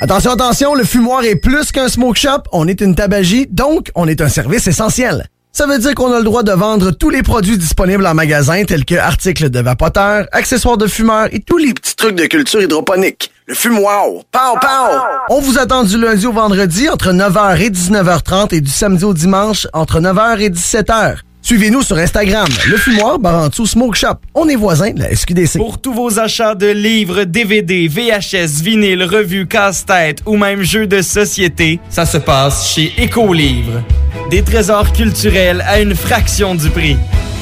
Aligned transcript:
Attention, 0.00 0.32
attention, 0.32 0.74
le 0.74 0.84
fumoir 0.84 1.24
est 1.24 1.36
plus 1.36 1.72
qu'un 1.72 1.88
smoke 1.88 2.18
shop, 2.18 2.42
on 2.52 2.68
est 2.68 2.80
une 2.80 2.94
tabagie, 2.94 3.46
donc 3.50 3.90
on 3.94 4.06
est 4.06 4.20
un 4.20 4.28
service 4.28 4.66
essentiel. 4.66 5.28
Ça 5.52 5.66
veut 5.66 5.78
dire 5.78 5.94
qu'on 5.94 6.12
a 6.12 6.18
le 6.18 6.24
droit 6.24 6.42
de 6.42 6.52
vendre 6.52 6.90
tous 6.90 7.08
les 7.08 7.22
produits 7.22 7.56
disponibles 7.56 8.06
en 8.06 8.12
magasin, 8.12 8.62
tels 8.64 8.84
que 8.84 8.94
articles 8.94 9.48
de 9.48 9.58
vapoteurs, 9.60 10.26
accessoires 10.32 10.76
de 10.76 10.86
fumeurs 10.86 11.28
et 11.32 11.40
tous 11.40 11.56
les 11.56 11.72
petits 11.72 11.96
trucs 11.96 12.14
de 12.14 12.26
culture 12.26 12.60
hydroponique. 12.60 13.32
Le 13.46 13.54
fumoir, 13.54 14.04
pow 14.30 14.58
pow! 14.60 15.00
On 15.30 15.40
vous 15.40 15.58
attend 15.58 15.82
du 15.84 15.98
lundi 15.98 16.26
au 16.26 16.32
vendredi 16.32 16.90
entre 16.90 17.10
9h 17.10 17.58
et 17.58 17.70
19h30 17.70 18.54
et 18.54 18.60
du 18.60 18.70
samedi 18.70 19.04
au 19.04 19.14
dimanche 19.14 19.66
entre 19.72 19.98
9h 19.98 20.40
et 20.40 20.50
17h. 20.50 21.20
Suivez-nous 21.46 21.82
sur 21.82 21.96
Instagram, 21.96 22.48
le 22.68 22.76
fumoir 22.76 23.20
Barantou 23.20 23.66
Smoke 23.66 23.94
Shop. 23.94 24.16
On 24.34 24.48
est 24.48 24.56
voisins 24.56 24.90
de 24.90 24.98
la 24.98 25.14
SQDC. 25.14 25.58
Pour 25.58 25.80
tous 25.80 25.94
vos 25.94 26.18
achats 26.18 26.56
de 26.56 26.66
livres, 26.66 27.22
DVD, 27.22 27.86
VHS, 27.86 28.62
vinyle, 28.62 29.04
revues, 29.04 29.46
casse-tête 29.46 30.22
ou 30.26 30.36
même 30.36 30.64
jeux 30.64 30.88
de 30.88 31.00
société, 31.02 31.78
ça 31.88 32.04
se 32.04 32.18
passe 32.18 32.74
chez 32.74 32.92
Écolivre. 32.98 33.80
Des 34.28 34.42
trésors 34.42 34.92
culturels 34.92 35.62
à 35.68 35.80
une 35.80 35.94
fraction 35.94 36.56
du 36.56 36.68
prix. 36.68 36.96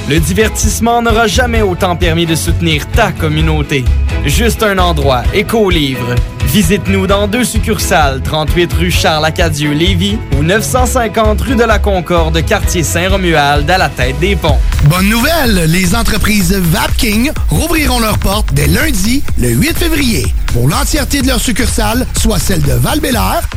Le 0.07 0.21
divertissement 0.21 1.01
n'aura 1.01 1.27
jamais 1.27 1.63
autant 1.63 1.97
permis 1.97 2.27
de 2.27 2.35
soutenir 2.35 2.87
ta 2.91 3.11
communauté. 3.11 3.85
Juste 4.27 4.63
un 4.63 4.77
endroit, 4.77 5.23
Écolivre. 5.33 6.15
Visite-nous 6.55 7.07
dans 7.09 7.27
deux 7.27 7.43
succursales, 7.43 8.21
38 8.23 8.73
rue 8.75 8.91
Charles-Acadieux, 8.91 9.73
Lévis 9.73 10.19
ou 10.39 10.45
950 10.45 11.41
rue 11.41 11.57
de 11.57 11.65
la 11.65 11.79
Concorde, 11.79 12.45
quartier 12.45 12.85
Saint-Romuald, 12.85 13.69
à 13.69 13.77
la 13.77 13.89
tête 13.89 14.21
des 14.21 14.37
ponts. 14.37 14.59
Bonne 14.85 15.09
nouvelle, 15.09 15.65
les 15.67 15.97
entreprises 15.97 16.53
Vapking 16.53 17.33
rouvriront 17.49 17.99
leurs 17.99 18.19
portes 18.19 18.53
dès 18.53 18.69
lundi, 18.69 19.25
le 19.37 19.49
8 19.49 19.77
février, 19.77 20.27
pour 20.53 20.69
l'entièreté 20.69 21.23
de 21.23 21.27
leurs 21.27 21.41
succursales, 21.41 22.07
soit 22.21 22.39
celles 22.39 22.63
de 22.63 22.75
val 22.75 23.01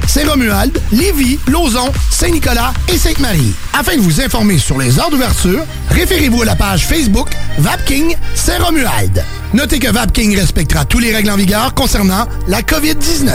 Saint-Romuald, 0.08 0.82
Lévis, 0.92 1.38
Lauson, 1.48 1.92
Saint-Nicolas 2.09 2.73
et 2.92 2.98
Sainte-Marie. 2.98 3.54
Afin 3.78 3.95
de 3.95 4.02
vous 4.02 4.22
informer 4.22 4.58
sur 4.58 4.80
les 4.80 4.98
heures 4.98 5.11
d'ouverture, 5.11 5.64
référez-vous 5.92 6.36
à 6.42 6.45
la 6.45 6.55
page 6.55 6.86
Facebook 6.86 7.30
Vapking 7.58 8.15
Saint-Romuald. 8.36 9.23
Notez 9.53 9.80
que 9.80 9.92
Vapking 9.92 10.36
respectera 10.36 10.86
tous 10.86 10.99
les 10.99 11.14
règles 11.14 11.31
en 11.31 11.37
vigueur 11.37 11.73
concernant 11.73 12.27
la 12.48 12.61
COVID-19. 12.61 13.31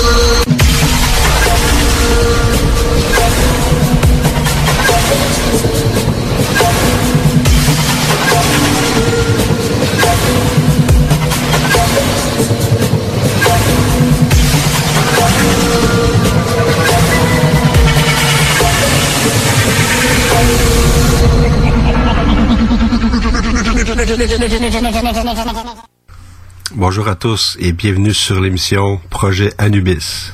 Bonjour 26.75 27.07
à 27.07 27.15
tous 27.15 27.57
et 27.59 27.71
bienvenue 27.71 28.13
sur 28.13 28.39
l'émission 28.39 29.01
Projet 29.09 29.51
Anubis. 29.57 30.31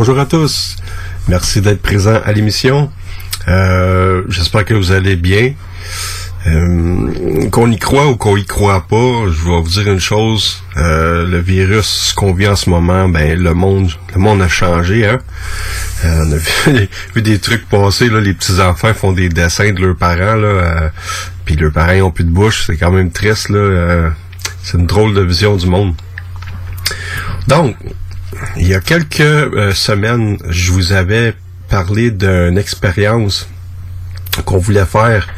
Bonjour 0.00 0.18
à 0.18 0.24
tous. 0.24 0.76
Merci 1.28 1.60
d'être 1.60 1.82
présent 1.82 2.22
à 2.24 2.32
l'émission. 2.32 2.90
Euh, 3.48 4.22
J'espère 4.30 4.64
que 4.64 4.72
vous 4.72 4.92
allez 4.92 5.14
bien. 5.14 5.52
Euh, 6.46 7.50
qu'on 7.50 7.70
y 7.70 7.78
croit 7.78 8.06
ou 8.06 8.16
qu'on 8.16 8.34
y 8.38 8.46
croit 8.46 8.86
pas, 8.88 9.26
je 9.26 9.44
vais 9.44 9.60
vous 9.60 9.68
dire 9.68 9.92
une 9.92 10.00
chose. 10.00 10.64
Euh, 10.78 11.26
le 11.26 11.38
virus 11.38 12.14
qu'on 12.16 12.32
vit 12.32 12.48
en 12.48 12.56
ce 12.56 12.70
moment, 12.70 13.10
ben 13.10 13.38
le 13.38 13.52
monde, 13.52 13.90
le 14.14 14.20
monde 14.20 14.40
a 14.40 14.48
changé. 14.48 15.06
Hein? 15.06 15.18
On 16.02 16.32
a 16.32 16.36
vu, 16.36 16.88
vu, 17.14 17.20
des 17.20 17.38
trucs 17.38 17.68
passer. 17.68 18.08
Là, 18.08 18.22
les 18.22 18.32
petits 18.32 18.58
enfants 18.58 18.94
font 18.94 19.12
des 19.12 19.28
dessins 19.28 19.70
de 19.70 19.84
leurs 19.84 19.96
parents. 19.96 20.36
Là, 20.36 20.92
puis 21.44 21.56
leurs 21.56 21.72
parents 21.72 22.06
ont 22.06 22.10
plus 22.10 22.24
de 22.24 22.30
bouche. 22.30 22.64
C'est 22.66 22.78
quand 22.78 22.90
même 22.90 23.10
triste. 23.10 23.50
Là. 23.50 24.12
C'est 24.62 24.78
une 24.78 24.86
drôle 24.86 25.12
de 25.12 25.20
vision 25.20 25.56
du 25.56 25.66
monde. 25.66 25.92
Donc, 27.48 27.76
il 28.56 28.66
y 28.66 28.74
a 28.74 28.80
quelques 28.80 29.20
euh, 29.20 29.72
semaines, 29.72 30.38
je 30.48 30.72
vous 30.72 30.92
avais 30.92 31.34
parlé 31.68 32.10
d'une 32.10 32.58
expérience 32.58 33.48
qu'on 34.44 34.58
voulait 34.58 34.86
faire, 34.86 35.28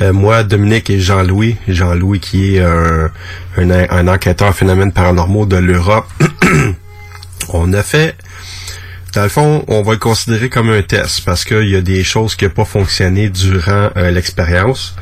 euh, 0.00 0.12
moi, 0.12 0.42
Dominique 0.42 0.90
et 0.90 0.98
Jean-Louis. 0.98 1.56
Jean-Louis 1.68 2.20
qui 2.20 2.56
est 2.56 2.62
un, 2.62 4.08
enquêteur 4.08 4.54
phénomènes 4.54 4.92
paranormaux 4.92 5.46
de 5.46 5.56
l'Europe. 5.56 6.06
on 7.48 7.72
a 7.72 7.82
fait, 7.82 8.16
dans 9.14 9.22
le 9.22 9.28
fond, 9.28 9.64
on 9.68 9.82
va 9.82 9.92
le 9.92 9.98
considérer 9.98 10.48
comme 10.48 10.70
un 10.70 10.82
test 10.82 11.24
parce 11.24 11.44
qu'il 11.44 11.68
y 11.68 11.76
a 11.76 11.82
des 11.82 12.04
choses 12.04 12.36
qui 12.36 12.44
n'ont 12.44 12.50
pas 12.50 12.64
fonctionné 12.64 13.28
durant 13.28 13.90
euh, 13.96 14.10
l'expérience. 14.10 14.96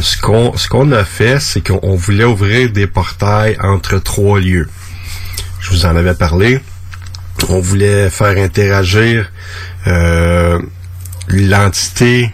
Ce 0.00 0.16
qu'on 0.16 0.92
a 0.92 1.04
fait, 1.04 1.40
c'est 1.40 1.66
qu'on 1.66 1.94
voulait 1.94 2.24
ouvrir 2.24 2.70
des 2.70 2.88
portails 2.88 3.56
entre 3.62 3.98
trois 3.98 4.40
lieux. 4.40 4.68
Je 5.60 5.70
vous 5.70 5.86
en 5.86 5.96
avais 5.96 6.14
parlé. 6.14 6.60
On 7.48 7.60
voulait 7.60 8.10
faire 8.10 8.36
interagir 8.38 9.30
euh, 9.86 10.58
l'entité 11.28 12.32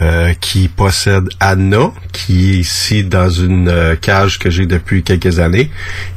euh, 0.00 0.32
qui 0.40 0.68
possède 0.68 1.28
Anna, 1.40 1.90
qui 2.12 2.52
est 2.52 2.58
ici 2.58 3.04
dans 3.04 3.28
une 3.28 3.68
euh, 3.68 3.96
cage 3.96 4.38
que 4.38 4.48
j'ai 4.48 4.64
depuis 4.64 5.02
quelques 5.02 5.38
années. 5.38 5.70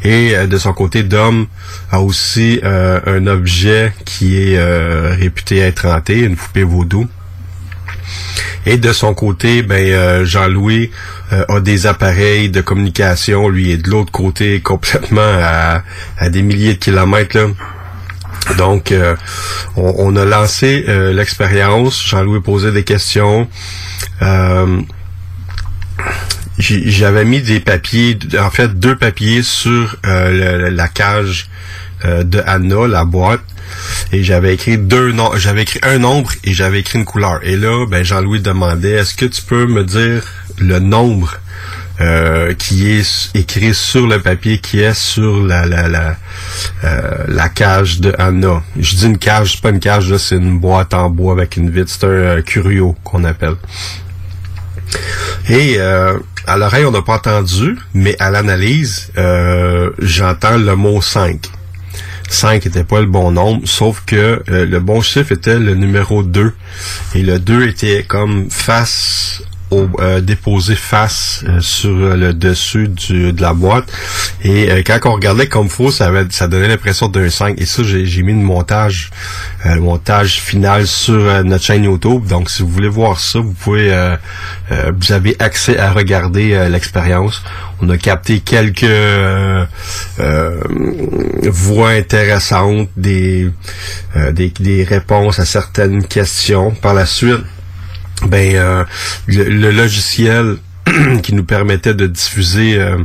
Et 0.03 0.35
de 0.47 0.57
son 0.57 0.71
côté, 0.71 1.03
Dom 1.03 1.47
a 1.91 1.99
aussi 1.99 2.61
un 2.63 3.27
objet 3.27 3.91
qui 4.05 4.37
est 4.37 5.13
réputé 5.13 5.57
être 5.57 5.87
hanté, 5.87 6.19
une 6.19 6.35
poupée 6.35 6.63
vaudou. 6.63 7.07
Et 8.67 8.77
de 8.77 8.93
son 8.93 9.15
côté, 9.15 9.63
ben 9.63 10.23
Jean-Louis 10.23 10.91
a 11.31 11.59
des 11.59 11.87
appareils 11.87 12.49
de 12.49 12.61
communication, 12.61 13.49
lui 13.49 13.71
est 13.71 13.77
de 13.77 13.89
l'autre 13.89 14.11
côté 14.11 14.59
complètement 14.63 15.21
à, 15.21 15.83
à, 16.17 16.29
des 16.29 16.43
milliers 16.43 16.75
de 16.75 16.79
kilomètres. 16.79 17.37
Là. 17.37 17.47
Donc, 18.57 18.91
euh, 18.91 19.15
on, 19.75 20.15
a 20.15 20.25
lancé 20.25 20.85
euh, 20.87 21.13
l'expérience. 21.13 22.03
Jean-Louis 22.05 22.41
posait 22.41 22.71
des 22.71 22.83
questions. 22.83 23.47
Euh, 24.21 24.81
J'avais 26.57 27.25
mis 27.25 27.41
des 27.41 27.59
papiers, 27.59 28.17
en 28.39 28.49
fait 28.49 28.79
deux 28.79 28.95
papiers 28.95 29.41
sur 29.41 29.95
la 30.03 30.87
cage 30.87 31.49
de 32.03 32.41
Anna, 32.45 32.87
la 32.87 33.05
boîte. 33.05 33.41
Et 34.11 34.23
j'avais 34.23 34.53
écrit 34.53 34.77
deux 34.77 35.11
noms, 35.11 35.31
j'avais 35.37 35.61
écrit 35.61 35.79
un 35.83 35.97
nombre 35.97 36.31
et 36.43 36.53
j'avais 36.53 36.81
écrit 36.81 36.99
une 36.99 37.05
couleur. 37.05 37.39
Et 37.43 37.55
là, 37.55 37.85
ben 37.87 38.03
Jean-Louis 38.03 38.41
demandait 38.41 38.91
est-ce 38.91 39.15
que 39.15 39.25
tu 39.25 39.41
peux 39.41 39.65
me 39.65 39.83
dire 39.83 40.23
le 40.57 40.79
nombre 40.79 41.37
euh, 42.01 42.53
qui 42.55 42.91
est 42.91 43.29
écrit 43.35 43.73
sur 43.73 44.07
le 44.07 44.19
papier 44.19 44.57
qui 44.57 44.79
est 44.79 44.93
sur 44.93 45.45
la 45.45 45.65
la 45.65 45.87
la, 45.87 46.15
euh, 46.83 47.25
la 47.27 47.49
cage 47.49 47.99
de 47.99 48.13
Anna. 48.17 48.63
Je 48.79 48.95
dis 48.95 49.05
une 49.05 49.17
cage, 49.17 49.53
c'est 49.53 49.61
pas 49.61 49.69
une 49.69 49.79
cage, 49.79 50.15
c'est 50.17 50.35
une 50.35 50.59
boîte 50.59 50.93
en 50.93 51.09
bois 51.09 51.33
avec 51.33 51.57
une 51.57 51.69
vitre. 51.69 51.91
C'est 51.91 52.05
un 52.05 52.09
euh, 52.09 52.41
curio 52.41 52.95
qu'on 53.03 53.23
appelle. 53.23 53.55
Et 55.47 55.75
euh, 55.77 56.17
à 56.47 56.57
l'oreille, 56.57 56.85
on 56.85 56.91
n'a 56.91 57.01
pas 57.03 57.15
entendu, 57.15 57.77
mais 57.93 58.15
à 58.19 58.31
l'analyse, 58.31 59.11
j'entends 59.99 60.57
le 60.57 60.75
mot 60.75 61.01
5. 61.01 61.39
5 62.29 62.65
était 62.65 62.83
pas 62.85 63.01
le 63.01 63.07
bon 63.07 63.31
nombre, 63.31 63.61
sauf 63.67 64.03
que 64.05 64.41
le 64.47 64.79
bon 64.79 65.01
chiffre 65.01 65.33
était 65.33 65.59
le 65.59 65.75
numéro 65.75 66.23
2. 66.23 66.53
Et 67.15 67.23
le 67.23 67.39
2 67.39 67.67
était 67.67 68.03
comme 68.07 68.49
face 68.49 69.40
au, 69.71 69.89
euh, 69.99 70.19
déposé 70.19 70.75
face 70.75 71.43
euh, 71.47 71.61
sur 71.61 71.91
le 71.91 72.33
dessus 72.33 72.89
du, 72.89 73.33
de 73.33 73.41
la 73.41 73.53
boîte. 73.53 73.85
Et 74.43 74.69
euh, 74.69 74.81
quand 74.85 74.99
on 75.05 75.13
regardait 75.13 75.47
comme 75.47 75.69
faux, 75.69 75.91
ça, 75.91 76.07
avait, 76.07 76.25
ça 76.29 76.47
donnait 76.47 76.67
l'impression 76.67 77.07
d'un 77.07 77.29
5. 77.29 77.59
Et 77.59 77.65
ça, 77.65 77.81
j'ai 77.83 78.23
mis 78.23 78.33
le 78.33 78.39
montage, 78.39 79.09
le 79.65 79.79
montage 79.79 80.41
final 80.41 80.85
sur 80.85 81.43
notre 81.43 81.63
chaîne 81.63 81.85
YouTube. 81.85 82.27
Donc, 82.27 82.49
si 82.49 82.61
vous 82.61 82.69
voulez 82.69 82.89
voir 82.89 83.19
ça, 83.19 83.39
vous 83.39 83.53
pouvez, 83.53 84.15
vous 84.69 85.11
avez 85.11 85.35
accès 85.39 85.77
à 85.77 85.91
regarder 85.91 86.67
l'expérience. 86.69 87.43
On 87.81 87.89
a 87.89 87.97
capté 87.97 88.39
quelques 88.41 88.85
voix 91.43 91.89
intéressantes, 91.89 92.89
des, 92.97 93.49
des, 94.31 94.49
des 94.59 94.83
réponses 94.83 95.39
à 95.39 95.45
certaines 95.45 96.05
questions. 96.05 96.71
Par 96.71 96.93
la 96.93 97.05
suite, 97.05 97.43
ben 98.27 98.55
euh, 98.55 98.83
le, 99.27 99.43
le, 99.43 99.71
logiciel 99.71 100.57
qui 101.23 101.33
nous 101.33 101.43
permettait 101.43 101.93
de 101.93 102.07
diffuser 102.07 102.79
euh, 102.79 102.97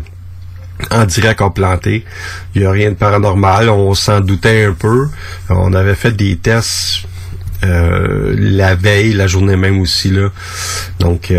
en 0.91 1.05
direct 1.05 1.41
en 1.41 1.51
planté. 1.51 2.05
Il 2.55 2.63
n'y 2.63 2.67
a 2.67 2.71
rien 2.71 2.91
de 2.91 2.97
paranormal. 2.97 3.69
On 3.71 3.95
s'en 3.95 4.21
doutait 4.21 4.65
un 4.65 4.73
peu. 4.73 5.09
On 5.49 5.73
avait 5.73 5.95
fait 5.95 6.13
des 6.13 6.37
tests 6.37 7.03
euh, 7.65 8.35
la 8.39 8.75
veille, 8.75 9.15
la 9.15 9.27
journée 9.27 9.57
même 9.57 9.81
aussi 9.81 10.11
là. 10.11 10.29
Donc 11.01 11.33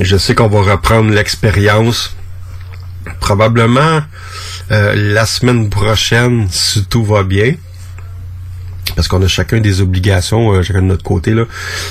je 0.00 0.16
sais 0.16 0.34
qu'on 0.34 0.48
va 0.48 0.72
reprendre 0.72 1.10
l'expérience 1.10 2.16
probablement 3.20 4.02
la 4.70 5.26
semaine 5.26 5.68
prochaine 5.68 6.48
si 6.50 6.84
tout 6.86 7.04
va 7.04 7.22
bien 7.22 7.54
parce 8.94 9.08
qu'on 9.08 9.22
a 9.22 9.28
chacun 9.28 9.60
des 9.60 9.80
obligations, 9.80 10.52
euh, 10.52 10.62
chacun 10.62 10.82
de 10.82 10.86
notre 10.86 11.04
côté 11.04 11.32
là. 11.32 11.44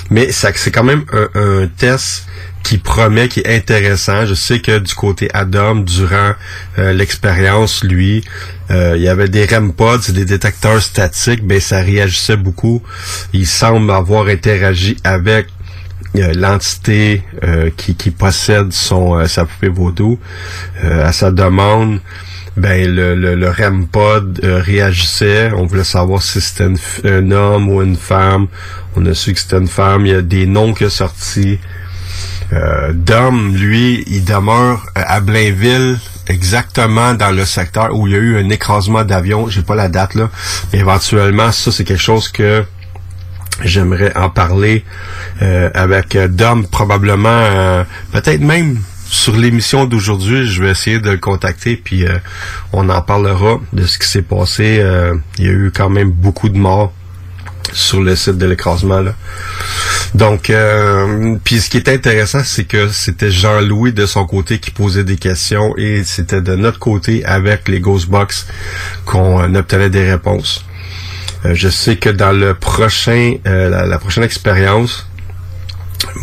Mais 0.10 0.32
c'est 0.32 0.72
quand 0.72 0.84
même 0.84 1.06
un, 1.14 1.64
un, 1.64 1.68
test 1.68 2.26
qui 2.64 2.78
promet, 2.78 3.28
qui 3.28 3.40
est 3.42 3.56
intéressant. 3.56 4.26
Je 4.26 4.34
sais 4.34 4.60
que 4.60 4.80
du 4.80 4.94
côté 4.94 5.30
Adam, 5.34 5.76
durant 5.76 6.34
euh, 6.78 6.94
l'expérience, 6.94 7.84
lui, 7.84 8.24
euh, 8.70 8.94
il 8.96 9.02
y 9.02 9.08
avait 9.08 9.30
des 9.30 9.46
REM 9.46 9.74
pods, 9.74 10.12
des 10.12 10.26
détecteurs 10.26 10.82
statiques, 10.82 11.46
ben 11.46 11.60
ça 11.60 11.80
réagissait 11.80 12.38
beaucoup. 12.38 12.82
Il 13.34 13.48
semble 13.48 13.92
avoir 13.92 14.28
interagi 14.28 14.98
avec 15.04 15.48
l'entité 16.16 17.22
qui, 17.78 17.94
qui, 17.94 18.10
possède 18.10 18.74
son 18.74 19.28
sa 19.28 19.46
poupée 19.46 19.68
vaudou 19.68 20.20
à 20.82 21.12
sa 21.12 21.30
demande 21.30 22.00
ben 22.58 22.94
le, 22.94 23.16
le, 23.16 23.36
le 23.36 23.50
REM 23.50 23.88
pod 23.88 24.40
euh, 24.44 24.62
réagissait. 24.62 25.52
On 25.56 25.66
voulait 25.66 25.84
savoir 25.84 26.22
si 26.22 26.42
c'était 26.42 26.70
un 27.06 27.32
homme 27.32 27.70
ou 27.70 27.82
une 27.82 27.96
femme. 27.96 28.48
On 28.96 29.06
a 29.06 29.14
su 29.14 29.34
que 29.34 29.40
c'était 29.40 29.58
une 29.58 29.68
femme. 29.68 30.06
Il 30.06 30.12
y 30.12 30.16
a 30.16 30.22
des 30.22 30.46
noms 30.46 30.74
qui 30.74 30.84
sont 30.86 31.08
sortis. 31.08 31.60
Euh, 32.52 32.92
Dom, 32.94 33.56
lui, 33.56 34.04
il 34.08 34.26
demeure 34.26 34.86
euh, 34.98 35.02
à 35.06 35.20
Blainville, 35.20 36.00
exactement 36.28 37.14
dans 37.14 37.32
le 37.32 37.46
secteur 37.46 37.96
où 37.96 38.08
il 38.08 38.14
y 38.14 38.16
a 38.16 38.20
eu 38.20 38.38
un 38.40 38.50
écrasement 38.50 39.04
d'avion. 39.04 39.48
J'ai 39.48 39.62
pas 39.62 39.76
la 39.76 39.88
date 39.88 40.16
là. 40.16 40.30
Éventuellement, 40.74 41.52
ça 41.52 41.72
c'est 41.72 41.84
quelque 41.84 42.02
chose 42.02 42.30
que 42.30 42.64
j'aimerais 43.64 44.16
en 44.18 44.30
parler 44.30 44.84
euh, 45.44 45.70
avec 45.76 46.18
Dom 46.18 46.66
probablement, 46.66 47.86
peut-être 48.12 48.42
même 48.42 48.80
sur 49.10 49.36
l'émission 49.36 49.86
d'aujourd'hui, 49.86 50.46
je 50.46 50.62
vais 50.62 50.70
essayer 50.70 51.00
de 51.00 51.10
le 51.10 51.18
contacter, 51.18 51.76
puis 51.76 52.06
euh, 52.06 52.18
on 52.74 52.90
en 52.90 53.02
parlera 53.02 53.60
de 53.74 53.86
ce 53.86 53.98
qui 53.98 54.08
s'est 54.08 54.22
passé. 54.22 54.80
Euh, 54.80 55.16
il 55.40 55.46
y 55.46 55.50
a 55.50 55.52
eu 55.52 55.72
quand 55.76 55.90
même 55.90 56.12
beaucoup 56.12 56.50
de 56.50 56.58
morts 56.58 56.94
sur 57.74 58.02
le 58.02 58.16
site 58.16 58.38
de 58.38 58.46
l'écrasement. 58.46 59.04
Donc, 60.14 60.50
euh, 60.50 61.36
puis 61.44 61.60
ce 61.60 61.70
qui 61.70 61.78
est 61.78 61.90
intéressant, 61.90 62.44
c'est 62.44 62.66
que 62.66 62.90
c'était 62.90 63.32
Jean-Louis 63.32 63.94
de 63.94 64.06
son 64.06 64.26
côté 64.26 64.60
qui 64.60 64.72
posait 64.72 65.04
des 65.04 65.18
questions 65.18 65.76
et 65.78 66.04
c'était 66.04 66.42
de 66.42 66.56
notre 66.56 66.80
côté 66.80 67.26
avec 67.26 67.68
les 67.68 67.80
Ghostbox 67.80 68.48
qu'on 69.06 69.56
obtenait 69.56 69.90
des 69.90 70.10
réponses. 70.10 70.66
je 71.44 71.70
sais 71.70 71.96
que 71.96 72.10
dans 72.10 72.32
le 72.32 72.54
prochain, 72.54 73.36
la 73.46 74.00
prochaine 74.00 74.24
expérience, 74.24 75.09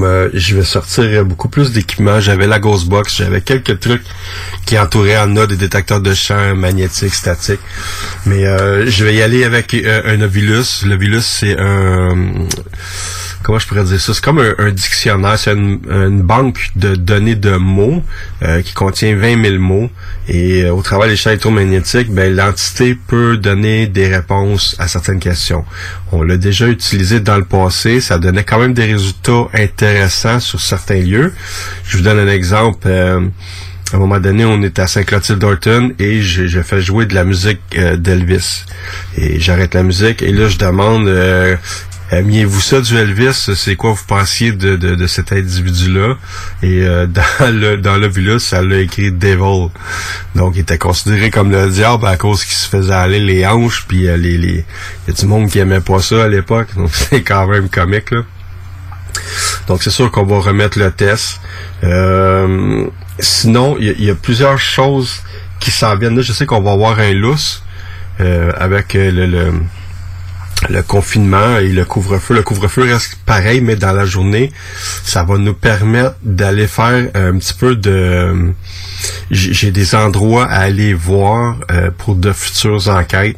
euh, 0.01 0.31
je 0.35 0.57
vais 0.57 0.65
sortir 0.65 1.25
beaucoup 1.25 1.49
plus 1.49 1.73
d'équipements. 1.73 2.21
J'avais 2.21 2.47
la 2.47 2.59
Ghostbox, 2.59 3.17
j'avais 3.17 3.41
quelques 3.41 3.81
trucs 3.81 4.05
qui 4.65 4.79
entouraient 4.79 5.15
Anna 5.15 5.47
des 5.47 5.57
détecteurs 5.57 6.01
de 6.01 6.15
champ 6.15 6.55
magnétiques, 6.55 7.15
statiques. 7.15 7.61
Mais 8.25 8.47
euh, 8.47 8.89
je 8.89 9.05
vais 9.05 9.15
y 9.15 9.23
aller 9.23 9.45
avec 9.45 9.75
euh, 9.75 10.03
un 10.05 10.21
Ovilus. 10.21 10.85
L'Ovilus, 10.85 11.23
c'est 11.23 11.57
un 11.59 12.15
comment 13.47 13.61
je 13.61 13.69
pourrais 13.69 13.85
dire 13.85 14.01
ça? 14.01 14.13
C'est 14.13 14.25
comme 14.25 14.41
un, 14.41 14.71
dictionnaire, 14.73 15.39
c'est 15.39 15.53
une, 15.53 16.23
banque 16.23 16.71
de 16.75 16.97
données 16.97 17.37
de 17.37 17.55
mots 17.55 18.03
euh, 18.43 18.61
qui 18.61 18.75
contient 18.75 19.15
20 19.15 19.41
000 19.41 19.59
mots. 19.59 19.89
Et 20.27 20.65
euh, 20.65 20.73
au 20.73 20.83
travers 20.83 21.07
des 21.07 21.15
champs 21.15 21.31
électromagnétiques, 21.31 22.11
ben, 22.11 22.35
l'entité 22.35 22.99
peut 23.07 23.37
donner 23.37 23.87
des 23.87 24.09
réponses 24.09 24.75
à 24.81 24.89
certaines 24.89 25.21
questions. 25.21 25.65
On 26.11 26.25
l'a 26.25 26.37
déjà 26.37 26.67
utilisé 26.67 27.21
dans 27.21 27.37
le 27.37 27.45
passé, 27.45 28.01
ça 28.01 28.19
donnait 28.19 28.43
quand 28.43 28.59
même 28.59 28.75
des 28.75 28.87
résultats 28.87 29.47
intéressants 29.55 30.41
sur 30.41 30.61
certains 30.61 31.01
lieux. 31.01 31.33
Je 31.85 31.99
vous 31.99 32.03
donne 32.03 32.19
un 32.19 32.29
exemple. 32.29 32.89
Euh, 32.89 33.21
à 33.93 33.97
un 33.97 34.01
moment 34.01 34.19
donné, 34.19 34.45
on 34.45 34.61
est 34.63 34.81
à 34.81 34.89
Saint-Clotilde-Dorton 34.89 35.93
et 36.01 36.21
j'ai 36.21 36.63
fait 36.65 36.81
jouer 36.81 37.07
de 37.07 37.15
la 37.15 37.23
musique 37.23 37.61
d'Elvis. 37.79 38.65
Et 39.17 39.39
j'arrête 39.39 39.75
la 39.75 39.85
musique 39.85 40.23
et 40.23 40.33
là, 40.33 40.49
je 40.49 40.59
demande 40.59 41.09
Aimiez-vous 42.11 42.61
ça 42.61 42.81
du 42.81 42.97
Elvis? 42.97 43.51
C'est 43.57 43.75
quoi 43.75 43.91
vous 43.91 44.05
pensiez 44.07 44.53
de, 44.53 44.77
de, 44.77 45.07
cet 45.09 45.33
individu-là? 45.33 46.17
Et 46.63 46.83
euh, 46.83 47.07
dans 47.41 47.53
le 47.53 47.77
dans 47.79 47.97
le 47.97 48.39
ça 48.39 48.63
l'a 48.63 48.79
écrit 48.79 49.11
Devil. 49.11 49.71
Donc 50.37 50.53
il 50.55 50.61
était 50.61 50.79
considéré 50.79 51.31
comme 51.31 51.51
le 51.51 51.69
diable 51.69 52.07
à 52.07 52.17
cause 52.17 52.45
qu'il 52.45 52.55
se 52.55 52.69
faisait 52.69 52.95
aller 52.95 53.19
les 53.19 53.45
hanches, 53.45 53.87
puis 53.89 54.09
euh, 54.09 54.17
les, 54.17 54.39
les. 54.39 54.65
Il 55.07 55.09
y 55.09 55.11
a 55.11 55.13
du 55.15 55.27
monde 55.27 55.51
qui 55.51 55.59
aimait 55.59 55.81
pas 55.81 56.01
ça 56.01 56.25
à 56.25 56.29
l'époque, 56.29 56.69
donc 56.77 56.91
c'est 56.93 57.23
quand 57.23 57.49
même 57.49 57.69
comique 57.69 58.13
là. 58.13 58.23
Donc 59.67 59.83
c'est 59.83 59.91
sûr 59.91 60.11
qu'on 60.13 60.25
va 60.25 60.39
remettre 60.39 60.79
le 60.79 60.93
test. 60.93 61.41
Euh, 61.83 62.87
sinon, 63.19 63.77
il 63.81 64.05
y, 64.05 64.11
a 64.11 64.15
plusieurs 64.15 64.59
choses 64.59 65.23
qui 65.59 65.71
s'en 65.71 65.97
viennent. 65.97 66.15
Là, 66.15 66.23
je 66.23 66.33
sais 66.33 66.47
qu'on 66.47 66.61
va 66.61 66.73
avoir 66.73 67.01
un 67.01 67.13
lousse 67.13 67.65
avec 68.19 68.95
le 68.95 69.27
le 69.27 69.53
confinement 70.83 71.59
et 71.59 71.69
le 71.69 71.85
couvre-feu. 71.85 72.35
Le 72.35 72.43
couvre-feu 72.43 72.83
reste 72.83 73.19
pareil, 73.27 73.61
mais 73.61 73.77
dans 73.77 73.93
la 73.93 74.05
journée, 74.05 74.53
ça 75.05 75.25
va 75.25 75.39
nous 75.39 75.55
permettre 75.55 76.17
d'aller 76.23 76.67
faire 76.67 77.09
un 77.15 77.39
petit 77.39 77.55
peu 77.55 77.77
de... 77.77 78.53
J'ai 79.31 79.71
des 79.71 79.95
endroits 79.95 80.47
à 80.47 80.61
aller 80.61 80.95
voir 80.95 81.57
euh, 81.71 81.91
pour 81.97 82.15
de 82.15 82.33
futures 82.33 82.89
enquêtes. 82.89 83.37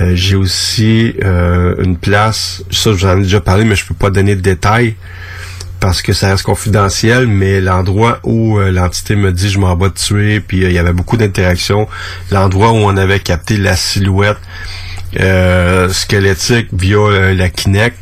Euh, 0.00 0.12
j'ai 0.14 0.34
aussi 0.34 1.14
euh, 1.22 1.74
une 1.78 1.96
place, 1.96 2.64
ça 2.70 2.92
j'en 2.94 3.18
ai 3.18 3.22
déjà 3.22 3.40
parlé, 3.40 3.64
mais 3.64 3.76
je 3.76 3.86
peux 3.86 3.94
pas 3.94 4.10
donner 4.10 4.34
de 4.34 4.40
détails 4.40 4.96
parce 5.78 6.02
que 6.02 6.12
ça 6.12 6.30
reste 6.30 6.44
confidentiel, 6.44 7.26
mais 7.26 7.60
l'endroit 7.60 8.18
où 8.22 8.58
l'entité 8.58 9.16
me 9.16 9.32
dit 9.32 9.50
je 9.50 9.58
m'en 9.58 9.76
vais 9.76 9.90
tuer, 9.90 10.40
puis 10.40 10.62
il 10.62 10.72
y 10.72 10.78
avait 10.78 10.94
beaucoup 10.94 11.18
d'interactions, 11.18 11.86
l'endroit 12.30 12.70
où 12.70 12.76
on 12.76 12.96
avait 12.96 13.20
capté 13.20 13.58
la 13.58 13.76
silhouette 13.76 14.38
euh, 15.20 15.88
squelettique 15.88 16.68
via 16.72 16.98
euh, 16.98 17.34
la 17.34 17.48
Kinect, 17.48 17.96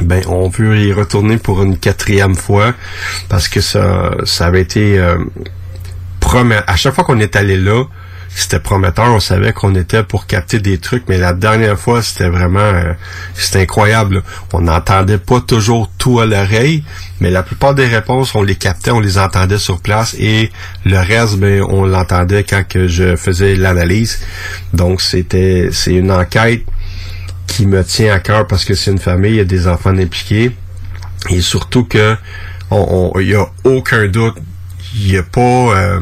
ben 0.00 0.22
on 0.28 0.48
veut 0.48 0.78
y 0.78 0.92
retourner 0.92 1.36
pour 1.36 1.62
une 1.62 1.78
quatrième 1.78 2.34
fois 2.34 2.74
parce 3.28 3.48
que 3.48 3.60
ça, 3.60 4.12
ça 4.24 4.46
avait 4.46 4.62
été 4.62 4.98
euh, 4.98 5.18
À 6.66 6.76
chaque 6.76 6.94
fois 6.94 7.04
qu'on 7.04 7.20
est 7.20 7.36
allé 7.36 7.56
là, 7.56 7.84
c'était 8.34 8.60
prometteur. 8.60 9.06
On 9.12 9.20
savait 9.20 9.52
qu'on 9.52 9.74
était 9.74 10.02
pour 10.02 10.26
capter 10.26 10.58
des 10.58 10.78
trucs, 10.78 11.04
mais 11.08 11.18
la 11.18 11.32
dernière 11.32 11.78
fois, 11.78 12.02
c'était 12.02 12.28
vraiment, 12.28 12.60
euh, 12.60 12.92
c'était 13.34 13.60
incroyable. 13.60 14.22
On 14.52 14.60
n'entendait 14.60 15.18
pas 15.18 15.40
toujours 15.40 15.90
tout 15.98 16.20
à 16.20 16.26
l'oreille, 16.26 16.82
mais 17.20 17.30
la 17.30 17.42
plupart 17.42 17.74
des 17.74 17.86
réponses, 17.86 18.34
on 18.34 18.42
les 18.42 18.56
captait, 18.56 18.90
on 18.90 19.00
les 19.00 19.18
entendait 19.18 19.58
sur 19.58 19.80
place, 19.80 20.14
et 20.18 20.50
le 20.84 20.98
reste, 20.98 21.38
ben, 21.38 21.62
on 21.62 21.84
l'entendait 21.84 22.44
quand 22.44 22.64
je 22.86 23.16
faisais 23.16 23.54
l'analyse. 23.54 24.20
Donc, 24.72 25.00
c'était, 25.00 25.68
c'est 25.72 25.94
une 25.94 26.10
enquête 26.10 26.62
qui 27.46 27.66
me 27.66 27.84
tient 27.84 28.14
à 28.14 28.18
cœur 28.18 28.46
parce 28.46 28.64
que 28.64 28.74
c'est 28.74 28.90
une 28.90 28.98
famille, 28.98 29.32
il 29.32 29.36
y 29.36 29.40
a 29.40 29.44
des 29.44 29.68
enfants 29.68 29.96
impliqués, 29.96 30.52
et 31.28 31.40
surtout 31.40 31.84
que, 31.84 32.16
il 32.70 33.28
y 33.28 33.34
a 33.34 33.46
aucun 33.64 34.08
doute, 34.08 34.36
il 34.94 35.12
n'y 35.12 35.18
a 35.18 35.22
pas 35.22 35.40
euh, 35.40 36.00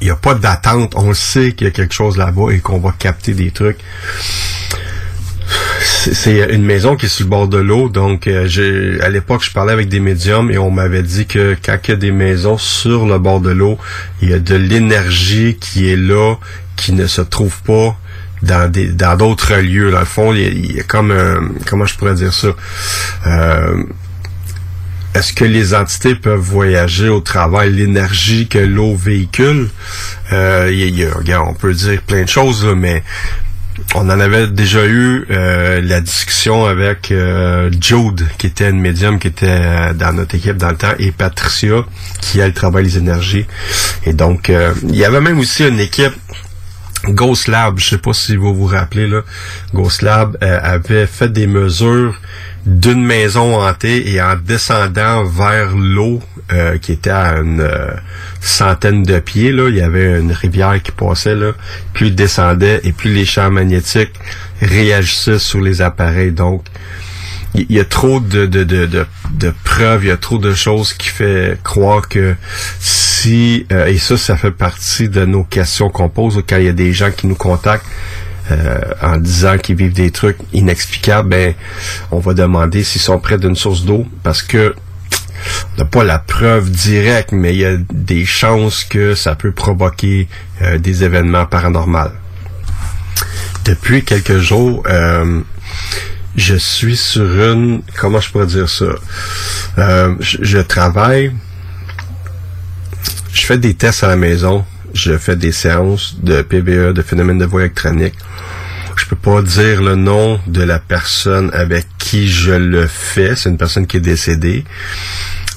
il 0.00 0.06
n'y 0.06 0.10
a 0.10 0.16
pas 0.16 0.34
d'attente. 0.34 0.94
On 0.96 1.14
sait 1.14 1.52
qu'il 1.52 1.66
y 1.66 1.68
a 1.68 1.72
quelque 1.72 1.94
chose 1.94 2.16
là-bas 2.16 2.50
et 2.52 2.60
qu'on 2.60 2.78
va 2.78 2.94
capter 2.98 3.32
des 3.34 3.50
trucs. 3.50 3.78
C'est 6.12 6.52
une 6.52 6.64
maison 6.64 6.96
qui 6.96 7.06
est 7.06 7.08
sur 7.08 7.24
le 7.24 7.30
bord 7.30 7.48
de 7.48 7.58
l'eau, 7.58 7.88
donc 7.88 8.26
euh, 8.26 8.98
à 9.02 9.08
l'époque 9.08 9.44
je 9.44 9.50
parlais 9.52 9.72
avec 9.72 9.88
des 9.88 10.00
médiums 10.00 10.50
et 10.50 10.58
on 10.58 10.70
m'avait 10.70 11.02
dit 11.02 11.26
que 11.26 11.56
quand 11.64 11.76
il 11.84 11.90
y 11.90 11.94
a 11.94 11.96
des 11.96 12.12
maisons 12.12 12.58
sur 12.58 13.06
le 13.06 13.18
bord 13.18 13.40
de 13.40 13.50
l'eau, 13.50 13.78
il 14.22 14.30
y 14.30 14.32
a 14.32 14.38
de 14.38 14.54
l'énergie 14.54 15.56
qui 15.60 15.90
est 15.90 15.96
là, 15.96 16.34
qui 16.76 16.92
ne 16.92 17.06
se 17.06 17.22
trouve 17.22 17.60
pas 17.62 17.96
dans 18.42 19.16
d'autres 19.16 19.54
lieux. 19.56 19.90
Dans 19.90 20.00
le 20.00 20.04
fond, 20.04 20.32
il 20.32 20.76
y 20.76 20.80
a, 20.80 20.84
comme 20.84 21.54
comment 21.66 21.86
je 21.86 21.96
pourrais 21.96 22.14
dire 22.14 22.32
ça? 22.32 22.48
Euh, 23.26 23.82
est-ce 25.16 25.32
que 25.32 25.46
les 25.46 25.72
entités 25.72 26.14
peuvent 26.14 26.38
voyager 26.38 27.08
au 27.08 27.20
travers 27.20 27.64
l'énergie 27.64 28.48
que 28.48 28.58
l'eau 28.58 28.94
véhicule? 28.94 29.70
Euh, 30.30 30.70
on 31.40 31.54
peut 31.54 31.72
dire 31.72 32.02
plein 32.02 32.24
de 32.24 32.28
choses, 32.28 32.66
mais 32.76 33.02
on 33.94 34.10
en 34.10 34.20
avait 34.20 34.46
déjà 34.48 34.84
eu 34.84 35.24
euh, 35.30 35.80
la 35.80 36.02
discussion 36.02 36.66
avec 36.66 37.10
euh, 37.12 37.70
Jude, 37.80 38.26
qui 38.36 38.48
était 38.48 38.68
une 38.68 38.80
médium 38.80 39.18
qui 39.18 39.28
était 39.28 39.94
dans 39.94 40.12
notre 40.12 40.34
équipe 40.34 40.58
dans 40.58 40.70
le 40.70 40.76
temps, 40.76 40.92
et 40.98 41.12
Patricia, 41.12 41.86
qui 42.20 42.40
elle 42.40 42.52
travaille 42.52 42.84
les 42.84 42.98
énergies. 42.98 43.46
Et 44.04 44.12
donc, 44.12 44.52
il 44.82 44.96
y 44.96 45.04
avait 45.06 45.22
même 45.22 45.38
aussi 45.38 45.66
une 45.66 45.80
équipe 45.80 46.14
Ghost 47.08 47.48
Lab, 47.48 47.78
je 47.78 47.88
sais 47.88 47.98
pas 47.98 48.12
si 48.12 48.36
vous 48.36 48.54
vous 48.54 48.66
rappelez 48.66 49.06
là, 49.06 49.22
Ghost 49.72 50.02
Lab 50.02 50.36
avait 50.42 51.06
fait 51.06 51.30
des 51.30 51.46
mesures 51.46 52.20
d'une 52.66 53.04
maison 53.04 53.62
hantée 53.62 54.12
et 54.12 54.20
en 54.20 54.34
descendant 54.36 55.22
vers 55.22 55.76
l'eau 55.76 56.20
euh, 56.52 56.78
qui 56.78 56.92
était 56.92 57.10
à 57.10 57.36
une 57.38 57.60
euh, 57.60 57.94
centaine 58.40 59.04
de 59.04 59.20
pieds, 59.20 59.52
là, 59.52 59.68
il 59.68 59.76
y 59.76 59.80
avait 59.80 60.18
une 60.18 60.32
rivière 60.32 60.82
qui 60.82 60.90
passait 60.90 61.36
là, 61.36 61.52
plus 61.92 62.08
il 62.08 62.14
descendait 62.16 62.80
et 62.82 62.92
plus 62.92 63.14
les 63.14 63.24
champs 63.24 63.50
magnétiques 63.50 64.12
réagissaient 64.60 65.38
sur 65.38 65.60
les 65.60 65.80
appareils. 65.80 66.32
Donc, 66.32 66.64
il 67.54 67.72
y, 67.72 67.80
a 67.80 67.84
trop 67.84 68.20
de, 68.20 68.44
de, 68.44 68.64
de, 68.64 68.86
de, 68.86 69.54
preuves, 69.64 70.04
il 70.04 70.08
y 70.08 70.10
a 70.10 70.18
trop 70.18 70.36
de 70.36 70.52
choses 70.52 70.92
qui 70.92 71.08
fait 71.08 71.58
croire 71.62 72.06
que 72.06 72.34
si, 72.80 73.64
euh, 73.72 73.86
et 73.86 73.96
ça, 73.96 74.18
ça 74.18 74.36
fait 74.36 74.50
partie 74.50 75.08
de 75.08 75.24
nos 75.24 75.42
questions 75.42 75.88
qu'on 75.88 76.10
pose 76.10 76.42
quand 76.46 76.58
il 76.58 76.64
y 76.64 76.68
a 76.68 76.72
des 76.72 76.92
gens 76.92 77.10
qui 77.10 77.26
nous 77.26 77.34
contactent, 77.34 77.86
euh, 78.50 78.80
en 79.02 79.16
disant 79.16 79.58
qu'ils 79.58 79.76
vivent 79.76 79.92
des 79.92 80.10
trucs 80.10 80.38
inexplicables, 80.52 81.28
ben 81.28 81.54
on 82.10 82.18
va 82.18 82.34
demander 82.34 82.84
s'ils 82.84 83.00
sont 83.00 83.18
près 83.18 83.38
d'une 83.38 83.56
source 83.56 83.84
d'eau 83.84 84.06
parce 84.22 84.42
que 84.42 84.74
on 85.74 85.78
n'a 85.78 85.84
pas 85.84 86.04
la 86.04 86.18
preuve 86.18 86.70
directe, 86.70 87.32
mais 87.32 87.54
il 87.54 87.60
y 87.60 87.64
a 87.64 87.76
des 87.92 88.24
chances 88.24 88.84
que 88.84 89.14
ça 89.14 89.34
peut 89.34 89.52
provoquer 89.52 90.28
euh, 90.62 90.78
des 90.78 91.04
événements 91.04 91.46
paranormaux. 91.46 92.10
Depuis 93.64 94.04
quelques 94.04 94.38
jours, 94.38 94.82
euh, 94.88 95.40
je 96.36 96.54
suis 96.54 96.96
sur 96.96 97.24
une, 97.24 97.82
comment 97.98 98.20
je 98.20 98.30
pourrais 98.30 98.46
dire 98.46 98.68
ça, 98.68 98.86
je, 100.20 100.38
je 100.40 100.58
travaille, 100.58 101.32
je 103.32 103.44
fais 103.44 103.58
des 103.58 103.74
tests 103.74 104.04
à 104.04 104.08
la 104.08 104.16
maison 104.16 104.64
je 104.96 105.16
fais 105.18 105.36
des 105.36 105.52
séances 105.52 106.16
de 106.22 106.42
PVE, 106.42 106.92
de 106.92 107.02
phénomène 107.02 107.38
de 107.38 107.44
voix 107.44 107.60
électronique. 107.60 108.14
Je 108.96 109.04
peux 109.04 109.16
pas 109.16 109.42
dire 109.42 109.82
le 109.82 109.94
nom 109.94 110.40
de 110.46 110.62
la 110.62 110.78
personne 110.78 111.50
avec 111.52 111.86
qui 111.98 112.28
je 112.28 112.52
le 112.52 112.86
fais. 112.86 113.36
C'est 113.36 113.50
une 113.50 113.58
personne 113.58 113.86
qui 113.86 113.98
est 113.98 114.00
décédée 114.00 114.64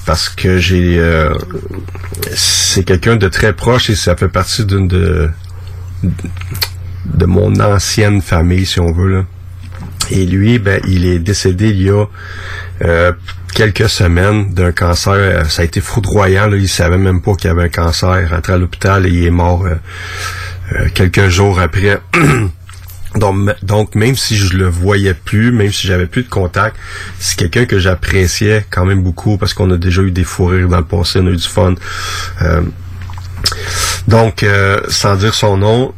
parce 0.04 0.28
que 0.28 0.58
j'ai 0.58 0.98
euh, 0.98 1.34
c'est 2.34 2.84
quelqu'un 2.84 3.16
de 3.16 3.28
très 3.28 3.52
proche 3.54 3.90
et 3.90 3.96
ça 3.96 4.14
fait 4.14 4.28
partie 4.28 4.64
d'une 4.64 4.88
de 4.88 5.30
de 6.02 7.26
mon 7.26 7.58
ancienne 7.60 8.20
famille 8.20 8.66
si 8.66 8.78
on 8.78 8.92
veut 8.92 9.10
là. 9.10 9.24
Et 10.10 10.26
lui, 10.26 10.58
ben, 10.58 10.80
il 10.86 11.06
est 11.06 11.18
décédé 11.18 11.70
il 11.70 11.82
y 11.82 11.90
a 11.90 12.04
euh, 12.82 13.12
quelques 13.54 13.88
semaines 13.88 14.54
d'un 14.54 14.72
cancer. 14.72 15.12
Euh, 15.12 15.44
ça 15.44 15.62
a 15.62 15.64
été 15.64 15.80
foudroyant. 15.80 16.46
Là. 16.46 16.56
Il 16.56 16.68
savait 16.68 16.98
même 16.98 17.20
pas 17.20 17.34
qu'il 17.34 17.48
y 17.48 17.50
avait 17.50 17.64
un 17.64 17.68
cancer. 17.68 18.28
Rentré 18.30 18.54
à 18.54 18.58
l'hôpital 18.58 19.06
et 19.06 19.10
il 19.10 19.24
est 19.24 19.30
mort 19.30 19.64
euh, 19.66 19.74
euh, 20.72 20.88
quelques 20.94 21.28
jours 21.28 21.60
après. 21.60 22.00
donc, 23.14 23.94
même 23.94 24.16
si 24.16 24.36
je 24.36 24.56
le 24.56 24.66
voyais 24.66 25.14
plus, 25.14 25.52
même 25.52 25.72
si 25.72 25.86
j'avais 25.86 26.06
plus 26.06 26.22
de 26.22 26.28
contact, 26.28 26.76
c'est 27.18 27.36
quelqu'un 27.36 27.64
que 27.66 27.78
j'appréciais 27.78 28.64
quand 28.70 28.84
même 28.84 29.02
beaucoup 29.02 29.36
parce 29.36 29.52
qu'on 29.52 29.70
a 29.70 29.76
déjà 29.76 30.02
eu 30.02 30.10
des 30.10 30.24
fous 30.24 30.46
rires 30.46 30.68
dans 30.68 30.78
le 30.78 30.84
passé, 30.84 31.18
on 31.20 31.26
a 31.26 31.30
eu 31.30 31.36
du 31.36 31.48
fun. 31.48 31.74
donc, 34.06 34.46
sans 34.88 35.16
dire 35.16 35.34
son 35.34 35.56
nom, 35.56 35.92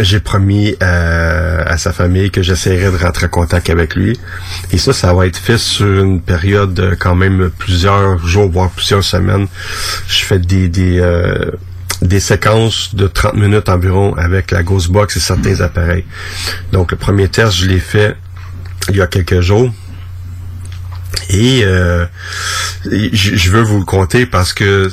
j'ai 0.00 0.20
promis 0.20 0.74
euh, 0.82 1.62
à 1.66 1.76
sa 1.76 1.92
famille 1.92 2.30
que 2.30 2.42
j'essaierai 2.42 2.90
de 2.90 2.96
rentrer 2.96 3.26
en 3.26 3.30
contact 3.30 3.68
avec 3.68 3.94
lui. 3.94 4.18
Et 4.72 4.78
ça, 4.78 4.92
ça 4.92 5.12
va 5.12 5.26
être 5.26 5.36
fait 5.36 5.58
sur 5.58 5.86
une 6.02 6.20
période 6.20 6.72
de 6.72 6.94
quand 6.98 7.14
même 7.14 7.50
plusieurs 7.58 8.18
jours, 8.26 8.50
voire 8.50 8.70
plusieurs 8.70 9.04
semaines. 9.04 9.46
Je 10.08 10.24
fais 10.24 10.38
des 10.38 10.68
des, 10.68 10.98
euh, 10.98 11.50
des 12.00 12.20
séquences 12.20 12.94
de 12.94 13.06
30 13.06 13.34
minutes 13.34 13.68
environ 13.68 14.14
avec 14.14 14.50
la 14.50 14.62
Ghostbox 14.62 15.16
et 15.16 15.20
certains 15.20 15.60
appareils. 15.60 16.04
Donc 16.72 16.92
le 16.92 16.96
premier 16.96 17.28
test, 17.28 17.52
je 17.52 17.66
l'ai 17.66 17.80
fait 17.80 18.16
il 18.88 18.96
y 18.96 19.02
a 19.02 19.06
quelques 19.06 19.40
jours. 19.40 19.70
Et 21.28 21.62
euh, 21.64 22.04
je 22.84 23.50
veux 23.50 23.62
vous 23.62 23.78
le 23.78 23.84
conter 23.84 24.26
parce 24.26 24.52
que 24.52 24.90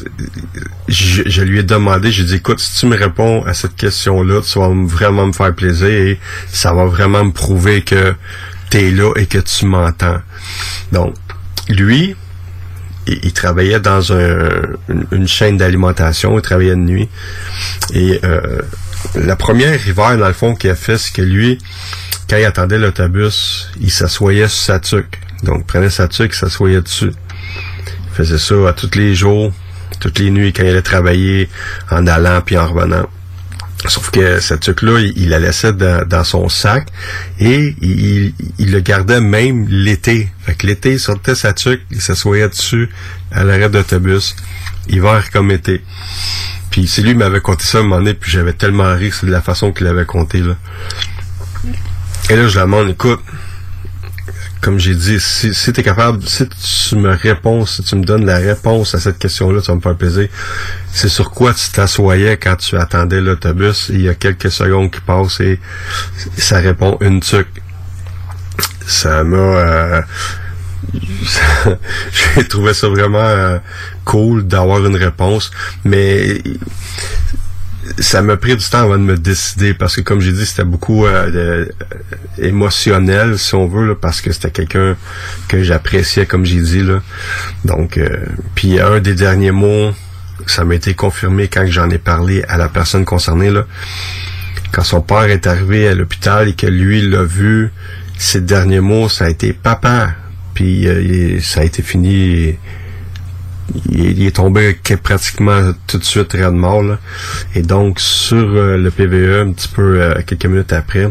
je, 0.87 1.41
lui 1.41 1.59
ai 1.59 1.63
demandé, 1.63 2.11
j'ai 2.11 2.23
dit, 2.23 2.35
écoute, 2.35 2.59
si 2.59 2.79
tu 2.79 2.85
me 2.87 2.97
réponds 2.97 3.43
à 3.45 3.53
cette 3.53 3.75
question-là, 3.75 4.41
tu 4.41 4.59
vas 4.59 4.69
vraiment 4.85 5.27
me 5.27 5.33
faire 5.33 5.53
plaisir 5.55 5.87
et 5.87 6.19
ça 6.51 6.73
va 6.73 6.85
vraiment 6.85 7.23
me 7.23 7.31
prouver 7.31 7.81
que 7.81 8.13
tu 8.69 8.77
es 8.77 8.91
là 8.91 9.11
et 9.15 9.25
que 9.27 9.37
tu 9.39 9.65
m'entends. 9.65 10.19
Donc, 10.91 11.15
lui, 11.69 12.15
il, 13.07 13.19
il 13.23 13.33
travaillait 13.33 13.79
dans 13.79 14.11
un- 14.13 14.49
une, 14.89 15.05
une 15.11 15.27
chaîne 15.27 15.57
d'alimentation, 15.57 16.37
il 16.37 16.41
travaillait 16.41 16.71
de 16.75 16.81
nuit. 16.81 17.09
Et 17.93 18.19
euh, 18.23 18.61
la 19.15 19.35
première 19.35 19.75
hiver, 19.87 20.17
dans 20.17 20.27
le 20.27 20.33
fond, 20.33 20.53
qu'il 20.55 20.69
a 20.69 20.75
fait, 20.75 20.97
c'est 20.97 21.13
que 21.13 21.21
lui, 21.21 21.57
quand 22.29 22.37
il 22.37 22.45
attendait 22.45 22.77
l'autobus, 22.77 23.69
il 23.79 23.89
s'assoyait 23.91 24.47
sur 24.49 24.65
sa 24.65 24.79
tuque. 24.79 25.19
Donc, 25.43 25.65
prenait 25.65 25.89
sa 25.89 26.07
tuque, 26.07 26.33
s'assoyait 26.33 26.81
dessus. 26.81 27.11
Il 27.11 28.15
faisait 28.15 28.37
ça 28.37 28.69
à 28.69 28.73
tous 28.73 28.95
les 28.95 29.15
jours, 29.15 29.53
toutes 29.99 30.19
les 30.19 30.31
nuits, 30.31 30.53
quand 30.53 30.63
il 30.63 30.69
allait 30.69 30.81
travailler, 30.81 31.49
en 31.89 32.05
allant 32.07 32.41
puis 32.41 32.57
en 32.57 32.67
revenant. 32.67 33.07
Sauf 33.87 34.11
que 34.11 34.41
cette 34.41 34.59
tuque-là, 34.59 34.99
il, 34.99 35.29
la 35.29 35.39
laissait 35.39 35.71
dans, 35.71 36.23
son 36.25 36.49
sac 36.49 36.87
et 37.39 37.75
il, 37.81 38.33
le 38.59 38.79
gardait 38.81 39.21
même 39.21 39.67
l'été. 39.69 40.29
Fait 40.41 40.53
que 40.53 40.67
l'été, 40.67 40.93
il 40.93 40.99
sortait 40.99 41.33
sa 41.33 41.53
tuque, 41.53 41.81
il 41.89 42.01
s'assoyait 42.01 42.49
dessus 42.49 42.89
à 43.31 43.45
l'arrêt 43.45 43.69
d'autobus, 43.69 44.35
hiver 44.89 45.31
comme 45.31 45.49
été. 45.51 45.81
Puis 46.71 46.87
c'est 46.87 47.01
lui 47.01 47.11
qui 47.11 47.17
m'avait 47.17 47.39
conté 47.39 47.63
ça 47.63 47.77
à 47.77 47.81
un 47.81 47.83
moment 47.85 47.97
donné, 47.99 48.15
puis 48.15 48.29
j'avais 48.29 48.53
tellement 48.53 48.93
ri, 48.95 49.11
de 49.23 49.31
la 49.31 49.41
façon 49.41 49.71
qu'il 49.71 49.87
avait 49.87 50.05
compté, 50.05 50.39
là. 50.39 50.57
Et 52.29 52.35
là, 52.35 52.47
je 52.47 52.57
la 52.57 52.65
demande, 52.65 52.89
écoute, 52.89 53.21
comme 54.61 54.77
j'ai 54.77 54.95
dit, 54.95 55.19
si, 55.19 55.53
si 55.53 55.71
tu 55.71 55.79
es 55.79 55.83
capable, 55.83 56.21
si 56.27 56.47
tu 56.47 56.95
me 56.95 57.15
réponds, 57.15 57.65
si 57.65 57.81
tu 57.83 57.95
me 57.95 58.03
donnes 58.03 58.25
la 58.25 58.37
réponse 58.37 58.93
à 58.93 58.99
cette 58.99 59.17
question-là, 59.17 59.61
ça 59.61 59.71
va 59.71 59.77
me 59.77 59.81
faire 59.81 59.95
plaisir. 59.95 60.27
C'est 60.91 61.07
sur 61.07 61.31
quoi 61.31 61.53
tu 61.53 61.69
t'assoyais 61.71 62.37
quand 62.37 62.57
tu 62.57 62.75
attendais 62.75 63.21
l'autobus, 63.21 63.89
il 63.89 64.01
y 64.01 64.09
a 64.09 64.15
quelques 64.15 64.51
secondes 64.51 64.91
qui 64.91 65.01
passent 65.01 65.39
et 65.39 65.59
ça 66.37 66.59
répond 66.59 66.97
une 66.99 67.21
tuque. 67.21 67.61
Ça 68.85 69.23
m'a... 69.23 69.37
euh, 69.37 70.01
j'ai 72.35 72.47
trouvé 72.47 72.73
ça 72.73 72.87
vraiment 72.87 73.19
euh, 73.19 73.59
cool 74.05 74.47
d'avoir 74.47 74.85
une 74.85 74.95
réponse, 74.95 75.51
mais 75.85 76.41
ça 77.97 78.21
m'a 78.21 78.37
pris 78.37 78.55
du 78.55 78.65
temps 78.65 78.83
avant 78.83 78.97
de 78.97 79.03
me 79.03 79.17
décider 79.17 79.73
parce 79.73 79.95
que 79.95 80.01
comme 80.01 80.21
j'ai 80.21 80.31
dit 80.31 80.45
c'était 80.45 80.63
beaucoup 80.63 81.05
euh, 81.05 81.29
euh, 81.33 81.65
émotionnel 82.37 83.37
si 83.37 83.55
on 83.55 83.67
veut 83.67 83.87
là, 83.87 83.95
parce 83.95 84.21
que 84.21 84.31
c'était 84.31 84.51
quelqu'un 84.51 84.95
que 85.47 85.63
j'appréciais 85.63 86.25
comme 86.25 86.45
j'ai 86.45 86.61
dit 86.61 86.83
là. 86.83 87.01
Donc 87.65 87.97
euh, 87.97 88.09
puis 88.55 88.79
un 88.79 88.99
des 88.99 89.15
derniers 89.15 89.51
mots 89.51 89.91
ça 90.47 90.63
m'a 90.63 90.75
été 90.75 90.93
confirmé 90.93 91.47
quand 91.47 91.65
j'en 91.67 91.89
ai 91.89 91.97
parlé 91.97 92.43
à 92.47 92.57
la 92.57 92.69
personne 92.69 93.05
concernée 93.05 93.49
là. 93.49 93.65
Quand 94.71 94.83
son 94.83 95.01
père 95.01 95.23
est 95.23 95.47
arrivé 95.47 95.87
à 95.87 95.95
l'hôpital 95.95 96.47
et 96.47 96.53
que 96.53 96.67
lui 96.67 97.01
l'a 97.01 97.23
vu 97.23 97.71
ses 98.17 98.41
derniers 98.41 98.81
mots 98.81 99.09
ça 99.09 99.25
a 99.25 99.29
été 99.29 99.53
papa 99.53 100.11
puis 100.53 100.87
euh, 100.87 101.39
ça 101.41 101.61
a 101.61 101.63
été 101.63 101.81
fini 101.81 102.55
il, 103.91 104.25
est 104.25 104.35
tombé 104.35 104.77
que- 104.83 104.93
pratiquement 104.95 105.71
tout 105.87 105.97
de 105.97 106.03
suite 106.03 106.33
raide 106.33 106.53
mort. 106.53 106.83
là. 106.83 106.99
Et 107.55 107.61
donc, 107.61 107.99
sur 107.99 108.37
euh, 108.37 108.77
le 108.77 108.91
PVE, 108.91 109.47
un 109.47 109.51
petit 109.53 109.67
peu 109.67 110.01
euh, 110.01 110.21
quelques 110.25 110.45
minutes 110.45 110.73
après, 110.73 111.09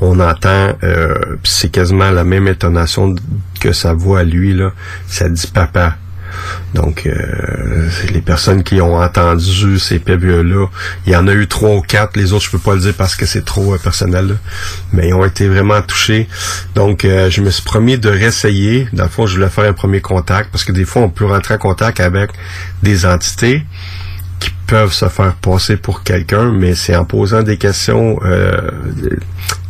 on 0.00 0.18
entend, 0.20 0.72
euh, 0.82 1.14
c'est 1.44 1.70
quasiment 1.70 2.10
la 2.10 2.24
même 2.24 2.46
intonation 2.48 3.14
que 3.60 3.72
sa 3.72 3.92
voix 3.92 4.20
à 4.20 4.24
lui, 4.24 4.54
là. 4.54 4.72
Ça 5.06 5.28
dit 5.28 5.46
papa. 5.52 5.96
Donc, 6.74 7.06
euh, 7.06 7.88
les 8.12 8.20
personnes 8.20 8.62
qui 8.62 8.80
ont 8.80 8.96
entendu 8.96 9.78
ces 9.78 9.98
PVE-là, 9.98 10.66
il 11.06 11.12
y 11.12 11.16
en 11.16 11.26
a 11.26 11.32
eu 11.32 11.46
trois 11.46 11.76
ou 11.76 11.80
quatre. 11.80 12.16
Les 12.16 12.32
autres, 12.32 12.44
je 12.44 12.50
peux 12.50 12.58
pas 12.58 12.74
le 12.74 12.80
dire 12.80 12.94
parce 12.96 13.16
que 13.16 13.26
c'est 13.26 13.44
trop 13.44 13.74
euh, 13.74 13.78
personnel. 13.78 14.36
Mais 14.92 15.08
ils 15.08 15.14
ont 15.14 15.24
été 15.24 15.48
vraiment 15.48 15.82
touchés. 15.82 16.28
Donc, 16.74 17.04
euh, 17.04 17.30
je 17.30 17.40
me 17.40 17.50
suis 17.50 17.62
promis 17.62 17.98
de 17.98 18.08
réessayer. 18.08 18.88
Dans 18.92 19.04
le 19.04 19.10
fond, 19.10 19.26
je 19.26 19.36
voulais 19.36 19.48
faire 19.48 19.64
un 19.64 19.72
premier 19.72 20.00
contact 20.00 20.50
parce 20.50 20.64
que 20.64 20.72
des 20.72 20.84
fois, 20.84 21.02
on 21.02 21.10
peut 21.10 21.26
rentrer 21.26 21.54
en 21.54 21.58
contact 21.58 22.00
avec 22.00 22.30
des 22.82 23.06
entités 23.06 23.64
qui 24.40 24.50
peuvent 24.66 24.92
se 24.92 25.08
faire 25.08 25.34
passer 25.34 25.76
pour 25.76 26.02
quelqu'un, 26.02 26.50
mais 26.50 26.74
c'est 26.74 26.96
en 26.96 27.04
posant 27.04 27.42
des 27.42 27.58
questions 27.58 28.18
euh, 28.24 28.70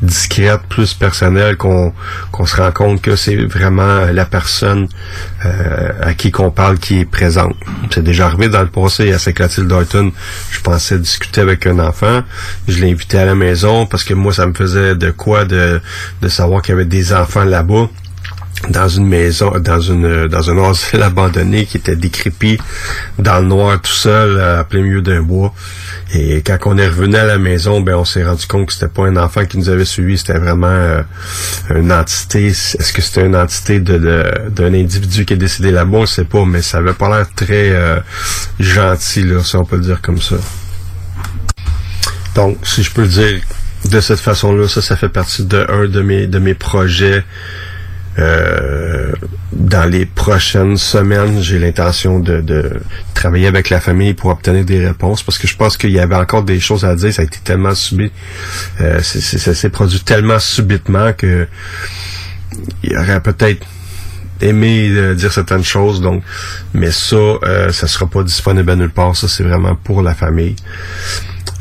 discrètes, 0.00 0.62
plus 0.68 0.94
personnelles, 0.94 1.56
qu'on 1.56 1.92
se 2.46 2.56
rend 2.56 2.70
compte 2.70 3.02
que 3.02 3.16
c'est 3.16 3.36
vraiment 3.36 4.06
la 4.12 4.24
personne 4.24 4.88
euh, 5.44 5.90
à 6.00 6.14
qui 6.14 6.30
qu'on 6.30 6.50
parle 6.50 6.78
qui 6.78 7.00
est 7.00 7.04
présente. 7.04 7.56
C'est 7.90 8.04
déjà 8.04 8.26
arrivé 8.26 8.48
dans 8.48 8.62
le 8.62 8.68
passé 8.68 9.12
à 9.12 9.18
Saint-Clotilde 9.18 9.66
d'Orton. 9.66 10.12
Je 10.50 10.60
pensais 10.60 10.98
discuter 10.98 11.40
avec 11.40 11.66
un 11.66 11.78
enfant. 11.78 12.22
Je 12.68 12.80
l'ai 12.80 12.92
invité 12.92 13.18
à 13.18 13.24
la 13.24 13.34
maison 13.34 13.86
parce 13.86 14.04
que 14.04 14.14
moi, 14.14 14.32
ça 14.32 14.46
me 14.46 14.54
faisait 14.54 14.94
de 14.94 15.10
quoi 15.10 15.44
de, 15.44 15.80
de 16.22 16.28
savoir 16.28 16.62
qu'il 16.62 16.72
y 16.72 16.74
avait 16.76 16.84
des 16.84 17.12
enfants 17.12 17.44
là-bas 17.44 17.88
dans 18.68 18.88
une 18.88 19.06
maison, 19.06 19.52
dans 19.58 19.80
une 19.80 20.28
dans 20.28 20.50
un 20.50 20.70
asile 20.70 21.02
abandonné 21.02 21.64
qui 21.64 21.78
était 21.78 21.96
décrépit 21.96 22.58
dans 23.18 23.40
le 23.40 23.46
noir 23.46 23.80
tout 23.80 23.90
seul 23.90 24.38
à 24.40 24.64
plein 24.64 24.82
milieu 24.82 25.00
d'un 25.02 25.22
bois. 25.22 25.54
Et 26.12 26.42
quand 26.42 26.58
on 26.66 26.76
est 26.76 26.88
revenu 26.88 27.16
à 27.16 27.24
la 27.24 27.38
maison, 27.38 27.80
ben 27.80 27.94
on 27.94 28.04
s'est 28.04 28.24
rendu 28.24 28.46
compte 28.46 28.66
que 28.66 28.72
c'était 28.72 28.88
pas 28.88 29.06
un 29.06 29.16
enfant 29.16 29.46
qui 29.46 29.56
nous 29.58 29.68
avait 29.70 29.84
suivi, 29.84 30.18
c'était 30.18 30.38
vraiment 30.38 30.66
euh, 30.66 31.02
une 31.74 31.90
entité. 31.92 32.48
Est-ce 32.48 32.92
que 32.92 33.00
c'était 33.00 33.24
une 33.24 33.36
entité 33.36 33.80
de 33.80 33.96
de- 33.96 34.48
d'un 34.50 34.74
individu 34.74 35.24
qui 35.24 35.32
est 35.34 35.38
décédé 35.38 35.70
là-bas, 35.70 35.98
on 35.98 36.06
sait 36.06 36.24
pas, 36.24 36.44
mais 36.44 36.60
ça 36.62 36.78
avait 36.78 36.92
pas 36.92 37.08
l'air 37.08 37.28
très 37.34 37.70
euh, 37.70 37.98
gentil 38.58 39.22
là, 39.22 39.42
si 39.42 39.56
on 39.56 39.64
peut 39.64 39.76
le 39.76 39.82
dire 39.82 40.00
comme 40.02 40.20
ça. 40.20 40.36
Donc, 42.34 42.58
si 42.64 42.82
je 42.82 42.90
peux 42.92 43.02
le 43.02 43.08
dire 43.08 43.40
de 43.90 44.00
cette 44.00 44.20
façon-là, 44.20 44.68
ça, 44.68 44.82
ça 44.82 44.96
fait 44.96 45.08
partie 45.08 45.44
de 45.44 45.66
un 45.68 45.86
de 45.88 46.00
mes 46.02 46.26
de 46.26 46.38
mes 46.38 46.54
projets. 46.54 47.24
Euh, 48.18 49.12
dans 49.52 49.88
les 49.88 50.04
prochaines 50.06 50.76
semaines, 50.76 51.40
j'ai 51.40 51.58
l'intention 51.58 52.18
de, 52.18 52.40
de 52.40 52.80
travailler 53.14 53.46
avec 53.46 53.70
la 53.70 53.80
famille 53.80 54.14
pour 54.14 54.30
obtenir 54.30 54.64
des 54.64 54.86
réponses 54.86 55.22
parce 55.22 55.38
que 55.38 55.46
je 55.46 55.56
pense 55.56 55.76
qu'il 55.76 55.90
y 55.90 56.00
avait 56.00 56.16
encore 56.16 56.42
des 56.42 56.60
choses 56.60 56.84
à 56.84 56.94
dire. 56.96 57.12
Ça 57.12 57.22
a 57.22 57.24
été 57.24 57.38
tellement 57.42 57.74
subit, 57.74 58.10
euh, 58.80 59.00
ça 59.00 59.54
s'est 59.54 59.70
produit 59.70 60.00
tellement 60.00 60.38
subitement 60.38 61.12
que 61.12 61.46
il 62.82 62.96
aurait 62.96 63.20
peut-être 63.20 63.64
aimé 64.40 64.88
euh, 64.90 65.14
dire 65.14 65.32
certaines 65.32 65.64
choses. 65.64 66.00
Donc, 66.00 66.22
mais 66.74 66.90
ça, 66.90 67.16
euh, 67.16 67.72
ça 67.72 67.86
sera 67.86 68.06
pas 68.06 68.22
disponible 68.22 68.70
à 68.70 68.76
nulle 68.76 68.90
part. 68.90 69.16
Ça, 69.16 69.28
c'est 69.28 69.44
vraiment 69.44 69.74
pour 69.74 70.02
la 70.02 70.14
famille. 70.14 70.56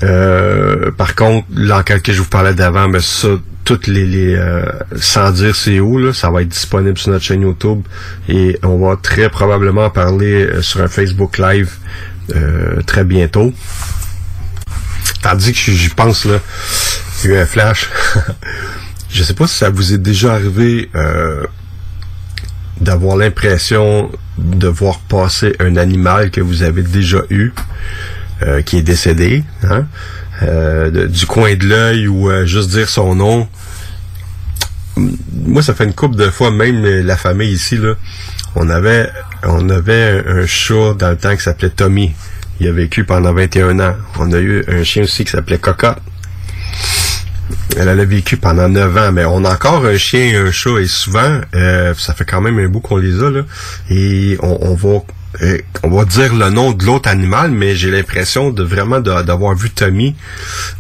Euh, 0.03 0.91
par 0.91 1.15
contre, 1.15 1.47
l'enquête 1.53 2.01
que 2.01 2.13
je 2.13 2.21
vous 2.21 2.29
parlais 2.29 2.53
d'avant, 2.53 2.87
mais 2.87 3.01
ça, 3.01 3.27
toutes 3.65 3.87
les, 3.87 4.05
les 4.05 4.35
euh, 4.35 4.65
sans 4.99 5.31
dire 5.31 5.55
c'est 5.55 5.79
où, 5.79 5.97
là, 5.97 6.13
ça 6.13 6.29
va 6.29 6.41
être 6.41 6.47
disponible 6.47 6.97
sur 6.97 7.11
notre 7.11 7.23
chaîne 7.23 7.41
YouTube 7.41 7.81
et 8.27 8.57
on 8.63 8.79
va 8.79 8.95
très 8.95 9.29
probablement 9.29 9.89
parler 9.89 10.45
euh, 10.45 10.61
sur 10.61 10.81
un 10.81 10.87
Facebook 10.87 11.37
Live 11.37 11.73
euh, 12.35 12.81
très 12.87 13.03
bientôt. 13.03 13.53
Tandis 15.21 15.51
que 15.51 15.59
j'y 15.71 15.89
pense 15.89 16.25
là, 16.25 16.39
a 17.23 17.27
eu 17.27 17.37
un 17.37 17.45
flash. 17.45 17.89
je 19.11 19.21
sais 19.21 19.33
pas 19.33 19.47
si 19.47 19.57
ça 19.57 19.69
vous 19.69 19.93
est 19.93 19.97
déjà 19.97 20.33
arrivé 20.33 20.89
d'avoir 22.81 23.17
l'impression 23.17 24.11
de 24.37 24.67
voir 24.67 24.99
passer 24.99 25.55
un 25.59 25.75
animal 25.75 26.31
que 26.31 26.41
vous 26.41 26.63
avez 26.63 26.81
déjà 26.81 27.21
eu 27.29 27.51
euh, 28.41 28.61
qui 28.61 28.77
est 28.77 28.81
décédé, 28.81 29.43
hein, 29.63 29.85
euh, 30.43 31.07
du 31.07 31.25
coin 31.25 31.55
de 31.55 31.67
l'œil 31.67 32.07
ou 32.07 32.29
euh, 32.29 32.45
juste 32.45 32.69
dire 32.69 32.87
son 32.87 33.15
nom. 33.15 33.47
Moi, 34.95 35.61
ça 35.61 35.73
fait 35.73 35.83
une 35.83 35.93
couple 35.93 36.15
de 36.15 36.29
fois, 36.29 36.49
même 36.51 36.83
la 36.83 37.17
famille 37.17 37.51
ici, 37.51 37.77
là, 37.77 37.95
on 38.55 38.69
avait 38.69 39.09
on 39.43 39.69
avait 39.69 40.23
un, 40.25 40.37
un 40.37 40.45
chat 40.45 40.93
dans 40.97 41.09
le 41.09 41.17
temps 41.17 41.35
qui 41.35 41.43
s'appelait 41.43 41.69
Tommy. 41.69 42.13
Il 42.61 42.67
a 42.67 42.71
vécu 42.71 43.03
pendant 43.03 43.33
21 43.33 43.79
ans. 43.79 43.95
On 44.17 44.31
a 44.33 44.39
eu 44.39 44.63
un 44.67 44.83
chien 44.83 45.03
aussi 45.03 45.23
qui 45.23 45.31
s'appelait 45.31 45.59
Cocotte. 45.59 45.99
Elle, 47.77 47.87
elle 47.87 47.99
a 47.99 48.05
vécu 48.05 48.37
pendant 48.37 48.67
9 48.67 48.97
ans, 48.97 49.11
mais 49.11 49.25
on 49.25 49.45
a 49.45 49.53
encore 49.53 49.85
un 49.85 49.97
chien 49.97 50.21
et 50.21 50.35
un 50.35 50.51
chat, 50.51 50.79
et 50.79 50.87
souvent, 50.87 51.39
euh, 51.55 51.93
ça 51.97 52.13
fait 52.13 52.25
quand 52.25 52.41
même 52.41 52.57
un 52.59 52.67
bout 52.67 52.79
qu'on 52.79 52.97
les 52.97 53.23
a, 53.23 53.29
là, 53.29 53.41
et 53.89 54.37
on, 54.41 54.57
on 54.61 54.75
va 54.75 54.99
on 55.83 55.89
va 55.89 56.05
dire 56.05 56.33
le 56.33 56.49
nom 56.49 56.71
de 56.71 56.83
l'autre 56.85 57.07
animal, 57.07 57.51
mais 57.51 57.75
j'ai 57.75 57.91
l'impression 57.91 58.49
de 58.49 58.63
vraiment 58.63 58.99
d'avoir 58.99 59.55
vu 59.55 59.69
Tommy 59.69 60.15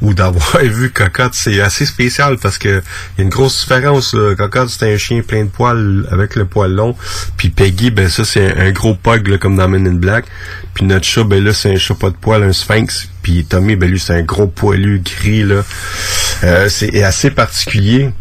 ou 0.01 0.13
d'avoir 0.13 0.57
vu 0.63 0.89
Cocotte. 0.91 1.33
C'est 1.33 1.61
assez 1.61 1.85
spécial 1.85 2.37
parce 2.41 2.57
que 2.57 2.81
y 3.17 3.21
a 3.21 3.23
une 3.23 3.29
grosse 3.29 3.61
différence. 3.61 4.13
là. 4.13 4.35
Cocotte, 4.35 4.69
c'est 4.69 4.91
un 4.91 4.97
chien 4.97 5.21
plein 5.21 5.45
de 5.45 5.49
poils 5.49 6.07
avec 6.11 6.35
le 6.35 6.45
poil 6.45 6.73
long. 6.73 6.95
Puis 7.37 7.49
Peggy, 7.49 7.91
ben 7.91 8.09
ça, 8.09 8.25
c'est 8.25 8.57
un, 8.57 8.67
un 8.67 8.71
gros 8.71 8.95
pug 8.95 9.27
là, 9.27 9.37
comme 9.37 9.55
dans 9.55 9.67
Men 9.67 9.87
in 9.87 9.93
Black. 9.93 10.25
Puis 10.73 10.85
notre 10.85 11.05
chat, 11.05 11.23
ben 11.23 11.43
là, 11.43 11.53
c'est 11.53 11.71
un 11.73 11.77
chat 11.77 11.95
pas 11.95 12.09
de 12.09 12.15
poil, 12.15 12.43
un 12.43 12.53
sphinx. 12.53 13.09
Puis 13.21 13.45
Tommy, 13.45 13.75
ben 13.75 13.89
lui, 13.89 13.99
c'est 13.99 14.13
un 14.13 14.23
gros 14.23 14.47
poilu 14.47 14.99
gris. 14.99 15.43
là. 15.43 15.63
Euh, 16.43 16.69
c'est 16.69 17.03
assez 17.03 17.31
particulier. 17.31 18.11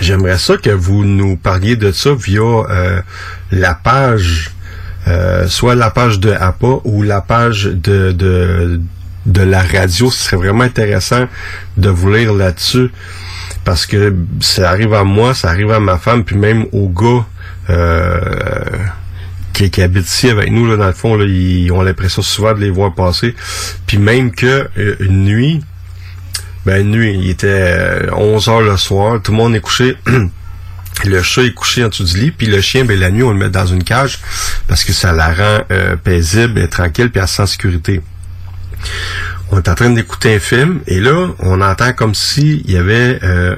j'aimerais 0.00 0.38
ça 0.38 0.56
que 0.56 0.70
vous 0.70 1.04
nous 1.04 1.36
parliez 1.36 1.76
de 1.76 1.92
ça 1.92 2.14
via 2.14 2.40
euh, 2.40 3.00
la 3.50 3.74
page, 3.74 4.50
euh, 5.08 5.46
soit 5.46 5.74
la 5.74 5.90
page 5.90 6.18
de 6.18 6.32
APA 6.32 6.80
ou 6.84 7.02
la 7.02 7.20
page 7.20 7.66
de, 7.66 8.12
de, 8.12 9.42
la 9.42 9.62
radio. 9.62 10.10
Ce 10.10 10.24
serait 10.24 10.36
vraiment 10.36 10.64
intéressant 10.64 11.26
de 11.76 11.88
vous 11.88 12.12
lire 12.12 12.32
là-dessus 12.32 12.90
parce 13.64 13.86
que 13.86 14.14
ça 14.40 14.70
arrive 14.70 14.94
à 14.94 15.04
moi, 15.04 15.34
ça 15.34 15.48
arrive 15.48 15.70
à 15.70 15.80
ma 15.80 15.98
femme, 15.98 16.24
puis 16.24 16.36
même 16.36 16.66
aux 16.72 16.88
gars 16.88 17.24
euh, 17.70 18.76
qui, 19.52 19.70
qui 19.70 19.82
habitent 19.82 20.08
ici 20.08 20.28
avec 20.28 20.50
nous, 20.50 20.66
là, 20.66 20.76
dans 20.76 20.86
le 20.86 20.92
fond, 20.92 21.16
là, 21.16 21.24
ils 21.24 21.70
ont 21.72 21.82
l'impression 21.82 22.22
souvent 22.22 22.54
de 22.54 22.60
les 22.60 22.70
voir 22.70 22.94
passer. 22.94 23.34
Puis 23.86 23.98
même 23.98 24.32
que 24.32 24.68
euh, 24.76 24.96
une 25.00 25.24
nuit, 25.24 25.64
ben 26.64 26.80
une 26.80 26.90
nuit, 26.90 27.16
il 27.16 27.30
était 27.30 28.08
11 28.12 28.48
heures 28.48 28.60
le 28.60 28.76
soir, 28.76 29.20
tout 29.22 29.32
le 29.32 29.38
monde 29.38 29.54
est 29.54 29.60
couché. 29.60 29.96
Le 31.04 31.22
chat 31.22 31.42
est 31.42 31.52
couché 31.52 31.84
en 31.84 31.88
dessous 31.88 32.04
du 32.04 32.18
lit, 32.18 32.30
puis 32.30 32.46
le 32.46 32.60
chien, 32.60 32.84
ben 32.84 32.98
la 32.98 33.10
nuit, 33.10 33.22
on 33.22 33.32
le 33.32 33.38
met 33.38 33.50
dans 33.50 33.66
une 33.66 33.84
cage 33.84 34.20
parce 34.66 34.84
que 34.84 34.92
ça 34.92 35.12
la 35.12 35.28
rend 35.28 35.64
euh, 35.70 35.96
paisible 35.96 36.58
et 36.58 36.68
tranquille, 36.68 37.10
puis 37.10 37.20
elle 37.20 37.46
sécurité 37.46 38.00
on 39.50 39.58
est 39.58 39.68
en 39.68 39.74
train 39.74 39.90
d'écouter 39.90 40.36
un 40.36 40.38
film 40.40 40.80
et 40.86 41.00
là, 41.00 41.28
on 41.38 41.60
entend 41.60 41.92
comme 41.92 42.14
s'il 42.14 42.68
y 42.68 42.76
avait 42.76 43.20
euh, 43.22 43.56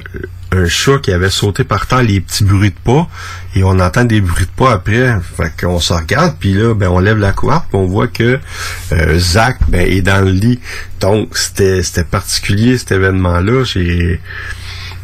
un 0.53 0.67
chat 0.67 0.99
qui 0.99 1.13
avait 1.13 1.31
sauté 1.31 1.65
par 1.65 1.87
les 2.03 2.21
petits 2.21 2.45
bruits 2.45 2.71
de 2.71 2.79
pas, 2.83 3.09
et 3.55 3.63
on 3.65 3.79
entend 3.81 4.05
des 4.05 4.21
bruits 4.21 4.47
de 4.47 4.51
pas 4.51 4.73
après. 4.73 5.15
Fait 5.37 5.53
qu'on 5.61 5.81
se 5.81 5.93
regarde, 5.93 6.37
puis 6.39 6.55
là, 6.55 6.75
ben 6.75 6.89
on 6.89 6.99
lève 6.99 7.19
la 7.19 7.33
couette, 7.33 7.63
puis 7.71 7.79
on 7.79 7.87
voit 7.87 8.09
que 8.09 8.39
euh, 8.93 9.19
Zach 9.19 9.59
ben, 9.69 9.87
est 9.87 10.03
dans 10.03 10.25
le 10.25 10.31
lit. 10.31 10.61
Donc, 11.01 11.37
c'était 11.37 11.83
c'était 11.83 12.05
particulier 12.05 12.79
cet 12.79 12.93
événement-là. 12.93 13.65
J'ai 13.65 14.21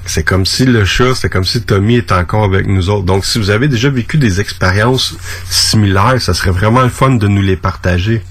c'est 0.07 0.23
comme 0.23 0.47
si 0.47 0.65
le 0.65 0.85
chat, 0.85 1.15
c'est 1.15 1.29
comme 1.29 1.45
si 1.45 1.63
Tommy 1.63 1.97
est 1.97 2.13
encore 2.13 2.45
avec 2.45 2.67
nous 2.67 2.91
autres. 2.91 3.05
Donc, 3.05 3.25
si 3.25 3.39
vous 3.39 3.51
avez 3.51 3.69
déjà 3.69 3.89
vécu 3.89 4.19
des 4.19 4.41
expériences 4.41 5.17
similaires, 5.49 6.21
ça 6.21 6.35
serait 6.35 6.51
vraiment 6.51 6.83
le 6.83 6.89
fun 6.89 7.11
de 7.11 7.29
nous 7.29 7.43
les 7.43 7.57
partager. 7.57 8.23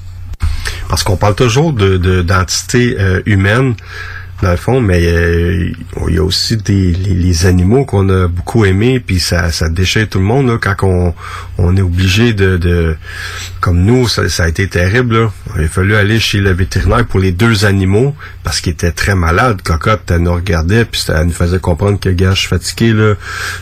Parce 0.90 1.04
qu'on 1.04 1.18
parle 1.18 1.36
toujours 1.36 1.74
de 1.74 2.22
d'entité 2.22 2.96
euh, 3.00 3.22
humaine 3.26 3.76
dans 4.44 4.52
le 4.52 4.58
fond, 4.58 4.82
mais 4.82 5.06
euh, 5.08 5.72
il 6.08 6.16
y 6.16 6.18
a 6.20 6.24
aussi 6.24 6.58
des 6.58 6.92
les, 6.92 7.46
animaux 7.46 7.86
qu'on 7.86 8.08
a 8.10 8.28
beaucoup 8.28 8.66
aimés, 8.66 9.00
puis 9.00 9.20
ça, 9.20 9.52
ça 9.52 9.70
déchire 9.70 10.08
tout 10.08 10.20
le 10.20 10.26
monde 10.26 10.48
là, 10.48 10.58
quand 10.62 10.76
on, 10.84 11.16
on 11.58 11.76
est 11.76 11.82
obligé 11.82 12.34
de, 12.34 12.96
comme 13.60 13.84
nous, 13.84 14.08
ça, 14.08 14.44
a 14.44 14.48
été 14.48 14.68
terrible. 14.68 15.30
Il 15.58 15.64
a 15.64 15.68
fallu 15.68 15.96
aller 15.96 16.20
chez 16.20 16.40
le 16.40 16.52
vétérinaire 16.52 17.06
pour 17.06 17.20
les 17.20 17.32
deux 17.32 17.66
animaux 17.66 18.16
parce 18.44 18.62
qu'ils 18.62 18.74
étaient 18.74 18.92
très 18.92 19.16
malades. 19.16 19.62
Cocotte, 19.62 20.12
elle 20.12 20.20
nous 20.20 20.34
regardait, 20.34 20.86
puis 20.86 21.04
elle 21.08 21.26
nous 21.26 21.32
faisait 21.32 21.60
comprendre 21.60 22.00
que 22.00 22.10
gars, 22.10 22.34
je 22.34 22.42
suis 22.42 22.50
fatigué, 22.50 22.94
là, 22.94 23.16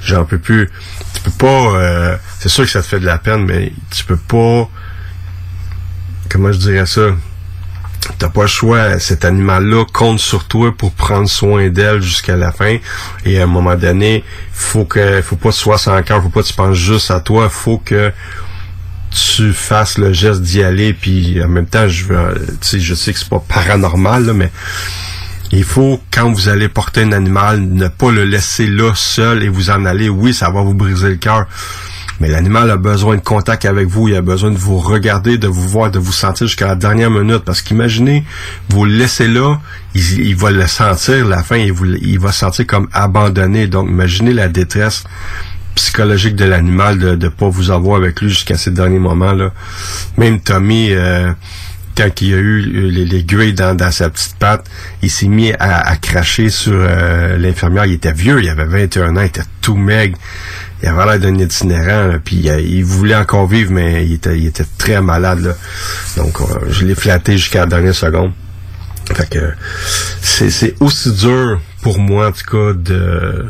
j'en 0.04 0.26
peux 0.26 0.40
plus. 0.40 0.70
Tu 1.14 1.22
peux 1.22 1.32
pas 1.32 1.76
euh, 1.78 2.16
c'est 2.40 2.50
sûr 2.50 2.66
que 2.66 2.72
ça 2.72 2.82
te 2.82 2.88
fait 2.88 3.00
de 3.00 3.06
la 3.06 3.20
peine, 3.20 3.46
mais 3.46 3.72
tu 3.92 4.04
peux 4.04 4.18
pas 4.18 4.70
comment 6.30 6.52
je 6.52 6.58
dirais 6.58 6.86
ça? 6.86 7.16
T'as 8.18 8.30
pas 8.30 8.42
le 8.42 8.48
choix. 8.48 9.00
Cet 9.00 9.26
animal-là 9.26 9.86
compte 9.94 10.20
sur 10.20 10.46
toi 10.46 10.72
pour 10.76 10.92
prendre 10.92 11.30
soin 11.30 11.70
d'elle 11.70 12.02
jusqu'à 12.02 12.36
la 12.36 12.52
fin. 12.52 12.78
Et 13.26 13.40
à 13.40 13.44
un 13.44 13.48
moment 13.48 13.76
donné, 13.76 14.24
faut 14.52 14.86
que, 14.86 15.22
faut 15.22 15.36
pas 15.36 15.50
que 15.50 15.56
tu 15.56 15.62
sois 15.62 15.78
sans 15.78 16.02
cœur, 16.02 16.22
faut 16.22 16.30
pas 16.30 16.42
que 16.42 16.48
tu 16.48 16.54
penses 16.54 16.78
juste 16.78 17.12
à 17.12 17.20
toi. 17.20 17.50
Faut 17.50 17.78
que 17.78 18.12
tu 19.12 19.54
fasses 19.54 19.98
le 19.98 20.14
geste 20.14 20.42
d'y 20.42 20.64
aller. 20.64 20.94
Puis 20.94 21.44
en 21.44 21.48
même 21.48 21.68
temps, 21.68 21.88
je 21.88 22.06
veux, 22.06 22.58
je 22.62 22.94
sais 22.96 23.14
que 23.14 23.20
c'est 23.20 23.30
pas 23.30 23.44
paranormal, 23.48 24.34
mais 24.34 24.52
il 25.52 25.64
faut, 25.64 26.02
quand 26.12 26.32
vous 26.32 26.50
allez 26.50 26.70
porter 26.70 27.02
un 27.02 27.12
animal, 27.12 27.62
ne 27.62 27.88
pas 27.88 28.12
le 28.12 28.24
laisser 28.24 28.68
là 28.68 28.94
seul 28.96 29.44
et 29.44 29.50
vous 29.50 29.70
en 29.70 29.86
aller. 29.86 30.10
Oui, 30.10 30.34
ça 30.34 30.50
va 30.50 30.62
vous 30.62 30.74
briser 30.74 31.10
le 31.10 31.18
cœur 31.18 31.46
mais 32.22 32.28
l'animal 32.28 32.70
a 32.70 32.78
besoin 32.78 33.16
de 33.16 33.22
contact 33.22 33.66
avec 33.66 33.88
vous, 33.88 34.08
il 34.08 34.16
a 34.16 34.22
besoin 34.22 34.52
de 34.52 34.58
vous 34.58 34.78
regarder, 34.78 35.40
de 35.40 35.48
vous 35.48 35.68
voir, 35.68 35.90
de 35.90 35.98
vous 35.98 36.12
sentir 36.12 36.46
jusqu'à 36.46 36.68
la 36.68 36.76
dernière 36.76 37.10
minute. 37.10 37.40
Parce 37.40 37.64
qu'imaginez, 37.64 38.24
vous 38.70 38.86
le 38.86 38.92
laissez 38.92 39.28
là, 39.28 39.60
il, 39.96 40.36
va 40.36 40.52
le 40.52 40.68
sentir, 40.68 41.26
la 41.26 41.42
fin, 41.42 41.58
il, 41.58 42.20
va 42.20 42.32
se 42.32 42.38
sentir 42.38 42.68
comme 42.68 42.88
abandonné. 42.94 43.66
Donc 43.66 43.90
imaginez 43.90 44.34
la 44.34 44.50
détresse 44.50 45.04
psychologique 45.74 46.36
de 46.36 46.46
l'animal 46.46 47.00
de 47.00 47.16
ne 47.16 47.30
pas 47.30 47.50
vous 47.50 47.72
avoir 47.72 47.98
avec 47.98 48.22
lui 48.22 48.30
jusqu'à 48.30 48.56
ces 48.56 48.70
derniers 48.70 49.00
moments-là. 49.00 49.52
Même 50.18 50.40
Tommy... 50.42 50.92
Euh, 50.92 51.32
quand 51.98 52.22
il 52.22 52.34
a 52.34 52.38
eu 52.38 52.62
les, 52.62 53.06
les 53.06 53.52
dans, 53.52 53.76
dans, 53.76 53.92
sa 53.92 54.10
petite 54.10 54.36
patte, 54.38 54.66
il 55.02 55.12
s'est 55.12 55.28
mis 55.28 55.52
à, 55.60 55.98
cracher 55.98 56.48
sur 56.48 56.74
euh, 56.74 57.38
l'infirmière. 57.38 57.86
Il 57.86 57.94
était 57.94 58.14
vieux, 58.14 58.42
il 58.42 58.48
avait 58.48 58.64
21 58.64 59.18
ans, 59.18 59.22
il 59.22 59.26
était 59.26 59.42
tout 59.60 59.76
maigre 59.76 60.18
il 60.84 60.90
avait 60.90 61.06
l'air 61.06 61.20
d'un 61.20 61.38
itinérant, 61.38 62.18
puis 62.24 62.50
euh, 62.50 62.60
il 62.60 62.84
voulait 62.84 63.16
encore 63.16 63.48
vivre, 63.48 63.72
mais 63.72 64.06
il 64.06 64.14
était, 64.14 64.38
il 64.38 64.48
était 64.48 64.66
très 64.78 65.02
malade. 65.02 65.42
Là. 65.42 65.54
Donc, 66.18 66.42
euh, 66.42 66.46
je 66.70 66.86
l'ai 66.86 66.96
flatté 66.96 67.38
jusqu'à 67.38 67.62
la 67.62 67.66
dernière 67.68 67.96
seconde. 67.96 68.32
Fait 69.14 69.30
que 69.30 69.54
c'est 70.22 70.76
aussi 70.80 71.12
dur 71.12 71.60
pour 71.82 72.00
moi, 72.00 72.30
en 72.30 72.32
tout 72.32 72.50
cas, 72.50 72.74
de 72.74 73.46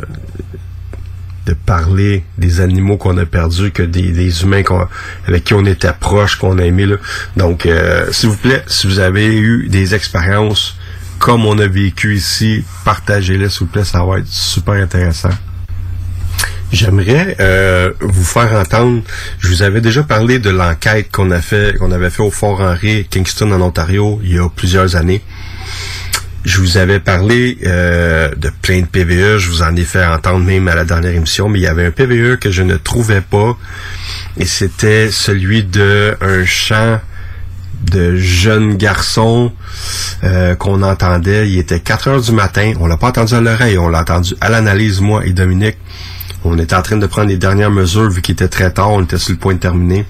de 1.47 1.53
parler 1.53 2.23
des 2.37 2.61
animaux 2.61 2.97
qu'on 2.97 3.17
a 3.17 3.25
perdus 3.25 3.71
que 3.71 3.81
des, 3.81 4.11
des 4.11 4.43
humains 4.43 4.61
avec 5.27 5.43
qui 5.43 5.53
on 5.53 5.65
était 5.65 5.91
proche, 5.91 6.35
qu'on 6.35 6.57
a 6.59 6.63
aimé. 6.63 6.85
Là. 6.85 6.97
Donc, 7.35 7.65
euh, 7.65 8.05
s'il 8.11 8.29
vous 8.29 8.37
plaît, 8.37 8.63
si 8.67 8.87
vous 8.87 8.99
avez 8.99 9.35
eu 9.35 9.67
des 9.67 9.95
expériences 9.95 10.77
comme 11.17 11.45
on 11.45 11.57
a 11.59 11.67
vécu 11.67 12.15
ici, 12.15 12.63
partagez-les, 12.85 13.49
s'il 13.49 13.61
vous 13.61 13.65
plaît, 13.67 13.83
ça 13.83 14.03
va 14.03 14.19
être 14.19 14.27
super 14.27 14.75
intéressant. 14.75 15.29
J'aimerais 16.71 17.35
euh, 17.39 17.91
vous 17.99 18.23
faire 18.23 18.53
entendre. 18.53 19.01
Je 19.39 19.49
vous 19.49 19.61
avais 19.61 19.81
déjà 19.81 20.03
parlé 20.03 20.39
de 20.39 20.49
l'enquête 20.49 21.11
qu'on 21.11 21.29
a 21.31 21.41
fait, 21.41 21.77
qu'on 21.77 21.91
avait 21.91 22.09
fait 22.09 22.21
au 22.21 22.31
Fort 22.31 22.61
Henry, 22.61 23.05
Kingston, 23.09 23.51
en 23.51 23.61
Ontario, 23.61 24.21
il 24.23 24.35
y 24.35 24.39
a 24.39 24.47
plusieurs 24.49 24.95
années. 24.95 25.21
Je 26.45 26.59
vous 26.59 26.77
avais 26.77 26.99
parlé 26.99 27.57
euh, 27.65 28.33
de 28.35 28.49
plein 28.61 28.81
de 28.81 28.85
PVE, 28.85 29.37
je 29.37 29.49
vous 29.49 29.61
en 29.61 29.75
ai 29.75 29.83
fait 29.83 30.03
entendre 30.03 30.43
même 30.43 30.67
à 30.69 30.75
la 30.75 30.85
dernière 30.85 31.13
émission, 31.13 31.49
mais 31.49 31.59
il 31.59 31.63
y 31.63 31.67
avait 31.67 31.85
un 31.85 31.91
PVE 31.91 32.37
que 32.37 32.49
je 32.49 32.63
ne 32.63 32.77
trouvais 32.77 33.21
pas, 33.21 33.55
et 34.37 34.45
c'était 34.45 35.11
celui 35.11 35.63
de 35.63 36.15
un 36.19 36.43
chant 36.45 36.99
de 37.83 38.15
jeunes 38.15 38.75
garçons 38.77 39.51
euh, 40.23 40.55
qu'on 40.55 40.81
entendait. 40.83 41.49
Il 41.49 41.59
était 41.59 41.79
4 41.79 42.07
heures 42.07 42.21
du 42.21 42.31
matin. 42.31 42.73
On 42.79 42.87
l'a 42.87 42.97
pas 42.97 43.07
entendu 43.07 43.33
à 43.33 43.41
l'oreille, 43.41 43.77
on 43.77 43.89
l'a 43.89 44.01
entendu 44.01 44.35
à 44.39 44.49
l'analyse, 44.49 45.01
moi 45.01 45.25
et 45.25 45.33
Dominique. 45.33 45.77
On 46.43 46.57
était 46.57 46.75
en 46.75 46.81
train 46.81 46.97
de 46.97 47.05
prendre 47.05 47.29
les 47.29 47.37
dernières 47.37 47.71
mesures 47.71 48.09
vu 48.09 48.21
qu'il 48.21 48.33
était 48.33 48.47
très 48.47 48.71
tard, 48.71 48.91
on 48.91 49.03
était 49.03 49.17
sur 49.17 49.31
le 49.31 49.37
point 49.37 49.53
de 49.53 49.59
terminer. 49.59 50.05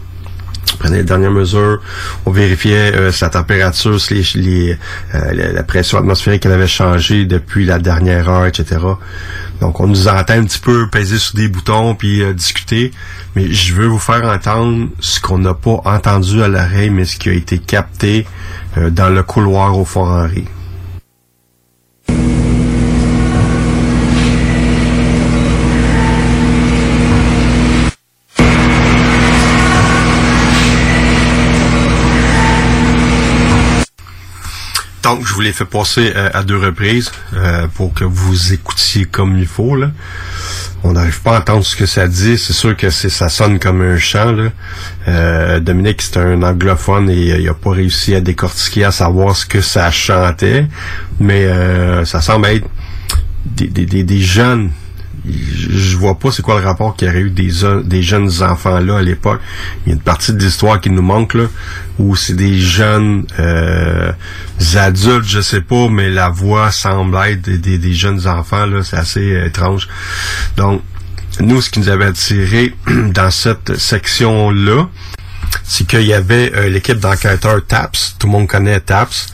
On 0.73 0.77
prenait 0.77 0.97
les 0.97 1.03
dernières 1.03 1.31
mesures, 1.31 1.81
on 2.25 2.31
vérifiait 2.31 2.95
euh, 2.95 3.11
sa 3.11 3.29
température, 3.29 3.97
les, 4.09 4.77
euh, 5.15 5.51
la 5.53 5.63
pression 5.63 5.97
atmosphérique 5.97 6.43
qu'elle 6.43 6.53
avait 6.53 6.67
changé 6.67 7.25
depuis 7.25 7.65
la 7.65 7.77
dernière 7.77 8.29
heure, 8.29 8.45
etc. 8.45 8.79
Donc 9.59 9.79
on 9.79 9.87
nous 9.87 10.07
entend 10.07 10.33
un 10.33 10.45
petit 10.45 10.59
peu 10.59 10.87
peser 10.89 11.17
sur 11.17 11.35
des 11.35 11.49
boutons 11.49 11.93
puis 11.95 12.21
euh, 12.21 12.33
discuter, 12.33 12.91
mais 13.35 13.51
je 13.51 13.73
veux 13.73 13.87
vous 13.87 13.99
faire 13.99 14.23
entendre 14.23 14.87
ce 14.99 15.19
qu'on 15.19 15.39
n'a 15.39 15.53
pas 15.53 15.81
entendu 15.83 16.41
à 16.41 16.47
l'oreille, 16.47 16.89
mais 16.89 17.05
ce 17.05 17.17
qui 17.17 17.29
a 17.29 17.33
été 17.33 17.59
capté 17.59 18.25
dans 18.77 19.09
le 19.09 19.21
couloir 19.23 19.77
au 19.77 19.83
Fort 19.83 20.07
Henri. 20.07 20.45
Donc, 35.11 35.27
je 35.27 35.33
vous 35.33 35.41
l'ai 35.41 35.51
fait 35.51 35.65
passer 35.65 36.13
euh, 36.15 36.29
à 36.33 36.41
deux 36.41 36.57
reprises 36.57 37.11
euh, 37.33 37.67
pour 37.75 37.93
que 37.93 38.05
vous 38.05 38.53
écoutiez 38.53 39.03
comme 39.03 39.37
il 39.37 39.45
faut. 39.45 39.75
Là. 39.75 39.91
On 40.85 40.93
n'arrive 40.93 41.21
pas 41.21 41.35
à 41.35 41.39
entendre 41.41 41.65
ce 41.65 41.75
que 41.75 41.85
ça 41.85 42.07
dit. 42.07 42.37
C'est 42.37 42.53
sûr 42.53 42.77
que 42.77 42.89
ça 42.89 43.27
sonne 43.27 43.59
comme 43.59 43.81
un 43.81 43.97
chant. 43.97 44.31
Là. 44.31 44.51
Euh, 45.09 45.59
Dominique, 45.59 46.01
c'est 46.01 46.15
un 46.15 46.41
anglophone 46.43 47.09
et 47.09 47.39
il 47.39 47.45
n'a 47.45 47.53
pas 47.53 47.71
réussi 47.71 48.15
à 48.15 48.21
décortiquer, 48.21 48.85
à 48.85 48.91
savoir 48.91 49.35
ce 49.35 49.45
que 49.45 49.59
ça 49.59 49.91
chantait. 49.91 50.65
Mais 51.19 51.45
ça 52.05 52.21
semble 52.21 52.47
être 52.47 52.67
des 53.45 54.21
jeunes 54.21 54.71
je 55.25 55.97
vois 55.97 56.17
pas 56.17 56.31
c'est 56.31 56.41
quoi 56.41 56.59
le 56.59 56.65
rapport 56.65 56.95
qu'il 56.95 57.07
y 57.07 57.11
aurait 57.11 57.21
eu 57.21 57.29
des, 57.29 57.51
des 57.83 58.01
jeunes 58.01 58.31
enfants 58.41 58.79
là 58.79 58.97
à 58.97 59.01
l'époque. 59.01 59.39
Il 59.85 59.89
y 59.89 59.91
a 59.91 59.95
une 59.95 60.01
partie 60.01 60.33
de 60.33 60.39
l'histoire 60.39 60.81
qui 60.81 60.89
nous 60.89 61.01
manque 61.01 61.35
là, 61.35 61.45
où 61.99 62.15
c'est 62.15 62.33
des 62.33 62.59
jeunes 62.59 63.25
euh, 63.39 64.11
adultes, 64.75 65.27
je 65.27 65.41
sais 65.41 65.61
pas, 65.61 65.87
mais 65.89 66.09
la 66.09 66.29
voix 66.29 66.71
semble 66.71 67.17
être 67.17 67.41
des, 67.41 67.77
des, 67.77 67.93
jeunes 67.93 68.27
enfants 68.27 68.65
là, 68.65 68.83
c'est 68.83 68.97
assez 68.97 69.33
euh, 69.33 69.45
étrange. 69.45 69.87
Donc, 70.57 70.81
nous, 71.39 71.61
ce 71.61 71.69
qui 71.69 71.79
nous 71.79 71.89
avait 71.89 72.05
attiré 72.05 72.73
dans 72.87 73.31
cette 73.31 73.77
section 73.77 74.49
là, 74.49 74.89
c'est 75.63 75.85
qu'il 75.85 76.03
y 76.03 76.13
avait 76.13 76.51
euh, 76.55 76.69
l'équipe 76.69 76.97
d'enquêteurs 76.97 77.65
TAPS, 77.65 78.15
tout 78.17 78.25
le 78.25 78.31
monde 78.31 78.47
connaît 78.47 78.79
TAPS, 78.79 79.27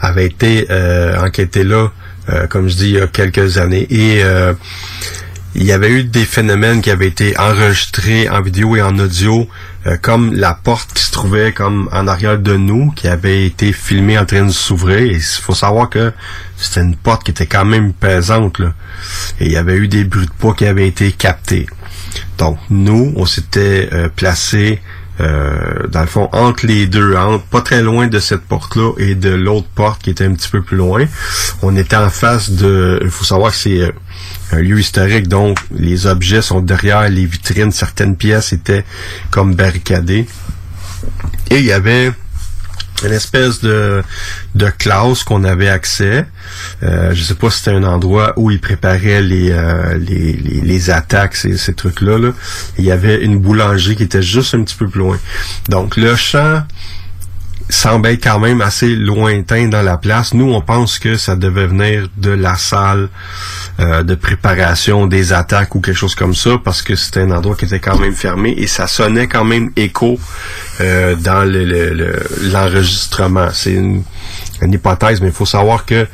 avait 0.00 0.26
été 0.26 0.66
enquêté 1.18 1.64
là, 1.64 1.90
comme 2.48 2.68
je 2.68 2.76
dis, 2.76 2.88
il 2.90 2.94
y 2.96 3.00
a 3.00 3.06
quelques 3.06 3.58
années. 3.58 3.86
Et 3.90 4.22
il 5.56 5.62
y 5.62 5.70
avait 5.70 5.90
eu 5.90 6.04
des 6.04 6.24
phénomènes 6.24 6.82
qui 6.82 6.90
avaient 6.90 7.06
été 7.06 7.38
enregistrés 7.38 8.28
en 8.28 8.42
vidéo 8.42 8.74
et 8.74 8.82
en 8.82 8.98
audio, 8.98 9.48
euh, 9.86 9.96
comme 10.02 10.34
la 10.34 10.52
porte 10.52 10.92
qui 10.94 11.02
se 11.04 11.12
trouvait 11.12 11.52
comme 11.52 11.88
en 11.92 12.08
arrière 12.08 12.38
de 12.38 12.56
nous, 12.56 12.90
qui 12.90 13.06
avait 13.06 13.46
été 13.46 13.72
filmée 13.72 14.18
en 14.18 14.24
train 14.24 14.46
de 14.46 14.50
s'ouvrir. 14.50 15.00
Il 15.00 15.22
faut 15.22 15.54
savoir 15.54 15.90
que 15.90 16.12
c'était 16.56 16.80
une 16.80 16.96
porte 16.96 17.22
qui 17.22 17.30
était 17.30 17.46
quand 17.46 17.64
même 17.64 17.92
pesante. 17.92 18.58
Là. 18.58 18.74
Et 19.38 19.46
il 19.46 19.52
y 19.52 19.56
avait 19.56 19.76
eu 19.76 19.86
des 19.86 20.02
bruits 20.02 20.26
de 20.26 20.32
poids 20.32 20.54
qui 20.54 20.66
avaient 20.66 20.88
été 20.88 21.12
captés. 21.12 21.66
Donc 22.36 22.58
nous, 22.68 23.12
on 23.14 23.24
s'était 23.24 23.88
euh, 23.92 24.08
placé 24.08 24.80
euh, 25.20 25.86
dans 25.88 26.00
le 26.00 26.06
fond 26.06 26.28
entre 26.32 26.66
les 26.66 26.86
deux, 26.86 27.14
pas 27.50 27.60
très 27.60 27.82
loin 27.82 28.08
de 28.08 28.18
cette 28.18 28.42
porte-là 28.42 28.92
et 28.98 29.14
de 29.14 29.30
l'autre 29.30 29.68
porte 29.74 30.02
qui 30.02 30.10
était 30.10 30.24
un 30.24 30.34
petit 30.34 30.48
peu 30.48 30.62
plus 30.62 30.76
loin. 30.76 31.04
On 31.62 31.76
était 31.76 31.96
en 31.96 32.10
face 32.10 32.50
de, 32.50 33.00
il 33.02 33.10
faut 33.10 33.24
savoir 33.24 33.52
que 33.52 33.56
c'est 33.56 33.80
euh, 33.80 33.92
un 34.52 34.60
lieu 34.60 34.78
historique, 34.78 35.28
donc 35.28 35.58
les 35.74 36.06
objets 36.06 36.42
sont 36.42 36.60
derrière 36.60 37.08
les 37.08 37.26
vitrines, 37.26 37.70
certaines 37.70 38.16
pièces 38.16 38.52
étaient 38.52 38.84
comme 39.30 39.54
barricadées. 39.54 40.26
Et 41.50 41.58
il 41.58 41.64
y 41.64 41.72
avait 41.72 42.12
une 43.02 43.12
espèce 43.12 43.60
de, 43.60 44.02
de 44.54 44.70
classe 44.70 45.24
qu'on 45.24 45.44
avait 45.44 45.68
accès. 45.68 46.26
Euh, 46.82 47.12
je 47.12 47.22
sais 47.22 47.34
pas 47.34 47.50
si 47.50 47.58
c'était 47.58 47.72
un 47.72 47.84
endroit 47.84 48.32
où 48.36 48.50
ils 48.50 48.60
préparaient 48.60 49.22
les, 49.22 49.50
euh, 49.50 49.98
les, 49.98 50.32
les, 50.34 50.90
attaques, 50.90 51.34
ces, 51.34 51.56
ces 51.56 51.74
trucs-là. 51.74 52.18
Là. 52.18 52.32
Il 52.78 52.84
y 52.84 52.92
avait 52.92 53.22
une 53.22 53.38
boulangerie 53.38 53.96
qui 53.96 54.04
était 54.04 54.22
juste 54.22 54.54
un 54.54 54.62
petit 54.62 54.76
peu 54.76 54.88
plus 54.88 55.00
loin. 55.00 55.18
Donc 55.68 55.96
le 55.96 56.14
champ 56.14 56.62
semble 57.68 58.08
être 58.08 58.22
quand 58.22 58.38
même 58.38 58.60
assez 58.60 58.94
lointain 58.94 59.68
dans 59.68 59.82
la 59.82 59.96
place. 59.96 60.34
Nous, 60.34 60.52
on 60.52 60.60
pense 60.60 60.98
que 60.98 61.16
ça 61.16 61.36
devait 61.36 61.66
venir 61.66 62.08
de 62.16 62.30
la 62.30 62.56
salle 62.56 63.08
euh, 63.80 64.02
de 64.02 64.14
préparation 64.14 65.06
des 65.06 65.32
attaques 65.32 65.74
ou 65.74 65.80
quelque 65.80 65.96
chose 65.96 66.14
comme 66.14 66.34
ça, 66.34 66.58
parce 66.62 66.82
que 66.82 66.94
c'était 66.94 67.20
un 67.20 67.30
endroit 67.30 67.56
qui 67.56 67.64
était 67.64 67.80
quand 67.80 67.98
même 67.98 68.14
fermé 68.14 68.54
et 68.56 68.66
ça 68.66 68.86
sonnait 68.86 69.26
quand 69.26 69.44
même 69.44 69.70
écho 69.76 70.18
euh, 70.80 71.14
dans 71.16 71.44
l'enregistrement. 72.52 73.46
Le, 73.46 73.52
C'est 73.52 73.72
une, 73.72 74.02
hypothèse, 74.62 75.20
mais 75.20 75.28
il 75.28 75.32
faut 75.34 75.44
savoir 75.44 75.84
que 75.84 76.06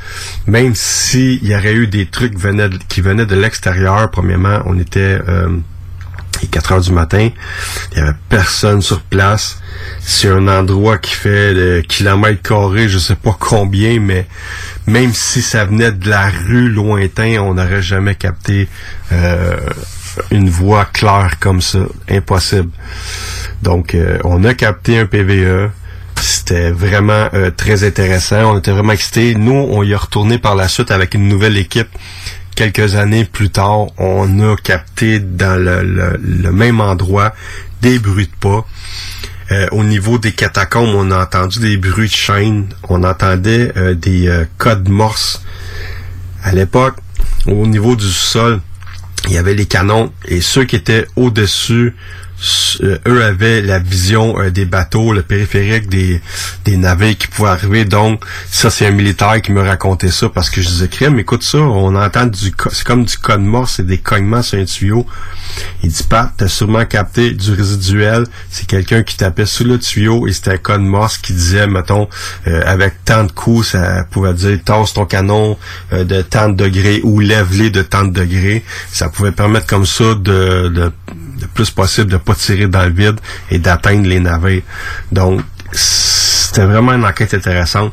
même 0.46 0.74
s'il 0.74 1.46
y 1.46 1.54
aurait 1.54 1.74
eu 1.74 1.86
des 1.86 2.06
trucs 2.06 2.34
qui 2.88 3.00
venaient 3.00 3.26
de 3.26 3.36
l'extérieur, 3.36 4.10
premièrement, 4.10 4.62
on 4.66 4.78
était... 4.78 5.20
Euh, 5.28 5.48
et 6.42 6.46
4 6.46 6.72
heures 6.72 6.80
du 6.80 6.92
matin, 6.92 7.30
il 7.92 7.98
y 7.98 8.00
avait 8.00 8.16
personne 8.28 8.82
sur 8.82 9.00
place. 9.00 9.60
C'est 10.00 10.28
un 10.28 10.48
endroit 10.48 10.98
qui 10.98 11.14
fait 11.14 11.54
de 11.54 11.82
kilomètres 11.86 12.42
carrés, 12.42 12.88
je 12.88 12.98
sais 12.98 13.14
pas 13.14 13.36
combien, 13.38 14.00
mais 14.00 14.26
même 14.86 15.12
si 15.12 15.42
ça 15.42 15.64
venait 15.64 15.92
de 15.92 16.08
la 16.08 16.28
rue 16.28 16.68
lointain, 16.68 17.38
on 17.40 17.54
n'aurait 17.54 17.82
jamais 17.82 18.14
capté 18.14 18.68
euh, 19.12 19.56
une 20.30 20.50
voix 20.50 20.84
claire 20.84 21.36
comme 21.40 21.60
ça. 21.60 21.80
Impossible. 22.08 22.70
Donc, 23.62 23.94
euh, 23.94 24.18
on 24.24 24.44
a 24.44 24.54
capté 24.54 24.98
un 24.98 25.06
PVE. 25.06 25.70
C'était 26.20 26.70
vraiment 26.70 27.28
euh, 27.32 27.50
très 27.50 27.84
intéressant. 27.84 28.54
On 28.54 28.58
était 28.58 28.72
vraiment 28.72 28.92
excités. 28.92 29.34
Nous, 29.34 29.52
on 29.52 29.82
y 29.82 29.94
a 29.94 29.98
retourné 29.98 30.38
par 30.38 30.54
la 30.54 30.68
suite 30.68 30.90
avec 30.90 31.14
une 31.14 31.28
nouvelle 31.28 31.56
équipe 31.56 31.88
quelques 32.60 32.94
années 32.96 33.24
plus 33.24 33.48
tard, 33.48 33.86
on 33.96 34.38
a 34.40 34.54
capté 34.54 35.18
dans 35.18 35.58
le, 35.58 36.52
même 36.52 36.82
endroit 36.82 37.32
des 37.80 37.98
bruits 37.98 38.26
de 38.26 38.36
pas. 38.38 38.66
Euh, 39.50 39.66
au 39.72 39.82
niveau 39.82 40.18
des 40.18 40.32
catacombes, 40.32 40.94
on 40.94 41.10
a 41.10 41.22
entendu 41.22 41.58
des 41.60 41.78
bruits 41.78 42.08
de 42.08 42.14
chaînes, 42.14 42.66
on 42.90 43.02
entendait 43.02 43.72
euh, 43.78 43.94
des 43.94 44.28
euh, 44.28 44.44
codes 44.58 44.90
morse. 44.90 45.42
À 46.44 46.52
l'époque, 46.52 46.96
au 47.46 47.66
niveau 47.66 47.96
du 47.96 48.10
sol, 48.10 48.60
il 49.28 49.32
y 49.32 49.38
avait 49.38 49.54
les 49.54 49.64
canons 49.64 50.12
et 50.26 50.42
ceux 50.42 50.64
qui 50.64 50.76
étaient 50.76 51.06
au-dessus 51.16 51.96
euh, 52.82 52.98
eux 53.06 53.22
avaient 53.22 53.60
la 53.60 53.78
vision 53.78 54.40
euh, 54.40 54.50
des 54.50 54.64
bateaux, 54.64 55.12
le 55.12 55.22
périphérique 55.22 55.88
des, 55.88 56.20
des 56.64 56.76
navires 56.76 57.16
qui 57.18 57.26
pouvaient 57.26 57.50
arriver. 57.50 57.84
Donc, 57.84 58.24
ça, 58.50 58.70
c'est 58.70 58.86
un 58.86 58.92
militaire 58.92 59.40
qui 59.42 59.52
me 59.52 59.60
racontait 59.60 60.10
ça 60.10 60.28
parce 60.28 60.48
que 60.48 60.62
je 60.62 60.68
disais, 60.68 60.88
crème, 60.88 61.18
écoute 61.18 61.42
ça, 61.42 61.58
on 61.58 61.94
entend 61.94 62.26
du, 62.26 62.52
c'est 62.70 62.84
comme 62.84 63.04
du 63.04 63.18
code 63.18 63.40
mort, 63.40 63.68
c'est 63.68 63.86
des 63.86 63.98
cognements 63.98 64.42
sur 64.42 64.58
un 64.58 64.64
tuyau. 64.64 65.06
Il 65.82 65.90
dit, 65.90 66.02
pas, 66.04 66.32
t'as 66.36 66.48
sûrement 66.48 66.84
capté 66.86 67.32
du 67.32 67.52
résiduel. 67.52 68.24
C'est 68.50 68.66
quelqu'un 68.66 69.02
qui 69.02 69.16
tapait 69.16 69.46
sous 69.46 69.64
le 69.64 69.78
tuyau 69.78 70.26
et 70.26 70.32
c'était 70.32 70.52
un 70.52 70.58
code 70.58 70.80
morse 70.80 71.18
qui 71.18 71.32
disait, 71.32 71.66
mettons, 71.66 72.08
euh, 72.46 72.62
avec 72.64 73.04
tant 73.04 73.24
de 73.24 73.32
coups, 73.32 73.68
ça 73.68 74.04
pouvait 74.10 74.32
dire, 74.32 74.58
tasse 74.64 74.94
ton 74.94 75.04
canon 75.04 75.58
de 75.92 76.22
tant 76.22 76.48
de 76.48 76.54
degrés 76.54 77.00
ou 77.02 77.20
lève-les 77.20 77.70
de 77.70 77.82
tant 77.82 78.04
de 78.04 78.12
degrés. 78.12 78.64
Ça 78.92 79.08
pouvait 79.08 79.32
permettre 79.32 79.66
comme 79.66 79.86
ça 79.86 80.14
de, 80.14 80.68
de 80.68 80.92
le 81.40 81.46
plus 81.46 81.70
possible 81.70 82.10
de 82.10 82.16
pas 82.16 82.34
tirer 82.34 82.66
dans 82.66 82.84
le 82.84 82.90
vide 82.90 83.20
et 83.50 83.58
d'atteindre 83.58 84.06
les 84.06 84.20
navires. 84.20 84.62
Donc, 85.12 85.40
c'était 85.72 86.64
vraiment 86.64 86.92
une 86.92 87.04
enquête 87.04 87.32
intéressante. 87.34 87.92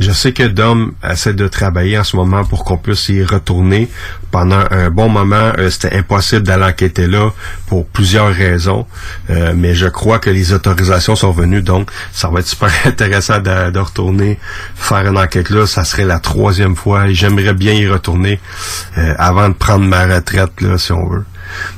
Je 0.00 0.10
sais 0.10 0.32
que 0.32 0.42
Dom 0.42 0.94
essaie 1.08 1.34
de 1.34 1.46
travailler 1.46 1.96
en 1.96 2.02
ce 2.02 2.16
moment 2.16 2.44
pour 2.44 2.64
qu'on 2.64 2.76
puisse 2.76 3.08
y 3.10 3.22
retourner. 3.22 3.88
Pendant 4.32 4.64
un 4.72 4.90
bon 4.90 5.08
moment, 5.08 5.52
euh, 5.56 5.70
c'était 5.70 5.96
impossible 5.96 6.42
d'aller 6.42 6.64
enquêter 6.64 7.06
là 7.06 7.30
pour 7.68 7.86
plusieurs 7.86 8.34
raisons. 8.34 8.86
Euh, 9.30 9.52
mais 9.56 9.76
je 9.76 9.86
crois 9.86 10.18
que 10.18 10.30
les 10.30 10.52
autorisations 10.52 11.14
sont 11.14 11.30
venues, 11.30 11.62
donc 11.62 11.88
ça 12.10 12.28
va 12.28 12.40
être 12.40 12.48
super 12.48 12.72
intéressant 12.84 13.38
de, 13.38 13.78
retourner 13.78 14.40
faire 14.74 15.06
une 15.06 15.16
enquête 15.16 15.50
là. 15.50 15.64
Ça 15.64 15.84
serait 15.84 16.04
la 16.04 16.18
troisième 16.18 16.74
fois 16.74 17.06
et 17.06 17.14
j'aimerais 17.14 17.54
bien 17.54 17.74
y 17.74 17.86
retourner 17.86 18.40
euh, 18.98 19.14
avant 19.16 19.48
de 19.48 19.54
prendre 19.54 19.84
ma 19.84 20.06
retraite, 20.06 20.60
là, 20.60 20.76
si 20.76 20.90
on 20.90 21.08
veut. 21.08 21.24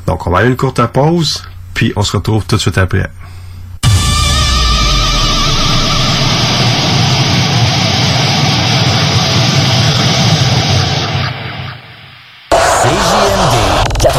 Donc, 0.06 0.26
on 0.26 0.30
va 0.30 0.38
aller 0.38 0.48
une 0.48 0.56
courte 0.56 0.84
pause, 0.86 1.42
puis 1.74 1.92
on 1.96 2.02
se 2.02 2.16
retrouve 2.16 2.44
tout 2.46 2.56
de 2.56 2.60
suite 2.60 2.78
après. 2.78 3.10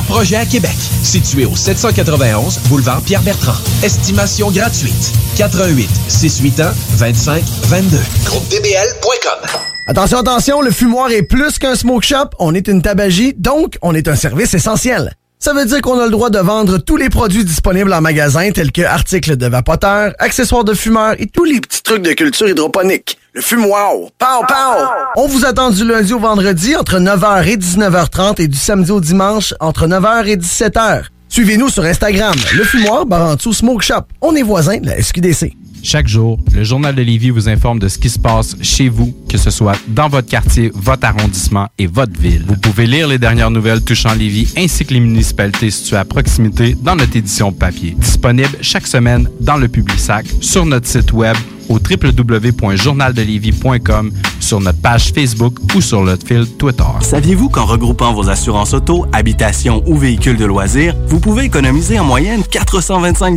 projet 0.00 0.36
à 0.36 0.46
Québec. 0.46 0.76
Situé 1.02 1.44
au 1.44 1.54
791 1.54 2.58
boulevard 2.68 3.02
Pierre-Bertrand. 3.02 3.58
Estimation 3.82 4.50
gratuite. 4.50 5.12
88 5.36 5.88
681 6.08 6.72
25 6.96 7.42
22. 7.64 7.96
GroupeDBL.com. 8.24 9.60
Attention, 9.88 10.18
attention, 10.18 10.62
le 10.62 10.70
fumoir 10.70 11.10
est 11.10 11.22
plus 11.22 11.58
qu'un 11.58 11.74
smoke 11.74 12.06
shop. 12.06 12.30
On 12.38 12.54
est 12.54 12.68
une 12.68 12.82
tabagie, 12.82 13.34
donc 13.36 13.76
on 13.82 13.94
est 13.94 14.08
un 14.08 14.14
service 14.14 14.54
essentiel. 14.54 15.12
Ça 15.40 15.52
veut 15.52 15.64
dire 15.64 15.82
qu'on 15.82 15.98
a 15.98 16.04
le 16.04 16.12
droit 16.12 16.30
de 16.30 16.38
vendre 16.38 16.78
tous 16.78 16.96
les 16.96 17.08
produits 17.10 17.44
disponibles 17.44 17.92
en 17.92 18.00
magasin, 18.00 18.52
tels 18.52 18.70
que 18.70 18.82
articles 18.82 19.36
de 19.36 19.46
vapoteurs, 19.48 20.14
accessoires 20.20 20.62
de 20.62 20.72
fumeurs 20.72 21.16
et 21.18 21.26
tous 21.26 21.42
les 21.42 21.60
petits 21.60 21.82
trucs 21.82 22.02
de 22.02 22.12
culture 22.12 22.48
hydroponique. 22.48 23.18
Le 23.34 23.40
fumoir, 23.40 23.92
pow 24.18 24.44
pow! 24.46 24.86
On 25.16 25.26
vous 25.26 25.46
attend 25.46 25.70
du 25.70 25.86
lundi 25.86 26.12
au 26.12 26.18
vendredi 26.18 26.76
entre 26.76 26.98
9h 26.98 27.46
et 27.46 27.56
19h30 27.56 28.42
et 28.42 28.46
du 28.46 28.58
samedi 28.58 28.90
au 28.90 29.00
dimanche 29.00 29.54
entre 29.58 29.86
9h 29.86 30.26
et 30.26 30.36
17h. 30.36 31.04
Suivez-nous 31.30 31.70
sur 31.70 31.82
Instagram, 31.82 32.34
le 32.54 32.62
fumoir 32.62 33.06
Barantou 33.06 33.54
Smoke 33.54 33.82
Shop. 33.82 34.02
On 34.20 34.34
est 34.34 34.42
voisins 34.42 34.76
de 34.76 34.86
la 34.86 35.02
SQDC. 35.02 35.54
Chaque 35.82 36.08
jour, 36.08 36.38
le 36.54 36.62
Journal 36.62 36.94
de 36.94 37.00
Lévis 37.00 37.30
vous 37.30 37.48
informe 37.48 37.78
de 37.78 37.88
ce 37.88 37.96
qui 37.96 38.10
se 38.10 38.18
passe 38.18 38.54
chez 38.60 38.90
vous, 38.90 39.14
que 39.30 39.38
ce 39.38 39.50
soit 39.50 39.78
dans 39.88 40.10
votre 40.10 40.28
quartier, 40.28 40.70
votre 40.74 41.06
arrondissement 41.06 41.68
et 41.78 41.86
votre 41.86 42.20
ville. 42.20 42.44
Vous 42.46 42.56
pouvez 42.56 42.86
lire 42.86 43.08
les 43.08 43.18
dernières 43.18 43.50
nouvelles 43.50 43.82
touchant 43.82 44.12
Lévis 44.12 44.52
ainsi 44.58 44.84
que 44.84 44.92
les 44.92 45.00
municipalités 45.00 45.70
situées 45.70 45.96
à 45.96 46.04
proximité 46.04 46.76
dans 46.82 46.96
notre 46.96 47.16
édition 47.16 47.50
papier. 47.50 47.96
Disponible 47.98 48.58
chaque 48.60 48.86
semaine 48.86 49.26
dans 49.40 49.56
le 49.56 49.68
Publisac, 49.68 50.26
sur 50.42 50.66
notre 50.66 50.86
site 50.86 51.14
web 51.14 51.36
au 51.68 51.78
www.journaldelévis.com, 51.78 54.12
sur 54.40 54.60
notre 54.60 54.80
page 54.80 55.12
Facebook 55.12 55.58
ou 55.74 55.80
sur 55.80 56.02
notre 56.02 56.26
fil 56.26 56.46
Twitter. 56.58 56.82
Saviez-vous 57.00 57.48
qu'en 57.48 57.66
regroupant 57.66 58.12
vos 58.12 58.28
assurances 58.28 58.74
auto, 58.74 59.06
habitation 59.12 59.82
ou 59.86 59.96
véhicules 59.96 60.36
de 60.36 60.44
loisirs, 60.44 60.94
vous 61.06 61.20
pouvez 61.20 61.44
économiser 61.44 61.98
en 61.98 62.04
moyenne 62.04 62.42
425 62.48 63.36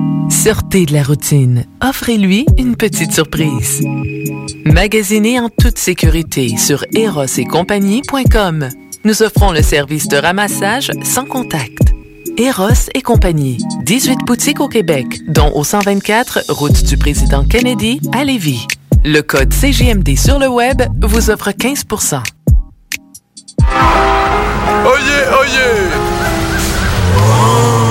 Sortez 0.31 0.85
de 0.85 0.93
la 0.93 1.03
routine. 1.03 1.65
Offrez-lui 1.83 2.45
une 2.57 2.77
petite 2.77 3.11
surprise. 3.11 3.85
Magasinez 4.63 5.37
en 5.39 5.49
toute 5.49 5.77
sécurité 5.77 6.55
sur 6.57 6.85
erosetcompagnie.com. 6.95 8.69
Nous 9.03 9.23
offrons 9.23 9.51
le 9.51 9.61
service 9.61 10.07
de 10.07 10.15
ramassage 10.15 10.89
sans 11.03 11.25
contact. 11.25 11.93
Eros 12.37 12.89
et 12.95 13.01
compagnie. 13.01 13.57
18 13.83 14.19
boutiques 14.25 14.61
au 14.61 14.69
Québec, 14.69 15.05
dont 15.27 15.51
au 15.53 15.65
124 15.65 16.45
route 16.47 16.85
du 16.85 16.97
président 16.97 17.43
Kennedy 17.43 17.99
à 18.13 18.23
Lévis. 18.23 18.65
Le 19.03 19.19
code 19.21 19.51
CGMD 19.51 20.15
sur 20.15 20.39
le 20.39 20.47
web 20.47 20.81
vous 21.01 21.29
offre 21.29 21.49
15% 21.49 22.23
Oyez, 24.85 25.23
oyez! 25.41 25.91
Vous 27.17 27.90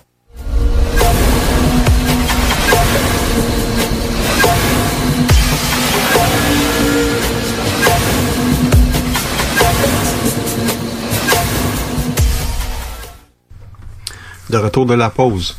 De 14.51 14.57
retour 14.57 14.85
de 14.85 14.93
la 14.93 15.09
pause. 15.09 15.57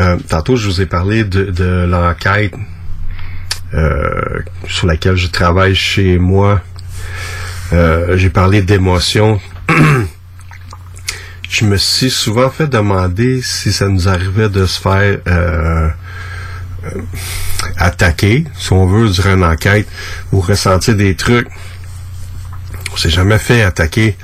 Euh, 0.00 0.16
tantôt, 0.28 0.56
je 0.56 0.66
vous 0.66 0.80
ai 0.80 0.86
parlé 0.86 1.24
de, 1.24 1.84
l'enquête 1.88 2.54
euh, 3.74 4.40
sur 4.68 4.86
laquelle 4.86 5.16
je 5.16 5.28
travaille 5.28 5.74
chez 5.74 6.18
moi. 6.18 6.60
Euh, 7.72 8.16
J'ai 8.16 8.30
parlé 8.30 8.62
d'émotions. 8.62 9.40
je 11.48 11.64
me 11.64 11.76
suis 11.76 12.10
souvent 12.10 12.50
fait 12.50 12.66
demander 12.66 13.40
si 13.42 13.72
ça 13.72 13.88
nous 13.88 14.08
arrivait 14.08 14.48
de 14.48 14.66
se 14.66 14.80
faire 14.80 15.18
attaquer, 17.78 18.44
si 18.56 18.72
on 18.72 18.86
veut, 18.86 19.08
durant 19.10 19.34
une 19.34 19.44
enquête, 19.44 19.88
ou 20.32 20.40
ressentir 20.40 20.94
des 20.94 21.16
trucs. 21.16 21.48
On 22.92 22.96
s'est 22.96 23.10
jamais 23.10 23.38
fait 23.38 23.62
attaquer. 23.62 24.16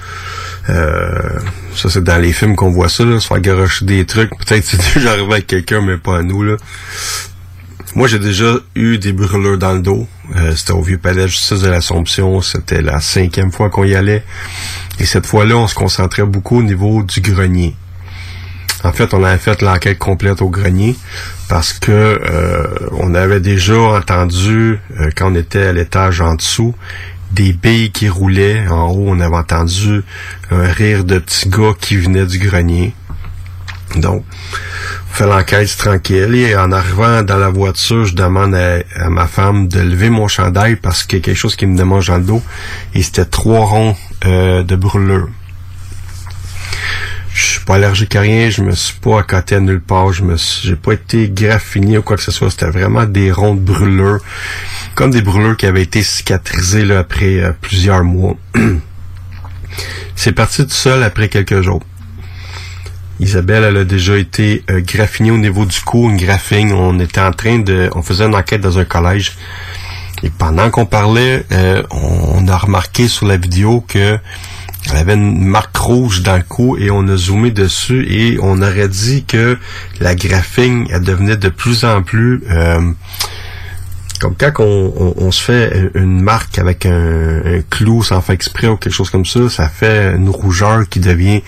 Ça, 1.75 1.89
c'est 1.91 2.05
dans 2.05 2.21
les 2.21 2.33
films 2.33 2.57
qu'on 2.57 2.71
voit 2.71 2.89
ça, 2.89 3.05
là, 3.05 3.19
se 3.19 3.27
faire 3.27 3.41
garocher 3.41 3.85
des 3.85 4.05
trucs. 4.05 4.31
Peut-être 4.31 4.65
c'est 4.65 4.95
déjà 4.95 5.13
arrivé 5.13 5.33
avec 5.33 5.47
quelqu'un, 5.47 5.81
mais 5.81 5.97
pas 5.97 6.19
à 6.19 6.23
nous. 6.23 6.43
Là. 6.43 6.57
Moi, 7.95 8.09
j'ai 8.09 8.19
déjà 8.19 8.55
eu 8.75 8.99
des 8.99 9.13
brûlures 9.13 9.59
dans 9.59 9.75
le 9.75 9.81
dos. 9.81 10.07
Euh, 10.37 10.55
c'était 10.57 10.73
au 10.73 10.83
Vieux 10.83 10.99
Palais 10.99 11.23
de 11.23 11.27
Justice 11.27 11.61
de 11.61 11.69
l'Assomption. 11.69 12.41
C'était 12.41 12.81
la 12.81 13.01
cinquième 13.01 13.53
fois 13.53 13.69
qu'on 13.69 13.85
y 13.85 13.95
allait. 13.95 14.25
Et 14.99 15.05
cette 15.05 15.27
fois-là, 15.27 15.57
on 15.57 15.67
se 15.67 15.75
concentrait 15.75 16.25
beaucoup 16.25 16.59
au 16.59 16.63
niveau 16.63 17.03
du 17.03 17.21
grenier. 17.21 17.75
En 18.85 18.93
fait, 18.93 19.15
on 19.15 19.23
avait 19.23 19.39
fait 19.39 19.63
l'enquête 19.63 19.99
complète 19.99 20.43
au 20.43 20.49
grenier 20.49 20.97
parce 21.49 21.73
que 21.73 21.93
euh, 21.93 22.67
on 22.93 23.15
avait 23.15 23.41
déjà 23.41 23.79
entendu, 23.79 24.79
euh, 24.99 25.11
quand 25.15 25.31
on 25.31 25.35
était 25.35 25.65
à 25.65 25.73
l'étage 25.73 26.21
en 26.21 26.35
dessous, 26.35 26.75
des 27.33 27.53
billes 27.53 27.91
qui 27.91 28.09
roulaient. 28.09 28.67
En 28.69 28.91
haut, 28.91 29.07
on 29.09 29.21
avait 29.21 29.37
entendu 29.37 30.03
un 30.51 30.65
rire 30.65 31.05
de 31.05 31.19
petit 31.19 31.49
gars 31.49 31.75
qui 31.81 31.97
venait 31.97 32.27
du 32.27 32.39
grenier. 32.39 32.95
Donc, 33.97 34.25
on 35.11 35.15
fait 35.15 35.27
l'enquête 35.27 35.77
tranquille 35.77 36.35
et 36.35 36.57
en 36.57 36.73
arrivant 36.73 37.23
dans 37.23 37.37
la 37.37 37.51
voiture, 37.51 38.07
je 38.07 38.15
demande 38.15 38.55
à, 38.55 39.11
ma 39.11 39.27
femme 39.27 39.69
de 39.69 39.81
lever 39.81 40.09
mon 40.09 40.29
chandail 40.29 40.77
parce 40.77 41.05
qu'il 41.05 41.19
y 41.19 41.23
a 41.23 41.25
quelque 41.25 41.37
chose 41.37 41.57
qui 41.57 41.67
me 41.67 41.77
démange 41.77 42.07
dans 42.07 42.17
le 42.17 42.25
dos 42.25 42.43
et 42.95 43.03
c'était 43.03 43.27
trois 43.27 43.67
ronds 43.67 43.97
euh, 44.25 44.63
de 44.63 44.77
brûlure. 44.77 45.29
Je 47.35 47.47
suis 47.47 47.61
pas 47.61 47.77
allergique 47.77 48.15
à 48.17 48.21
rien, 48.21 48.51
je 48.51 48.63
me 48.63 48.73
suis 48.73 48.99
pas 48.99 49.21
accoté 49.21 49.55
à 49.55 49.61
nulle 49.61 49.81
part, 49.81 50.13
je 50.13 50.23
me 50.23 50.37
suis, 50.37 50.69
j'ai 50.69 50.77
pas 50.77 50.93
été 50.93 51.29
graffiné 51.31 51.99
ou 51.99 52.03
quoi 52.03 52.17
que 52.17 52.23
ce 52.23 52.31
soit, 52.31 52.51
c'était 52.51 52.71
vraiment 52.71 53.05
des 53.05 53.33
ronds 53.33 53.55
de 53.55 53.61
brûlure, 53.61 54.19
comme 54.95 55.11
des 55.11 55.23
brûlures 55.23 55.57
qui 55.57 55.67
avaient 55.67 55.83
été 55.83 56.03
cicatrisées 56.03 56.85
là, 56.85 56.99
après 57.01 57.41
euh, 57.41 57.53
plusieurs 57.61 58.05
mois. 58.05 58.37
C'est 60.17 60.33
parti 60.33 60.63
tout 60.65 60.71
seul 60.71 61.03
après 61.03 61.29
quelques 61.29 61.63
jours. 61.63 61.83
Isabelle, 63.19 63.65
elle 63.65 63.77
a 63.77 63.85
déjà 63.85 64.19
été 64.19 64.63
euh, 64.71 64.81
graffinée 64.81 65.31
au 65.31 65.39
niveau 65.39 65.65
du 65.65 65.81
cou, 65.81 66.11
une 66.11 66.17
graphine. 66.17 66.73
On 66.73 66.99
était 66.99 67.21
en 67.21 67.33
train 67.33 67.61
de, 67.61 67.89
on 67.95 68.03
faisait 68.03 68.25
une 68.25 68.35
enquête 68.35 68.61
dans 68.61 68.79
un 68.79 68.85
collège. 68.85 69.37
Et 70.23 70.31
pendant 70.31 70.71
qu'on 70.71 70.87
parlait, 70.87 71.45
euh, 71.53 71.83
on 71.91 72.47
a 72.49 72.57
remarqué 72.57 73.09
sur 73.09 73.27
la 73.27 73.37
vidéo 73.37 73.85
que 73.87 74.19
elle 74.91 74.97
avait 74.97 75.15
une 75.15 75.45
marque 75.45 75.77
rouge 75.77 76.23
dans 76.23 76.37
le 76.37 76.43
cou 76.43 76.77
et 76.77 76.91
on 76.91 77.07
a 77.09 77.17
zoomé 77.17 77.51
dessus 77.51 78.07
et 78.11 78.39
on 78.43 78.61
aurait 78.63 78.89
dit 78.89 79.25
que 79.25 79.59
la 80.01 80.15
graphine, 80.15 80.87
elle 80.91 81.03
devenait 81.03 81.37
de 81.37 81.49
plus 81.49 81.85
en 81.85 82.03
plus 82.03 82.43
euh, 82.51 82.93
comme 84.21 84.37
quand 84.37 84.61
on, 84.61 85.33
se 85.33 85.43
fait 85.43 85.91
une 85.95 86.21
marque 86.21 86.57
avec 86.61 86.87
un, 86.87 87.43
un, 87.45 87.61
clou 87.69 88.05
sans 88.05 88.21
faire 88.21 88.35
exprès 88.35 88.69
ou 88.69 88.77
quelque 88.77 88.95
chose 88.95 89.11
comme 89.11 89.25
ça, 89.25 89.49
ça 89.49 89.69
fait 89.69 90.15
une 90.15 90.29
rougeur 90.29 90.89
qui 90.89 91.01
devient 91.01 91.43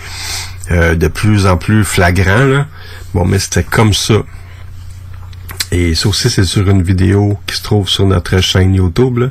euh, 0.71 0.95
de 0.95 1.07
plus 1.07 1.45
en 1.45 1.57
plus 1.57 1.83
flagrant. 1.83 2.43
Là. 2.43 2.67
Bon, 3.13 3.23
mais 3.23 3.39
c'était 3.39 3.63
comme 3.63 3.93
ça. 3.93 4.15
Et 5.71 5.95
ça 5.95 6.09
aussi, 6.09 6.29
c'est 6.29 6.43
sur 6.43 6.69
une 6.69 6.81
vidéo 6.81 7.39
qui 7.45 7.55
se 7.55 7.63
trouve 7.63 7.87
sur 7.87 8.05
notre 8.05 8.39
chaîne 8.39 8.73
YouTube. 8.73 9.19
là. 9.19 9.27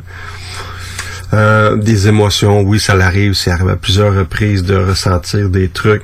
Euh, 1.35 1.77
des 1.77 2.07
émotions, 2.07 2.61
oui, 2.61 2.79
ça 2.79 2.95
l'arrive, 2.95 3.35
c'est 3.35 3.51
arrivé 3.51 3.73
à 3.73 3.77
plusieurs 3.77 4.15
reprises 4.15 4.63
de 4.63 4.77
ressentir 4.77 5.49
des 5.49 5.69
trucs. 5.69 6.03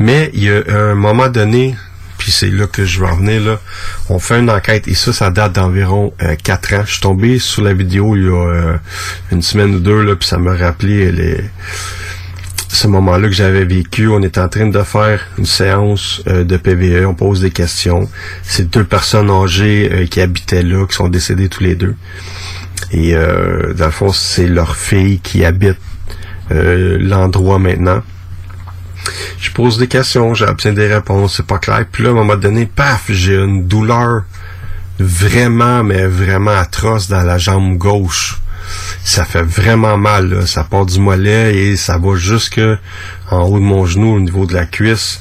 Mais 0.00 0.30
il 0.34 0.42
y 0.42 0.50
a 0.50 0.62
un 0.68 0.94
moment 0.96 1.28
donné, 1.28 1.76
puis 2.18 2.32
c'est 2.32 2.50
là 2.50 2.66
que 2.66 2.84
je 2.84 3.00
vais 3.00 3.06
en 3.06 3.16
venir, 3.16 3.40
là, 3.40 3.60
on 4.08 4.18
fait 4.18 4.40
une 4.40 4.50
enquête, 4.50 4.88
et 4.88 4.94
ça, 4.94 5.12
ça 5.12 5.30
date 5.30 5.52
d'environ 5.52 6.12
euh, 6.22 6.34
4 6.42 6.74
ans. 6.74 6.82
Je 6.84 6.92
suis 6.92 7.00
tombé 7.00 7.38
sur 7.38 7.62
la 7.62 7.72
vidéo 7.72 8.16
il 8.16 8.24
y 8.24 8.28
a 8.28 8.32
euh, 8.32 8.76
une 9.30 9.42
semaine 9.42 9.76
ou 9.76 9.80
deux, 9.80 10.02
là, 10.02 10.16
puis 10.16 10.26
ça 10.26 10.38
m'a 10.38 10.56
rappelé 10.56 11.40
ce 12.68 12.88
moment-là 12.88 13.28
que 13.28 13.34
j'avais 13.34 13.64
vécu, 13.64 14.08
on 14.08 14.22
est 14.22 14.38
en 14.38 14.48
train 14.48 14.66
de 14.66 14.82
faire 14.82 15.20
une 15.38 15.44
séance 15.44 16.22
de 16.24 16.56
PVE, 16.56 17.06
on 17.06 17.14
pose 17.14 17.42
des 17.42 17.50
questions. 17.50 18.08
C'est 18.42 18.70
deux 18.70 18.84
personnes 18.84 19.30
âgées 19.30 20.08
qui 20.10 20.22
habitaient 20.22 20.62
là, 20.62 20.86
qui 20.86 20.96
sont 20.96 21.10
décédées 21.10 21.50
tous 21.50 21.62
les 21.62 21.74
deux. 21.74 21.94
Et 22.90 23.14
euh, 23.14 23.72
dans 23.74 23.86
le 23.86 23.90
fond, 23.90 24.12
c'est 24.12 24.46
leur 24.46 24.76
fille 24.76 25.20
qui 25.20 25.44
habite 25.44 25.78
euh, 26.50 26.98
l'endroit 27.00 27.58
maintenant. 27.58 28.02
Je 29.38 29.50
pose 29.50 29.78
des 29.78 29.88
questions, 29.88 30.34
j'obtiens 30.34 30.72
des 30.72 30.86
réponses, 30.86 31.36
c'est 31.36 31.46
pas 31.46 31.58
clair. 31.58 31.84
Puis 31.90 32.04
là, 32.04 32.10
à 32.10 32.12
un 32.12 32.16
moment 32.16 32.36
donné, 32.36 32.66
paf, 32.66 33.04
j'ai 33.08 33.36
une 33.36 33.66
douleur 33.66 34.22
vraiment, 34.98 35.82
mais 35.82 36.06
vraiment 36.06 36.52
atroce 36.52 37.08
dans 37.08 37.22
la 37.22 37.38
jambe 37.38 37.76
gauche. 37.76 38.38
Ça 39.04 39.24
fait 39.24 39.42
vraiment 39.42 39.98
mal, 39.98 40.46
ça 40.46 40.64
part 40.64 40.86
du 40.86 41.00
mollet 41.00 41.54
et 41.54 41.76
ça 41.76 41.98
va 41.98 42.14
jusque 42.14 42.60
en 43.30 43.42
haut 43.42 43.58
de 43.58 43.64
mon 43.64 43.84
genou 43.84 44.14
au 44.14 44.20
niveau 44.20 44.46
de 44.46 44.54
la 44.54 44.66
cuisse. 44.66 45.20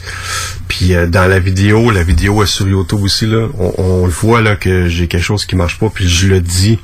Puis 0.81 0.95
euh, 0.95 1.05
dans 1.05 1.29
la 1.29 1.37
vidéo, 1.37 1.91
la 1.91 2.01
vidéo 2.01 2.41
est 2.41 2.47
sur 2.47 2.67
YouTube 2.67 3.03
aussi 3.03 3.27
là, 3.27 3.45
on, 3.59 3.71
on 3.77 4.05
le 4.07 4.11
voit 4.11 4.41
là 4.41 4.55
que 4.55 4.89
j'ai 4.89 5.07
quelque 5.07 5.21
chose 5.21 5.45
qui 5.45 5.55
marche 5.55 5.77
pas 5.77 5.89
puis 5.93 6.09
je 6.09 6.25
le 6.25 6.41
dis. 6.41 6.79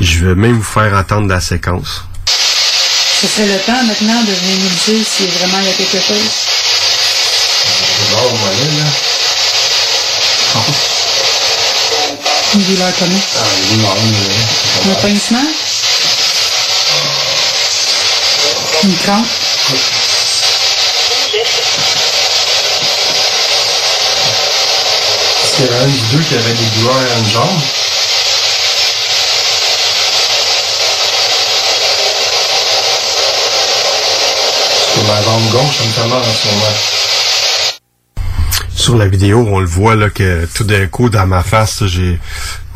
Je 0.00 0.24
vais 0.24 0.34
même 0.34 0.56
vous 0.56 0.62
faire 0.64 0.92
entendre 0.92 1.28
la 1.28 1.40
séquence. 1.40 2.02
Ce 2.26 3.28
serait 3.28 3.46
le 3.46 3.60
temps 3.60 3.80
maintenant 3.86 4.22
de 4.22 4.32
venir 4.32 4.56
nous 4.58 4.92
dire 4.92 5.06
si 5.06 5.24
vraiment 5.38 5.60
il 5.60 5.66
y 5.66 5.70
a 5.70 5.72
quelque 5.72 6.04
chose. 6.04 6.18
Une 12.56 12.62
douleur 12.64 12.92
comment? 12.98 13.22
Un 14.90 14.94
pincement? 15.00 15.46
Une 18.82 18.96
crampe? 18.96 19.26
Qu'il 25.58 25.66
y 25.66 25.70
en 25.70 25.72
a 25.72 25.82
un 25.82 25.86
des 25.86 26.16
deux 26.16 26.22
qui 26.22 26.34
avait 26.34 26.54
des 26.54 26.78
douleurs 26.78 26.94
à 26.94 27.18
une 27.18 27.30
jambe? 27.30 27.60
Sur 34.92 35.02
ma 35.04 35.22
jambe 35.22 35.50
gauche, 35.50 35.80
notamment 35.86 36.18
en 36.18 36.22
ce 36.22 36.48
moment. 36.48 36.76
Sur 38.72 38.96
la 38.96 39.08
vidéo, 39.08 39.46
on 39.50 39.58
le 39.58 39.66
voit 39.66 39.96
là 39.96 40.10
que 40.10 40.46
tout 40.54 40.64
d'un 40.64 40.86
coup 40.86 41.10
dans 41.10 41.26
ma 41.26 41.42
face, 41.42 41.84
j'ai 41.86 42.20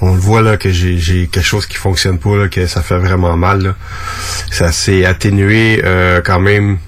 on 0.01 0.15
le 0.15 0.21
voit 0.21 0.43
là 0.43 0.57
que 0.57 0.73
j'ai 0.73 1.29
quelque 1.31 1.47
chose 1.47 1.67
qui 1.67 1.77
fonctionne 1.77 2.19
pas 2.19 2.37
là, 2.37 2.49
que 2.49 2.67
ça 2.67 2.83
fait 2.83 2.99
vraiment 2.99 3.37
mal. 3.37 3.63
là. 3.63 3.75
Ça 4.51 4.73
s'est 4.73 5.05
atténué 5.05 5.81
euh, 5.85 6.21
quand 6.25 6.41
même. 6.41 6.79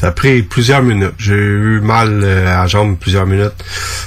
Ça 0.00 0.08
a 0.08 0.12
pris 0.12 0.42
plusieurs 0.42 0.82
minutes. 0.82 1.14
J'ai 1.18 1.34
eu 1.34 1.80
mal 1.80 2.20
euh, 2.22 2.46
à 2.46 2.62
la 2.62 2.66
jambe 2.68 2.96
plusieurs 2.98 3.26
minutes. 3.26 3.54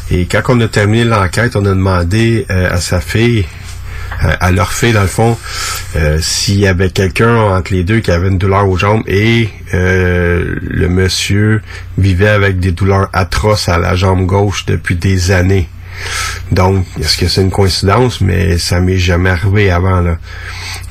Et 0.10 0.26
quand 0.26 0.42
on 0.50 0.62
a 0.62 0.68
terminé 0.68 1.04
l'enquête, 1.04 1.56
on 1.56 1.66
a 1.66 1.70
demandé 1.70 2.46
euh, 2.50 2.72
à 2.72 2.78
sa 2.78 3.02
fille, 3.02 3.46
euh, 4.24 4.34
à 4.40 4.52
leur 4.52 4.72
fille 4.72 4.94
dans 4.94 5.02
le 5.02 5.08
fond, 5.08 5.38
euh, 5.98 6.18
s'il 6.22 6.60
y 6.60 6.68
avait 6.68 6.90
quelqu'un 6.90 7.36
entre 7.36 7.74
les 7.74 7.84
deux 7.84 8.00
qui 8.00 8.12
avait 8.12 8.30
une 8.30 8.38
douleur 8.38 8.70
aux 8.70 8.78
jambes 8.78 9.04
et 9.08 9.50
le 9.74 10.88
monsieur 10.88 11.62
vivait 11.98 12.30
avec 12.30 12.60
des 12.60 12.72
douleurs 12.72 13.10
atroces 13.12 13.68
à 13.68 13.78
la 13.78 13.96
jambe 13.96 14.26
gauche 14.26 14.66
depuis 14.66 14.96
des 14.96 15.32
années. 15.32 15.68
Donc, 16.52 16.86
est-ce 17.00 17.18
que 17.18 17.28
c'est 17.28 17.42
une 17.42 17.52
coïncidence? 17.52 18.22
Mais 18.22 18.58
ça 18.58 18.80
m'est 18.80 18.98
jamais 18.98 19.30
arrivé 19.30 19.70
avant. 19.70 20.02
Là. 20.02 20.18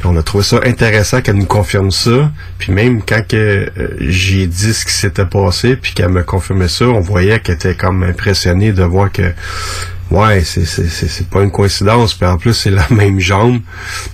On 0.05 0.17
a 0.17 0.23
trouvé 0.23 0.45
ça 0.45 0.61
intéressant 0.65 1.23
qu'elle 1.23 1.37
nous 1.37 1.47
confirme 1.47 1.91
ça. 1.91 2.31
Puis 2.59 2.73
même 2.73 3.03
quand 3.03 3.27
que 3.27 3.37
euh, 3.37 3.97
j'ai 4.01 4.47
dit 4.47 4.75
ce 4.75 4.85
qui 4.85 4.93
s'était 4.93 5.25
passé, 5.25 5.77
puis 5.77 5.93
qu'elle 5.93 6.11
me 6.11 6.23
confirmait 6.23 6.69
ça, 6.69 6.87
on 6.87 7.01
voyait 7.01 7.41
qu'elle 7.41 7.55
était 7.55 7.75
comme 7.75 8.03
impressionnée 8.03 8.73
de 8.73 8.83
voir 8.83 9.11
que 9.11 9.33
Ouais, 10.09 10.45
c'est 10.45 10.65
c'est 10.67 10.87
c'est 10.89 11.29
pas 11.29 11.43
une 11.43 11.51
coïncidence. 11.51 12.15
Puis 12.15 12.27
en 12.29 12.39
plus, 12.39 12.55
c'est 12.55 12.71
la 12.71 12.87
même 12.91 13.19
jambe. 13.19 13.61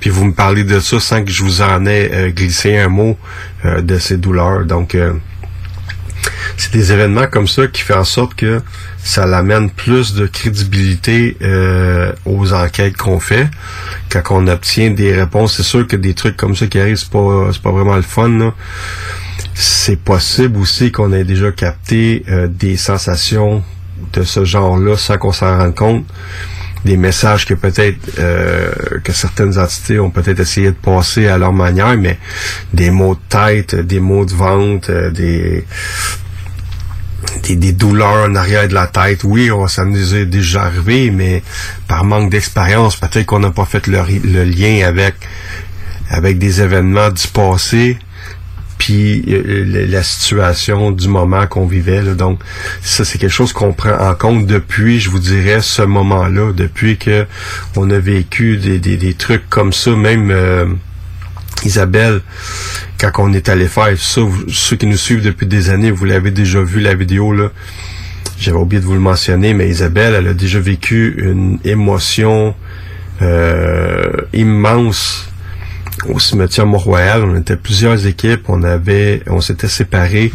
Puis 0.01 0.09
vous 0.09 0.25
me 0.25 0.33
parlez 0.33 0.65
de 0.65 0.81
ça 0.81 0.99
sans 1.01 1.23
que 1.23 1.31
je 1.31 1.43
vous 1.43 1.61
en 1.61 1.85
ai 1.85 2.11
euh, 2.11 2.31
glissé 2.31 2.79
un 2.79 2.89
mot 2.89 3.19
euh, 3.67 3.83
de 3.83 3.99
ces 3.99 4.17
douleurs. 4.17 4.65
Donc 4.65 4.97
c'est 6.57 6.73
des 6.73 6.93
événements 6.93 7.27
comme 7.27 7.49
ça 7.49 7.67
qui 7.67 7.83
font 7.83 7.99
en 7.99 8.05
sorte 8.05 8.35
que 8.35 8.63
ça 9.05 9.27
l'amène 9.27 9.71
plus 9.71 10.15
de 10.15 10.27
crédibilité 10.27 11.37
euh, 11.43 12.13
aux 12.25 12.53
enquêtes 12.53 12.97
qu'on 12.97 13.19
fait. 13.21 13.49
Quand 14.09 14.23
on 14.31 14.47
obtient 14.47 14.91
des 14.91 15.13
réponses, 15.13 15.57
c'est 15.57 15.63
sûr 15.63 15.87
que 15.87 15.97
des 15.97 16.15
trucs 16.15 16.37
comme 16.37 16.55
ça 16.55 16.67
qui 16.67 16.79
arrivent, 16.79 16.97
c'est 16.97 17.11
pas 17.11 17.51
pas 17.63 17.71
vraiment 17.71 17.97
le 17.97 18.03
fun. 18.03 18.29
là. 18.29 18.55
C'est 19.55 19.99
possible 19.99 20.59
aussi 20.59 20.93
qu'on 20.93 21.13
ait 21.13 21.25
déjà 21.25 21.53
capté 21.53 22.25
euh, 22.29 22.47
des 22.49 22.77
sensations 22.77 23.63
de 24.13 24.23
ce 24.23 24.45
genre-là 24.45 24.97
sans 24.97 25.19
qu'on 25.19 25.33
s'en 25.33 25.59
rende 25.59 25.75
compte. 25.75 26.05
Des 26.85 26.97
messages 26.97 27.47
que 27.47 27.55
peut-être 27.55 27.99
euh, 28.19 28.73
que 29.05 29.13
certaines 29.13 29.57
entités 29.57 30.01
ont 30.01 30.11
peut-être 30.11 30.41
essayé 30.41 30.69
de 30.69 30.77
passer 30.77 31.29
à 31.29 31.39
leur 31.39 31.53
manière, 31.53 31.97
mais 31.97 32.19
des 32.75 32.91
mots 32.91 33.15
de 33.15 33.21
tête, 33.29 33.77
des 33.77 34.01
mots 34.01 34.25
de 34.25 34.33
vente, 34.33 34.91
euh, 34.91 35.11
des 35.11 35.65
des, 37.43 37.73
douleurs 37.73 38.29
en 38.29 38.35
arrière 38.35 38.69
de 38.69 38.75
la 38.75 38.87
tête. 38.87 39.25
Oui, 39.25 39.51
on, 39.51 39.67
ça 39.69 39.85
nous 39.85 40.15
est 40.15 40.27
déjà 40.27 40.65
arrivé, 40.65 41.11
mais 41.11 41.43
par 41.89 42.05
manque 42.05 42.31
d'expérience, 42.31 42.97
peut-être 42.97 43.27
qu'on 43.27 43.41
n'a 43.41 43.51
pas 43.51 43.65
fait 43.65 43.87
le, 43.87 44.45
lien 44.45 44.87
avec 44.87 45.15
avec 46.11 46.39
des 46.39 46.61
événements 46.61 47.11
du 47.11 47.27
passé 47.29 47.99
puis 48.77 49.23
euh, 49.29 49.87
la 49.89 50.03
situation 50.03 50.91
du 50.91 51.07
moment 51.07 51.47
qu'on 51.47 51.67
vivait. 51.67 52.03
Donc, 52.17 52.41
ça, 52.83 53.05
c'est 53.05 53.17
quelque 53.19 53.31
chose 53.31 53.53
qu'on 53.53 53.73
prend 53.73 53.97
en 53.97 54.15
compte 54.17 54.47
depuis, 54.47 54.99
je 54.99 55.09
vous 55.09 55.21
dirais, 55.21 55.61
ce 55.63 55.83
moment-là, 55.83 56.53
depuis 56.53 56.99
que 56.99 57.27
on 57.77 57.89
a 57.91 57.99
vécu 58.01 58.57
des, 58.57 58.81
des, 58.81 58.97
des 58.97 59.15
trucs 59.15 59.49
comme 59.49 59.73
ça, 59.73 59.93
même 59.93 60.33
euh, 60.33 60.67
Isabelle, 61.65 62.23
quand 63.11 63.25
on 63.25 63.33
est 63.33 63.49
allé 63.49 63.67
faire 63.67 63.99
ça, 63.99 64.21
ceux 64.49 64.77
qui 64.77 64.87
nous 64.87 64.97
suivent 64.97 65.23
depuis 65.23 65.47
des 65.47 65.71
années, 65.71 65.91
vous 65.91 66.05
l'avez 66.05 66.31
déjà 66.31 66.63
vu 66.63 66.81
la 66.81 66.95
vidéo 66.95 67.33
là. 67.33 67.51
J'avais 68.39 68.59
oublié 68.59 68.81
de 68.81 68.87
vous 68.87 68.95
le 68.95 69.01
mentionner, 69.01 69.55
mais 69.55 69.69
Isabelle, 69.69 70.15
elle 70.15 70.29
a 70.29 70.35
déjà 70.35 70.61
vécu 70.61 71.15
une 71.19 71.59
émotion 71.65 72.55
euh, 73.21 74.13
immense 74.33 75.29
au 76.09 76.19
cimetière 76.19 76.67
Mont-Royal. 76.67 77.25
On 77.25 77.37
était 77.37 77.57
plusieurs 77.57 78.07
équipes, 78.07 78.49
on 78.49 78.63
avait, 78.63 79.23
on 79.27 79.41
s'était 79.41 79.69
séparés. 79.69 80.33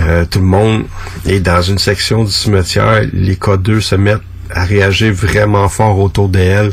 Euh, 0.00 0.24
tout 0.24 0.38
le 0.38 0.46
monde 0.46 0.84
est 1.26 1.40
dans 1.40 1.62
une 1.62 1.78
section 1.78 2.24
du 2.24 2.30
cimetière. 2.30 3.02
Les 3.12 3.34
K2 3.34 3.80
se 3.80 3.96
mettent 3.96 4.20
à 4.50 4.64
réagir 4.64 5.12
vraiment 5.12 5.68
fort 5.68 5.98
autour 5.98 6.28
d'elle. 6.28 6.72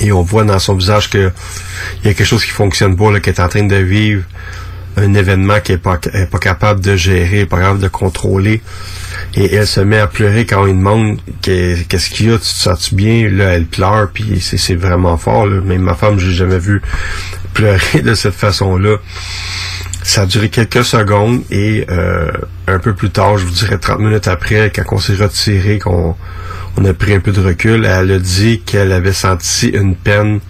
Et 0.00 0.12
on 0.12 0.22
voit 0.22 0.44
dans 0.44 0.58
son 0.58 0.74
visage 0.76 1.10
que 1.10 1.30
il 2.02 2.06
y 2.06 2.10
a 2.10 2.14
quelque 2.14 2.26
chose 2.26 2.44
qui 2.44 2.50
fonctionne 2.50 2.96
pas, 2.96 3.10
là, 3.10 3.20
qu'elle 3.20 3.34
est 3.34 3.40
en 3.40 3.48
train 3.48 3.64
de 3.66 3.76
vivre 3.76 4.22
un 4.96 5.14
événement 5.14 5.60
qu'elle 5.60 5.76
est 5.76 5.78
pas, 5.78 5.98
est 6.12 6.30
pas 6.30 6.38
capable 6.38 6.80
de 6.80 6.96
gérer, 6.96 7.46
pas 7.46 7.58
capable 7.58 7.80
de 7.80 7.88
contrôler. 7.88 8.60
Et 9.34 9.54
elle 9.54 9.66
se 9.66 9.80
met 9.80 9.98
à 9.98 10.06
pleurer 10.08 10.46
quand 10.46 10.62
on 10.62 10.64
lui 10.64 10.72
demande 10.74 11.18
qu'est- 11.42 11.86
qu'est-ce 11.88 12.10
qu'il 12.10 12.26
y 12.26 12.32
a, 12.32 12.34
tu 12.34 12.40
te 12.40 12.44
sens-tu 12.46 12.94
bien? 12.96 13.28
Là, 13.30 13.50
elle 13.54 13.66
pleure, 13.66 14.08
puis 14.12 14.40
c'est 14.40 14.56
c'est 14.56 14.74
vraiment 14.74 15.16
fort. 15.16 15.46
Là. 15.46 15.60
Même 15.60 15.82
ma 15.82 15.94
femme, 15.94 16.18
j'ai 16.18 16.32
jamais 16.32 16.58
vu 16.58 16.82
pleurer 17.54 18.00
de 18.04 18.14
cette 18.14 18.34
façon-là. 18.34 18.96
Ça 20.02 20.22
a 20.22 20.26
duré 20.26 20.48
quelques 20.48 20.84
secondes 20.84 21.42
et 21.50 21.86
euh, 21.90 22.30
un 22.66 22.78
peu 22.78 22.94
plus 22.94 23.10
tard, 23.10 23.36
je 23.38 23.44
vous 23.44 23.52
dirais 23.52 23.78
30 23.78 24.00
minutes 24.00 24.28
après, 24.28 24.72
quand 24.74 24.82
on 24.92 24.98
s'est 24.98 25.14
retiré, 25.14 25.78
qu'on 25.78 26.16
on 26.76 26.84
a 26.84 26.94
pris 26.94 27.14
un 27.14 27.20
peu 27.20 27.32
de 27.32 27.40
recul, 27.40 27.84
elle 27.84 28.10
a 28.10 28.18
dit 28.18 28.60
qu'elle 28.60 28.92
avait 28.92 29.12
senti 29.12 29.68
une 29.68 29.94
peine 29.94 30.40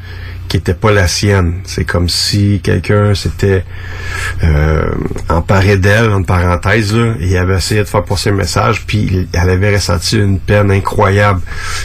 qui 0.50 0.56
était 0.56 0.74
pas 0.74 0.90
la 0.90 1.06
sienne. 1.06 1.60
C'est 1.64 1.84
comme 1.84 2.08
si 2.08 2.60
quelqu'un 2.60 3.14
s'était 3.14 3.64
euh, 4.42 4.90
emparé 5.28 5.76
d'elle, 5.76 6.10
en 6.10 6.24
parenthèse, 6.24 6.92
là, 6.92 7.14
et 7.20 7.38
avait 7.38 7.56
essayé 7.56 7.82
de 7.82 7.86
faire 7.86 8.02
passer 8.02 8.30
un 8.30 8.34
message, 8.34 8.84
puis 8.84 9.28
elle 9.32 9.48
avait 9.48 9.76
ressenti 9.76 10.18
une 10.18 10.40
peine 10.40 10.72
incroyable. 10.72 11.40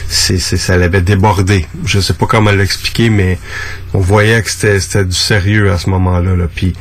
C'est, 0.08 0.38
c'est, 0.38 0.56
ça 0.56 0.76
l'avait 0.76 1.00
débordé. 1.00 1.64
Je 1.84 2.00
sais 2.00 2.14
pas 2.14 2.26
comment 2.26 2.50
l'expliquer, 2.50 3.08
mais 3.08 3.38
on 3.94 4.00
voyait 4.00 4.42
que 4.42 4.50
c'était, 4.50 4.80
c'était 4.80 5.04
du 5.04 5.16
sérieux 5.16 5.70
à 5.70 5.78
ce 5.78 5.88
moment-là. 5.90 6.34
Là. 6.34 6.46
Puis 6.52 6.72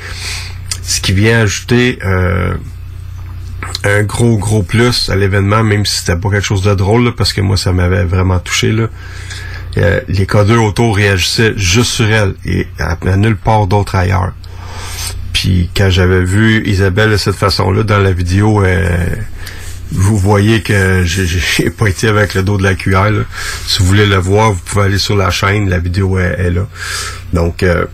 ce 0.81 0.99
qui 1.01 1.13
vient 1.13 1.41
ajouter 1.41 1.99
euh, 2.03 2.55
un 3.83 4.03
gros, 4.03 4.37
gros 4.37 4.63
plus 4.63 5.09
à 5.09 5.15
l'événement, 5.15 5.63
même 5.63 5.85
si 5.85 5.97
c'était 5.97 6.15
pas 6.17 6.29
quelque 6.29 6.45
chose 6.45 6.63
de 6.63 6.73
drôle, 6.73 7.13
parce 7.15 7.33
que 7.33 7.41
moi, 7.41 7.57
ça 7.57 7.71
m'avait 7.71 8.03
vraiment 8.03 8.39
touché. 8.39 8.71
Là. 8.71 8.87
Euh, 9.77 9.99
les 10.07 10.25
codeurs 10.25 10.63
autour 10.63 10.95
réagissaient 10.95 11.53
juste 11.57 11.91
sur 11.91 12.07
elle 12.09 12.33
et 12.45 12.67
à, 12.79 12.97
nulle 13.17 13.35
part 13.35 13.67
d'autre 13.67 13.95
ailleurs. 13.95 14.33
Puis 15.33 15.69
quand 15.75 15.89
j'avais 15.89 16.23
vu 16.23 16.63
Isabelle 16.65 17.11
de 17.11 17.17
cette 17.17 17.35
façon-là 17.35 17.83
dans 17.83 17.99
la 17.99 18.13
vidéo, 18.13 18.63
euh, 18.63 18.87
vous 19.91 20.17
voyez 20.17 20.61
que 20.61 21.03
j'ai- 21.03 21.69
pas 21.77 21.87
été 21.87 22.07
avec 22.07 22.33
le 22.35 22.43
dos 22.43 22.57
de 22.57 22.63
la 22.63 22.73
cuillère. 22.75 23.11
Si 23.67 23.79
vous 23.79 23.85
voulez 23.85 24.05
le 24.05 24.15
voir, 24.15 24.53
vous 24.53 24.61
pouvez 24.65 24.85
aller 24.85 24.97
sur 24.97 25.17
la 25.17 25.29
chaîne, 25.29 25.69
la 25.69 25.79
vidéo 25.79 26.17
est, 26.19 26.35
est 26.39 26.51
là. 26.51 26.67
Donc 27.33 27.61
euh, 27.63 27.85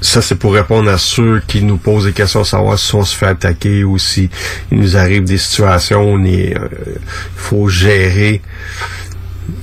ça, 0.00 0.22
c'est 0.22 0.36
pour 0.36 0.54
répondre 0.54 0.90
à 0.90 0.98
ceux 0.98 1.42
qui 1.46 1.62
nous 1.62 1.76
posent 1.76 2.04
des 2.04 2.12
questions, 2.12 2.44
savoir 2.44 2.78
si 2.78 2.94
on 2.94 3.04
se 3.04 3.16
fait 3.16 3.26
attaquer 3.26 3.82
ou 3.84 3.98
si 3.98 4.30
il 4.70 4.78
nous 4.78 4.96
arrive 4.96 5.24
des 5.24 5.38
situations 5.38 6.12
où 6.14 6.24
est, 6.24 6.56
euh, 6.56 6.68
il 6.94 7.00
faut 7.36 7.68
gérer. 7.68 8.40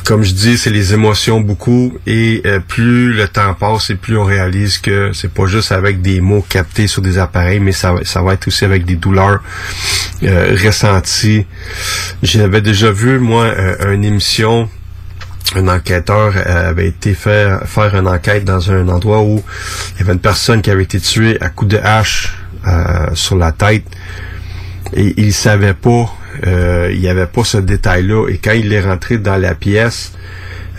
Comme 0.03 0.23
je 0.23 0.33
dis, 0.33 0.57
c'est 0.57 0.71
les 0.71 0.93
émotions 0.93 1.41
beaucoup 1.41 1.95
et 2.07 2.41
euh, 2.45 2.59
plus 2.59 3.13
le 3.13 3.27
temps 3.27 3.53
passe 3.53 3.91
et 3.91 3.95
plus 3.95 4.17
on 4.17 4.23
réalise 4.23 4.79
que 4.79 5.11
c'est 5.13 5.31
pas 5.31 5.45
juste 5.45 5.71
avec 5.71 6.01
des 6.01 6.21
mots 6.21 6.43
captés 6.47 6.87
sur 6.87 7.01
des 7.03 7.17
appareils, 7.19 7.59
mais 7.59 7.71
ça, 7.71 7.93
va- 7.93 8.03
ça 8.03 8.21
va 8.23 8.33
être 8.33 8.47
aussi 8.47 8.65
avec 8.65 8.85
des 8.85 8.95
douleurs 8.95 9.41
euh, 10.23 10.55
ressenties. 10.63 11.45
J'avais 12.23 12.61
déjà 12.61 12.91
vu, 12.91 13.19
moi, 13.19 13.43
euh, 13.45 13.93
une 13.93 14.03
émission 14.05 14.69
un 15.53 15.67
enquêteur 15.67 16.33
euh, 16.35 16.69
avait 16.69 16.87
été 16.87 17.13
faire 17.13 17.61
faire 17.65 17.95
une 17.95 18.07
enquête 18.07 18.45
dans 18.45 18.71
un 18.71 18.87
endroit 18.87 19.21
où 19.21 19.43
il 19.93 19.99
y 19.99 20.03
avait 20.03 20.13
une 20.13 20.19
personne 20.19 20.61
qui 20.61 20.71
avait 20.71 20.83
été 20.83 20.99
tuée 20.99 21.37
à 21.41 21.49
coups 21.49 21.71
de 21.71 21.77
hache 21.77 22.35
euh, 22.67 23.07
sur 23.13 23.35
la 23.35 23.51
tête. 23.51 23.85
Et 24.93 25.13
il 25.17 25.33
savait 25.33 25.73
pas 25.73 26.11
euh, 26.47 26.89
il 26.91 26.99
y 26.99 27.07
avait 27.07 27.27
pas 27.27 27.43
ce 27.43 27.57
détail 27.57 28.07
là 28.07 28.27
et 28.27 28.37
quand 28.37 28.51
il 28.51 28.73
est 28.73 28.81
rentré 28.81 29.17
dans 29.17 29.37
la 29.37 29.55
pièce 29.55 30.11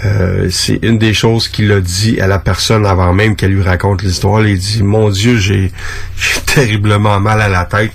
euh, 0.04 0.48
c'est 0.50 0.78
une 0.82 0.98
des 0.98 1.14
choses 1.14 1.48
qu'il 1.48 1.72
a 1.72 1.80
dit 1.80 2.20
à 2.20 2.26
la 2.26 2.38
personne 2.38 2.84
avant 2.84 3.14
même 3.14 3.34
qu'elle 3.34 3.52
lui 3.52 3.62
raconte 3.62 4.02
l'histoire. 4.02 4.46
Il 4.46 4.58
dit 4.58 4.82
Mon 4.82 5.08
Dieu, 5.08 5.38
j'ai 5.38 5.72
terriblement 6.46 7.18
mal 7.20 7.40
à 7.40 7.48
la 7.48 7.64
tête. 7.64 7.92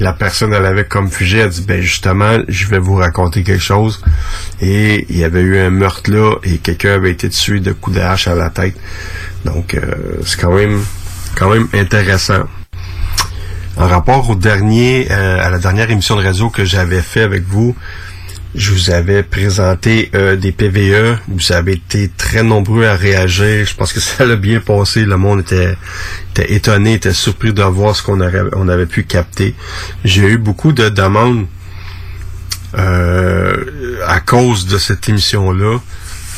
La 0.00 0.12
personne, 0.12 0.54
elle 0.54 0.64
avait 0.64 0.86
comme 0.86 1.10
fugé, 1.10 1.38
elle 1.38 1.50
dit 1.50 1.64
Ben 1.66 1.82
justement, 1.82 2.38
je 2.48 2.66
vais 2.66 2.78
vous 2.78 2.94
raconter 2.94 3.42
quelque 3.42 3.62
chose. 3.62 4.02
Et 4.60 5.06
il 5.10 5.18
y 5.18 5.24
avait 5.24 5.42
eu 5.42 5.58
un 5.58 5.70
meurtre 5.70 6.10
là 6.10 6.36
et 6.44 6.58
quelqu'un 6.58 6.94
avait 6.94 7.10
été 7.10 7.28
tué 7.28 7.60
de 7.60 7.72
coups 7.72 7.96
de 7.96 8.02
hache 8.02 8.26
à 8.26 8.34
la 8.34 8.48
tête. 8.50 8.76
Donc 9.44 9.74
euh, 9.74 9.94
c'est 10.24 10.40
quand 10.40 10.54
même 10.54 10.80
quand 11.36 11.50
même 11.50 11.68
intéressant. 11.74 12.44
En 13.76 13.88
rapport 13.88 14.30
au 14.30 14.36
dernier, 14.36 15.08
euh, 15.10 15.44
à 15.44 15.50
la 15.50 15.58
dernière 15.58 15.90
émission 15.90 16.14
de 16.14 16.22
radio 16.22 16.48
que 16.48 16.64
j'avais 16.64 17.02
fait 17.02 17.22
avec 17.22 17.42
vous, 17.42 17.74
je 18.54 18.70
vous 18.70 18.90
avais 18.90 19.22
présenté 19.22 20.10
euh, 20.14 20.36
des 20.36 20.52
PVE. 20.52 21.18
Vous 21.28 21.52
avez 21.52 21.72
été 21.72 22.08
très 22.16 22.42
nombreux 22.42 22.86
à 22.86 22.94
réagir. 22.94 23.66
Je 23.66 23.74
pense 23.74 23.92
que 23.92 24.00
ça 24.00 24.24
a 24.24 24.36
bien 24.36 24.60
passé. 24.60 25.04
Le 25.04 25.16
monde 25.16 25.40
était, 25.40 25.76
était 26.30 26.52
étonné, 26.54 26.94
était 26.94 27.12
surpris 27.12 27.52
de 27.52 27.62
voir 27.62 27.96
ce 27.96 28.02
qu'on 28.02 28.20
on 28.20 28.68
avait 28.68 28.86
pu 28.86 29.04
capter. 29.04 29.54
J'ai 30.04 30.28
eu 30.28 30.38
beaucoup 30.38 30.72
de 30.72 30.88
demandes 30.88 31.46
euh, 32.78 33.56
à 34.06 34.20
cause 34.20 34.66
de 34.66 34.78
cette 34.78 35.08
émission-là 35.08 35.78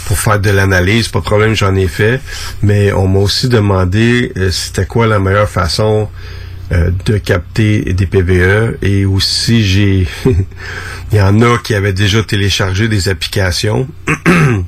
pour 0.06 0.18
faire 0.18 0.40
de 0.40 0.50
l'analyse. 0.50 1.08
Pas 1.08 1.18
de 1.18 1.24
problème, 1.24 1.54
j'en 1.54 1.74
ai 1.74 1.88
fait. 1.88 2.20
Mais 2.62 2.92
on 2.92 3.08
m'a 3.08 3.18
aussi 3.18 3.48
demandé 3.48 4.32
euh, 4.38 4.50
c'était 4.50 4.86
quoi 4.86 5.06
la 5.06 5.18
meilleure 5.18 5.50
façon 5.50 6.08
euh, 6.72 6.90
de 7.04 7.18
capter 7.18 7.92
des 7.92 8.06
PVE 8.06 8.78
et 8.82 9.04
aussi 9.04 9.64
j'ai 9.64 10.08
il 11.12 11.18
y 11.18 11.20
en 11.20 11.40
a 11.40 11.58
qui 11.58 11.74
avaient 11.74 11.92
déjà 11.92 12.22
téléchargé 12.22 12.88
des 12.88 13.08
applications. 13.08 13.88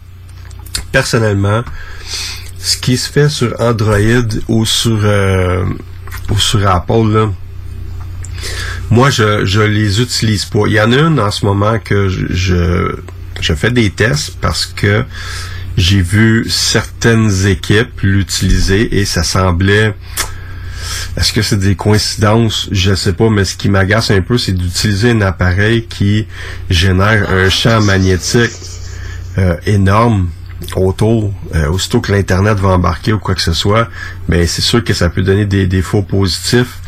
Personnellement 0.93 1.65
ce 2.59 2.77
qui 2.77 2.97
se 2.97 3.11
fait 3.11 3.29
sur 3.29 3.55
Android 3.61 4.29
ou 4.49 4.65
sur 4.65 5.01
euh, 5.03 5.65
Apple 6.67 7.31
moi 8.91 9.11
je 9.11 9.61
les 9.61 10.01
utilise 10.01 10.45
pas. 10.45 10.67
Il 10.67 10.75
y 10.75 10.81
en 10.81 10.93
a 10.93 10.99
une 10.99 11.19
en 11.19 11.31
ce 11.31 11.45
moment 11.45 11.79
que 11.79 12.09
je 12.09 13.55
fais 13.55 13.71
des 13.71 13.91
tests 13.91 14.37
parce 14.41 14.67
que 14.67 15.05
j'ai 15.79 16.03
vu 16.03 16.45
certaines 16.49 17.47
équipes 17.47 18.01
l'utiliser 18.03 18.99
et 18.99 19.05
ça 19.05 19.23
semblait 19.23 19.95
est-ce 21.17 21.33
que 21.33 21.43
c'est 21.43 21.59
des 21.59 21.75
coïncidences? 21.75 22.69
Je 22.73 22.95
sais 22.95 23.13
pas, 23.13 23.31
mais 23.31 23.45
ce 23.45 23.57
qui 23.57 23.69
m'agace 23.69 24.11
un 24.11 24.21
peu, 24.21 24.39
c'est 24.39 24.53
d'utiliser 24.53 25.11
un 25.11 25.21
appareil 25.21 25.87
qui 25.87 26.27
génère 26.71 27.31
un 27.31 27.49
champ 27.49 27.81
magnétique 27.81 28.53
euh, 29.39 29.57
énorme 29.67 30.29
autour, 30.77 31.33
euh, 31.55 31.69
aussitôt 31.71 32.01
que 32.01 32.13
l'Internet 32.13 32.59
va 32.59 32.71
embarquer 32.71 33.13
ou 33.13 33.19
quoi 33.19 33.35
que 33.35 33.43
ce 33.43 33.53
soit, 33.53 33.89
mais 34.29 34.47
c'est 34.47 34.63
sûr 34.63 34.83
que 34.83 34.93
ça 34.93 35.09
peut 35.09 35.23
donner 35.23 35.47
des 35.47 35.67
défauts 35.67 36.03
positifs. 36.03 36.79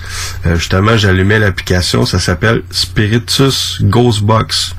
Euh, 0.47 0.57
justement, 0.57 0.97
j'allumais 0.97 1.39
l'application, 1.39 2.05
ça 2.05 2.19
s'appelle 2.19 2.63
Spiritus 2.71 3.79
Ghostbox. 3.83 4.75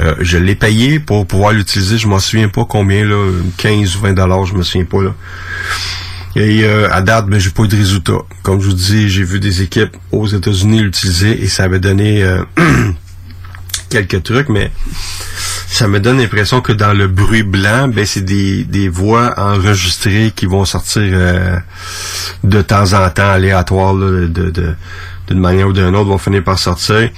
Euh, 0.00 0.14
je 0.20 0.38
l'ai 0.38 0.54
payé 0.54 1.00
pour 1.00 1.26
pouvoir 1.26 1.52
l'utiliser, 1.52 1.98
je 1.98 2.06
m'en 2.06 2.20
souviens 2.20 2.48
pas 2.48 2.64
combien, 2.64 3.04
là, 3.04 3.32
15 3.56 3.96
ou 3.96 4.00
20 4.00 4.12
dollars, 4.12 4.44
je 4.46 4.54
me 4.54 4.62
souviens 4.62 4.84
pas 4.84 5.02
là. 5.02 5.14
Et 6.36 6.64
euh, 6.64 6.88
à 6.90 7.00
date, 7.00 7.26
ben, 7.26 7.38
j'ai 7.38 7.50
pas 7.50 7.64
eu 7.64 7.68
de 7.68 7.76
résultat. 7.76 8.18
Comme 8.42 8.60
je 8.60 8.66
vous 8.68 8.74
dis, 8.74 9.08
j'ai 9.08 9.24
vu 9.24 9.40
des 9.40 9.62
équipes 9.62 9.96
aux 10.12 10.26
États-Unis 10.26 10.80
l'utiliser 10.82 11.42
et 11.42 11.48
ça 11.48 11.64
avait 11.64 11.80
donné 11.80 12.22
euh, 12.22 12.42
quelques 13.88 14.22
trucs, 14.22 14.48
mais 14.48 14.70
ça 15.66 15.88
me 15.88 16.00
donne 16.00 16.18
l'impression 16.18 16.60
que 16.60 16.72
dans 16.72 16.92
le 16.92 17.08
bruit 17.08 17.42
blanc, 17.42 17.88
ben 17.88 18.04
c'est 18.04 18.24
des, 18.24 18.64
des 18.64 18.88
voix 18.88 19.34
enregistrées 19.36 20.32
qui 20.34 20.46
vont 20.46 20.64
sortir 20.64 21.02
euh, 21.04 21.56
de 22.44 22.62
temps 22.62 22.92
en 22.94 23.08
temps 23.10 23.30
aléatoires 23.30 23.94
de, 23.94 24.26
de, 24.26 24.74
d'une 25.28 25.38
manière 25.38 25.68
ou 25.68 25.72
d'une 25.72 25.94
autre, 25.94 26.08
vont 26.08 26.18
finir 26.18 26.42
par 26.42 26.58
sortir. 26.58 27.10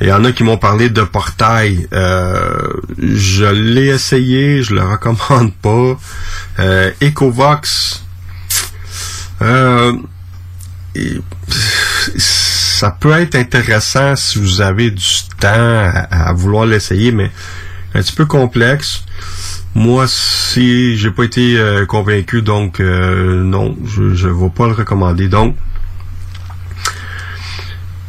Il 0.00 0.08
y 0.08 0.12
en 0.12 0.24
a 0.24 0.32
qui 0.32 0.44
m'ont 0.44 0.58
parlé 0.58 0.90
de 0.90 1.02
portail. 1.02 1.88
Euh, 1.92 2.68
je 2.98 3.46
l'ai 3.46 3.86
essayé, 3.86 4.62
je 4.62 4.74
le 4.74 4.82
recommande 4.82 5.54
pas. 5.54 5.98
Euh, 6.58 6.90
Ecovox, 7.02 8.04
euh, 9.42 9.92
ça 12.16 12.90
peut 12.90 13.12
être 13.12 13.34
intéressant 13.34 14.16
si 14.16 14.38
vous 14.38 14.60
avez 14.60 14.90
du 14.90 15.04
temps 15.40 15.90
à, 16.10 16.32
vouloir 16.32 16.66
l'essayer, 16.66 17.12
mais 17.12 17.30
un 17.94 18.00
petit 18.00 18.14
peu 18.14 18.26
complexe. 18.26 19.04
Moi, 19.74 20.06
si 20.08 20.96
j'ai 20.96 21.10
pas 21.10 21.24
été 21.24 21.58
euh, 21.58 21.84
convaincu, 21.84 22.40
donc 22.40 22.80
euh, 22.80 23.42
non, 23.42 23.76
je 23.84 24.14
je 24.14 24.28
vais 24.28 24.48
pas 24.48 24.66
le 24.66 24.72
recommander. 24.72 25.28
Donc, 25.28 25.54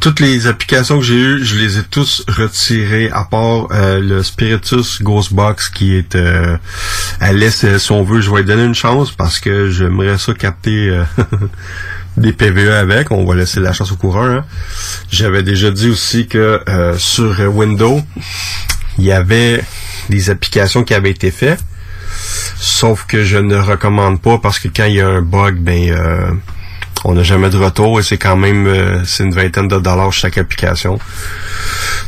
toutes 0.00 0.20
les 0.20 0.46
applications 0.46 0.98
que 0.98 1.04
j'ai 1.04 1.14
eues, 1.16 1.44
je 1.44 1.56
les 1.56 1.78
ai 1.78 1.82
tous 1.82 2.24
retirées, 2.28 3.10
à 3.10 3.24
part 3.24 3.68
euh, 3.72 4.00
le 4.00 4.22
Spiritus 4.22 5.02
Ghostbox 5.02 5.68
qui 5.70 5.94
est 5.96 6.14
euh, 6.14 6.56
à 7.20 7.32
l'est, 7.32 7.78
si 7.78 7.92
on 7.92 8.02
veut, 8.04 8.20
je 8.20 8.30
vais 8.30 8.38
lui 8.38 8.44
donner 8.44 8.64
une 8.64 8.74
chance 8.74 9.10
parce 9.10 9.40
que 9.40 9.70
j'aimerais 9.70 10.18
ça 10.18 10.34
capter 10.34 10.88
euh, 10.90 11.04
des 12.16 12.32
PVE 12.32 12.70
avec. 12.72 13.10
On 13.10 13.24
va 13.24 13.34
laisser 13.34 13.60
la 13.60 13.72
chance 13.72 13.90
au 13.92 13.96
coureur. 13.96 14.24
hein. 14.40 14.44
J'avais 15.10 15.42
déjà 15.42 15.70
dit 15.70 15.88
aussi 15.88 16.26
que 16.28 16.60
euh, 16.68 16.96
sur 16.96 17.38
Windows, 17.54 18.00
il 18.98 19.04
y 19.04 19.12
avait 19.12 19.62
des 20.08 20.30
applications 20.30 20.84
qui 20.84 20.94
avaient 20.94 21.10
été 21.10 21.30
faites. 21.30 21.60
Sauf 22.56 23.04
que 23.06 23.22
je 23.24 23.38
ne 23.38 23.56
recommande 23.56 24.20
pas 24.20 24.38
parce 24.38 24.58
que 24.58 24.68
quand 24.68 24.86
il 24.86 24.94
y 24.94 25.00
a 25.00 25.08
un 25.08 25.22
bug, 25.22 25.58
ben 25.58 25.90
euh, 25.90 26.30
on 27.04 27.14
n'a 27.14 27.22
jamais 27.22 27.50
de 27.50 27.56
retour 27.56 28.00
et 28.00 28.02
c'est 28.02 28.18
quand 28.18 28.36
même 28.36 28.66
euh, 28.66 29.04
c'est 29.04 29.24
une 29.24 29.34
vingtaine 29.34 29.68
de 29.68 29.78
dollars 29.78 30.12
chaque 30.12 30.38
application. 30.38 30.98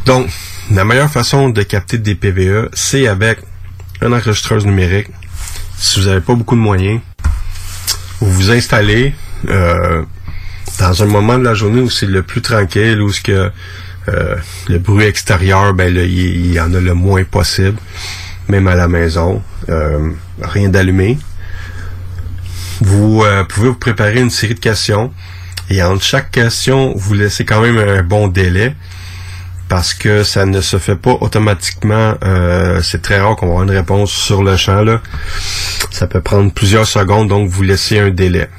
Donc, 0.07 0.29
la 0.71 0.85
meilleure 0.85 1.11
façon 1.11 1.49
de 1.49 1.63
capter 1.63 1.99
des 1.99 2.15
PVE, 2.15 2.69
c'est 2.73 3.07
avec 3.07 3.39
une 4.03 4.15
enregistreuse 4.15 4.67
numérique. 4.67 5.09
Si 5.77 6.01
vous 6.01 6.07
n'avez 6.07 6.21
pas 6.21 6.35
beaucoup 6.35 6.57
de 6.57 6.61
moyens, 6.61 7.01
vous 8.21 8.33
vous 8.33 8.51
installez 8.51 9.15
euh, 9.49 10.03
dans 10.79 11.03
un 11.03 11.07
moment 11.07 11.39
de 11.39 11.45
la 11.45 11.55
journée 11.55 11.81
où 11.81 11.91
c'est 11.91 12.07
le 12.07 12.23
plus 12.23 12.43
tranquille, 12.43 13.01
où 13.01 13.13
ce 13.13 13.21
que 13.21 13.51
euh, 14.09 14.37
le 14.69 14.79
bruit 14.79 15.05
extérieur, 15.05 15.75
ben 15.75 15.93
là, 15.93 16.03
il 16.03 16.53
y 16.53 16.61
en 16.61 16.73
a 16.75 16.81
le 16.81 16.95
moins 16.95 17.25
possible, 17.25 17.79
même 18.49 18.67
à 18.67 18.75
la 18.75 18.89
maison. 18.89 19.43
Rien 20.43 20.69
d'allumé. 20.69 21.17
Vous 22.81 23.23
euh, 23.25 23.45
pouvez 23.45 23.69
vous 23.69 23.75
préparer 23.75 24.21
une 24.21 24.31
série 24.31 24.55
de 24.55 24.61
questions 24.61 25.13
et 25.69 25.83
entre 25.83 26.03
chaque 26.03 26.31
question, 26.31 26.95
vous 26.97 27.15
laissez 27.15 27.45
quand 27.45 27.61
même 27.61 27.79
un 27.79 28.03
bon 28.03 28.27
délai 28.29 28.75
parce 29.69 29.95
que 29.95 30.25
ça 30.25 30.47
ne 30.47 30.61
se 30.61 30.79
fait 30.79 30.97
pas 30.97 31.13
automatiquement. 31.21 32.15
Euh, 32.25 32.83
c'est 32.83 33.03
très 33.03 33.21
rare 33.21 33.37
qu'on 33.37 33.47
va 33.47 33.53
avoir 33.53 33.65
une 33.65 33.71
réponse 33.71 34.11
sur 34.11 34.43
le 34.43 34.57
champ. 34.57 34.83
Là. 34.83 35.01
Ça 35.93 36.09
peut 36.09 36.21
prendre 36.21 36.53
plusieurs 36.53 36.89
secondes, 36.89 37.29
donc 37.29 37.49
vous 37.49 37.63
laissez 37.63 38.01
un 38.01 38.11
délai. 38.11 38.51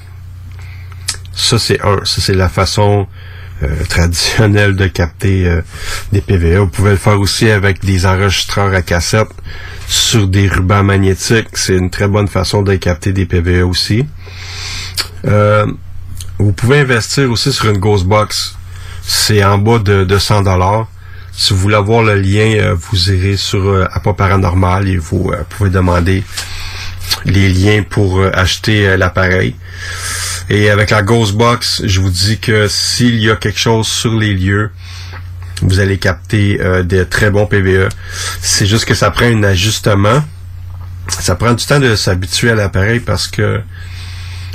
Ça, 1.33 1.59
c'est 1.59 1.81
un. 1.81 2.05
Ça, 2.05 2.21
c'est 2.21 2.33
la 2.33 2.47
façon 2.47 3.07
traditionnel 3.89 4.75
de 4.75 4.87
capter 4.87 5.47
euh, 5.47 5.61
des 6.11 6.21
PVE. 6.21 6.57
Vous 6.57 6.67
pouvez 6.67 6.91
le 6.91 6.97
faire 6.97 7.19
aussi 7.19 7.49
avec 7.49 7.83
des 7.83 8.05
enregistreurs 8.05 8.73
à 8.73 8.81
cassette 8.81 9.29
sur 9.87 10.27
des 10.27 10.47
rubans 10.47 10.83
magnétiques. 10.83 11.49
C'est 11.53 11.75
une 11.75 11.89
très 11.89 12.07
bonne 12.07 12.27
façon 12.27 12.61
de 12.61 12.75
capter 12.75 13.13
des 13.13 13.25
PVE 13.25 13.67
aussi. 13.67 14.05
Euh, 15.25 15.65
vous 16.37 16.53
pouvez 16.53 16.79
investir 16.79 17.29
aussi 17.29 17.53
sur 17.53 17.69
une 17.69 17.77
Ghostbox. 17.77 18.55
C'est 19.03 19.43
en 19.43 19.57
bas 19.57 19.79
de, 19.79 20.03
de 20.03 20.17
100 20.17 20.43
dollars. 20.43 20.87
Si 21.33 21.53
vous 21.53 21.59
voulez 21.59 21.75
avoir 21.75 22.03
le 22.03 22.15
lien, 22.15 22.55
euh, 22.57 22.75
vous 22.75 23.11
irez 23.11 23.37
sur 23.37 23.65
euh, 23.67 23.85
Paranormal 24.17 24.87
et 24.87 24.97
vous 24.97 25.31
euh, 25.31 25.43
pouvez 25.49 25.69
demander 25.69 26.23
les 27.25 27.49
liens 27.49 27.83
pour 27.83 28.19
euh, 28.19 28.31
acheter 28.33 28.87
euh, 28.87 28.97
l'appareil. 28.97 29.55
Et 30.53 30.69
avec 30.69 30.89
la 30.89 31.01
Ghostbox, 31.01 31.83
je 31.85 32.01
vous 32.01 32.09
dis 32.09 32.37
que 32.37 32.67
s'il 32.67 33.17
y 33.21 33.31
a 33.31 33.37
quelque 33.37 33.57
chose 33.57 33.87
sur 33.87 34.13
les 34.19 34.33
lieux, 34.33 34.69
vous 35.61 35.79
allez 35.79 35.97
capter 35.97 36.59
euh, 36.59 36.83
des 36.83 37.05
très 37.05 37.31
bons 37.31 37.45
PVE. 37.45 37.87
C'est 38.41 38.65
juste 38.65 38.83
que 38.83 38.93
ça 38.93 39.11
prend 39.11 39.27
un 39.27 39.43
ajustement. 39.43 40.21
Ça 41.07 41.35
prend 41.35 41.53
du 41.53 41.65
temps 41.65 41.79
de 41.79 41.95
s'habituer 41.95 42.49
à 42.49 42.55
l'appareil 42.55 42.99
parce 42.99 43.29
que 43.29 43.61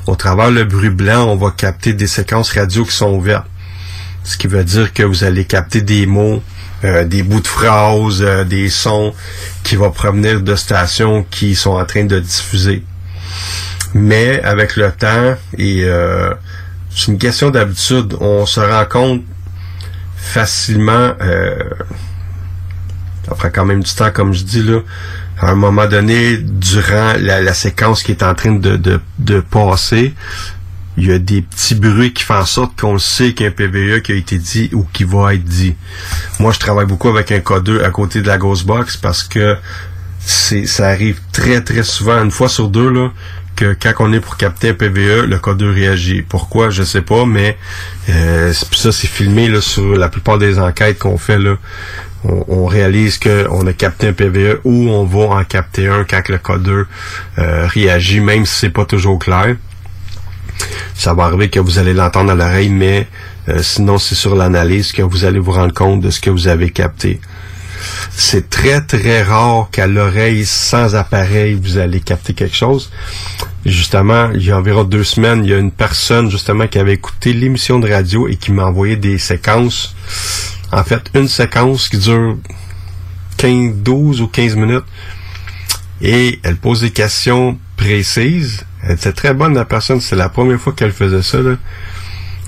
au 0.06 0.16
travers 0.16 0.50
le 0.50 0.64
bruit 0.64 0.90
blanc, 0.90 1.28
on 1.30 1.36
va 1.36 1.50
capter 1.50 1.94
des 1.94 2.06
séquences 2.06 2.52
radio 2.52 2.84
qui 2.84 2.94
sont 2.94 3.12
ouvertes. 3.12 3.46
Ce 4.22 4.36
qui 4.36 4.48
veut 4.48 4.64
dire 4.64 4.92
que 4.92 5.02
vous 5.02 5.24
allez 5.24 5.46
capter 5.46 5.80
des 5.80 6.04
mots, 6.04 6.42
euh, 6.84 7.06
des 7.06 7.22
bouts 7.22 7.40
de 7.40 7.48
phrases, 7.48 8.20
euh, 8.20 8.44
des 8.44 8.68
sons 8.68 9.14
qui 9.62 9.76
vont 9.76 9.90
provenir 9.90 10.42
de 10.42 10.56
stations 10.56 11.24
qui 11.30 11.54
sont 11.54 11.70
en 11.70 11.86
train 11.86 12.04
de 12.04 12.20
diffuser. 12.20 12.84
Mais 13.98 14.42
avec 14.42 14.76
le 14.76 14.92
temps, 14.92 15.36
et 15.56 15.84
euh, 15.84 16.34
c'est 16.94 17.10
une 17.10 17.16
question 17.16 17.48
d'habitude, 17.48 18.14
on 18.20 18.44
se 18.44 18.60
rend 18.60 18.84
compte 18.84 19.22
facilement, 20.18 21.14
euh, 21.22 21.56
ça 23.26 23.34
prend 23.34 23.48
quand 23.48 23.64
même 23.64 23.82
du 23.82 23.94
temps 23.94 24.10
comme 24.10 24.34
je 24.34 24.44
dis 24.44 24.62
là, 24.62 24.80
à 25.40 25.50
un 25.50 25.54
moment 25.54 25.86
donné, 25.86 26.36
durant 26.36 27.14
la, 27.18 27.54
séquence 27.54 28.02
qui 28.02 28.12
est 28.12 28.22
en 28.22 28.34
train 28.34 28.52
de, 28.52 29.40
passer, 29.50 30.14
il 30.98 31.06
y 31.06 31.12
a 31.12 31.18
des 31.18 31.40
petits 31.40 31.74
bruits 31.74 32.12
qui 32.12 32.22
font 32.22 32.34
en 32.34 32.44
sorte 32.44 32.78
qu'on 32.78 32.98
sait 32.98 33.32
qu'il 33.32 33.44
y 33.44 33.48
a 33.48 33.50
un 33.50 33.54
PVE 33.54 34.02
qui 34.02 34.12
a 34.12 34.14
été 34.14 34.36
dit 34.36 34.68
ou 34.74 34.86
qui 34.92 35.04
va 35.04 35.32
être 35.32 35.44
dit. 35.44 35.74
Moi, 36.38 36.52
je 36.52 36.58
travaille 36.58 36.86
beaucoup 36.86 37.08
avec 37.08 37.32
un 37.32 37.40
codeur 37.40 37.82
à 37.82 37.88
côté 37.88 38.20
de 38.20 38.26
la 38.26 38.36
Ghostbox 38.36 38.98
parce 38.98 39.22
que 39.22 39.56
ça 40.20 40.86
arrive 40.86 41.18
très 41.32 41.62
très 41.62 41.82
souvent, 41.82 42.22
une 42.22 42.30
fois 42.30 42.50
sur 42.50 42.68
deux, 42.68 42.90
là, 42.90 43.10
que 43.56 43.74
quand 43.80 43.92
on 44.00 44.12
est 44.12 44.20
pour 44.20 44.36
capter 44.36 44.68
un 44.68 44.74
PVE, 44.74 45.24
le 45.24 45.38
codeur 45.38 45.74
réagit. 45.74 46.22
Pourquoi, 46.22 46.70
je 46.70 46.82
sais 46.82 47.00
pas, 47.00 47.24
mais 47.24 47.56
euh, 48.10 48.52
ça, 48.52 48.92
c'est 48.92 49.06
filmé 49.08 49.48
là, 49.48 49.60
sur 49.60 49.96
la 49.96 50.08
plupart 50.08 50.38
des 50.38 50.58
enquêtes 50.58 50.98
qu'on 50.98 51.18
fait. 51.18 51.38
Là. 51.38 51.56
On, 52.24 52.66
réalise 52.66 53.18
qu'on 53.18 53.66
a 53.66 53.72
capté 53.72 54.08
un 54.08 54.12
PVE 54.12 54.60
ou 54.64 54.90
on 54.90 55.04
va 55.04 55.36
en 55.36 55.44
capter 55.44 55.86
un 55.86 56.04
quand 56.04 56.28
le 56.28 56.38
codeur 56.38 56.86
euh, 57.38 57.66
réagit, 57.66 58.20
même 58.20 58.44
si 58.44 58.60
c'est 58.60 58.70
pas 58.70 58.84
toujours 58.84 59.18
clair. 59.18 59.56
Ça 60.94 61.14
va 61.14 61.24
arriver 61.24 61.48
que 61.48 61.60
vous 61.60 61.78
allez 61.78 61.94
l'entendre 61.94 62.32
à 62.32 62.34
l'oreille, 62.34 62.70
mais 62.70 63.06
euh, 63.48 63.62
sinon 63.62 63.98
c'est 63.98 64.14
sur 64.14 64.34
l'analyse 64.34 64.92
que 64.92 65.02
vous 65.02 65.24
allez 65.24 65.38
vous 65.38 65.52
rendre 65.52 65.72
compte 65.72 66.00
de 66.00 66.10
ce 66.10 66.20
que 66.20 66.30
vous 66.30 66.48
avez 66.48 66.70
capté. 66.70 67.20
C'est 68.10 68.50
très 68.50 68.80
très 68.80 69.22
rare 69.22 69.68
qu'à 69.70 69.86
l'oreille 69.86 70.46
sans 70.46 70.94
appareil 70.94 71.58
vous 71.60 71.78
allez 71.78 72.00
capter 72.00 72.34
quelque 72.34 72.56
chose. 72.56 72.90
Justement, 73.64 74.30
il 74.32 74.44
y 74.44 74.50
a 74.50 74.58
environ 74.58 74.84
deux 74.84 75.04
semaines, 75.04 75.44
il 75.44 75.50
y 75.50 75.54
a 75.54 75.58
une 75.58 75.72
personne 75.72 76.30
justement 76.30 76.66
qui 76.66 76.78
avait 76.78 76.94
écouté 76.94 77.32
l'émission 77.32 77.78
de 77.78 77.90
radio 77.90 78.28
et 78.28 78.36
qui 78.36 78.52
m'a 78.52 78.64
envoyé 78.64 78.96
des 78.96 79.18
séquences. 79.18 79.94
En 80.72 80.84
fait, 80.84 81.10
une 81.14 81.28
séquence 81.28 81.88
qui 81.88 81.98
dure 81.98 82.36
15, 83.36 83.74
12 83.76 84.20
ou 84.22 84.28
15 84.28 84.56
minutes. 84.56 84.84
Et 86.00 86.40
elle 86.42 86.56
pose 86.56 86.82
des 86.82 86.90
questions 86.90 87.58
précises. 87.76 88.64
Elle 88.82 88.92
était 88.92 89.12
très 89.12 89.34
bonne 89.34 89.54
la 89.54 89.64
personne, 89.64 90.00
c'est 90.00 90.16
la 90.16 90.28
première 90.28 90.60
fois 90.60 90.72
qu'elle 90.72 90.92
faisait 90.92 91.22
ça. 91.22 91.38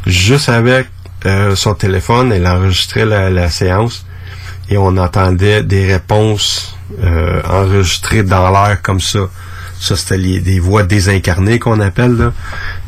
Juste 0.06 0.48
avec 0.48 0.86
euh, 1.26 1.56
son 1.56 1.74
téléphone, 1.74 2.32
elle 2.32 2.46
enregistrait 2.46 3.06
la 3.06 3.50
séance 3.50 4.04
et 4.70 4.76
on 4.76 4.96
entendait 4.96 5.62
des 5.62 5.86
réponses 5.86 6.76
euh, 7.02 7.40
enregistrées 7.48 8.22
dans 8.22 8.50
l'air 8.50 8.80
comme 8.82 9.00
ça. 9.00 9.20
Ça, 9.80 9.94
c'était 9.94 10.16
les- 10.18 10.40
des 10.40 10.58
voix 10.58 10.82
désincarnées 10.82 11.58
qu'on 11.58 11.80
appelle. 11.80 12.16
Là. 12.16 12.32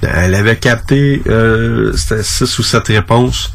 Elle 0.02 0.34
avait 0.34 0.56
capté 0.56 1.22
euh, 1.28 1.92
six 1.94 2.58
ou 2.58 2.62
sept 2.62 2.88
réponses. 2.88 3.52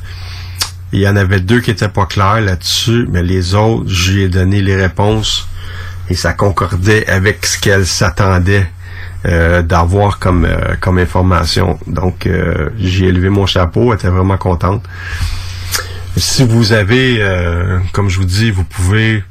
Il 0.94 1.00
y 1.02 1.08
en 1.10 1.16
avait 1.18 1.42
deux 1.42 1.60
qui 1.60 1.72
étaient 1.72 1.90
pas 1.90 2.06
claires 2.06 2.40
là-dessus, 2.42 3.08
mais 3.12 3.24
les 3.24 3.54
autres, 3.56 3.90
lui 4.14 4.24
ai 4.24 4.30
donné 4.30 4.62
les 4.62 4.76
réponses 4.76 5.48
et 6.10 6.16
ça 6.16 6.32
concordait 6.34 7.06
avec 7.08 7.46
ce 7.46 7.60
qu'elle 7.60 7.86
s'attendait 7.86 8.70
euh, 9.26 9.64
d'avoir 9.64 10.20
comme 10.20 10.46
euh, 10.46 10.76
comme 10.80 11.00
information. 11.00 11.80
Donc 11.88 12.28
euh, 12.28 12.70
j'ai 12.78 13.08
élevé 13.08 13.30
mon 13.30 13.48
chapeau, 13.48 13.92
elle 13.92 13.98
était 14.00 14.08
vraiment 14.08 14.38
contente. 14.38 14.84
Si 16.18 16.44
vous 16.46 16.72
avez, 16.72 17.18
euh, 17.22 17.80
comme 17.92 18.10
je 18.10 18.20
vous 18.20 18.26
dis, 18.26 18.52
vous 18.52 18.64
pouvez 18.64 19.24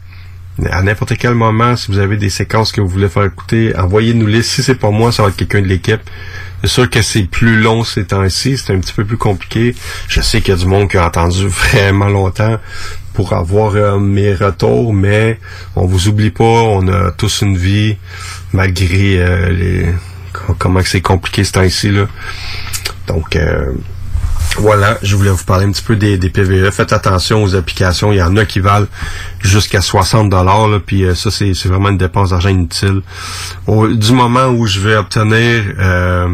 à 0.71 0.83
n'importe 0.83 1.17
quel 1.17 1.35
moment, 1.35 1.75
si 1.77 1.91
vous 1.91 1.99
avez 1.99 2.17
des 2.17 2.31
séquences 2.31 2.71
que 2.73 2.81
vous 2.81 2.89
voulez 2.89 3.09
faire 3.09 3.25
écouter, 3.25 3.75
envoyez-nous-les. 3.77 4.43
Si 4.43 4.63
c'est 4.63 4.75
pas 4.77 4.91
moi, 4.91 5.11
ça 5.11 5.23
va 5.23 5.31
être 5.31 5.37
quelqu'un 5.37 5.63
de 5.63 5.67
l'équipe. 5.67 6.01
C'est 6.63 6.69
sûr 6.71 6.89
que 6.91 7.03
c'est 7.03 7.25
plus 7.25 7.61
long 7.61 7.85
ces 7.85 8.07
temps-ci, 8.07 8.57
c'est 8.57 8.73
un 8.75 8.79
petit 8.79 8.93
peu 8.93 9.05
plus 9.05 9.17
compliqué. 9.17 9.75
Je 10.09 10.21
sais 10.21 10.41
qu'il 10.41 10.55
y 10.55 10.57
a 10.57 10.61
du 10.61 10.67
monde 10.67 10.89
qui 10.91 10.97
a 10.97 11.07
entendu 11.07 11.47
vraiment 11.49 12.09
longtemps 12.09 12.59
pour 13.15 13.33
avoir 13.33 13.75
euh, 13.77 13.99
mes 13.99 14.35
retours, 14.35 14.93
mais 14.93 15.39
on 15.77 15.87
vous 15.87 16.09
oublie 16.09 16.31
pas, 16.31 16.45
on 16.45 16.87
a 16.89 17.11
tous 17.13 17.43
une 17.43 17.57
vie, 17.57 17.97
malgré 18.53 19.19
euh, 19.19 19.51
les 19.51 19.87
co- 20.33 20.55
comment 20.59 20.81
c'est 20.85 21.01
compliqué 21.01 21.45
ce 21.45 21.53
temps-ci. 21.53 21.93
Donc 23.07 23.37
euh, 23.37 23.73
voilà, 24.59 24.99
je 25.03 25.17
voulais 25.17 25.31
vous 25.31 25.45
parler 25.45 25.67
un 25.67 25.73
petit 25.73 25.83
peu 25.83 25.97
des, 25.97 26.19
PVE. 26.19 26.71
Faites 26.71 26.93
attention 26.93 27.43
aux 27.43 27.55
applications. 27.55 28.13
Il 28.13 28.17
y 28.17 28.23
en 28.23 28.37
a 28.37 28.45
qui 28.45 28.61
valent 28.61 28.87
jusqu'à 29.41 29.81
60 29.81 30.31
dollars. 30.31 30.81
Puis 30.85 31.05
euh, 31.05 31.15
ça, 31.15 31.31
c'est 31.31 31.53
vraiment 31.65 31.91
une 31.91 31.99
dépense 31.99 32.31
d'argent 32.31 32.51
inutile. 32.51 33.03
Du 33.67 34.13
moment 34.13 34.47
où 34.47 34.67
je 34.67 34.81
vais 34.81 34.97
obtenir 34.97 35.63
euh, 35.79 36.29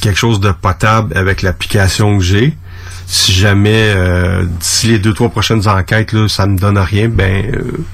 quelque 0.00 0.18
chose 0.18 0.40
de 0.40 0.52
potable 0.52 1.16
avec 1.16 1.42
l'application 1.42 2.18
que 2.18 2.24
j'ai, 2.24 2.56
si 3.06 3.32
jamais 3.32 3.92
euh, 3.94 4.44
d'ici 4.44 4.88
les 4.88 4.98
deux 4.98 5.14
trois 5.14 5.28
prochaines 5.28 5.66
enquêtes 5.68 6.12
là, 6.12 6.28
ça 6.28 6.46
me 6.46 6.58
donne 6.58 6.78
rien, 6.78 7.08
ben 7.08 7.54
euh, 7.54 7.84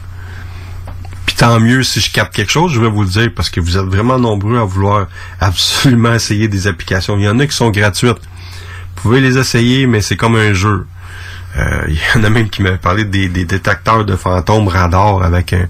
puis 1.26 1.36
tant 1.36 1.60
mieux 1.60 1.82
si 1.82 2.00
je 2.00 2.10
capte 2.10 2.34
quelque 2.34 2.50
chose, 2.50 2.72
je 2.72 2.80
vais 2.80 2.88
vous 2.88 3.02
le 3.02 3.08
dire 3.08 3.30
parce 3.34 3.50
que 3.50 3.60
vous 3.60 3.76
êtes 3.76 3.84
vraiment 3.84 4.18
nombreux 4.18 4.58
à 4.58 4.64
vouloir 4.64 5.06
absolument 5.40 6.14
essayer 6.14 6.48
des 6.48 6.66
applications. 6.66 7.16
Il 7.18 7.24
y 7.24 7.28
en 7.28 7.38
a 7.38 7.46
qui 7.46 7.56
sont 7.56 7.70
gratuites. 7.70 8.20
Vous 8.96 9.02
pouvez 9.02 9.20
les 9.20 9.38
essayer, 9.38 9.86
mais 9.86 10.00
c'est 10.00 10.16
comme 10.16 10.36
un 10.36 10.52
jeu. 10.52 10.86
Euh, 11.56 11.84
Il 11.88 11.94
y 11.94 12.18
en 12.18 12.24
a 12.24 12.30
même 12.30 12.48
qui 12.48 12.62
m'avaient 12.62 12.78
parlé 12.78 13.04
des, 13.04 13.28
détecteurs 13.28 14.04
de 14.04 14.16
fantômes 14.16 14.68
radar 14.68 15.22
avec 15.22 15.52
un, 15.52 15.68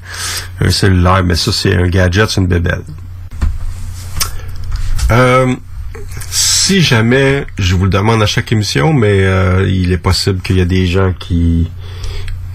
un 0.60 0.70
cellulaire, 0.70 1.22
mais 1.24 1.34
ça 1.34 1.52
c'est 1.52 1.74
un 1.74 1.88
gadget, 1.88 2.30
c'est 2.30 2.40
une 2.40 2.46
bébelle. 2.46 2.82
Euh, 5.10 5.54
si 6.30 6.80
jamais, 6.80 7.46
je 7.58 7.74
vous 7.74 7.84
le 7.84 7.90
demande 7.90 8.22
à 8.22 8.26
chaque 8.26 8.52
émission, 8.52 8.92
mais 8.92 9.24
euh, 9.24 9.68
il 9.68 9.92
est 9.92 9.98
possible 9.98 10.40
qu'il 10.40 10.58
y 10.58 10.60
a 10.60 10.64
des 10.64 10.86
gens 10.86 11.12
qui 11.18 11.70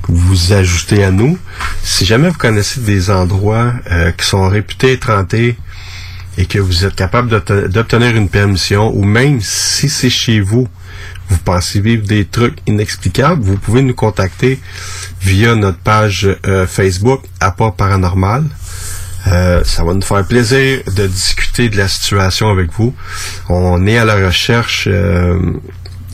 vous 0.08 0.54
ajoutez 0.54 1.04
à 1.04 1.12
nous. 1.12 1.38
Si 1.84 2.06
jamais 2.06 2.30
vous 2.30 2.38
connaissez 2.38 2.80
des 2.80 3.12
endroits 3.12 3.74
qui 4.18 4.26
sont 4.26 4.48
réputés 4.48 4.94
être 4.94 5.12
hantés 5.12 5.58
et 6.38 6.46
que 6.46 6.60
vous 6.60 6.86
êtes 6.86 6.96
capable 6.96 7.30
d'obte- 7.30 7.68
d'obtenir 7.68 8.16
une 8.16 8.30
permission, 8.30 8.92
ou 8.96 9.04
même 9.04 9.40
si 9.42 9.90
c'est 9.90 10.10
chez 10.10 10.40
vous, 10.40 10.68
vous 11.30 11.38
pensez 11.40 11.80
vivre 11.82 12.06
des 12.08 12.26
trucs 12.26 12.58
inexplicables, 12.68 13.42
vous 13.44 13.58
pouvez 13.58 13.82
nous 13.82 13.94
contacter 13.96 14.60
via 15.22 15.56
notre 15.56 15.80
page 15.80 16.28
euh, 16.48 16.66
Facebook 16.68 17.22
Apport 17.40 17.76
Paranormal. 17.76 18.44
Euh, 19.28 19.62
ça 19.66 19.84
va 19.84 19.94
nous 19.94 20.02
faire 20.04 20.26
plaisir 20.26 20.80
de 20.96 21.06
discuter 21.06 21.68
de 21.68 21.76
la 21.76 21.90
situation 21.90 22.50
avec 22.50 22.72
vous. 22.72 22.96
On 23.50 23.86
est 23.86 23.98
à 23.98 24.06
la 24.06 24.16
recherche, 24.16 24.88
euh, 24.90 25.38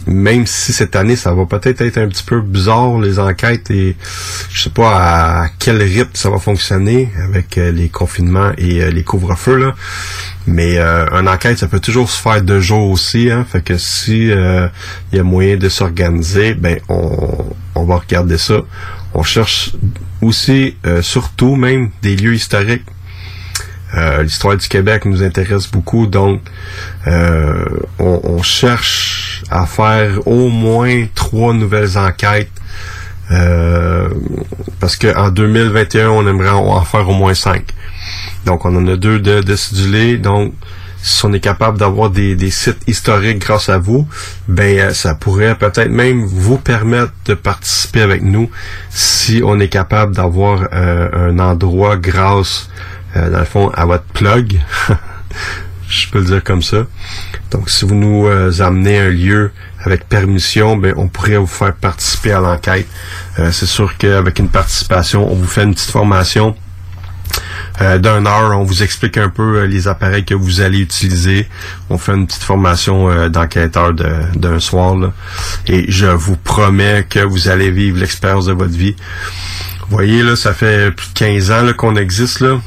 même 0.05 0.45
si 0.45 0.73
cette 0.73 0.95
année 0.95 1.15
ça 1.15 1.33
va 1.33 1.45
peut-être 1.45 1.81
être 1.81 1.97
un 1.97 2.07
petit 2.07 2.23
peu 2.23 2.41
bizarre 2.41 2.99
les 2.99 3.19
enquêtes 3.19 3.71
et 3.71 3.95
je 4.49 4.63
sais 4.63 4.69
pas 4.69 5.43
à 5.43 5.47
quel 5.59 5.81
rythme 5.81 6.11
ça 6.13 6.29
va 6.29 6.39
fonctionner 6.39 7.09
avec 7.23 7.57
euh, 7.57 7.71
les 7.71 7.89
confinements 7.89 8.51
et 8.57 8.81
euh, 8.81 8.89
les 8.89 9.03
couvre-feux 9.03 9.57
là. 9.57 9.75
Mais 10.45 10.77
euh, 10.77 11.05
une 11.11 11.29
enquête 11.29 11.57
ça 11.57 11.67
peut 11.67 11.79
toujours 11.79 12.09
se 12.09 12.21
faire 12.21 12.41
deux 12.41 12.59
jours 12.59 12.89
aussi, 12.89 13.31
hein. 13.31 13.45
Fait 13.49 13.63
que 13.63 13.77
si 13.77 14.29
euh, 14.31 14.67
il 15.11 15.17
y 15.17 15.19
a 15.19 15.23
moyen 15.23 15.55
de 15.55 15.69
s'organiser, 15.69 16.53
ben 16.53 16.79
on, 16.89 17.45
on 17.75 17.85
va 17.85 17.97
regarder 17.97 18.37
ça. 18.37 18.55
On 19.13 19.23
cherche 19.23 19.73
aussi, 20.21 20.75
surtout 21.01 21.55
même 21.55 21.91
des 22.01 22.15
lieux 22.15 22.33
historiques. 22.33 22.83
Euh, 23.95 24.23
L'histoire 24.23 24.57
du 24.57 24.67
Québec 24.67 25.05
nous 25.05 25.21
intéresse 25.23 25.69
beaucoup, 25.69 26.07
donc 26.07 26.41
euh, 27.07 27.65
on, 27.99 28.21
on 28.23 28.41
cherche 28.41 29.43
à 29.51 29.65
faire 29.65 30.27
au 30.27 30.49
moins 30.49 31.05
trois 31.13 31.53
nouvelles 31.53 31.97
enquêtes. 31.97 32.49
Euh, 33.31 34.09
parce 34.79 34.95
qu'en 34.95 35.29
2021, 35.29 36.09
on 36.09 36.27
aimerait 36.27 36.49
en 36.49 36.81
faire 36.81 37.07
au 37.09 37.13
moins 37.13 37.33
cinq. 37.33 37.63
Donc, 38.45 38.65
on 38.65 38.75
en 38.75 38.85
a 38.87 38.95
deux 38.95 39.19
de, 39.19 39.41
de 39.41 40.15
Donc, 40.17 40.53
si 41.01 41.25
on 41.25 41.33
est 41.33 41.39
capable 41.39 41.77
d'avoir 41.77 42.09
des, 42.09 42.35
des, 42.35 42.49
sites 42.49 42.81
historiques 42.87 43.39
grâce 43.39 43.67
à 43.67 43.77
vous, 43.77 44.07
ben 44.47 44.79
euh, 44.79 44.93
ça 44.93 45.15
pourrait 45.15 45.55
peut-être 45.55 45.89
même 45.89 46.23
vous 46.25 46.57
permettre 46.57 47.11
de 47.25 47.33
participer 47.33 48.01
avec 48.01 48.21
nous 48.23 48.49
si 48.89 49.41
on 49.43 49.59
est 49.59 49.67
capable 49.67 50.15
d'avoir 50.15 50.69
euh, 50.71 51.29
un 51.29 51.39
endroit 51.39 51.97
grâce, 51.97 52.69
euh, 53.15 53.29
dans 53.29 53.39
le 53.39 53.45
fond, 53.45 53.69
à 53.69 53.85
votre 53.85 54.05
plug. 54.05 54.59
Je 55.87 56.09
peux 56.09 56.19
le 56.19 56.25
dire 56.25 56.43
comme 56.43 56.63
ça. 56.63 56.85
Donc, 57.51 57.69
si 57.69 57.85
vous 57.85 57.93
nous 57.93 58.27
amenez 58.61 58.99
un 58.99 59.09
lieu 59.09 59.51
avec 59.83 60.07
permission, 60.09 60.75
ben 60.75 60.95
on 60.97 61.07
pourrait 61.07 61.37
vous 61.37 61.45
faire 61.45 61.75
participer 61.75 62.31
à 62.31 62.39
l'enquête. 62.39 62.87
C'est 63.35 63.67
sûr 63.67 63.95
qu'avec 63.97 64.39
une 64.39 64.49
participation, 64.49 65.31
on 65.31 65.35
vous 65.35 65.45
fait 65.45 65.63
une 65.63 65.75
petite 65.75 65.91
formation 65.91 66.55
euh, 67.81 67.97
d'un 67.97 68.25
heure. 68.27 68.57
On 68.57 68.63
vous 68.63 68.83
explique 68.83 69.17
un 69.17 69.29
peu 69.29 69.57
euh, 69.57 69.65
les 69.65 69.87
appareils 69.87 70.23
que 70.23 70.35
vous 70.35 70.61
allez 70.61 70.79
utiliser. 70.79 71.47
On 71.89 71.97
fait 71.97 72.13
une 72.13 72.27
petite 72.27 72.43
formation 72.43 73.09
euh, 73.09 73.29
d'enquêteur 73.29 73.93
d'un 73.93 74.59
soir. 74.59 74.95
Et 75.67 75.91
je 75.91 76.05
vous 76.05 76.37
promets 76.37 77.05
que 77.09 77.19
vous 77.19 77.47
allez 77.47 77.71
vivre 77.71 77.99
l'expérience 77.99 78.45
de 78.45 78.53
votre 78.53 78.73
vie. 78.73 78.95
Vous 79.89 79.95
voyez, 79.95 80.21
là, 80.21 80.35
ça 80.35 80.53
fait 80.53 80.91
plus 80.91 81.07
de 81.07 81.13
15 81.13 81.51
ans 81.51 81.73
qu'on 81.75 81.95
existe. 81.95 82.41
là. 82.41 82.59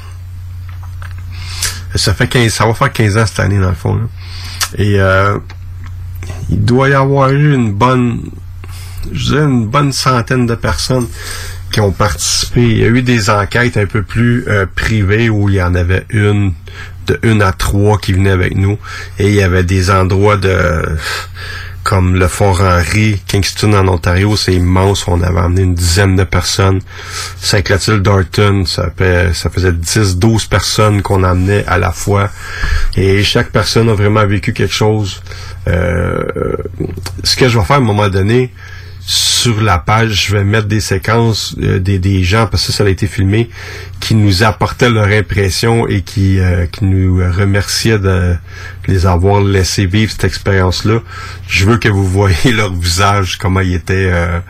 Ça 1.95 2.15
fait 2.15 2.27
15, 2.27 2.53
ça 2.53 2.67
va 2.67 2.75
faire 2.75 2.93
15 2.93 3.17
ans 3.17 3.27
cette 3.27 3.41
année, 3.41 3.59
dans 3.59 3.71
le 3.71 3.75
fond. 3.75 4.01
Et 4.77 4.99
il 6.51 6.65
doit 6.65 6.89
y 6.89 6.95
avoir 6.95 7.31
eu 7.31 7.55
une 7.55 7.73
bonne 7.73 8.31
je 9.13 9.27
dirais 9.27 9.45
une 9.45 9.67
bonne 9.67 9.93
centaine 9.93 10.47
de 10.47 10.55
personnes 10.55 11.07
qui 11.73 11.81
ont 11.81 11.93
participé. 11.93 12.63
Il 12.63 12.79
y 12.79 12.85
a 12.85 12.89
eu 12.89 13.03
des 13.03 13.31
enquêtes 13.31 13.77
un 13.77 13.87
peu 13.87 14.03
plus 14.03 14.45
euh, 14.49 14.67
privées 14.73 15.29
où 15.29 15.49
il 15.49 15.57
y 15.57 15.63
en 15.63 15.75
avait 15.75 16.07
une 16.11 16.53
de 17.07 17.19
une 17.23 17.43
à 17.43 17.53
trois 17.53 17.99
qui 17.99 18.13
venaient 18.13 18.31
avec 18.31 18.57
nous 18.57 18.79
et 19.19 19.29
il 19.29 19.35
y 19.35 19.43
avait 19.43 19.63
des 19.63 19.91
endroits 19.91 20.37
de 20.37 20.83
comme 21.87 22.17
le 22.17 22.27
Fort 22.27 22.63
Henry, 22.63 23.21
Kingston 23.29 23.73
en 23.75 23.87
Ontario, 23.87 24.37
c'est 24.37 24.53
immense. 24.53 25.07
On 25.07 25.23
avait 25.23 25.39
amené 25.39 25.63
une 25.63 25.75
dizaine 25.75 26.17
de 26.17 26.25
personnes. 26.25 26.81
Saint-Clotilde 27.39 28.03
Darton, 28.03 28.65
ça, 28.67 28.91
ça 29.33 29.51
faisait 29.51 29.73
10, 29.73 30.17
12 30.17 30.47
personnes 30.47 31.01
qu'on 31.03 31.23
amenait 31.23 31.65
à 31.69 31.79
la 31.79 31.93
fois. 31.93 32.31
Et 32.97 33.23
chaque 33.23 33.53
personne 33.53 33.89
a 33.89 33.95
vraiment 33.95 34.27
vécu 34.27 34.53
quelque 34.53 34.75
chose. 34.75 35.23
Euh, 35.69 36.57
ce 37.23 37.37
que 37.37 37.49
je 37.49 37.57
vais 37.57 37.65
faire 37.65 37.77
à 37.77 37.79
un 37.79 37.83
moment 37.83 38.09
donné, 38.09 38.53
sur 39.07 39.63
la 39.63 39.79
page, 39.79 40.27
je 40.27 40.37
vais 40.37 40.43
mettre 40.43 40.67
des 40.67 40.81
séquences 40.81 41.55
euh, 41.63 41.79
des, 41.79 42.01
des 42.01 42.25
gens, 42.25 42.49
parce 42.49 42.67
que 42.67 42.73
ça, 42.73 42.83
a 42.83 42.89
été 42.89 43.07
filmé, 43.07 43.49
qui 44.01 44.17
nous 44.17 44.43
apportaient 44.43 44.91
leur 44.91 45.07
impression 45.07 45.87
et 45.87 46.03
qui, 46.03 46.41
euh, 46.41 46.67
qui 46.67 46.85
nous 46.85 47.19
remerciaient 47.19 48.01
de 48.01 48.35
les 48.89 49.07
avoir 49.07 49.41
laissé 49.41 49.87
vivre 49.87 50.11
cette 50.11 50.25
expérience-là. 50.25 51.03
Je 51.47 51.67
veux 51.67 51.79
que 51.79 51.89
vous 51.89 52.05
voyez 52.05 52.51
leur 52.51 52.75
visage, 52.75 53.39
comment 53.39 53.61
ils 53.61 53.75
étaient... 53.75 54.11
Euh, 54.13 54.41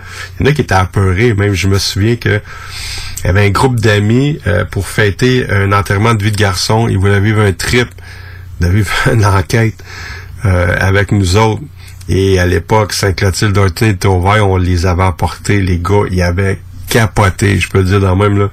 il 0.40 0.46
y 0.46 0.48
en 0.48 0.52
a 0.52 0.54
qui 0.54 0.62
étaient 0.62 0.74
apeurés, 0.74 1.34
même 1.34 1.52
je 1.52 1.68
me 1.68 1.78
souviens 1.78 2.16
que 2.16 2.40
il 3.18 3.26
y 3.26 3.30
avait 3.30 3.44
un 3.44 3.50
groupe 3.50 3.80
d'amis 3.80 4.38
pour 4.70 4.86
fêter 4.86 5.50
un 5.50 5.72
enterrement 5.72 6.14
de 6.14 6.22
vie 6.22 6.30
de 6.30 6.36
garçon. 6.36 6.86
Ils 6.86 6.96
voulaient 6.98 7.18
vivre 7.18 7.40
un 7.40 7.52
trip, 7.52 7.88
de 8.60 8.68
vivre 8.68 8.92
une 9.12 9.24
enquête 9.24 9.74
avec 10.44 11.10
nous 11.10 11.36
autres. 11.36 11.62
Et 12.08 12.38
à 12.38 12.46
l'époque, 12.46 12.92
Saint-Clotilde 12.92 13.52
d'Orton 13.52 13.86
était 13.86 14.06
ouvert, 14.06 14.48
on 14.48 14.56
les 14.56 14.86
avait 14.86 15.02
apportés, 15.02 15.60
les 15.60 15.78
gars, 15.78 16.04
ils 16.10 16.22
avaient 16.22 16.60
capoté, 16.88 17.58
je 17.58 17.68
peux 17.68 17.78
le 17.78 17.84
dire 17.84 18.00
dans 18.00 18.14
le 18.14 18.28
même, 18.28 18.38
là. 18.38 18.50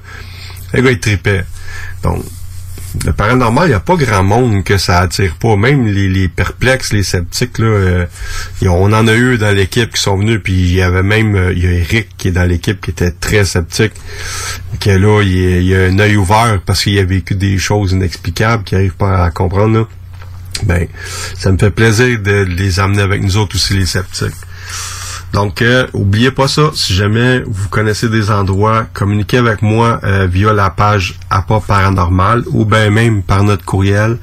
Les 0.72 0.82
gars, 0.82 0.90
ils 0.90 1.00
tripaient. 1.00 1.44
Donc, 2.02 2.24
le 3.04 3.12
paranormal, 3.12 3.66
il 3.66 3.68
n'y 3.70 3.74
a 3.74 3.80
pas 3.80 3.96
grand 3.96 4.22
monde 4.22 4.62
que 4.64 4.76
ça 4.76 4.98
attire 5.00 5.34
pas. 5.36 5.56
Même 5.56 5.86
les, 5.86 6.28
perplexes, 6.28 6.92
les 6.92 7.02
sceptiques, 7.02 7.58
là, 7.58 7.66
euh, 7.66 8.06
on 8.62 8.92
en 8.92 9.06
a 9.06 9.14
eu 9.14 9.36
dans 9.36 9.54
l'équipe 9.54 9.92
qui 9.92 10.00
sont 10.00 10.16
venus, 10.16 10.40
puis 10.42 10.52
il 10.52 10.74
y 10.74 10.82
avait 10.82 11.02
même, 11.02 11.34
euh, 11.34 11.52
il 11.52 11.64
y 11.64 11.66
a 11.66 11.72
Eric 11.72 12.08
qui 12.16 12.28
est 12.28 12.32
dans 12.32 12.48
l'équipe 12.48 12.80
qui 12.80 12.90
était 12.90 13.10
très 13.10 13.44
sceptique, 13.44 13.92
que 14.80 14.90
là, 14.90 15.22
il, 15.22 15.62
il 15.62 15.74
a 15.74 15.84
un 15.84 15.98
œil 15.98 16.16
ouvert 16.16 16.60
parce 16.64 16.82
qu'il 16.84 16.98
a 16.98 17.04
vécu 17.04 17.34
des 17.34 17.58
choses 17.58 17.92
inexplicables 17.92 18.64
qu'il 18.64 18.78
n'arrive 18.78 18.94
pas 18.94 19.24
à 19.24 19.30
comprendre, 19.30 19.78
là 19.78 19.86
ben, 20.64 20.86
ça 21.36 21.52
me 21.52 21.58
fait 21.58 21.70
plaisir 21.70 22.18
de 22.20 22.42
les 22.42 22.80
amener 22.80 23.02
avec 23.02 23.22
nous 23.22 23.36
autres 23.36 23.56
aussi, 23.56 23.74
les 23.74 23.86
sceptiques. 23.86 24.34
Donc, 25.32 25.62
euh, 25.62 25.86
oubliez 25.92 26.30
pas 26.30 26.46
ça. 26.46 26.70
Si 26.74 26.94
jamais 26.94 27.42
vous 27.44 27.68
connaissez 27.68 28.08
des 28.08 28.30
endroits, 28.30 28.86
communiquez 28.92 29.38
avec 29.38 29.62
moi 29.62 30.00
euh, 30.04 30.26
via 30.26 30.52
la 30.52 30.70
page 30.70 31.18
APA 31.28 31.60
Paranormal 31.66 32.44
ou 32.46 32.64
bien 32.64 32.90
même 32.90 33.22
par 33.22 33.42
notre 33.42 33.64
courriel 33.64 34.18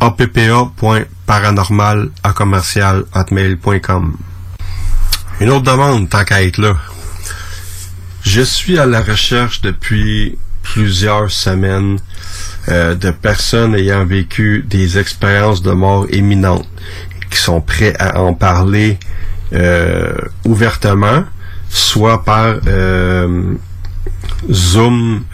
appa.paranormal 0.00 2.10
Une 5.40 5.50
autre 5.50 5.62
demande, 5.62 6.08
tant 6.08 6.24
qu'à 6.24 6.42
être 6.42 6.58
là. 6.58 6.74
Je 8.22 8.40
suis 8.40 8.78
à 8.78 8.86
la 8.86 9.02
recherche 9.02 9.60
depuis 9.60 10.38
plusieurs 10.62 11.30
semaines 11.30 11.98
euh, 12.68 12.94
de 12.94 13.10
personnes 13.10 13.74
ayant 13.74 14.04
vécu 14.04 14.64
des 14.68 14.98
expériences 14.98 15.62
de 15.62 15.72
mort 15.72 16.06
imminente, 16.10 16.68
qui 17.30 17.38
sont 17.38 17.60
prêts 17.60 17.94
à 17.98 18.20
en 18.20 18.34
parler 18.34 18.98
euh, 19.52 20.14
ouvertement, 20.44 21.24
soit 21.68 22.24
par 22.24 22.56
euh, 22.66 23.54
Zoom 24.50 25.24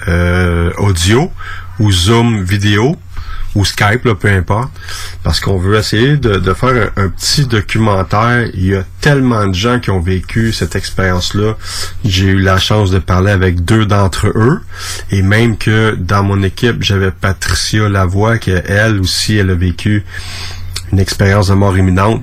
audio 0.79 1.31
ou 1.79 1.93
Zoom 1.93 2.43
vidéo, 2.45 2.97
ou 3.57 3.65
Skype, 3.65 4.05
là, 4.05 4.15
peu 4.15 4.29
importe, 4.29 4.71
parce 5.23 5.41
qu'on 5.41 5.57
veut 5.57 5.77
essayer 5.79 6.19
de, 6.19 6.53
faire 6.53 6.91
un, 6.97 7.09
petit 7.09 7.47
documentaire. 7.47 8.49
Il 8.53 8.67
y 8.67 8.75
a 8.77 8.85
tellement 9.01 9.47
de 9.47 9.55
gens 9.55 9.81
qui 9.81 9.91
ont 9.91 10.01
vécu 10.01 10.53
cette 10.53 10.77
expérience-là. 10.77 11.57
J'ai 12.05 12.27
eu 12.27 12.41
la 12.41 12.59
chance 12.59 12.91
de 12.91 12.99
parler 12.99 13.33
avec 13.33 13.65
deux 13.65 13.87
d'entre 13.87 14.27
eux, 14.27 14.61
et 15.11 15.23
même 15.23 15.57
que 15.57 15.97
dans 15.99 16.23
mon 16.23 16.43
équipe, 16.43 16.83
j'avais 16.83 17.11
Patricia 17.11 17.89
Lavoie, 17.89 18.37
qui 18.37 18.51
elle 18.51 19.01
aussi, 19.01 19.37
elle 19.37 19.51
a 19.51 19.55
vécu 19.55 20.05
une 20.93 20.99
expérience 21.01 21.49
de 21.49 21.55
mort 21.55 21.77
imminente. 21.79 22.23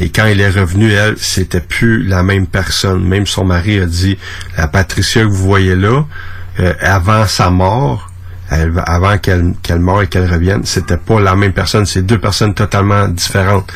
Et 0.00 0.10
quand 0.10 0.26
elle 0.26 0.40
est 0.40 0.50
revenue, 0.50 0.92
elle, 0.92 1.16
c'était 1.16 1.60
plus 1.60 2.02
la 2.02 2.22
même 2.22 2.46
personne. 2.46 3.02
Même 3.04 3.26
son 3.26 3.44
mari 3.44 3.78
a 3.78 3.86
dit, 3.86 4.18
la 4.58 4.68
Patricia 4.68 5.22
que 5.22 5.28
vous 5.28 5.46
voyez 5.46 5.76
là, 5.76 6.04
euh, 6.60 6.74
avant 6.80 7.26
sa 7.26 7.48
mort, 7.48 8.10
avant 8.50 9.18
qu'elle 9.18 9.54
qu'elle 9.62 9.78
meure 9.78 10.02
et 10.02 10.06
qu'elle 10.06 10.30
revienne, 10.30 10.64
c'était 10.64 10.98
pas 10.98 11.20
la 11.20 11.34
même 11.34 11.52
personne, 11.52 11.86
c'est 11.86 12.02
deux 12.02 12.18
personnes 12.18 12.54
totalement 12.54 13.08
différentes. 13.08 13.72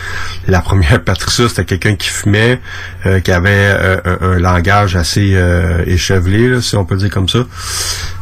La 0.47 0.61
première 0.61 1.03
Patricia, 1.05 1.49
c'était 1.49 1.65
quelqu'un 1.65 1.97
qui 1.97 2.09
fumait, 2.09 2.61
euh, 3.07 3.21
qui 3.21 3.33
avait 3.33 3.51
euh, 3.51 4.01
un, 4.21 4.39
langage 4.39 4.95
assez 4.97 5.33
euh, 5.35 5.83
échevelé, 5.87 6.61
si 6.61 6.77
on 6.77 6.85
peut 6.85 6.97
dire 6.97 7.11
comme 7.11 7.29
ça. 7.29 7.41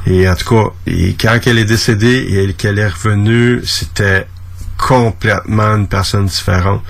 Et 0.07 0.29
en 0.29 0.35
tout 0.37 0.55
cas, 0.55 0.93
quand 1.21 1.39
elle 1.47 1.59
est 1.59 1.65
décédée 1.65 2.27
et 2.31 2.53
qu'elle 2.55 2.79
est 2.79 2.89
revenue, 2.89 3.61
c'était 3.65 4.27
complètement 4.79 5.75
une 5.77 5.89
personne 5.89 6.27
différente. 6.27 6.83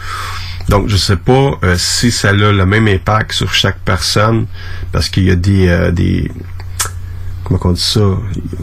Donc, 0.69 0.89
je 0.89 0.97
sais 0.97 1.17
pas 1.17 1.53
si 1.77 2.11
ça 2.11 2.31
a 2.31 2.33
le 2.33 2.67
même 2.67 2.89
impact 2.89 3.33
sur 3.33 3.55
chaque 3.55 3.79
personne, 3.85 4.47
parce 4.93 5.09
qu'il 5.09 5.25
y 5.25 5.31
a 5.31 5.37
des, 5.37 5.93
des 5.93 6.31
comment 7.47 7.61
on 7.65 7.73
dit 7.73 7.81
ça, 7.81 8.01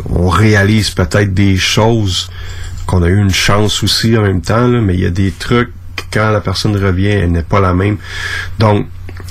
on 0.09 0.27
réalise 0.27 0.89
peut-être 0.91 1.33
des 1.33 1.57
choses 1.57 2.29
qu'on 2.85 3.01
a 3.01 3.07
eu 3.07 3.17
une 3.17 3.33
chance 3.33 3.81
aussi 3.83 4.17
en 4.17 4.23
même 4.23 4.41
temps, 4.41 4.67
mais 4.67 4.93
il 4.95 4.99
y 4.99 5.05
a 5.05 5.09
des 5.09 5.31
trucs 5.31 5.71
quand 6.11 6.31
la 6.31 6.41
personne 6.41 6.75
revient, 6.75 7.07
elle 7.07 7.31
n'est 7.31 7.43
pas 7.43 7.59
la 7.59 7.73
même. 7.73 7.97
Donc, 8.59 8.87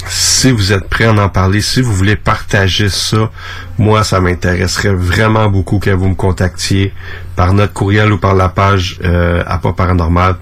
si 0.09 0.50
vous 0.50 0.72
êtes 0.72 0.88
prêt 0.88 1.05
à 1.05 1.12
en 1.12 1.28
parler, 1.28 1.61
si 1.61 1.80
vous 1.80 1.92
voulez 1.92 2.16
partager 2.16 2.88
ça, 2.88 3.30
moi, 3.78 4.03
ça 4.05 4.20
m'intéresserait 4.20 4.94
vraiment 4.94 5.48
beaucoup 5.48 5.78
que 5.78 5.90
vous 5.90 6.09
me 6.09 6.14
contactiez 6.14 6.92
par 7.36 7.53
notre 7.53 7.72
courriel 7.72 8.12
ou 8.12 8.18
par 8.18 8.34
la 8.34 8.48
page 8.48 8.98
euh, 9.05 9.44
à 9.46 9.59
pas 9.59 9.72
paranormal. 9.72 10.36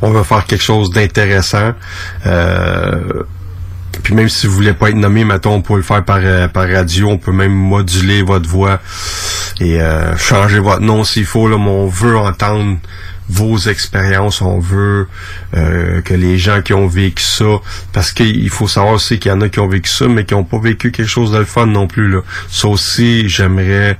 On 0.00 0.10
va 0.12 0.24
faire 0.24 0.46
quelque 0.46 0.64
chose 0.64 0.90
d'intéressant. 0.90 1.72
Euh, 2.26 3.24
puis 4.08 4.14
même 4.14 4.30
si 4.30 4.46
vous 4.46 4.54
voulez 4.54 4.72
pas 4.72 4.88
être 4.88 4.96
nommé, 4.96 5.22
mettons, 5.22 5.56
on 5.56 5.60
peut 5.60 5.76
le 5.76 5.82
faire 5.82 6.02
par, 6.02 6.20
euh, 6.22 6.48
par 6.48 6.66
radio, 6.66 7.10
on 7.10 7.18
peut 7.18 7.30
même 7.30 7.52
moduler 7.52 8.22
votre 8.22 8.48
voix 8.48 8.80
et 9.60 9.82
euh, 9.82 10.16
changer 10.16 10.60
votre 10.60 10.80
nom 10.80 11.04
s'il 11.04 11.26
faut, 11.26 11.46
là, 11.46 11.58
mais 11.58 11.68
on 11.68 11.88
veut 11.88 12.16
entendre 12.16 12.78
vos 13.28 13.58
expériences, 13.58 14.40
on 14.40 14.60
veut 14.60 15.08
euh, 15.54 16.00
que 16.00 16.14
les 16.14 16.38
gens 16.38 16.62
qui 16.62 16.72
ont 16.72 16.86
vécu 16.86 17.22
ça, 17.22 17.58
parce 17.92 18.12
qu'il 18.12 18.48
faut 18.48 18.66
savoir 18.66 18.94
aussi 18.94 19.18
qu'il 19.18 19.30
y 19.30 19.34
en 19.34 19.42
a 19.42 19.50
qui 19.50 19.60
ont 19.60 19.68
vécu 19.68 19.90
ça, 19.90 20.08
mais 20.08 20.24
qui 20.24 20.32
n'ont 20.32 20.42
pas 20.42 20.58
vécu 20.58 20.90
quelque 20.90 21.06
chose 21.06 21.30
de 21.30 21.44
fun 21.44 21.66
non 21.66 21.86
plus. 21.86 22.08
Là. 22.08 22.22
Ça 22.48 22.68
aussi, 22.68 23.28
j'aimerais 23.28 23.98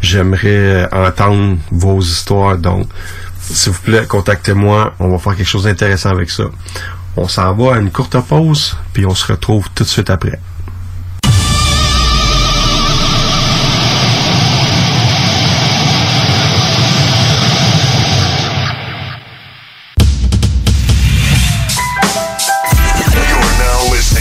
j'aimerais 0.00 0.88
entendre 0.90 1.58
vos 1.70 2.00
histoires. 2.00 2.56
Donc, 2.56 2.88
s'il 3.38 3.72
vous 3.72 3.80
plaît, 3.80 4.06
contactez-moi. 4.08 4.94
On 5.00 5.10
va 5.10 5.18
faire 5.18 5.36
quelque 5.36 5.50
chose 5.50 5.64
d'intéressant 5.64 6.08
avec 6.08 6.30
ça. 6.30 6.44
On 7.16 7.28
s'en 7.28 7.54
va 7.54 7.74
à 7.74 7.78
une 7.78 7.90
courte 7.90 8.18
pause, 8.20 8.76
puis 8.92 9.04
on 9.04 9.14
se 9.14 9.26
retrouve 9.32 9.68
tout 9.74 9.84
de 9.84 9.88
suite 9.88 10.10
après. 10.10 10.38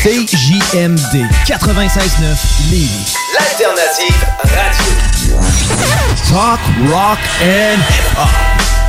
CJMD 0.01 1.27
96.9 1.45 2.71
Lévis. 2.71 3.13
L'alternative 3.33 4.25
radio. 4.43 5.37
Talk, 6.29 6.59
rock 6.89 7.19
and 7.41 7.79
hip-hop. 7.81 8.88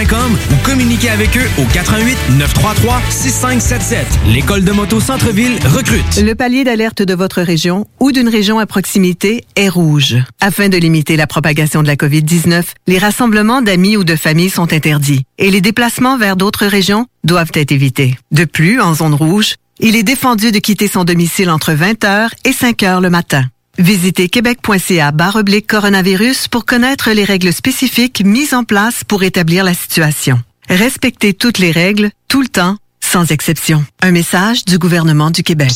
ou 0.00 0.56
communiquez 0.64 1.08
avec 1.08 1.36
eux 1.36 1.48
au 1.58 1.64
88 1.64 2.16
933 2.38 3.02
6577. 3.10 4.06
L'école 4.26 4.62
de 4.62 4.70
moto 4.70 5.00
Centre-ville 5.00 5.58
recrute. 5.66 6.22
Le 6.22 6.34
palier 6.34 6.62
d'alerte 6.62 7.02
de 7.02 7.14
votre 7.14 7.42
région 7.42 7.84
ou 7.98 8.12
d'une 8.12 8.28
région 8.28 8.60
à 8.60 8.66
proximité 8.66 9.44
est 9.56 9.68
rouge. 9.68 10.16
Afin 10.40 10.68
de 10.68 10.76
limiter 10.76 11.16
la 11.16 11.26
propagation 11.26 11.82
de 11.82 11.88
la 11.88 11.96
COVID-19, 11.96 12.62
les 12.86 12.98
rassemblements 12.98 13.60
d'amis 13.60 13.96
ou 13.96 14.04
de 14.04 14.14
familles 14.14 14.50
sont 14.50 14.72
interdits 14.72 15.24
et 15.36 15.50
les 15.50 15.60
déplacements 15.60 16.16
vers 16.16 16.36
d'autres 16.36 16.66
régions 16.66 17.06
doivent 17.24 17.50
être 17.54 17.72
évités. 17.72 18.16
De 18.30 18.44
plus, 18.44 18.80
en 18.80 18.94
zone 18.94 19.14
rouge, 19.14 19.56
il 19.80 19.96
est 19.96 20.04
défendu 20.04 20.52
de 20.52 20.58
quitter 20.60 20.86
son 20.86 21.02
domicile 21.02 21.50
entre 21.50 21.72
20h 21.72 22.28
et 22.44 22.52
5h 22.52 23.02
le 23.02 23.10
matin. 23.10 23.46
Visitez 23.78 24.28
québec.ca 24.28 25.12
oblique 25.36 25.68
coronavirus 25.68 26.48
pour 26.48 26.64
connaître 26.64 27.10
les 27.12 27.22
règles 27.22 27.52
spécifiques 27.52 28.24
mises 28.24 28.52
en 28.52 28.64
place 28.64 29.04
pour 29.04 29.22
établir 29.22 29.62
la 29.62 29.72
situation. 29.72 30.40
Respectez 30.68 31.32
toutes 31.32 31.58
les 31.58 31.70
règles, 31.70 32.10
tout 32.26 32.42
le 32.42 32.48
temps, 32.48 32.76
sans 33.00 33.30
exception. 33.30 33.84
Un 34.02 34.10
message 34.10 34.64
du 34.64 34.78
gouvernement 34.78 35.30
du 35.30 35.44
Québec. 35.44 35.72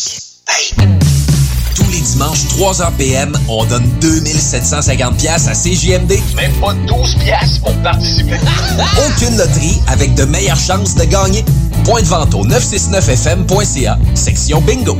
Tous 1.76 1.90
les 1.92 2.00
dimanches, 2.00 2.44
3h 2.58 2.92
PM, 2.98 3.38
on 3.48 3.64
donne 3.66 3.88
2750 4.00 5.16
pièces 5.18 5.46
à 5.46 5.52
CJMD. 5.52 6.18
Même 6.34 6.52
pas 6.60 6.74
12 6.74 7.14
pièces 7.20 7.58
pour 7.60 7.74
participer. 7.82 8.36
Aucune 9.06 9.36
loterie 9.36 9.80
avec 9.86 10.16
de 10.16 10.24
meilleures 10.24 10.58
chances 10.58 10.96
de 10.96 11.04
gagner. 11.04 11.44
Point 11.84 12.02
de 12.02 12.08
vente 12.08 12.34
au 12.34 12.44
969fm.ca, 12.46 13.96
section 14.16 14.60
bingo. 14.60 14.98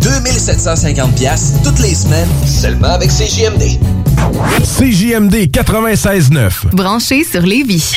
2750 0.00 1.14
pièces 1.14 1.52
toutes 1.64 1.78
les 1.80 1.94
semaines, 1.94 2.28
seulement 2.46 2.88
avec 2.88 3.10
CJMD. 3.10 3.78
CJMD 4.62 5.34
96.9. 5.50 6.74
Branché 6.74 7.24
sur 7.24 7.42
Lévis. 7.42 7.96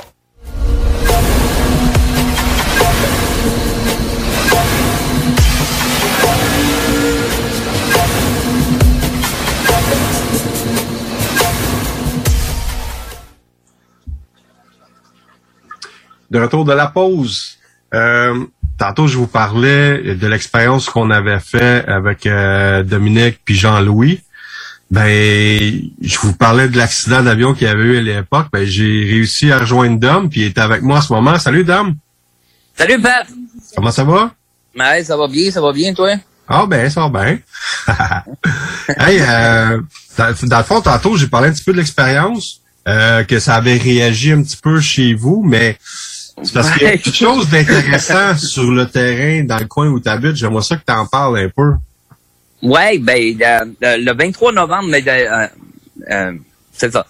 De 16.31 16.39
retour 16.39 16.65
de 16.65 16.73
la 16.73 16.87
pause. 16.87 17.57
Euh, 17.93 18.45
tantôt, 18.77 19.07
je 19.07 19.17
vous 19.17 19.27
parlais 19.27 20.15
de 20.15 20.27
l'expérience 20.27 20.89
qu'on 20.89 21.11
avait 21.11 21.39
fait 21.39 21.85
avec 21.87 22.25
euh, 22.25 22.83
Dominique 22.83 23.39
puis 23.43 23.55
Jean-Louis. 23.55 24.21
Ben, 24.89 25.81
je 26.01 26.19
vous 26.19 26.33
parlais 26.33 26.67
de 26.67 26.77
l'accident 26.77 27.21
d'avion 27.21 27.53
qu'il 27.53 27.67
y 27.67 27.69
avait 27.69 27.83
eu 27.83 27.97
à 27.97 28.01
l'époque. 28.01 28.47
Ben, 28.51 28.65
j'ai 28.65 29.05
réussi 29.05 29.51
à 29.51 29.59
rejoindre 29.59 29.99
Dom, 29.99 30.29
puis 30.29 30.41
il 30.41 30.45
est 30.47 30.57
avec 30.57 30.81
moi 30.81 30.97
en 30.97 31.01
ce 31.01 31.13
moment. 31.13 31.37
Salut, 31.37 31.63
Dom. 31.63 31.95
Salut, 32.75 32.99
Pat. 33.01 33.27
Comment 33.75 33.91
ça 33.91 34.03
va? 34.03 34.31
Ouais, 34.77 35.03
ça 35.03 35.15
va 35.15 35.27
bien, 35.27 35.51
ça 35.51 35.61
va 35.61 35.71
bien, 35.71 35.93
toi? 35.93 36.15
Ah 36.47 36.65
ben, 36.65 36.89
ça 36.89 37.07
va 37.07 37.23
bien. 37.23 37.39
hey, 39.07 39.21
euh, 39.21 39.81
dans, 40.17 40.33
dans 40.43 40.57
le 40.57 40.63
fond, 40.63 40.81
tantôt, 40.81 41.15
j'ai 41.15 41.27
parlé 41.27 41.49
un 41.49 41.53
petit 41.53 41.63
peu 41.63 41.71
de 41.71 41.77
l'expérience, 41.77 42.61
euh, 42.87 43.23
que 43.23 43.39
ça 43.39 43.55
avait 43.55 43.77
réagi 43.77 44.31
un 44.31 44.41
petit 44.41 44.57
peu 44.57 44.81
chez 44.81 45.13
vous, 45.13 45.43
mais 45.45 45.77
c'est 46.43 46.53
parce 46.53 46.71
qu'il 46.71 46.83
y 46.83 46.85
a 46.87 46.97
quelque 46.97 47.13
chose 47.15 47.49
d'intéressant 47.49 48.35
sur 48.37 48.69
le 48.71 48.85
terrain, 48.87 49.43
dans 49.43 49.57
le 49.57 49.65
coin 49.65 49.87
où 49.89 49.99
tu 49.99 50.09
habites. 50.09 50.35
J'aimerais 50.35 50.63
ça 50.63 50.75
que 50.77 50.83
tu 50.85 50.93
en 50.93 51.05
parles 51.05 51.39
un 51.39 51.49
peu. 51.49 51.73
Ouais, 52.61 52.97
ben, 52.99 53.35
euh, 53.41 53.65
euh, 53.83 53.97
le 53.97 54.13
23 54.13 54.51
novembre, 54.51 54.87
mais, 54.89 55.03
euh, 55.07 55.47
euh, 56.11 56.31
c'est 56.71 56.91
ça. 56.91 57.05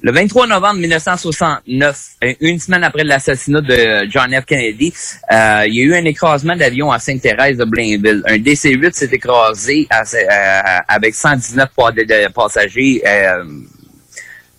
Le 0.00 0.12
23 0.12 0.46
novembre 0.46 0.76
1969, 0.78 2.00
euh, 2.22 2.32
une 2.40 2.60
semaine 2.60 2.84
après 2.84 3.02
l'assassinat 3.02 3.60
de 3.60 4.08
John 4.08 4.32
F. 4.32 4.44
Kennedy, 4.44 4.92
euh, 5.32 5.64
il 5.66 5.74
y 5.74 5.80
a 5.80 5.82
eu 5.82 5.94
un 5.96 6.04
écrasement 6.04 6.54
d'avion 6.54 6.92
à 6.92 7.00
Sainte-Thérèse 7.00 7.56
de 7.56 7.64
Blainville. 7.64 8.22
Un 8.26 8.36
DC-8 8.38 8.92
s'est 8.92 9.08
écrasé 9.10 9.88
à- 9.90 10.02
euh, 10.14 10.78
avec 10.86 11.16
119 11.16 11.70
pa- 11.76 11.90
de, 11.90 12.02
de 12.02 12.32
passagers 12.32 13.02
euh, 13.04 13.42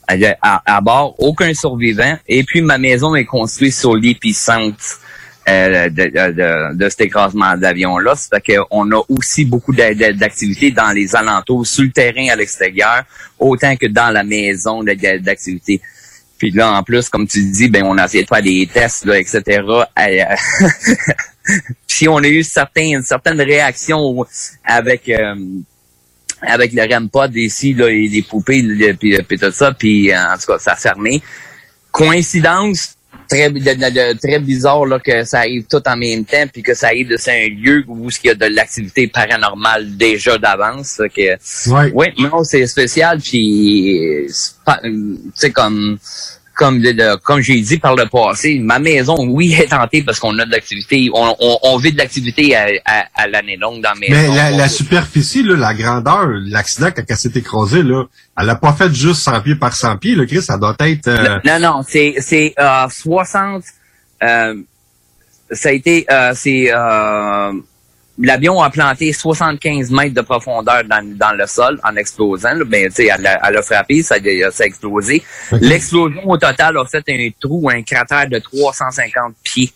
à, 0.09 0.37
à- 0.41 0.77
à 0.77 0.81
bord, 0.81 1.15
aucun 1.19 1.53
survivant. 1.53 2.17
Et 2.27 2.43
puis 2.43 2.61
ma 2.61 2.77
maison 2.77 3.15
est 3.15 3.25
construite 3.25 3.73
sur 3.73 3.95
l'épicentre 3.95 4.99
euh, 5.47 5.89
de, 5.89 6.03
de, 6.03 6.77
de- 6.77 6.89
cet 6.89 7.01
écrasement 7.01 7.55
d'avion-là. 7.57 8.15
Ça 8.15 8.37
fait 8.43 8.57
qu'on 8.57 8.91
a 8.91 9.01
aussi 9.09 9.45
beaucoup 9.45 9.73
d'a- 9.73 9.93
d'a- 9.93 10.13
d'activités 10.13 10.71
dans 10.71 10.91
les 10.91 11.15
alentours, 11.15 11.65
sur 11.65 11.83
le 11.83 11.91
terrain 11.91 12.27
à 12.31 12.35
l'extérieur, 12.35 13.03
autant 13.39 13.75
que 13.75 13.87
dans 13.87 14.11
la 14.11 14.23
maison 14.23 14.83
d'activités. 14.83 15.81
Puis 16.37 16.51
là, 16.51 16.71
en 16.71 16.83
plus, 16.83 17.09
comme 17.09 17.27
tu 17.27 17.43
dis, 17.51 17.67
ben 17.69 17.83
on 17.85 17.97
a 17.97 18.05
essayé 18.05 18.23
de 18.23 18.27
faire 18.29 18.41
des 18.41 18.67
tests, 18.71 19.05
là, 19.05 19.19
etc. 19.19 19.41
Euh, 19.59 19.85
Puis 21.87 22.07
on 22.07 22.17
a 22.17 22.27
eu 22.27 22.43
certains, 22.43 23.01
certaines 23.03 23.41
réactions 23.41 24.25
avec 24.63 25.09
euh, 25.09 25.35
avec 26.41 26.73
le 26.73 26.81
REM 26.83 27.09
pod 27.09 27.35
ici, 27.35 27.73
là, 27.73 27.87
et 27.89 28.07
les 28.07 28.21
poupées, 28.21 28.61
là, 28.61 28.93
puis, 28.93 29.17
puis 29.27 29.37
tout 29.37 29.51
ça, 29.51 29.71
puis 29.73 30.11
euh, 30.11 30.17
en 30.17 30.37
tout 30.37 30.51
cas, 30.51 30.59
ça 30.59 30.71
a 30.73 30.75
fermé. 30.75 31.21
Coïncidence, 31.91 32.95
très, 33.27 33.49
de- 33.49 33.59
de- 33.59 34.13
de- 34.13 34.17
très 34.19 34.39
bizarre 34.39 34.85
là, 34.85 34.99
que 34.99 35.23
ça 35.23 35.39
arrive 35.39 35.65
tout 35.69 35.81
en 35.85 35.97
même 35.97 36.23
temps, 36.25 36.45
puis 36.51 36.63
que 36.63 36.73
ça 36.73 36.87
arrive 36.87 37.09
de 37.09 37.17
un 37.29 37.49
lieu 37.49 37.83
où 37.87 38.09
il 38.09 38.27
y 38.27 38.29
a 38.29 38.35
de 38.35 38.45
l'activité 38.45 39.07
paranormale 39.07 39.97
déjà 39.97 40.37
d'avance. 40.37 41.01
Que, 41.15 41.33
ouais. 41.71 41.91
Oui, 41.93 42.07
non, 42.17 42.43
c'est 42.43 42.65
spécial, 42.67 43.19
puis 43.19 44.27
c'est 45.35 45.51
comme 45.51 45.97
comme 46.59 46.79
le- 46.81 46.91
le- 46.91 47.15
comme 47.17 47.39
j'ai 47.39 47.61
dit 47.61 47.77
par 47.77 47.95
le 47.95 48.05
passé, 48.07 48.59
ma 48.59 48.79
maison, 48.79 49.15
oui, 49.29 49.53
est 49.53 49.67
tentée 49.69 50.03
parce 50.03 50.19
qu'on 50.19 50.37
a 50.39 50.45
de 50.45 50.51
l'activité, 50.51 51.09
on, 51.13 51.33
on, 51.39 51.57
on 51.63 51.77
vit 51.77 51.93
de 51.93 51.97
l'activité 51.97 52.53
à, 52.53 52.67
à, 52.85 53.05
à 53.15 53.27
l'année 53.27 53.55
longue 53.55 53.81
dans 53.81 53.91
la 53.91 53.95
Mais 54.01 54.09
maison. 54.09 54.33
la, 54.35 54.51
la 54.51 54.67
superficie, 54.67 55.41
là, 55.43 55.55
la 55.55 55.73
grandeur, 55.73 56.27
l'accident 56.55 56.89
quand 56.93 57.03
elle 57.07 57.15
s'est 57.15 57.31
écrasée, 57.33 57.81
là, 57.81 58.03
elle 58.37 58.49
a 58.49 58.55
pas 58.55 58.73
fait 58.73 58.93
juste 58.93 59.21
100 59.21 59.39
pieds 59.41 59.55
par 59.55 59.73
100 59.73 59.95
pieds, 59.97 60.15
là, 60.15 60.25
Chris, 60.25 60.41
ça 60.41 60.57
doit 60.57 60.75
être... 60.81 61.07
euh, 61.07 61.39
Non, 61.45 61.59
non, 61.61 61.81
c'est 61.87 62.15
c'est 62.19 62.53
euh, 62.59 62.87
60. 62.89 63.63
euh, 64.21 64.55
ça 65.51 65.69
a 65.69 65.71
été 65.71 66.05
euh, 66.11 66.33
c'est 66.35 66.71
euh, 66.73 67.53
l'avion 68.21 68.61
a 68.61 68.69
planté 68.69 69.13
75 69.13 69.91
mètres 69.91 70.13
de 70.13 70.21
profondeur 70.21 70.83
dans, 70.85 71.03
dans 71.17 71.31
le 71.37 71.47
sol 71.47 71.79
en 71.83 71.95
explosant. 71.95 72.53
Là. 72.53 72.65
Ben, 72.65 72.89
elle, 72.97 73.25
a- 73.27 73.39
elle 73.47 73.57
a 73.57 73.61
frappé, 73.61 74.03
ça, 74.03 74.15
a- 74.15 74.51
ça 74.51 74.63
a 74.63 74.67
explosé. 74.67 75.23
L'explosion 75.61 76.27
au 76.29 76.37
total 76.37 76.77
a 76.77 76.85
fait 76.85 77.03
un 77.09 77.29
trou, 77.39 77.69
un 77.69 77.81
cratère 77.81 78.27
de 78.27 78.39
350 78.39 79.35
pieds. 79.43 79.71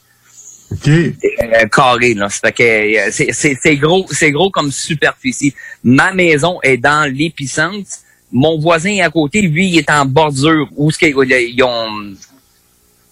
Euh, 0.87 1.65
carré 1.71 2.13
là. 2.15 2.27
Euh, 2.27 3.07
c'est- 3.11 3.75
gros, 3.75 4.05
c'est 4.09 4.31
gros 4.31 4.49
comme 4.49 4.71
superficie. 4.71 5.53
Ma 5.83 6.11
maison 6.13 6.59
est 6.63 6.77
dans 6.77 7.09
l'épicentre. 7.11 7.89
Mon 8.31 8.57
voisin 8.59 8.97
à 9.03 9.09
côté, 9.11 9.41
lui, 9.43 9.67
il 9.67 9.77
est 9.77 9.89
en 9.91 10.05
bordure. 10.05 10.67
Où 10.75 10.89
ce 10.89 10.97
qu'ils 10.97 11.13
ils 11.31 11.63
ont 11.63 12.15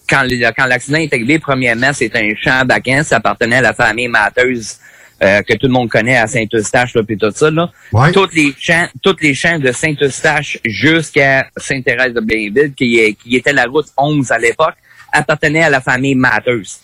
quand, 0.08 0.66
l'accident 0.66 0.98
est 0.98 1.12
arrivé, 1.14 1.38
premièrement, 1.38 1.92
c'est 1.94 2.14
un 2.16 2.34
champ 2.34 2.58
à 2.60 2.64
vacances, 2.64 3.06
ça 3.08 3.16
appartenait 3.16 3.56
à 3.56 3.60
la 3.62 3.72
famille 3.72 4.08
Matteuse, 4.08 4.76
euh, 5.22 5.42
que 5.42 5.54
tout 5.54 5.66
le 5.66 5.72
monde 5.72 5.88
connaît 5.88 6.16
à 6.16 6.26
Saint-Eustache, 6.26 6.94
là, 6.94 7.02
puis 7.02 7.16
tout 7.16 7.30
ça, 7.34 7.50
là. 7.50 7.70
Toutes 8.12 8.34
les 8.34 8.52
champs, 8.58 8.88
toutes 9.02 9.22
les 9.22 9.34
champs 9.34 9.58
de 9.58 9.70
Saint-Eustache 9.72 10.58
jusqu'à 10.64 11.46
Sainte-Thérèse 11.56 12.12
de 12.14 12.20
Blainville, 12.20 12.72
qui, 12.74 12.98
est- 12.98 13.14
qui 13.14 13.36
était 13.36 13.52
la 13.52 13.64
route 13.66 13.86
11 13.96 14.30
à 14.32 14.38
l'époque, 14.38 14.74
appartenaient 15.12 15.62
à 15.64 15.70
la 15.70 15.80
famille 15.80 16.14
Matteuse. 16.14 16.80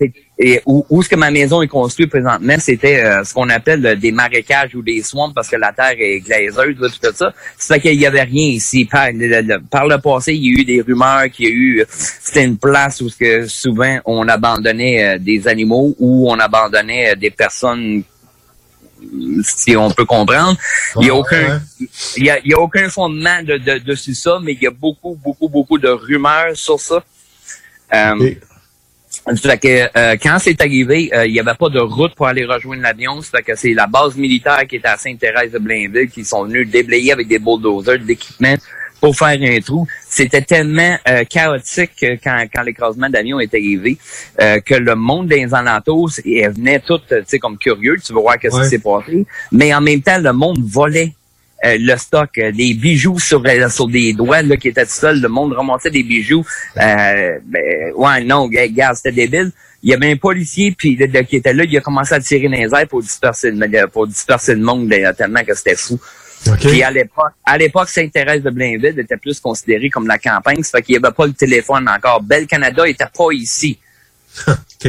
OK. 0.00 0.10
Et 0.40 0.62
où, 0.66 0.86
où 0.88 1.02
ce 1.02 1.08
que 1.08 1.16
ma 1.16 1.32
maison 1.32 1.62
est 1.62 1.66
construite 1.66 2.10
présentement, 2.10 2.54
c'était 2.60 3.02
euh, 3.04 3.24
ce 3.24 3.34
qu'on 3.34 3.48
appelle 3.48 3.84
euh, 3.84 3.96
des 3.96 4.12
marécages 4.12 4.72
ou 4.76 4.82
des 4.82 5.02
swamps 5.02 5.32
parce 5.34 5.48
que 5.48 5.56
la 5.56 5.72
terre 5.72 5.96
est 5.98 6.20
glaiseuse, 6.20 6.76
puis 6.78 7.00
tout 7.02 7.16
ça. 7.16 7.32
Fait 7.58 7.80
qu'il 7.80 7.94
y 8.00 8.06
avait 8.06 8.22
rien 8.22 8.46
ici. 8.50 8.84
Par 8.84 9.08
le, 9.12 9.40
le- 9.42 9.60
par 9.68 9.86
le 9.88 9.98
passé, 9.98 10.34
il 10.34 10.44
y 10.44 10.48
a 10.56 10.60
eu 10.60 10.64
des 10.64 10.80
rumeurs 10.80 11.28
qu'il 11.32 11.46
y 11.46 11.48
a 11.48 11.52
eu... 11.52 11.84
C'était 11.88 12.44
une 12.44 12.56
place 12.56 13.00
où 13.00 13.08
ce 13.08 13.16
que 13.16 13.46
souvent 13.48 13.98
on 14.04 14.28
abandonnait 14.28 15.04
euh, 15.04 15.18
des 15.18 15.48
animaux 15.48 15.96
ou 15.98 16.30
on 16.30 16.38
abandonnait 16.38 17.10
euh, 17.10 17.14
des 17.16 17.30
personnes 17.30 18.04
si 19.42 19.76
on 19.76 19.90
peut 19.90 20.04
comprendre. 20.04 20.56
Il 21.00 21.06
y 21.06 21.10
a 21.10 21.14
aucun, 21.14 21.60
il 22.16 22.24
y 22.24 22.30
a, 22.30 22.38
il 22.44 22.50
y 22.50 22.54
a 22.54 22.58
aucun 22.60 22.88
fondement 22.90 23.42
de, 23.42 23.56
de, 23.56 23.78
dessus 23.78 24.14
ça, 24.14 24.38
mais 24.42 24.52
il 24.54 24.62
y 24.62 24.66
a 24.66 24.70
beaucoup, 24.70 25.16
beaucoup, 25.22 25.48
beaucoup 25.48 25.78
de 25.78 25.88
rumeurs 25.88 26.56
sur 26.56 26.78
ça. 26.80 27.02
Euh, 27.94 28.14
ça 28.40 28.47
fait 29.36 29.58
que 29.58 29.98
euh, 29.98 30.16
quand 30.22 30.38
c'est 30.40 30.60
arrivé, 30.60 31.10
euh, 31.14 31.26
il 31.26 31.32
n'y 31.32 31.40
avait 31.40 31.54
pas 31.54 31.68
de 31.68 31.80
route 31.80 32.14
pour 32.14 32.26
aller 32.26 32.44
rejoindre 32.44 32.82
l'avion. 32.82 33.20
Fait 33.22 33.42
que 33.42 33.54
c'est 33.54 33.74
la 33.74 33.86
base 33.86 34.16
militaire 34.16 34.66
qui 34.68 34.76
était 34.76 34.88
à 34.88 34.96
Sainte-Thérèse 34.96 35.52
de 35.52 35.58
Blainville 35.58 36.08
qui 36.10 36.24
sont 36.24 36.44
venus 36.44 36.68
déblayer 36.68 37.12
avec 37.12 37.28
des 37.28 37.38
bulldozers 37.38 37.98
de 37.98 38.04
l'équipement 38.04 38.56
pour 39.00 39.16
faire 39.16 39.38
un 39.40 39.60
trou. 39.60 39.86
C'était 40.08 40.42
tellement 40.42 40.96
euh, 41.08 41.24
chaotique 41.24 42.02
euh, 42.02 42.16
quand, 42.22 42.44
quand 42.52 42.62
l'écrasement 42.62 43.08
d'avion 43.08 43.40
est 43.40 43.52
arrivé 43.54 43.98
euh, 44.40 44.60
que 44.60 44.74
le 44.74 44.94
monde 44.94 45.28
des 45.28 45.52
alentours 45.54 46.10
venait 46.24 46.80
tout, 46.80 46.98
tu 47.08 47.16
sais, 47.26 47.38
comme 47.38 47.58
curieux. 47.58 47.96
Tu 48.04 48.12
veux 48.12 48.20
voir 48.20 48.38
qu'est-ce 48.38 48.60
qui 48.60 48.68
s'est 48.68 48.78
passé. 48.78 49.26
Mais 49.52 49.74
en 49.74 49.80
même 49.80 50.02
temps, 50.02 50.18
le 50.18 50.32
monde 50.32 50.58
volait 50.62 51.14
euh, 51.64 51.76
le 51.80 51.96
stock, 51.96 52.30
euh, 52.38 52.52
des 52.52 52.74
bijoux 52.74 53.18
sur, 53.18 53.42
euh, 53.44 53.68
sur 53.68 53.88
des 53.88 54.12
doigts 54.12 54.42
là, 54.42 54.56
qui 54.56 54.68
étaient 54.68 54.84
tout 54.86 54.92
seuls. 54.92 55.20
Le 55.20 55.28
monde 55.28 55.52
ramassait 55.52 55.90
des 55.90 56.02
bijoux. 56.02 56.44
Euh, 56.76 57.38
ben, 57.44 57.92
ouais, 57.94 58.24
non, 58.24 58.46
gars, 58.48 58.68
gars, 58.68 58.92
c'était 58.94 59.12
débile. 59.12 59.50
Il 59.82 59.90
y 59.90 59.94
avait 59.94 60.10
un 60.10 60.16
policier 60.16 60.72
puis 60.76 60.96
qui 60.96 61.36
était 61.36 61.52
là, 61.52 61.64
il 61.64 61.76
a 61.76 61.80
commencé 61.80 62.14
à 62.14 62.20
tirer 62.20 62.48
dans 62.48 62.56
les 62.56 62.68
airs 62.74 62.88
pour 62.88 63.00
disperser, 63.02 63.50
le- 63.52 63.86
pour 63.86 64.06
disperser 64.06 64.54
le 64.54 64.60
monde 64.60 64.88
là, 64.90 65.12
tellement 65.14 65.44
que 65.44 65.54
c'était 65.54 65.76
fou. 65.76 65.98
Puis 66.60 66.82
à 66.82 66.90
l'époque, 66.90 67.32
à 67.44 67.58
l'époque, 67.58 67.88
Sainte-Thérèse 67.88 68.42
de 68.42 68.50
Blainville 68.50 68.98
était 68.98 69.16
plus 69.16 69.40
considérée 69.40 69.90
comme 69.90 70.06
la 70.06 70.18
campagne, 70.18 70.62
ça 70.62 70.78
fait 70.78 70.82
qu'il 70.84 70.92
n'y 70.98 71.04
avait 71.04 71.14
pas 71.14 71.26
le 71.26 71.32
téléphone 71.32 71.88
encore. 71.88 72.22
Bel 72.22 72.46
Canada 72.46 72.88
était 72.88 73.04
pas 73.16 73.32
ici. 73.32 73.78
OK. 74.48 74.88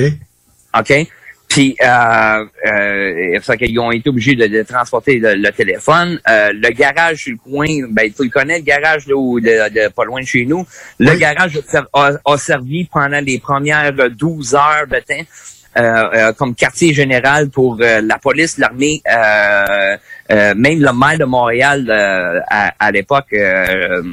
OK? 0.77 1.07
Puis, 1.49 1.75
euh, 1.83 2.45
euh, 2.71 3.39
fait 3.41 3.57
qu'ils 3.57 3.79
ont 3.79 3.91
été 3.91 4.07
obligés 4.09 4.35
de, 4.35 4.45
de 4.45 4.61
transporter 4.61 5.17
le, 5.17 5.33
le 5.33 5.51
téléphone. 5.51 6.19
Euh, 6.29 6.51
le 6.53 6.69
garage 6.69 7.23
sur 7.23 7.31
le 7.33 7.37
coin, 7.37 7.65
ben, 7.89 8.11
tu 8.15 8.23
le 8.23 8.29
connais, 8.29 8.59
le 8.59 8.63
garage 8.63 9.07
là, 9.07 9.15
où, 9.15 9.39
de, 9.39 9.47
de- 9.73 9.89
pas 9.91 10.05
loin 10.05 10.21
de 10.21 10.27
chez 10.27 10.45
nous. 10.45 10.63
Le 10.99 11.15
garage 11.15 11.59
a, 11.93 12.11
a- 12.23 12.37
servi 12.37 12.85
pendant 12.85 13.19
les 13.19 13.39
premières 13.39 13.91
12 14.11 14.53
heures 14.53 14.85
de 14.87 14.97
temps 14.99 15.25
euh, 15.77 15.81
euh, 16.13 16.33
comme 16.33 16.53
quartier 16.55 16.93
général 16.93 17.49
pour 17.49 17.77
euh, 17.81 18.01
la 18.01 18.17
police, 18.19 18.57
l'armée, 18.59 19.01
euh, 19.11 19.97
euh, 20.31 20.53
même 20.55 20.79
le 20.79 20.93
maire 20.93 21.17
de 21.19 21.25
Montréal 21.25 21.85
euh, 21.89 22.39
à, 22.49 22.73
à 22.79 22.91
l'époque, 22.91 23.33
euh, 23.33 24.03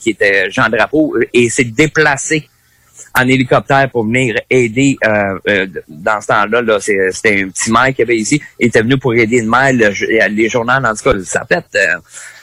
qui 0.00 0.10
était 0.10 0.48
Jean 0.50 0.68
Drapeau, 0.68 1.16
et 1.32 1.48
s'est 1.50 1.64
déplacé 1.64 2.48
en 3.16 3.28
hélicoptère 3.28 3.88
pour 3.90 4.04
venir 4.04 4.36
aider 4.50 4.96
euh, 5.06 5.38
euh, 5.48 5.66
dans 5.88 6.20
ce 6.20 6.26
temps-là. 6.28 6.62
Là, 6.62 6.80
c'est- 6.80 7.10
c'était 7.12 7.42
un 7.42 7.48
petit 7.48 7.70
maire 7.70 7.94
qui 7.94 8.02
avait 8.02 8.16
ici. 8.16 8.40
Il 8.58 8.66
était 8.68 8.82
venu 8.82 8.98
pour 8.98 9.14
aider 9.14 9.40
le 9.40 9.48
maire. 9.48 9.72
le- 9.72 10.28
les 10.28 10.48
journaux, 10.48 10.72
en 10.72 10.94
tout 10.94 11.04
cas, 11.12 11.18
ça 11.24 11.44
pète. 11.44 11.66
euh, 11.76 11.96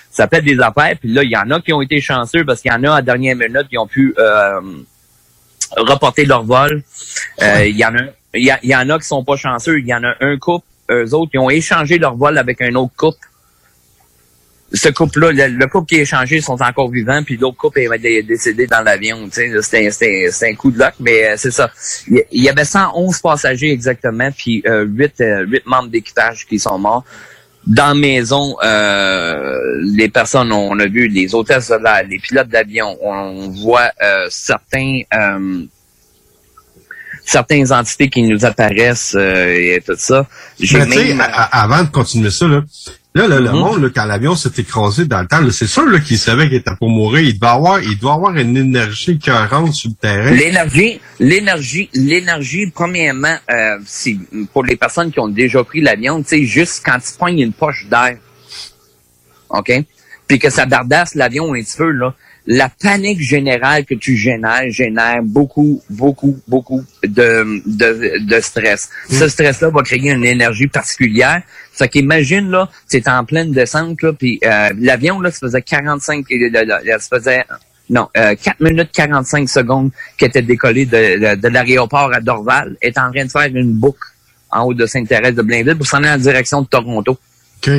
ça 0.09 0.27
pète 0.27 0.43
des 0.45 0.59
affaires. 0.59 0.95
Puis 0.99 1.11
là, 1.11 1.23
il 1.23 1.31
y 1.31 1.37
en 1.37 1.49
a 1.51 1.61
qui 1.61 1.71
ont 1.73 1.81
été 1.81 1.99
chanceux 2.01 2.43
parce 2.45 2.61
qu'il 2.61 2.71
y 2.71 2.75
en 2.75 2.83
a 2.83 2.91
à 2.91 2.95
la 2.97 3.01
dernière 3.01 3.35
minute 3.35 3.67
qui 3.69 3.77
ont 3.77 3.87
pu 3.87 4.13
euh, 4.17 4.59
reporter 5.77 6.25
leur 6.25 6.43
vol. 6.43 6.83
Euh, 7.41 7.65
Il 7.65 7.77
y 7.77 7.85
en 7.85 7.95
a 7.95 8.01
il 8.33 8.43
y, 8.45 8.67
y 8.67 8.75
en 8.75 8.89
a 8.89 8.97
qui 8.97 9.05
sont 9.07 9.23
pas 9.25 9.35
chanceux. 9.35 9.79
Il 9.79 9.87
y 9.87 9.93
en 9.93 10.03
a 10.05 10.13
un 10.21 10.37
couple, 10.37 10.65
eux 10.89 11.13
autres, 11.13 11.31
qui 11.31 11.37
ont 11.37 11.49
échangé 11.49 11.97
leur 11.97 12.15
vol 12.15 12.37
avec 12.37 12.61
un 12.61 12.73
autre 12.75 12.93
couple. 12.95 13.17
Ce 14.73 14.89
couple-là, 14.89 15.31
le, 15.31 15.47
le 15.57 15.67
couple 15.67 15.87
qui 15.87 15.95
est 15.95 16.01
échangé 16.03 16.39
sont 16.41 16.61
encore 16.61 16.89
vivants, 16.89 17.21
puis 17.23 17.35
l'autre 17.37 17.57
couple 17.57 17.79
est, 17.81 18.23
décédé 18.23 18.67
dans 18.67 18.81
l'avion. 18.81 19.25
tu 19.25 19.31
sais, 19.33 19.47
là, 19.49 19.61
C'était 19.61 19.89
c'était 19.91 20.49
un 20.49 20.55
coup 20.55 20.71
de 20.71 20.79
luck, 20.79 20.93
mais 20.99 21.25
euh, 21.31 21.33
c'est 21.37 21.51
ça. 21.51 21.69
Il 22.07 22.23
y- 22.31 22.49
avait 22.49 22.63
111 22.65 23.19
passagers 23.19 23.71
exactement, 23.71 24.29
puis 24.31 24.63
euh, 24.65 24.85
8, 24.85 25.21
euh, 25.21 25.45
huit 25.45 25.65
membres 25.65 25.89
d'équipage 25.89 26.45
qui 26.47 26.57
sont 26.59 26.77
morts. 26.79 27.03
Dans 27.67 27.89
la 27.89 27.93
maison, 27.93 28.55
euh, 28.63 29.59
les 29.93 30.09
personnes, 30.09 30.51
on 30.51 30.79
a 30.79 30.87
vu 30.87 31.07
les 31.07 31.35
hôtesses 31.35 31.67
de 31.69 31.75
l'air, 31.75 32.03
les 32.09 32.17
pilotes 32.17 32.47
d'avion, 32.47 32.97
on 33.03 33.49
voit 33.49 33.91
euh, 34.01 34.25
certains 34.29 35.01
euh, 35.13 35.65
certaines 37.23 37.71
entités 37.71 38.09
qui 38.09 38.23
nous 38.23 38.43
apparaissent 38.45 39.15
euh, 39.15 39.47
et 39.75 39.83
tout 39.85 39.95
ça. 39.97 40.25
J'ai 40.59 40.79
Mais 40.79 40.85
tu 40.87 40.91
sais, 40.93 41.13
même- 41.13 41.21
avant 41.51 41.83
de 41.83 41.89
continuer 41.89 42.31
ça, 42.31 42.47
là, 42.47 42.63
là, 43.13 43.27
le, 43.27 43.39
le 43.39 43.51
Mhm. 43.51 43.57
monde, 43.59 43.81
là, 43.83 43.89
quand 43.93 44.05
l'avion 44.05 44.35
s'est 44.35 44.51
écrasé 44.57 45.05
dans 45.05 45.21
le 45.21 45.27
temps, 45.27 45.41
là, 45.41 45.51
c'est 45.51 45.67
sûr 45.67 45.85
là, 45.85 45.99
qu'il 45.99 46.17
savait 46.17 46.47
qu'il 46.47 46.57
était 46.57 46.71
pour 46.79 46.89
mourir. 46.89 47.21
Il 47.21 47.33
devait 47.39 47.51
avoir, 47.51 47.81
il 47.83 47.97
doit 47.97 48.13
avoir 48.13 48.35
une 48.35 48.55
énergie 48.55 49.11
écœurante 49.11 49.73
sur 49.73 49.89
le 49.89 49.95
terrain. 49.95 50.31
L'énergie, 50.31 50.99
l'énergie, 51.19 51.89
l'énergie, 51.93 52.67
premièrement, 52.73 53.35
euh, 53.49 53.77
c'est 53.85 54.17
pour 54.53 54.63
les 54.63 54.75
personnes 54.77 55.11
qui 55.11 55.19
ont 55.19 55.27
déjà 55.27 55.63
pris 55.63 55.81
l'avion, 55.81 56.21
tu 56.23 56.29
sais, 56.29 56.43
juste 56.45 56.81
quand 56.85 56.99
tu 56.99 57.11
pognes 57.17 57.39
une 57.39 57.53
poche 57.53 57.85
d'air, 57.89 58.17
OK? 59.49 59.71
Puis 60.27 60.39
que 60.39 60.49
ça 60.49 60.65
dardasse 60.65 61.15
l'avion 61.15 61.53
un 61.53 61.61
petit 61.61 61.77
peu, 61.77 61.89
là, 61.91 62.13
la 62.47 62.69
panique 62.69 63.21
générale 63.21 63.85
que 63.85 63.93
tu 63.93 64.15
génères 64.15 64.69
génère 64.69 65.21
beaucoup, 65.23 65.81
beaucoup, 65.89 66.39
beaucoup 66.47 66.83
de, 67.03 67.61
de, 67.65 68.25
de 68.25 68.39
stress. 68.41 68.89
Ce 69.09 69.27
stress-là 69.27 69.69
va 69.69 69.83
créer 69.83 70.09
une 70.11 70.25
énergie 70.25 70.67
particulière. 70.67 71.41
Fait 71.71 71.87
qu'imagine, 71.87 72.49
là, 72.49 72.69
c'est 72.87 73.07
en 73.07 73.23
pleine 73.25 73.51
descente, 73.51 74.01
là, 74.01 74.13
puis 74.13 74.39
euh, 74.43 74.69
l'avion, 74.79 75.19
là, 75.19 75.31
ça 75.31 75.39
faisait 75.39 75.61
45, 75.61 76.25
euh, 76.31 76.99
ça 76.99 77.17
faisait 77.17 77.43
non, 77.89 78.07
euh, 78.17 78.35
4 78.41 78.59
minutes 78.61 78.89
45 78.93 79.49
secondes 79.49 79.91
qui 80.17 80.25
était 80.25 80.41
décollé 80.41 80.85
de, 80.85 81.35
de, 81.35 81.41
de 81.41 81.47
l'aéroport 81.49 82.11
à 82.13 82.21
Dorval, 82.21 82.77
est 82.81 82.97
en 82.97 83.11
train 83.11 83.25
de 83.25 83.31
faire 83.31 83.47
une 83.53 83.73
boucle 83.73 84.07
en 84.49 84.63
haut 84.63 84.73
de 84.73 84.85
Sainte-Thérèse 84.85 85.35
de 85.35 85.41
Blainville 85.41 85.77
pour 85.77 85.87
s'en 85.87 85.97
aller 85.97 86.09
en 86.09 86.17
direction 86.17 86.61
de 86.61 86.67
Toronto. 86.67 87.17
OK. 87.57 87.71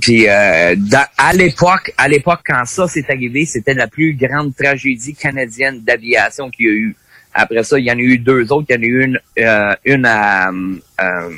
Puis 0.00 0.28
euh, 0.28 0.74
dans- 0.76 1.06
à 1.16 1.32
l'époque, 1.32 1.92
à 1.96 2.08
l'époque 2.08 2.40
quand 2.46 2.64
ça 2.66 2.88
s'est 2.88 3.06
arrivé, 3.08 3.44
c'était 3.46 3.74
la 3.74 3.86
plus 3.86 4.14
grande 4.14 4.54
tragédie 4.54 5.14
canadienne 5.14 5.80
d'aviation 5.82 6.50
qu'il 6.50 6.66
y 6.66 6.68
a 6.68 6.72
eu. 6.72 6.96
Après 7.32 7.62
ça, 7.64 7.78
il 7.78 7.84
y 7.84 7.90
en 7.90 7.96
a 7.96 8.00
eu 8.00 8.18
deux 8.18 8.50
autres. 8.52 8.66
Il 8.70 8.74
y 8.74 8.78
en 8.78 8.82
a 8.82 8.84
eu 8.84 9.04
une, 9.04 9.20
euh, 9.38 9.74
une 9.84 10.04
à, 10.06 10.50
euh, 10.50 11.30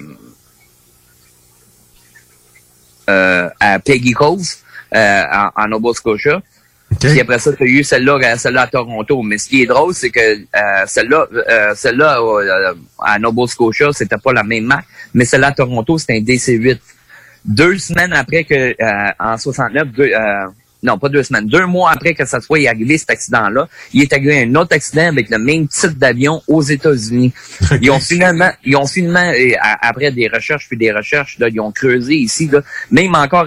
euh, 3.08 3.48
à 3.60 3.78
Peggy 3.78 4.12
Cove, 4.12 4.42
euh, 4.94 5.22
en, 5.32 5.50
en 5.62 5.68
Nova 5.68 5.92
Scotia. 5.94 6.42
Puis 7.00 7.20
après 7.20 7.38
ça, 7.38 7.52
tu 7.52 7.62
as 7.62 7.66
eu 7.66 7.82
celle-là, 7.84 8.36
celle-là 8.36 8.62
à 8.62 8.66
Toronto. 8.68 9.22
Mais 9.22 9.38
ce 9.38 9.48
qui 9.48 9.62
est 9.62 9.66
drôle, 9.66 9.92
c'est 9.94 10.10
que 10.10 10.20
euh, 10.20 10.84
celle-là, 10.86 11.26
euh, 11.32 11.74
celle-là 11.74 12.20
euh, 12.20 12.74
à 13.00 13.18
Nova 13.18 13.46
Scotia, 13.46 13.88
c'était 13.92 14.16
pas 14.18 14.32
la 14.32 14.42
même 14.44 14.64
marque, 14.64 14.86
mais 15.12 15.24
celle-là 15.24 15.48
à 15.48 15.52
Toronto, 15.52 15.98
c'était 15.98 16.14
un 16.18 16.20
DC-8. 16.20 16.78
Deux 17.46 17.78
semaines 17.78 18.12
après 18.12 18.44
que, 18.44 18.74
euh, 18.80 19.10
en 19.20 19.38
69, 19.38 19.88
deux, 19.92 20.10
euh, 20.12 20.46
non, 20.82 20.98
pas 20.98 21.08
deux 21.08 21.22
semaines, 21.22 21.46
deux 21.46 21.66
mois 21.66 21.90
après 21.90 22.14
que 22.14 22.24
ça 22.24 22.40
soit 22.40 22.68
arrivé, 22.68 22.98
cet 22.98 23.10
accident-là, 23.10 23.68
il 23.92 24.02
est 24.02 24.12
arrivé 24.12 24.42
un 24.42 24.54
autre 24.56 24.74
accident 24.74 25.08
avec 25.08 25.30
le 25.30 25.38
même 25.38 25.66
type 25.68 25.98
d'avion 25.98 26.42
aux 26.46 26.62
États-Unis. 26.62 27.32
Ils 27.80 27.90
ont 27.90 27.98
finalement, 27.98 28.50
ils 28.64 28.76
ont 28.76 28.86
finalement, 28.86 29.32
après 29.80 30.10
des 30.12 30.28
recherches 30.28 30.68
puis 30.68 30.76
des 30.76 30.92
recherches, 30.92 31.38
là, 31.38 31.48
ils 31.48 31.60
ont 31.60 31.72
creusé 31.72 32.14
ici, 32.14 32.48
là, 32.48 32.60
même 32.90 33.14
encore 33.14 33.46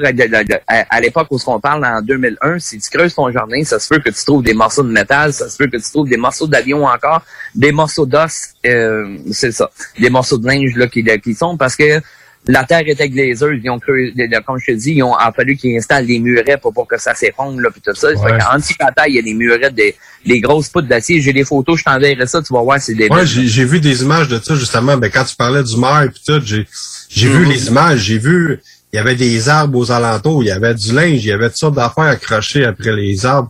à 0.67 1.01
l'époque 1.01 1.27
où 1.31 1.37
on 1.47 1.59
parle 1.59 1.85
en 1.85 2.01
2001, 2.01 2.59
si 2.59 2.79
tu 2.79 2.89
creuses 2.89 3.13
ton 3.13 3.31
jardin, 3.31 3.63
ça 3.63 3.79
se 3.79 3.87
peut 3.87 3.99
que 3.99 4.09
tu 4.09 4.25
trouves 4.25 4.43
des 4.43 4.53
morceaux 4.53 4.83
de 4.83 4.91
métal, 4.91 5.31
ça 5.31 5.49
se 5.49 5.57
peut 5.57 5.67
que 5.67 5.77
tu 5.77 5.91
trouves 5.91 6.09
des 6.09 6.17
morceaux 6.17 6.47
d'avion 6.47 6.85
encore, 6.85 7.23
des 7.55 7.71
morceaux 7.71 8.05
d'os, 8.05 8.53
euh, 8.65 9.17
c'est 9.31 9.51
ça, 9.51 9.69
des 9.99 10.09
morceaux 10.09 10.37
de 10.37 10.47
linge 10.47 10.75
là 10.75 10.87
qui, 10.87 11.03
qui 11.23 11.33
sont 11.33 11.57
parce 11.57 11.75
que 11.75 12.01
la 12.47 12.63
terre 12.63 12.83
était 12.87 13.09
glaiseuse, 13.09 13.59
ils 13.63 13.69
ont 13.69 13.79
creusé, 13.79 14.13
comme 14.45 14.57
je 14.59 14.67
te 14.67 14.71
dis, 14.71 14.93
ils 14.93 15.03
ont 15.03 15.13
a 15.13 15.31
fallu 15.31 15.55
qu'ils 15.55 15.77
installent 15.77 16.07
des 16.07 16.19
murets 16.19 16.57
pour, 16.57 16.73
pour 16.73 16.87
que 16.87 16.97
ça 16.99 17.13
s'effondre 17.13 17.59
là 17.59 17.69
puis 17.69 17.81
tout 17.81 17.93
ça. 17.93 18.11
Ouais. 18.13 18.37
Qu'en 18.39 18.57
dessous 18.57 18.73
de 18.79 18.85
la 18.85 18.91
terre, 18.91 19.07
il 19.07 19.15
y 19.15 19.19
a 19.19 19.21
des 19.21 19.33
murets, 19.33 19.71
des, 19.71 19.95
des 20.25 20.39
grosses 20.39 20.69
poutres 20.69 20.87
d'acier. 20.87 21.21
J'ai 21.21 21.33
des 21.33 21.43
photos, 21.43 21.79
je 21.79 21.83
t'enverrai 21.83 22.25
ça, 22.25 22.41
tu 22.41 22.53
vas 22.53 22.61
voir, 22.61 22.79
c'est 22.81 22.95
des 22.95 23.07
Ouais, 23.09 23.25
j'ai 23.25 23.65
vu 23.65 23.79
des 23.79 24.01
images 24.03 24.29
de 24.29 24.39
ça 24.41 24.55
justement. 24.55 24.97
Ben 24.97 25.11
quand 25.11 25.25
tu 25.25 25.35
parlais 25.35 25.63
du 25.63 25.77
maire 25.77 26.03
et 26.03 26.09
tout, 26.09 26.41
j'ai 26.43 26.65
j'ai 27.09 27.27
vu 27.29 27.45
Mhm. 27.45 27.49
les 27.51 27.67
images. 27.67 27.99
J'ai 27.99 28.17
vu 28.17 28.59
il 28.91 28.95
y 28.95 28.99
avait 28.99 29.15
des 29.15 29.47
arbres 29.49 29.77
aux 29.77 29.91
alentours, 29.91 30.41
il 30.43 30.47
y 30.47 30.51
avait 30.51 30.73
du 30.73 30.93
linge, 30.93 31.23
il 31.23 31.27
y 31.27 31.31
avait 31.31 31.49
toutes 31.49 31.57
sortes 31.57 31.75
d'affaires 31.75 32.05
accrochées 32.05 32.65
après 32.65 32.93
les 32.95 33.23
arbres. 33.25 33.49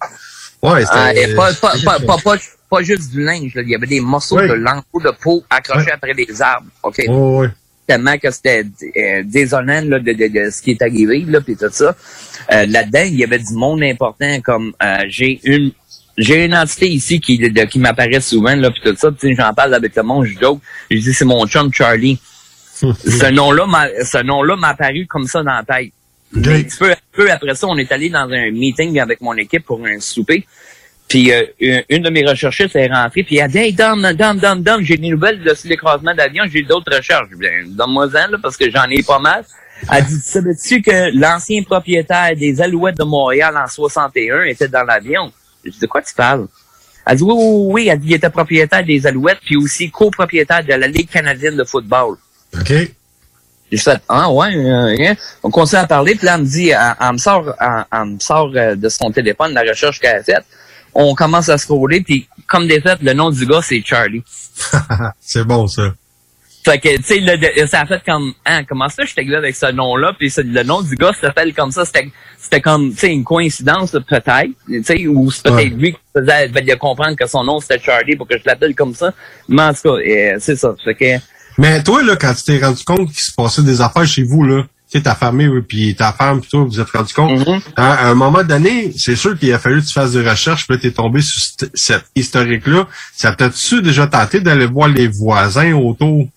Ouais, 0.62 0.84
Ah, 0.90 1.12
c'était. 1.14 1.34
pas, 1.36 1.54
pas, 1.54 1.74
pas, 1.86 2.18
pas, 2.18 2.36
pas, 2.70 2.82
juste 2.84 3.12
du 3.12 3.24
linge, 3.24 3.54
là. 3.56 3.62
il 3.62 3.70
y 3.70 3.76
avait 3.76 3.88
des 3.88 4.02
morceaux 4.02 4.42
de 4.42 4.52
lampeaux 4.54 5.00
de 5.00 5.12
peau 5.22 5.42
accrochés 5.50 5.92
après 5.92 6.14
les 6.14 6.42
arbres. 6.42 6.68
OK? 6.84 7.02
Oh, 7.08 7.40
ouais. 7.42 7.50
Tellement 7.90 8.20
que 8.20 8.30
c'était 8.30 8.64
euh, 8.98 9.24
désolant 9.26 9.82
là, 9.84 9.98
de, 9.98 10.14
de, 10.14 10.28
de 10.28 10.50
ce 10.52 10.62
qui 10.62 10.72
est 10.72 10.82
arrivé, 10.84 11.26
là, 11.28 11.42
puis 11.42 11.56
tout 11.56 11.72
ça. 11.72 11.96
Euh, 12.52 12.68
Là-dedans, 12.68 13.02
il 13.08 13.16
y 13.16 13.24
avait 13.24 13.40
du 13.40 13.54
monde 13.56 13.82
important 13.82 14.40
comme 14.42 14.74
euh, 14.84 15.06
j'ai 15.08 15.40
une 15.44 15.72
j'ai 16.16 16.46
une 16.46 16.54
entité 16.54 16.88
ici 16.88 17.20
qui, 17.20 17.40
de- 17.40 17.64
qui 17.66 17.80
m'apparaît 17.80 18.22
souvent, 18.22 18.56
là, 18.56 18.70
puis 18.70 18.82
tout 18.84 18.96
ça, 18.96 19.10
puis 19.12 19.34
j'en 19.36 19.54
parle 19.56 19.74
avec 19.74 19.96
le 19.96 20.04
monde, 20.04 20.26
je 20.26 20.38
joke, 20.40 20.60
je 20.92 20.98
dis 20.98 21.14
c'est 21.14 21.26
mon 21.26 21.48
chum 21.48 21.74
Charlie. 21.74 22.20
ce 22.82 23.32
nom-là 23.32 23.66
m'a 23.66 23.88
ce 24.06 24.22
nom-là 24.22 24.56
m'a 24.56 24.68
apparu 24.70 25.08
comme 25.08 25.26
ça 25.26 25.42
dans 25.42 25.52
la 25.54 25.64
tête. 25.64 25.92
Peu, 26.78 26.94
peu 27.12 27.32
après 27.32 27.56
ça, 27.56 27.66
on 27.68 27.78
est 27.80 27.92
allé 27.92 28.10
dans 28.12 28.30
un 28.30 28.52
meeting 28.52 29.00
avec 29.00 29.20
mon 29.22 29.34
équipe 29.36 29.66
pour 29.66 29.84
un 29.84 30.00
souper. 30.00 30.46
Puis 31.10 31.34
euh, 31.34 31.82
une, 31.90 32.04
de 32.04 32.10
mes 32.12 32.24
recherchistes 32.24 32.76
est 32.76 32.88
rentrée, 32.88 33.24
puis 33.24 33.38
elle 33.38 33.46
a 33.46 33.48
dit 33.48 33.58
Hey 33.58 33.74
Dom, 33.74 34.14
Dom, 34.14 34.38
Dom, 34.38 34.62
Dom, 34.62 34.84
j'ai 34.84 34.96
des 34.96 35.10
nouvelles 35.10 35.44
de 35.44 35.54
l'écrasement 35.66 36.14
d'avion, 36.14 36.44
j'ai 36.48 36.62
d'autres 36.62 36.96
recherches. 36.96 37.30
Ben, 37.36 37.68
donne-moi-en, 37.68 38.32
là, 38.32 38.38
parce 38.42 38.56
que 38.56 38.70
j'en 38.70 38.84
ai 38.84 39.02
pas 39.02 39.18
mal. 39.18 39.44
Elle 39.92 40.06
dit 40.06 40.20
Savais-tu 40.22 40.84
que 40.84 41.18
l'ancien 41.20 41.64
propriétaire 41.64 42.36
des 42.36 42.62
Alouettes 42.62 42.98
de 42.98 43.04
Montréal 43.04 43.58
en 43.58 43.68
61 43.68 44.44
était 44.44 44.68
dans 44.68 44.84
l'avion? 44.84 45.32
Je 45.66 45.72
dis 45.72 45.80
De 45.80 45.88
quoi 45.88 46.04
tu 46.04 46.14
parles? 46.14 46.46
Elle 47.08 47.18
dit 47.18 47.24
Oui, 47.24 47.34
oui, 47.36 47.44
oui, 47.44 47.74
oui. 47.74 47.88
Elle 47.88 48.00
dit 48.00 48.10
il 48.10 48.14
était 48.14 48.30
propriétaire 48.30 48.86
des 48.86 49.08
Alouettes, 49.08 49.40
puis 49.44 49.58
aussi 49.58 49.90
copropriétaire 49.90 50.64
de 50.64 50.74
la 50.74 50.88
Ligue 50.88 51.10
canadienne 51.10 51.58
de 51.58 51.64
football. 51.64 52.18
OK. 52.54 52.72
J'ai 53.72 53.78
fait, 53.78 54.02
ah 54.10 54.32
ouais, 54.32 54.56
euh, 54.56 54.96
hein. 55.00 55.16
on 55.44 55.52
continue 55.52 55.82
à 55.82 55.86
parler, 55.86 56.16
puis 56.16 56.26
là, 56.26 56.36
elle 56.36 56.42
me 56.42 56.46
dit, 56.46 56.70
elle, 56.70 56.96
elle 57.00 57.14
me 57.14 57.18
sort, 57.18 57.56
elle, 57.60 57.86
elle 57.92 58.06
me 58.06 58.20
sort 58.20 58.52
euh, 58.56 58.76
de 58.76 58.90
son 58.90 59.12
téléphone 59.12 59.54
la 59.54 59.62
recherche 59.62 60.00
qu'elle 60.00 60.18
a 60.18 60.24
faite. 60.24 60.46
On 60.94 61.16
commence 61.16 61.50
à 61.50 61.58
scroller, 61.58 62.02
puis 62.02 62.28
comme 62.48 62.68
des 62.68 62.82
faits, 62.82 63.02
le 63.02 63.14
nom 63.14 63.30
du 63.30 63.46
gars, 63.46 63.62
c'est 63.62 63.82
Charlie. 63.86 64.24
c'est 65.20 65.44
bon 65.44 65.68
ça. 65.68 65.94
Fait 66.66 66.78
que, 66.78 66.98
tu 66.98 67.04
sais, 67.04 67.68
ça 67.68 67.82
a 67.82 67.86
fait 67.86 68.02
comme, 68.06 68.34
hein, 68.46 68.64
comment 68.66 68.90
ça, 68.90 69.06
j'étais 69.06 69.24
là 69.24 69.38
avec 69.38 69.56
ce 69.56 69.72
nom-là, 69.72 70.14
puis 70.18 70.32
le 70.38 70.64
nom 70.64 70.82
du 70.82 70.96
gars 70.96 71.14
s'appelle 71.20 71.54
comme 71.54 71.72
ça, 71.72 71.86
c'était 71.86 72.10
c'était 72.38 72.62
comme, 72.62 72.92
tu 72.92 72.98
sais, 72.98 73.12
une 73.12 73.24
coïncidence, 73.24 73.92
peut-être, 73.92 74.50
tu 74.68 74.84
sais, 74.84 75.08
ou 75.08 75.30
c'est 75.30 75.44
peut-être 75.44 75.76
lui 75.76 75.94
qui 75.94 76.00
faisait 76.16 76.48
ben, 76.48 76.78
comprendre 76.78 77.16
que 77.16 77.28
son 77.28 77.44
nom, 77.44 77.60
c'était 77.60 77.80
Charlie, 77.80 78.16
pour 78.16 78.28
que 78.28 78.38
je 78.38 78.44
l'appelle 78.46 78.74
comme 78.76 78.96
ça. 78.96 79.14
Mais 79.48 79.62
en 79.62 79.74
tout 79.74 79.82
cas, 79.84 79.90
euh, 79.90 80.36
c'est 80.40 80.56
ça. 80.56 80.74
Fait 80.84 80.96
que, 80.96 81.06
Mais 81.58 81.84
toi, 81.84 82.02
là, 82.02 82.16
quand 82.16 82.34
tu 82.34 82.44
t'es 82.44 82.58
rendu 82.64 82.84
compte 82.84 83.08
qu'il 83.08 83.20
se 83.20 83.34
passait 83.34 83.62
des 83.62 83.82
affaires 83.82 84.08
chez 84.08 84.24
vous, 84.24 84.44
là, 84.44 84.64
sais, 84.98 85.02
ta 85.04 85.16
famille, 85.16 85.48
oui, 85.48 85.62
puis 85.62 85.96
ta 85.96 86.12
femme, 86.12 86.42
puis 86.42 86.50
toi, 86.50 86.64
vous 86.64 86.80
êtes 86.80 86.90
rendu 86.90 87.14
compte, 87.14 87.40
Mm-hmm. 87.40 87.62
à, 87.76 87.94
à 87.94 88.08
un 88.10 88.16
moment 88.16 88.44
donné, 88.44 88.92
c'est 88.98 89.16
sûr 89.16 89.38
qu'il 89.38 89.54
a 89.54 89.60
fallu 89.60 89.82
que 89.82 89.88
tu 89.88 89.94
fasses 89.94 90.12
des 90.14 90.28
recherches, 90.28 90.68
puis 90.68 90.80
t'es 90.80 90.92
tombé 90.92 91.22
sur 91.22 91.42
cette, 91.74 92.06
historique-là. 92.16 92.88
Ça 93.16 93.32
peut-être-tu 93.34 93.82
déjà 93.82 94.08
tenté 94.08 94.40
d'aller 94.42 94.66
voir 94.66 94.88
les 94.88 95.08
voisins 95.08 95.74
autour 95.74 96.28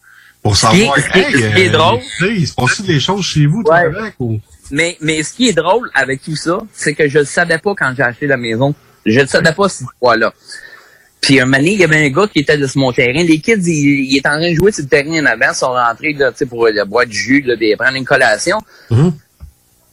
pour 0.42 0.56
Ce 0.56 0.66
qui 0.66 0.76
est- 0.76 0.80
savoir, 0.80 0.96
ce 0.98 1.08
qui 1.10 1.18
est- 1.18 1.30
ce 1.32 1.54
qui 1.54 1.60
est 1.62 1.68
euh, 1.68 1.72
drôle- 1.72 2.00
tu 2.18 2.26
sais, 2.26 2.34
il 2.36 2.46
se 2.48 2.54
passe 2.54 2.80
des 2.82 3.00
choses 3.00 3.24
chez 3.24 3.46
vous, 3.46 3.62
toi, 3.62 3.76
avec, 3.76 4.14
ou? 4.18 4.40
Mais, 4.70 4.96
mais 5.00 5.22
ce 5.22 5.32
qui 5.34 5.48
est 5.48 5.52
drôle 5.52 5.90
avec 5.94 6.22
tout 6.22 6.36
ça, 6.36 6.58
c'est 6.72 6.94
que 6.94 7.08
je 7.08 7.18
ne 7.20 7.24
savais 7.24 7.58
pas 7.58 7.74
quand 7.74 7.92
j'ai 7.96 8.02
acheté 8.02 8.26
la 8.26 8.36
maison. 8.36 8.74
Je 9.04 9.20
ne 9.20 9.26
savais 9.26 9.52
pas 9.52 9.68
cette 9.68 9.86
fois-là. 9.98 10.32
Puis 11.22 11.38
un 11.38 11.44
moment 11.44 11.58
donné, 11.58 11.72
il 11.74 11.80
y 11.80 11.84
avait 11.84 12.04
un 12.04 12.10
gars 12.10 12.26
qui 12.26 12.40
était 12.40 12.58
de 12.58 12.66
mon 12.74 12.92
terrain. 12.92 13.22
Les 13.22 13.38
kids, 13.38 13.62
ils, 13.64 14.12
ils 14.12 14.16
étaient 14.18 14.28
en 14.28 14.38
train 14.38 14.50
de 14.50 14.56
jouer 14.56 14.72
sur 14.72 14.82
le 14.82 14.88
terrain 14.88 15.22
en 15.22 15.26
avant, 15.26 15.52
ils 15.52 15.54
sont 15.54 15.72
rentrés 15.72 16.12
là, 16.14 16.32
tu 16.32 16.38
sais, 16.38 16.46
pour 16.46 16.66
euh, 16.66 16.84
boire 16.84 17.06
du 17.06 17.16
jus, 17.16 17.42
là, 17.42 17.56
puis 17.56 17.74
prendre 17.76 17.96
une 17.96 18.04
collation. 18.04 18.58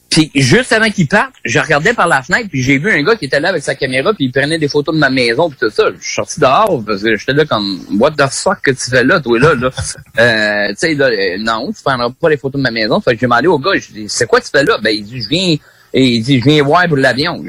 Puis 0.10 0.32
juste 0.34 0.74
avant 0.74 0.90
qu'ils 0.90 1.08
partent, 1.08 1.36
je 1.46 1.60
regardais 1.60 1.94
par 1.94 2.08
la 2.08 2.24
fenêtre, 2.24 2.50
puis 2.50 2.64
j'ai 2.64 2.80
vu 2.80 2.92
un 2.92 3.04
gars 3.04 3.16
qui 3.16 3.26
était 3.26 3.40
là 3.40 3.50
avec 3.50 3.62
sa 3.62 3.76
caméra, 3.76 4.12
puis 4.12 4.26
il 4.26 4.32
prenait 4.32 4.58
des 4.58 4.68
photos 4.68 4.96
de 4.96 5.00
ma 5.00 5.12
maison, 5.12 5.50
puis 5.52 5.60
tout 5.62 5.70
ça. 5.70 5.84
Je 5.96 6.04
suis 6.04 6.16
sorti 6.16 6.40
dehors, 6.40 6.84
parce 6.84 7.04
que 7.04 7.16
j'étais 7.16 7.34
là 7.34 7.46
comme 7.46 7.80
«What 8.00 8.14
the 8.18 8.28
fuck 8.28 8.62
que 8.64 8.72
tu 8.72 8.90
fais 8.90 9.04
là, 9.04 9.20
toi, 9.20 9.38
là? 9.38 9.54
là? 9.54 9.70
Euh, 10.20 10.70
tu 10.70 10.76
sais, 10.78 10.96
là, 10.96 11.06
euh, 11.06 11.38
non, 11.40 11.72
tu 11.72 11.84
prendras 11.84 12.10
pas 12.10 12.30
les 12.30 12.38
photos 12.38 12.60
de 12.60 12.64
ma 12.64 12.72
maison.» 12.72 13.00
Fait 13.02 13.14
que 13.14 13.20
j'ai 13.20 13.28
demandé 13.28 13.48
au 13.48 13.60
gars, 13.60 13.72
je 13.76 13.92
dis 13.94 14.06
«C'est 14.10 14.26
quoi 14.26 14.42
tu 14.42 14.50
fais 14.50 14.64
là?» 14.64 14.80
Ben, 14.84 14.90
il 14.90 15.04
dit 15.04 15.22
«Je 15.24 15.30
viens...» 15.30 15.56
Et 15.94 16.06
il 16.06 16.24
dit 16.24 16.40
«Je 16.42 16.44
viens 16.44 16.64
voir 16.64 16.88
pour 16.88 16.98
l'avion.» 16.98 17.44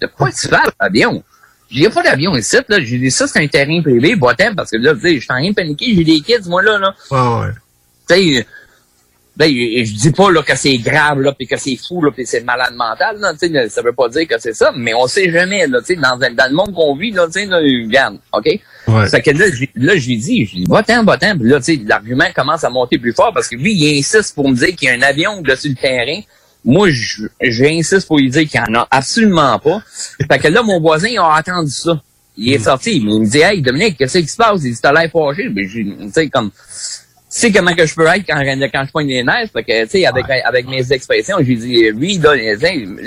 De 0.00 0.06
quoi 0.06 0.30
tu 0.30 0.48
fais 0.48 0.56
l'avion? 0.80 1.22
Il 1.70 1.80
n'y 1.80 1.86
a 1.86 1.90
pas 1.90 2.02
d'avion 2.02 2.34
ici, 2.36 2.56
là. 2.68 2.80
J'ai 2.80 2.98
dit, 2.98 3.10
ça, 3.10 3.26
c'est 3.26 3.40
un 3.40 3.46
terrain 3.46 3.82
privé, 3.82 4.16
boitem, 4.16 4.54
parce 4.54 4.70
que 4.70 4.76
là, 4.78 4.94
tu 4.94 5.00
sais, 5.00 5.14
je 5.16 5.20
suis 5.20 5.28
en 5.32 5.34
train 5.36 5.50
de 5.50 5.54
paniquer, 5.54 5.94
j'ai 5.94 6.04
des 6.04 6.20
kids, 6.20 6.48
moi, 6.48 6.62
là, 6.62 6.78
là. 6.78 6.94
Ouais, 7.10 7.46
ouais. 7.46 7.52
Tu 8.08 8.36
sais, 8.36 8.46
Ben, 9.36 9.46
je, 9.48 9.92
dis 9.94 10.10
pas 10.10 10.32
là, 10.32 10.42
que 10.42 10.56
c'est 10.56 10.76
grave, 10.78 11.20
là, 11.20 11.32
puis 11.32 11.46
que 11.46 11.56
c'est 11.56 11.76
fou, 11.76 12.02
là, 12.02 12.10
puis 12.10 12.26
c'est 12.26 12.40
malade 12.42 12.74
mental, 12.74 13.18
là, 13.20 13.32
tu 13.40 13.48
sais, 13.48 13.68
ça 13.68 13.82
veut 13.82 13.92
pas 13.92 14.08
dire 14.08 14.26
que 14.26 14.34
c'est 14.40 14.52
ça, 14.54 14.72
mais 14.76 14.94
on 14.94 15.06
sait 15.06 15.30
jamais, 15.30 15.64
là, 15.68 15.78
tu 15.80 15.94
sais, 15.94 15.96
dans, 15.96 16.16
dans 16.18 16.48
le 16.50 16.54
monde 16.56 16.74
qu'on 16.74 16.96
vit, 16.96 17.12
là, 17.12 17.26
tu 17.26 17.34
sais, 17.34 17.46
là, 17.46 17.58
regarde, 17.58 18.18
OK? 18.32 18.46
Ouais. 18.88 19.08
Fait 19.08 19.20
que 19.22 19.30
là, 19.30 19.46
je- 19.52 19.66
là, 19.76 19.96
je 19.96 20.08
lui 20.08 20.16
dis, 20.16 20.44
je 20.46 20.54
lui 20.56 20.64
dis, 20.64 20.66
va-t'en, 20.68 21.04
va-t'en, 21.04 21.38
puis 21.38 21.48
là, 21.50 21.58
tu 21.58 21.64
sais, 21.76 21.80
l'argument 21.86 22.24
commence 22.34 22.64
à 22.64 22.70
monter 22.70 22.98
plus 22.98 23.12
fort 23.12 23.32
parce 23.32 23.46
que 23.46 23.54
lui, 23.54 23.74
il 23.74 23.98
insiste 24.00 24.34
pour 24.34 24.48
me 24.48 24.56
dire 24.56 24.74
qu'il 24.74 24.88
y 24.88 24.90
a 24.90 24.94
un 24.94 25.02
avion 25.02 25.40
dessus 25.42 25.68
le 25.68 25.74
terrain. 25.76 26.20
Moi, 26.64 26.88
je- 26.90 27.24
j'insiste 27.40 28.06
pour 28.06 28.18
lui 28.18 28.28
dire 28.30 28.48
qu'il 28.48 28.60
y 28.60 28.70
en 28.70 28.80
a 28.80 28.88
absolument 28.90 29.58
pas. 29.58 29.82
Fait 30.30 30.38
que 30.38 30.48
là, 30.48 30.62
mon 30.62 30.80
voisin, 30.80 31.08
il 31.08 31.18
a 31.18 31.34
attendu 31.34 31.70
ça. 31.70 32.00
Il 32.36 32.52
est 32.52 32.58
sorti, 32.58 32.96
il 32.98 33.04
me 33.04 33.26
dit, 33.26 33.38
hey, 33.40 33.60
Dominique, 33.62 33.96
qu'est-ce 33.96 34.18
qui 34.18 34.28
se 34.28 34.36
passe? 34.36 34.60
Il 34.64 34.72
dit, 34.72 34.80
t'as 34.80 34.92
l'air 34.92 35.10
fâché. 35.10 35.48
Ben, 35.48 35.66
tu 35.68 35.96
sais, 36.12 36.28
comme, 36.28 36.50
tu 36.50 36.56
sais 37.28 37.50
comment 37.50 37.74
que 37.74 37.84
je 37.84 37.94
peux 37.94 38.06
être 38.06 38.24
quand, 38.28 38.40
quand 38.72 38.84
je 38.86 38.92
pogne 38.92 39.08
les 39.08 39.22
nerfs, 39.24 39.48
fait 39.52 39.64
que, 39.64 39.82
tu 39.84 39.90
sais, 39.90 40.06
avec, 40.06 40.24
avec 40.44 40.68
mes 40.68 40.92
expressions, 40.92 41.36
j'ai 41.40 41.56
dit, 41.56 41.90
lui, 41.90 42.18
là, 42.18 42.34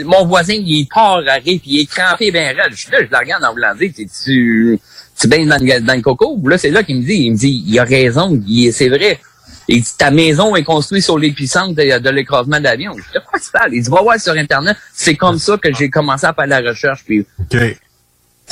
mon 0.05 0.25
voisin, 0.25 0.53
il 0.53 0.81
est 0.81 0.89
part 0.93 1.21
à 1.27 1.33
rire, 1.35 1.59
puis 1.61 1.61
il 1.65 1.79
est 1.81 1.85
crampé 1.89 2.29
ben 2.31 2.47
raide. 2.57 2.71
Je 2.71 2.75
suis 2.77 2.91
là, 2.91 2.97
je 3.01 3.07
le 3.09 3.17
regarde 3.17 3.43
en 3.43 3.53
voulant 3.53 3.73
dire, 3.75 3.91
tu, 3.95 4.05
tu, 5.19 5.27
baignes 5.27 5.47
dans, 5.47 5.57
le- 5.63 5.79
dans 5.81 5.93
le 5.95 6.01
coco? 6.01 6.37
Là, 6.45 6.57
c'est 6.57 6.71
là 6.71 6.83
qu'il 6.83 6.97
me 6.97 7.03
dit, 7.03 7.13
il 7.25 7.31
me 7.31 7.37
dit, 7.37 7.63
il 7.67 7.79
a 7.79 7.83
raison, 7.85 8.37
c'est 8.73 8.89
vrai. 8.89 9.19
Il 9.71 9.81
dit, 9.81 9.89
ta 9.97 10.11
maison 10.11 10.55
est 10.55 10.63
construite 10.63 11.03
sur 11.03 11.17
l'épicentre 11.17 11.73
de, 11.75 11.99
de 11.99 12.09
l'écrasement 12.09 12.59
d'avion. 12.59 12.91
Je 12.97 13.01
dis, 13.03 13.13
de 13.15 13.19
quoi 13.19 13.39
tu 13.39 13.49
parles? 13.51 13.73
Il 13.73 13.81
dit, 13.81 13.89
va 13.89 14.01
voir 14.01 14.19
sur 14.19 14.33
Internet. 14.33 14.75
C'est 14.93 15.15
comme 15.15 15.39
ça 15.39 15.57
que 15.57 15.73
j'ai 15.73 15.89
commencé 15.89 16.25
à 16.25 16.33
faire 16.33 16.47
la 16.47 16.59
recherche, 16.59 17.03
puis 17.05 17.25
tu 17.49 17.57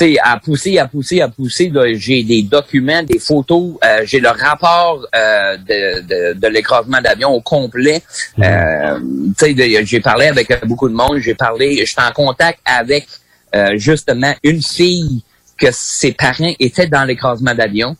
sais, 0.06 0.16
à 0.22 0.38
pousser, 0.38 0.78
à 0.78 0.86
pousser, 0.88 1.20
à 1.20 1.28
pousser, 1.28 1.70
j'ai 1.94 2.22
des 2.22 2.42
documents, 2.42 3.02
des 3.02 3.18
photos, 3.18 3.74
euh, 3.84 4.00
j'ai 4.04 4.18
le 4.18 4.30
rapport 4.30 5.06
euh, 5.14 5.56
de, 5.58 6.00
de, 6.00 6.38
de 6.40 6.46
l'écrasement 6.48 7.02
d'avion 7.02 7.28
au 7.28 7.42
complet. 7.42 8.02
Euh, 8.38 8.98
tu 9.38 9.46
sais, 9.46 9.52
de- 9.54 9.84
j'ai 9.84 10.00
parlé 10.00 10.26
avec 10.28 10.50
euh, 10.50 10.56
beaucoup 10.64 10.88
de 10.88 10.94
monde, 10.94 11.18
j'ai 11.18 11.34
parlé, 11.34 11.84
j'étais 11.84 12.00
en 12.00 12.12
contact 12.12 12.60
avec 12.64 13.06
euh, 13.54 13.76
justement 13.76 14.34
une 14.42 14.62
fille 14.62 15.22
que 15.58 15.66
ses 15.70 16.12
parents 16.12 16.54
étaient 16.58 16.86
dans 16.86 17.04
l'écrasement 17.04 17.54
d'avion. 17.54 17.94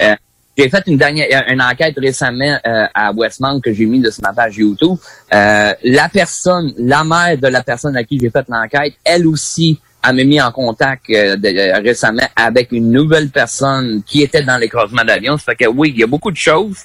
Euh, 0.00 0.16
j'ai 0.56 0.68
fait 0.68 0.82
une 0.86 0.98
dernière 0.98 1.44
une 1.48 1.62
enquête 1.62 1.94
récemment 1.96 2.58
euh, 2.66 2.86
à 2.94 3.12
Westmount 3.12 3.60
que 3.60 3.72
j'ai 3.72 3.86
mis 3.86 4.00
de 4.00 4.10
ma 4.22 4.32
page 4.32 4.58
YouTube. 4.58 4.98
Euh, 5.32 5.72
la 5.82 6.08
personne, 6.08 6.72
la 6.76 7.04
mère 7.04 7.38
de 7.38 7.48
la 7.48 7.62
personne 7.62 7.96
à 7.96 8.04
qui 8.04 8.18
j'ai 8.20 8.30
fait 8.30 8.44
l'enquête, 8.48 8.94
elle 9.04 9.26
aussi 9.26 9.80
m'a 10.04 10.12
mis 10.12 10.40
en 10.40 10.52
contact 10.52 11.08
euh, 11.10 11.36
euh, 11.42 11.78
récemment 11.78 12.28
avec 12.36 12.72
une 12.72 12.90
nouvelle 12.90 13.30
personne 13.30 14.02
qui 14.04 14.22
était 14.22 14.42
dans 14.42 14.58
l'écrasement 14.58 15.04
d'avion. 15.04 15.38
Ça 15.38 15.44
fait 15.52 15.64
que 15.64 15.70
oui, 15.70 15.92
il 15.94 16.00
y 16.00 16.02
a 16.02 16.06
beaucoup 16.06 16.30
de 16.30 16.36
choses. 16.36 16.78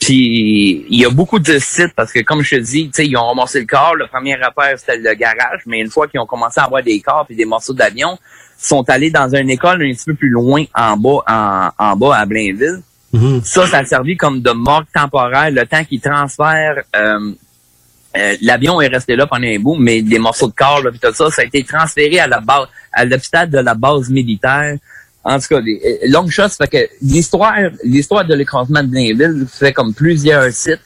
Puis 0.00 0.86
il 0.88 1.00
y 1.00 1.04
a 1.04 1.10
beaucoup 1.10 1.38
de 1.40 1.58
sites 1.58 1.94
parce 1.94 2.12
que 2.12 2.20
comme 2.20 2.42
je 2.42 2.56
te 2.56 2.60
dis, 2.60 2.90
ils 2.98 3.16
ont 3.16 3.26
ramassé 3.26 3.60
le 3.60 3.66
corps. 3.66 3.94
Le 3.94 4.06
premier 4.06 4.34
affaire, 4.34 4.78
c'était 4.78 4.96
le 4.96 5.14
garage, 5.14 5.62
mais 5.66 5.80
une 5.80 5.90
fois 5.90 6.08
qu'ils 6.08 6.20
ont 6.20 6.26
commencé 6.26 6.60
à 6.60 6.64
avoir 6.64 6.82
des 6.82 7.00
corps 7.00 7.26
et 7.28 7.34
des 7.34 7.44
morceaux 7.44 7.74
d'avion, 7.74 8.18
sont 8.56 8.88
allés 8.90 9.10
dans 9.10 9.32
une 9.34 9.50
école 9.50 9.82
un 9.82 9.92
petit 9.92 10.04
peu 10.04 10.14
plus 10.14 10.30
loin 10.30 10.64
en 10.74 10.96
bas, 10.96 11.22
en, 11.28 11.70
en 11.78 11.96
bas 11.96 12.16
à 12.16 12.26
Blainville. 12.26 12.82
Ça, 13.42 13.66
ça 13.66 13.78
a 13.78 13.84
servi 13.84 14.16
comme 14.16 14.42
de 14.42 14.50
morgue 14.50 14.86
temporaire, 14.94 15.50
le 15.50 15.64
temps 15.66 15.84
qu'ils 15.84 16.00
transfèrent. 16.00 16.82
euh, 16.94 17.32
euh, 18.16 18.36
L'avion 18.42 18.80
est 18.80 18.88
resté 18.88 19.16
là 19.16 19.26
pendant 19.26 19.46
un 19.46 19.58
bout, 19.58 19.76
mais 19.76 20.02
des 20.02 20.18
morceaux 20.18 20.48
de 20.48 20.52
corps, 20.54 20.82
là, 20.82 20.90
pis 20.90 20.98
tout 20.98 21.12
ça, 21.14 21.30
ça 21.30 21.42
a 21.42 21.44
été 21.44 21.64
transféré 21.64 22.20
à 22.20 22.26
la 22.26 22.40
base, 22.40 22.66
à 22.92 23.04
l'hôpital 23.04 23.48
de 23.48 23.58
la 23.58 23.74
base 23.74 24.10
militaire. 24.10 24.76
En 25.24 25.38
tout 25.38 25.46
cas, 25.48 25.56
euh, 25.56 25.96
long 26.08 26.28
shot, 26.28 26.48
ça 26.48 26.66
fait 26.66 26.88
que 26.88 26.92
l'histoire, 27.02 27.56
l'histoire 27.84 28.24
de 28.24 28.34
l'écrasement 28.34 28.82
de 28.82 28.88
Blainville 28.88 29.46
fait 29.50 29.72
comme 29.72 29.94
plusieurs 29.94 30.50
sites. 30.52 30.80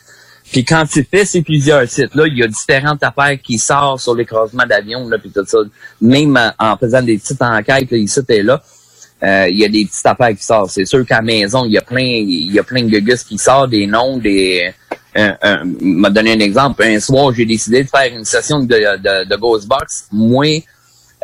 Puis 0.50 0.64
quand 0.64 0.84
tu 0.86 1.06
fais 1.08 1.24
ces 1.24 1.42
plusieurs 1.42 1.88
sites-là, 1.88 2.26
il 2.26 2.36
y 2.38 2.42
a 2.42 2.46
différentes 2.48 3.02
affaires 3.02 3.38
qui 3.42 3.56
sortent 3.58 4.00
sur 4.00 4.14
l'écrasement 4.14 4.66
d'avion, 4.66 5.08
là, 5.08 5.16
puis 5.18 5.30
tout 5.30 5.44
ça. 5.46 5.58
Même 6.00 6.36
en, 6.36 6.72
en 6.72 6.76
faisant 6.76 7.00
des 7.02 7.16
petites 7.18 7.40
enquêtes, 7.40 7.90
là, 7.90 7.96
ici 7.96 8.20
là, 8.42 8.62
euh, 9.22 9.46
il 9.48 9.58
y 9.58 9.64
a 9.64 9.68
des 9.68 9.84
petites 9.84 10.04
affaires 10.04 10.34
qui 10.36 10.44
sortent. 10.44 10.70
C'est 10.70 10.84
sûr 10.84 11.06
qu'à 11.06 11.16
la 11.16 11.22
maison, 11.22 11.64
il 11.64 11.72
y 11.72 11.78
a 11.78 11.82
plein, 11.82 12.02
il 12.02 12.52
y 12.52 12.58
a 12.58 12.62
plein 12.62 12.82
de 12.82 12.98
gus 12.98 13.22
qui 13.22 13.38
sortent, 13.38 13.70
des 13.70 13.86
noms, 13.86 14.18
des. 14.18 14.72
Un, 15.14 15.36
un, 15.42 15.62
m'a 15.80 16.10
donné 16.10 16.32
un 16.32 16.40
exemple. 16.40 16.82
Un 16.82 16.98
soir, 16.98 17.32
j'ai 17.34 17.44
décidé 17.44 17.84
de 17.84 17.88
faire 17.88 18.10
une 18.12 18.24
session 18.24 18.60
de, 18.60 18.66
de, 18.66 19.28
de 19.28 19.36
Ghostbox. 19.36 20.06
Moi, 20.10 20.62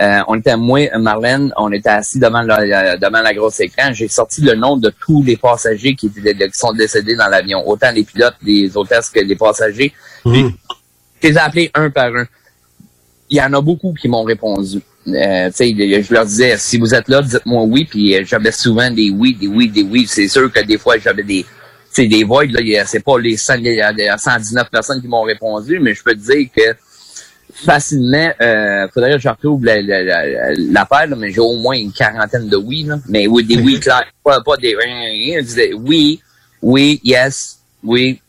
euh, 0.00 0.20
on 0.28 0.38
était 0.38 0.56
moi, 0.56 0.88
Marlène, 0.98 1.52
on 1.56 1.72
était 1.72 1.88
assis 1.88 2.20
devant 2.20 2.42
la, 2.42 2.96
devant 2.96 3.20
la 3.20 3.34
grosse 3.34 3.58
écran. 3.60 3.92
J'ai 3.92 4.06
sorti 4.06 4.42
le 4.42 4.54
nom 4.54 4.76
de 4.76 4.90
tous 4.90 5.24
les 5.24 5.36
passagers 5.36 5.96
qui, 5.96 6.06
étaient, 6.06 6.34
qui 6.34 6.58
sont 6.58 6.72
décédés 6.72 7.16
dans 7.16 7.26
l'avion, 7.28 7.66
autant 7.66 7.90
les 7.90 8.04
pilotes, 8.04 8.36
les 8.42 8.76
hôtesses 8.76 9.08
que 9.08 9.20
les 9.20 9.36
passagers. 9.36 9.92
Puis, 10.24 10.54
je 11.20 11.28
les 11.28 11.34
ai 11.34 11.38
appelés 11.38 11.70
un 11.74 11.90
par 11.90 12.14
un. 12.14 12.26
Il 13.30 13.36
y 13.36 13.42
en 13.42 13.52
a 13.52 13.60
beaucoup 13.60 13.92
qui 13.92 14.08
m'ont 14.08 14.22
répondu. 14.22 14.80
Euh, 15.08 15.48
tu 15.50 15.54
sais, 15.74 16.02
je 16.02 16.12
leur 16.12 16.24
disais, 16.26 16.56
si 16.58 16.78
vous 16.78 16.94
êtes 16.94 17.08
là, 17.08 17.22
dites-moi 17.22 17.62
oui. 17.64 17.84
Puis 17.84 18.14
euh, 18.16 18.22
j'avais 18.24 18.52
souvent 18.52 18.90
des 18.90 19.10
oui, 19.10 19.34
des 19.34 19.46
oui, 19.46 19.68
des 19.68 19.82
oui. 19.82 20.06
C'est 20.08 20.28
sûr 20.28 20.50
que 20.52 20.60
des 20.64 20.78
fois, 20.78 20.98
j'avais 20.98 21.22
des 21.22 21.44
c'est 21.90 22.06
des 22.06 22.22
voids. 22.24 22.44
Là, 22.46 22.84
c'est 22.86 23.00
pas 23.02 23.18
les 23.18 23.36
100 23.36 23.54
il 23.56 23.74
y 23.74 23.80
a- 23.80 23.92
il 23.92 23.98
y 23.98 24.08
a 24.08 24.18
119 24.18 24.70
personnes 24.70 25.00
qui 25.00 25.08
m'ont 25.08 25.22
répondu, 25.22 25.78
mais 25.80 25.94
je 25.94 26.02
peux 26.02 26.14
te 26.14 26.20
dire 26.32 26.48
que 26.54 26.74
facilement, 27.64 28.30
euh, 28.40 28.86
faudrait 28.92 29.12
que 29.14 29.18
je 29.18 29.28
retrouve 29.28 29.64
la- 29.64 29.80
la- 29.82 30.02
la- 30.04 30.52
l'affaire, 30.54 31.06
là, 31.08 31.16
mais 31.16 31.32
j'ai 31.32 31.40
au 31.40 31.56
moins 31.56 31.76
une 31.76 31.92
quarantaine 31.92 32.48
de 32.48 32.56
oui. 32.56 32.84
Là. 32.84 32.98
Mais 33.08 33.26
oui, 33.26 33.44
des 33.44 33.56
oui 33.56 33.80
clairs, 33.80 34.04
pas, 34.22 34.40
pas 34.42 34.56
des 34.58 34.76
je 34.76 35.40
disais 35.40 35.72
oui, 35.74 36.20
oui, 36.62 37.00
yes, 37.02 37.58
oui. 37.82 38.20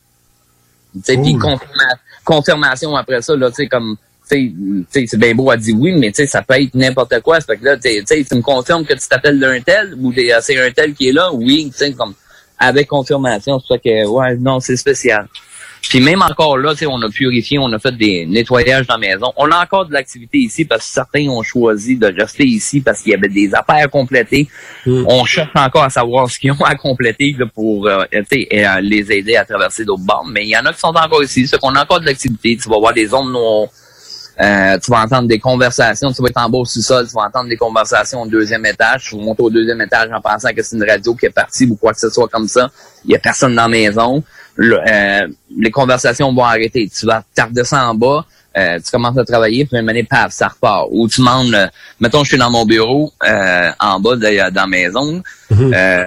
Tu 0.94 1.00
sais, 1.04 1.16
puis 1.18 1.34
confirma- 1.34 1.98
confirmation 2.24 2.96
après 2.96 3.22
ça, 3.22 3.36
là, 3.36 3.50
tu 3.50 3.56
sais, 3.56 3.66
comme 3.68 3.96
c'est 4.30 5.16
bien 5.18 5.34
beau 5.34 5.50
à 5.50 5.56
dire 5.56 5.74
oui, 5.78 5.92
mais 5.92 6.12
ça 6.12 6.42
peut 6.42 6.54
être 6.54 6.74
n'importe 6.74 7.20
quoi. 7.20 7.40
Fait 7.40 7.56
que 7.56 7.64
là, 7.64 7.76
tu 7.76 7.90
me 7.90 8.40
confirmes 8.42 8.84
que 8.84 8.94
tu 8.94 9.08
t'appelles 9.08 9.38
d'un 9.38 9.60
tel 9.60 9.94
ou 9.98 10.12
des- 10.12 10.34
c'est 10.40 10.58
un 10.58 10.70
tel 10.70 10.94
qui 10.94 11.08
est 11.08 11.12
là, 11.12 11.30
oui, 11.32 11.70
tu 11.72 11.78
sais, 11.78 11.92
comme 11.92 12.14
avec 12.58 12.88
confirmation. 12.88 13.58
C'est 13.60 13.74
ça 13.74 13.78
que 13.78 14.06
ouais, 14.06 14.36
non, 14.36 14.60
c'est 14.60 14.76
spécial. 14.76 15.26
Puis 15.88 15.98
même 15.98 16.20
encore 16.20 16.58
là, 16.58 16.74
on 16.88 17.00
a 17.00 17.08
purifié, 17.08 17.58
on 17.58 17.72
a 17.72 17.78
fait 17.78 17.96
des 17.96 18.26
nettoyages 18.26 18.86
dans 18.86 18.98
la 18.98 19.00
maison. 19.08 19.32
On 19.38 19.50
a 19.50 19.62
encore 19.62 19.86
de 19.86 19.94
l'activité 19.94 20.36
ici 20.36 20.66
parce 20.66 20.86
que 20.86 20.92
certains 20.92 21.26
ont 21.28 21.42
choisi 21.42 21.96
de 21.96 22.06
rester 22.06 22.44
ici 22.44 22.82
parce 22.82 23.00
qu'il 23.00 23.12
y 23.12 23.14
avait 23.14 23.30
des 23.30 23.48
affaires 23.54 23.84
à 23.84 23.88
compléter. 23.88 24.46
On 24.86 25.24
cherche 25.24 25.48
encore 25.54 25.84
à 25.84 25.88
savoir 25.90 26.28
ce 26.30 26.38
qu'ils 26.38 26.52
ont 26.52 26.64
à 26.64 26.74
compléter 26.74 27.34
là, 27.38 27.46
pour 27.46 27.86
euh, 27.88 28.04
euh, 28.14 28.80
les 28.82 29.10
aider 29.10 29.36
à 29.36 29.44
traverser 29.46 29.86
d'autres 29.86 30.02
bornes. 30.04 30.30
Mais 30.30 30.42
il 30.44 30.50
y 30.50 30.56
en 30.56 30.66
a 30.66 30.72
qui 30.74 30.80
sont 30.80 30.88
encore 30.88 31.22
ici, 31.24 31.46
c'est 31.46 31.58
qu'on 31.58 31.74
a 31.74 31.82
encore 31.82 32.00
de 32.00 32.06
l'activité. 32.06 32.58
Tu 32.62 32.68
vas 32.68 32.76
voir 32.78 32.92
des 32.92 33.06
zones 33.06 33.32
noires. 33.32 33.68
Euh, 34.40 34.78
tu 34.78 34.90
vas 34.90 35.02
entendre 35.02 35.28
des 35.28 35.38
conversations, 35.38 36.12
tu 36.12 36.22
vas 36.22 36.28
être 36.28 36.40
en 36.40 36.48
bas 36.48 36.58
au 36.58 36.64
sous-sol, 36.64 37.06
tu 37.06 37.14
vas 37.14 37.24
entendre 37.24 37.48
des 37.48 37.56
conversations 37.56 38.22
au 38.22 38.26
deuxième 38.26 38.64
étage, 38.64 39.04
tu 39.04 39.16
vas 39.16 39.22
monter 39.22 39.42
au 39.42 39.50
deuxième 39.50 39.80
étage 39.82 40.10
en 40.12 40.20
pensant 40.20 40.48
que 40.54 40.62
c'est 40.62 40.76
une 40.76 40.88
radio 40.88 41.14
qui 41.14 41.26
est 41.26 41.30
partie 41.30 41.66
ou 41.66 41.76
quoi 41.76 41.92
que 41.92 41.98
ce 41.98 42.08
soit 42.08 42.28
comme 42.28 42.48
ça. 42.48 42.70
Il 43.04 43.10
y 43.10 43.16
a 43.16 43.18
personne 43.18 43.54
dans 43.54 43.62
la 43.62 43.68
maison. 43.68 44.22
Euh, 44.58 45.28
les 45.56 45.70
conversations 45.70 46.32
vont 46.32 46.44
arrêter. 46.44 46.88
Tu 46.88 47.04
vas 47.04 47.22
tarder 47.34 47.64
ça 47.64 47.86
en 47.86 47.94
bas, 47.94 48.24
euh, 48.56 48.78
tu 48.78 48.90
commences 48.90 49.16
à 49.16 49.24
travailler, 49.24 49.64
puis 49.64 49.78
une 49.78 49.88
année, 49.88 50.02
paf, 50.02 50.32
ça 50.32 50.48
repart. 50.48 50.88
Ou 50.90 51.08
tu 51.08 51.20
demandes, 51.20 51.54
euh, 51.54 51.66
mettons, 52.00 52.24
je 52.24 52.30
suis 52.30 52.38
dans 52.38 52.50
mon 52.50 52.64
bureau, 52.64 53.12
euh, 53.26 53.70
en 53.78 54.00
bas 54.00 54.16
de, 54.16 54.50
dans 54.50 54.60
la 54.62 54.66
maison, 54.66 55.22
euh, 55.52 56.04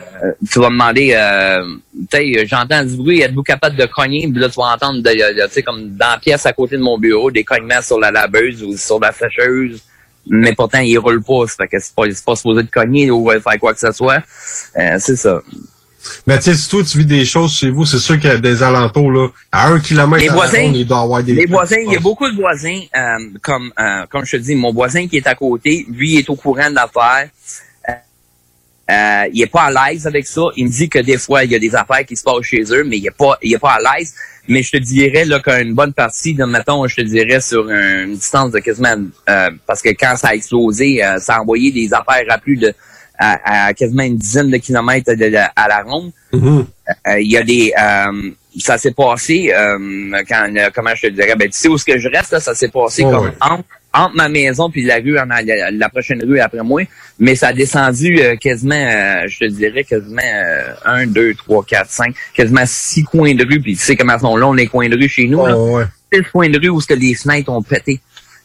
tu 0.52 0.60
vas 0.60 0.70
me 0.70 0.74
demander, 0.74 1.14
euh, 1.14 2.45
j'entends 2.45 2.84
du 2.84 2.98
bruit, 2.98 3.22
êtes-vous 3.22 3.44
capable 3.44 3.76
de 3.76 3.86
cogner? 3.86 4.28
Puis 4.28 4.41
là, 4.41 4.49
tu 4.49 4.56
vas 4.56 4.74
entendre, 4.74 5.02
tu 5.10 5.49
sais, 5.49 5.64
comme 5.64 5.91
dans 5.95 6.10
la 6.11 6.18
pièce 6.18 6.45
à 6.45 6.53
côté 6.53 6.78
de 6.78 6.82
mon 6.82 6.98
bureau, 6.98 7.32
des 7.32 7.44
cognements 7.44 7.82
sur 7.82 7.99
la 7.99 8.11
laveuse 8.11 8.61
ou 8.64 8.76
sur 8.78 8.99
la 8.99 9.11
sécheuse. 9.11 9.82
Mais 10.26 10.53
pourtant, 10.53 10.80
il 10.80 10.98
roule 10.98 11.22
pas. 11.22 11.48
Ça 11.48 11.56
fait 11.57 11.68
que 11.68 11.80
c'est 11.80 11.94
pas, 11.94 12.03
pas 12.26 12.36
supposé 12.36 12.64
de 12.64 12.70
cogner 12.70 13.11
ou 13.11 13.30
faire 13.30 13.60
quoi 13.60 13.74
que 13.74 13.80
ce 13.80 13.91
soit. 13.91 14.22
Euh, 14.78 14.95
c'est 14.98 15.18
ça. 15.18 15.41
Mais 16.27 16.38
tu 16.38 16.43
sais, 16.43 16.55
si 16.55 16.69
toi 16.69 16.84
tu 16.84 16.97
vis 16.99 17.05
des 17.05 17.25
choses 17.25 17.53
chez 17.53 17.69
vous, 17.69 17.85
c'est 17.85 17.99
sûr 17.99 18.19
qu'il 18.19 18.30
y 18.30 18.34
a 18.34 18.38
des 18.38 18.63
alentours, 18.63 19.11
là, 19.11 19.27
à 19.51 19.69
un 19.69 19.80
kilomètre 19.80 20.23
Les 20.23 20.30
voisins, 20.30 20.61
ronde, 20.61 20.75
il 20.75 20.88
doit 20.88 20.97
y 20.97 21.03
avoir 21.03 21.23
des 21.23 21.34
les 21.34 21.45
voisins, 21.45 21.77
il 21.85 21.91
y 21.91 21.95
a 21.95 21.99
beaucoup 21.99 22.30
de 22.30 22.35
voisins, 22.35 22.80
euh, 22.95 23.30
comme 23.41 23.71
euh, 23.80 24.05
comme 24.09 24.25
je 24.25 24.38
te 24.38 24.41
dis, 24.41 24.55
mon 24.55 24.73
voisin 24.73 25.07
qui 25.07 25.17
est 25.17 25.27
à 25.27 25.35
côté, 25.35 25.85
lui 25.89 26.13
il 26.13 26.19
est 26.19 26.30
au 26.30 26.35
courant 26.35 26.69
de 26.69 26.75
l'affaire. 26.75 27.30
Euh, 27.89 27.93
euh, 28.91 29.30
il 29.31 29.41
est 29.41 29.47
pas 29.47 29.63
à 29.63 29.91
l'aise 29.91 30.05
avec 30.05 30.27
ça. 30.27 30.41
Il 30.57 30.65
me 30.65 30.69
dit 30.69 30.89
que 30.89 30.99
des 30.99 31.17
fois, 31.17 31.45
il 31.45 31.51
y 31.51 31.55
a 31.55 31.59
des 31.59 31.73
affaires 31.73 32.05
qui 32.05 32.17
se 32.17 32.23
passent 32.23 32.43
chez 32.43 32.63
eux, 32.71 32.84
mais 32.84 32.97
il 32.97 33.07
est 33.07 33.17
pas, 33.17 33.38
il 33.41 33.53
est 33.53 33.59
pas 33.59 33.77
à 33.80 33.97
l'aise. 33.97 34.13
Mais 34.47 34.61
je 34.61 34.71
te 34.71 34.77
dirais 34.77 35.23
là 35.23 35.39
qu'une 35.39 35.73
bonne 35.73 35.93
partie, 35.93 36.34
de, 36.34 36.43
mettons, 36.43 36.85
je 36.85 36.97
te 36.97 37.01
dirais 37.01 37.39
sur 37.39 37.69
une 37.69 38.15
distance 38.15 38.51
de 38.51 38.59
quasiment, 38.59 38.95
euh, 39.30 39.51
parce 39.65 39.81
que 39.81 39.89
quand 39.89 40.17
ça 40.17 40.30
a 40.30 40.35
explosé, 40.35 41.03
euh, 41.03 41.17
ça 41.19 41.35
a 41.35 41.41
envoyé 41.41 41.71
des 41.71 41.93
affaires 41.93 42.25
à 42.27 42.38
plus 42.38 42.57
de, 42.57 42.73
à, 43.18 43.68
à 43.68 43.73
quasiment 43.73 44.03
une 44.03 44.18
dizaine 44.18 44.49
de 44.49 44.57
kilomètres 44.57 45.14
de 45.14 45.26
la- 45.26 45.52
à 45.56 45.68
la 45.68 45.81
ronde. 45.84 46.11
Euh, 46.34 47.19
Il 47.19 47.31
y 47.31 47.38
a 47.38 47.44
des, 47.44 47.72
euh, 47.81 48.31
ça 48.60 48.77
s'est 48.77 48.91
passé 48.91 49.52
euh, 49.56 49.77
quand, 50.27 50.48
euh, 50.56 50.69
comment 50.76 50.94
je 50.95 51.03
te 51.03 51.07
dirais, 51.14 51.35
ben 51.35 51.48
tu 51.49 51.57
sais 51.57 51.68
où 51.69 51.76
est-ce 51.76 51.85
que 51.85 51.98
je 51.98 52.10
reste 52.10 52.31
là, 52.34 52.40
ça 52.40 52.53
s'est 52.53 52.68
passé 52.69 53.03
Ouais, 53.03 53.11
comme 53.11 53.26
ouais. 53.26 53.31
entre 53.41 53.64
entre 53.95 54.15
ma 54.15 54.27
maison 54.27 54.72
puis 54.72 54.81
la 54.84 54.95
rue, 54.95 55.19
en, 55.19 55.26
la, 55.26 55.69
la 55.69 55.90
prochaine 55.90 56.19
rue 56.26 56.40
après 56.40 56.64
moi, 56.64 56.81
mais 57.19 57.35
ça 57.35 57.49
a 57.49 57.53
descendu 57.53 58.19
euh, 58.19 58.35
quasiment, 58.38 58.73
euh, 58.73 59.27
je 59.27 59.38
te 59.38 59.45
dirais, 59.45 59.84
quasiment 59.84 60.19
euh, 60.23 60.73
un, 60.84 61.06
deux, 61.06 61.35
trois, 61.35 61.64
quatre, 61.64 61.91
cinq, 61.91 62.15
quasiment 62.34 62.64
six 62.65 63.03
coins 63.03 63.35
de 63.35 63.45
rue, 63.45 63.61
puis 63.61 63.76
tu 63.76 63.84
sais 63.84 63.95
comment 63.95 64.18
sont 64.18 64.35
longs 64.35 64.53
les 64.53 64.65
coins 64.65 64.90
de 64.90 64.98
rue 64.98 65.07
chez 65.07 65.27
nous, 65.27 65.45
là. 65.45 65.53
Six 66.11 66.23
coins 66.31 66.49
de 66.49 66.60
rue 66.60 66.69
où 66.69 66.81
ce 66.81 66.88
que 66.88 66.95
les 66.95 67.14
fenêtres 67.14 67.52
ont 67.52 67.61
pété 67.61 67.99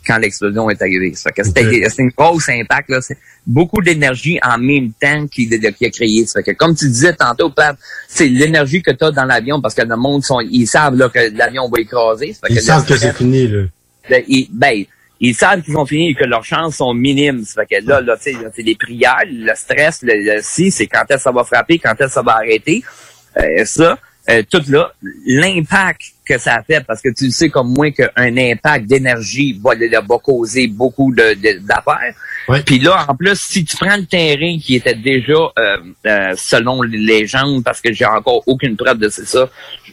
quand 0.06 0.18
l'explosion 0.18 0.70
est 0.70 0.80
arrivée. 0.80 1.12
C'était 1.14 1.44
c'était 1.44 1.90
une 1.98 2.10
grosse 2.16 2.48
impact, 2.48 2.90
là. 2.90 3.00
C'est 3.00 3.18
beaucoup 3.46 3.82
d'énergie 3.82 4.38
en 4.42 4.58
même 4.58 4.92
temps 4.92 5.26
qui, 5.26 5.48
a 5.52 5.90
créé. 5.90 6.26
Ça 6.26 6.40
fait 6.42 6.52
que, 6.52 6.56
comme 6.56 6.74
tu 6.74 6.86
disais 6.86 7.12
tantôt, 7.14 7.50
Pat, 7.50 7.76
c'est 8.06 8.28
l'énergie 8.28 8.82
que 8.82 8.90
tu 8.90 9.04
as 9.04 9.10
dans 9.10 9.24
l'avion 9.24 9.60
parce 9.60 9.74
que 9.74 9.82
le 9.82 9.96
monde, 9.96 10.24
sont, 10.24 10.40
ils 10.40 10.66
savent 10.66 10.96
là, 10.96 11.08
que 11.08 11.36
l'avion 11.36 11.68
va 11.68 11.80
écraser. 11.80 12.32
Ça 12.32 12.48
fait 12.48 12.54
Ils 12.54 12.62
savent 12.62 12.86
que 12.86 12.96
c'est 12.96 13.16
fini, 13.16 13.48
là. 13.48 13.64
ben, 14.08 14.22
ils, 14.28 14.48
ben, 14.52 14.84
ils 15.20 15.34
savent 15.34 15.62
qu'ils 15.62 15.76
ont 15.76 15.86
fini 15.86 16.10
et 16.10 16.14
que 16.14 16.24
leurs 16.24 16.44
chances 16.44 16.76
sont 16.76 16.94
minimes. 16.94 17.44
Ça 17.44 17.62
fait 17.62 17.80
que 17.80 17.86
là, 17.88 18.00
là, 18.00 18.16
c'est 18.20 18.62
des 18.62 18.76
prières, 18.76 19.24
le 19.26 19.52
stress, 19.54 20.02
le, 20.02 20.14
le 20.14 20.40
si, 20.42 20.70
c'est 20.70 20.86
quand 20.86 21.04
est-ce 21.08 21.16
que 21.16 21.22
ça 21.22 21.32
va 21.32 21.44
frapper, 21.44 21.78
quand 21.78 21.92
est-ce 21.92 22.06
que 22.06 22.12
ça 22.12 22.22
va 22.22 22.36
arrêter. 22.36 22.82
Euh, 23.36 23.64
ça, 23.64 23.98
euh, 24.30 24.42
tout 24.50 24.62
là, 24.68 24.92
l'impact 25.26 26.02
que 26.28 26.38
ça 26.38 26.56
a 26.56 26.62
fait, 26.62 26.84
parce 26.86 27.00
que 27.00 27.08
tu 27.08 27.24
le 27.24 27.30
sais 27.30 27.48
comme 27.48 27.72
moi 27.76 27.90
qu'un 27.90 28.36
impact 28.36 28.86
d'énergie 28.86 29.58
va, 29.64 29.72
va 29.74 30.18
causer 30.18 30.66
beaucoup 30.68 31.12
de, 31.12 31.34
de- 31.34 31.58
d'affaires. 31.66 32.14
Puis 32.64 32.78
là, 32.78 33.06
en 33.08 33.14
plus, 33.16 33.38
si 33.40 33.64
tu 33.64 33.76
prends 33.76 33.96
le 33.96 34.06
terrain 34.06 34.58
qui 34.62 34.76
était 34.76 34.94
déjà, 34.94 35.32
euh, 35.34 35.76
euh, 36.06 36.32
selon 36.36 36.82
les 36.82 36.98
légendes, 36.98 37.64
parce 37.64 37.80
que 37.80 37.92
j'ai 37.92 38.04
encore 38.06 38.42
aucune 38.46 38.76
preuve 38.76 38.98
de 38.98 39.08
c'est 39.08 39.26
ça, 39.26 39.48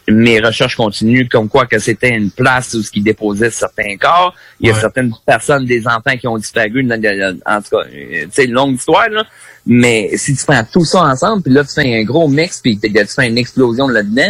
mes 0.07 0.39
recherches 0.39 0.75
continuent 0.75 1.27
comme 1.27 1.49
quoi 1.49 1.65
que 1.65 1.79
c'était 1.79 2.09
une 2.15 2.29
place 2.31 2.73
où 2.75 2.83
ce 2.83 2.91
qui 2.91 3.01
déposait 3.01 3.49
certains 3.49 3.97
corps. 3.97 4.35
Il 4.59 4.67
y 4.67 4.69
a 4.71 4.73
Ouais. 4.73 4.79
certaines 4.79 5.11
personnes, 5.25 5.65
des 5.65 5.87
enfants 5.87 6.15
qui 6.19 6.27
ont 6.27 6.37
disparu. 6.37 6.87
En 6.91 7.61
tout 7.61 7.69
cas, 7.71 7.77
euh, 7.77 8.23
tu 8.25 8.29
sais, 8.31 8.45
une 8.45 8.51
longue 8.51 8.75
histoire, 8.75 9.09
là. 9.09 9.25
Mais 9.67 10.11
si 10.15 10.35
tu 10.35 10.45
prends 10.45 10.63
tout 10.71 10.85
ça 10.85 11.01
ensemble, 11.05 11.41
puis 11.41 11.51
là, 11.51 11.63
tu 11.63 11.73
fais 11.73 11.99
un 11.99 12.03
gros 12.03 12.27
mix, 12.27 12.61
puis 12.61 12.77
tu 12.77 12.89
fais 13.07 13.27
une 13.27 13.37
explosion 13.39 13.87
là-dedans, 13.87 14.29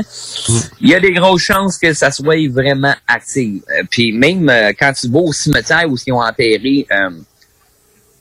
il 0.79 0.89
y 0.89 0.95
a 0.95 0.99
des 1.01 1.11
grosses 1.11 1.41
chances 1.43 1.77
que 1.77 1.91
ça 1.93 2.09
soit 2.09 2.47
vraiment 2.49 2.93
actif. 3.05 3.61
Euh, 3.77 3.83
puis 3.91 4.13
même 4.13 4.47
euh, 4.49 4.71
quand 4.79 4.93
tu 4.93 5.09
vas 5.09 5.19
au 5.19 5.33
cimetière 5.33 5.83
où 5.89 5.97
ils 6.07 6.13
ont 6.13 6.21
enterré 6.21 6.87
euh, 6.89 7.09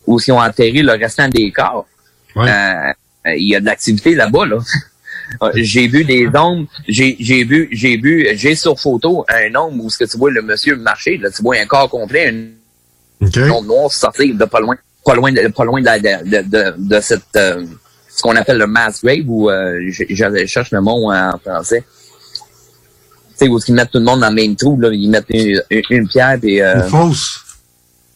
où 0.09 0.19
ils 0.27 0.33
ont 0.33 0.41
enterré 0.41 0.83
le 0.83 0.93
restant 0.93 1.29
des 1.29 1.53
corps, 1.53 1.87
euh, 2.37 2.49
euh, 2.49 2.93
il 3.37 3.49
y 3.49 3.55
a 3.57 3.61
de 3.61 3.67
l'activité 3.67 4.15
là-bas, 4.17 4.47
là. 4.47 4.57
Euh, 4.57 4.61
J'ai 5.55 5.87
vu 5.89 6.05
des 6.05 6.27
ombres, 6.35 6.67
j'ai 6.89 7.17
j'ai 7.19 7.45
vu, 7.45 7.69
j'ai 7.73 7.97
vu, 7.97 8.27
j'ai 8.35 8.55
sur 8.55 8.79
photo 8.79 9.25
un 9.29 9.55
ombre 9.57 9.85
où 9.85 9.91
ce 9.91 9.99
que 9.99 10.05
tu 10.05 10.17
vois 10.19 10.31
le 10.31 10.43
monsieur 10.43 10.77
marcher, 10.77 11.17
là, 11.19 11.31
tu 11.31 11.43
vois 11.43 11.57
un 11.57 11.67
corps 11.67 11.89
complet, 11.91 12.29
un 12.31 13.27
ombre 13.51 13.65
noire 13.69 13.93
sortir 13.93 14.35
de 14.35 14.45
pas 14.45 14.61
loin, 14.61 14.77
pas 15.05 15.15
loin 15.15 15.33
de, 15.33 15.49
pas 15.49 15.65
loin 15.65 15.81
de, 15.81 15.87
la- 15.87 15.99
de, 15.99 16.25
de, 16.31 16.43
de, 16.49 16.75
de 16.97 17.01
cette, 17.01 17.23
euh, 17.37 17.65
ce 18.09 18.23
qu'on 18.23 18.37
appelle 18.37 18.59
le 18.59 18.67
mass 18.67 19.03
grave, 19.03 19.25
ou 19.27 19.51
euh, 19.51 19.81
je, 19.91 20.05
je 20.09 20.47
cherche 20.47 20.71
le 20.73 20.81
mot 20.81 21.11
en 21.13 21.39
français. 21.39 21.83
Tu 23.37 23.47
sais, 23.47 23.49
où 23.49 23.59
ils 23.67 23.75
mettent 23.75 23.91
tout 23.91 23.99
le 23.99 24.05
monde 24.05 24.21
dans 24.21 24.29
le 24.29 24.35
même 24.35 24.55
trou, 24.55 24.79
là, 24.79 24.91
ils 24.93 25.09
mettent 25.11 25.27
une, 25.31 25.61
une, 25.71 25.83
une 25.91 26.09
pierre 26.09 26.39
puis 26.41 26.61
euh, 26.61 26.83
Une 26.85 26.91
fausse. 26.91 27.41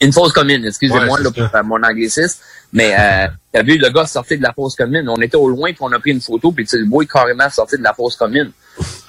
Une 0.00 0.12
fausse 0.12 0.32
commune, 0.32 0.64
excusez-moi 0.64 1.16
Ouais, 1.18 1.22
là, 1.22 1.30
pour 1.30 1.50
faire 1.50 1.64
mon 1.64 1.82
anglicisme. 1.82 2.40
Mais 2.72 2.94
euh, 2.98 3.26
t'as 3.52 3.62
vu 3.62 3.78
le 3.78 3.88
gars 3.88 4.06
sortir 4.06 4.38
de 4.38 4.42
la 4.42 4.52
fosse 4.52 4.76
commune. 4.76 5.08
On 5.08 5.20
était 5.20 5.36
au 5.36 5.48
loin 5.48 5.70
puis 5.70 5.78
on 5.80 5.92
a 5.92 5.98
pris 5.98 6.10
une 6.10 6.20
photo 6.20 6.52
puis 6.52 6.66
tu 6.66 6.78
le 6.78 6.86
vois 6.86 7.04
carrément 7.06 7.48
sortir 7.50 7.78
de 7.78 7.84
la 7.84 7.94
fosse 7.94 8.16
commune. 8.16 8.52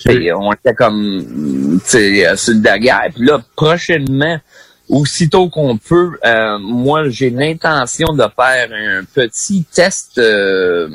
Puis, 0.03 0.31
on 0.31 0.53
était 0.53 0.73
comme 0.73 1.79
euh, 1.93 2.35
sur 2.35 2.53
le 2.53 2.59
daguerre. 2.59 3.09
Puis 3.13 3.25
là, 3.25 3.39
prochainement, 3.55 4.39
aussitôt 4.87 5.49
qu'on 5.49 5.77
peut, 5.77 6.17
euh, 6.25 6.57
moi 6.59 7.09
j'ai 7.09 7.29
l'intention 7.29 8.07
de 8.13 8.23
faire 8.35 8.69
un 8.71 9.03
petit 9.03 9.65
test, 9.65 10.17
euh, 10.17 10.89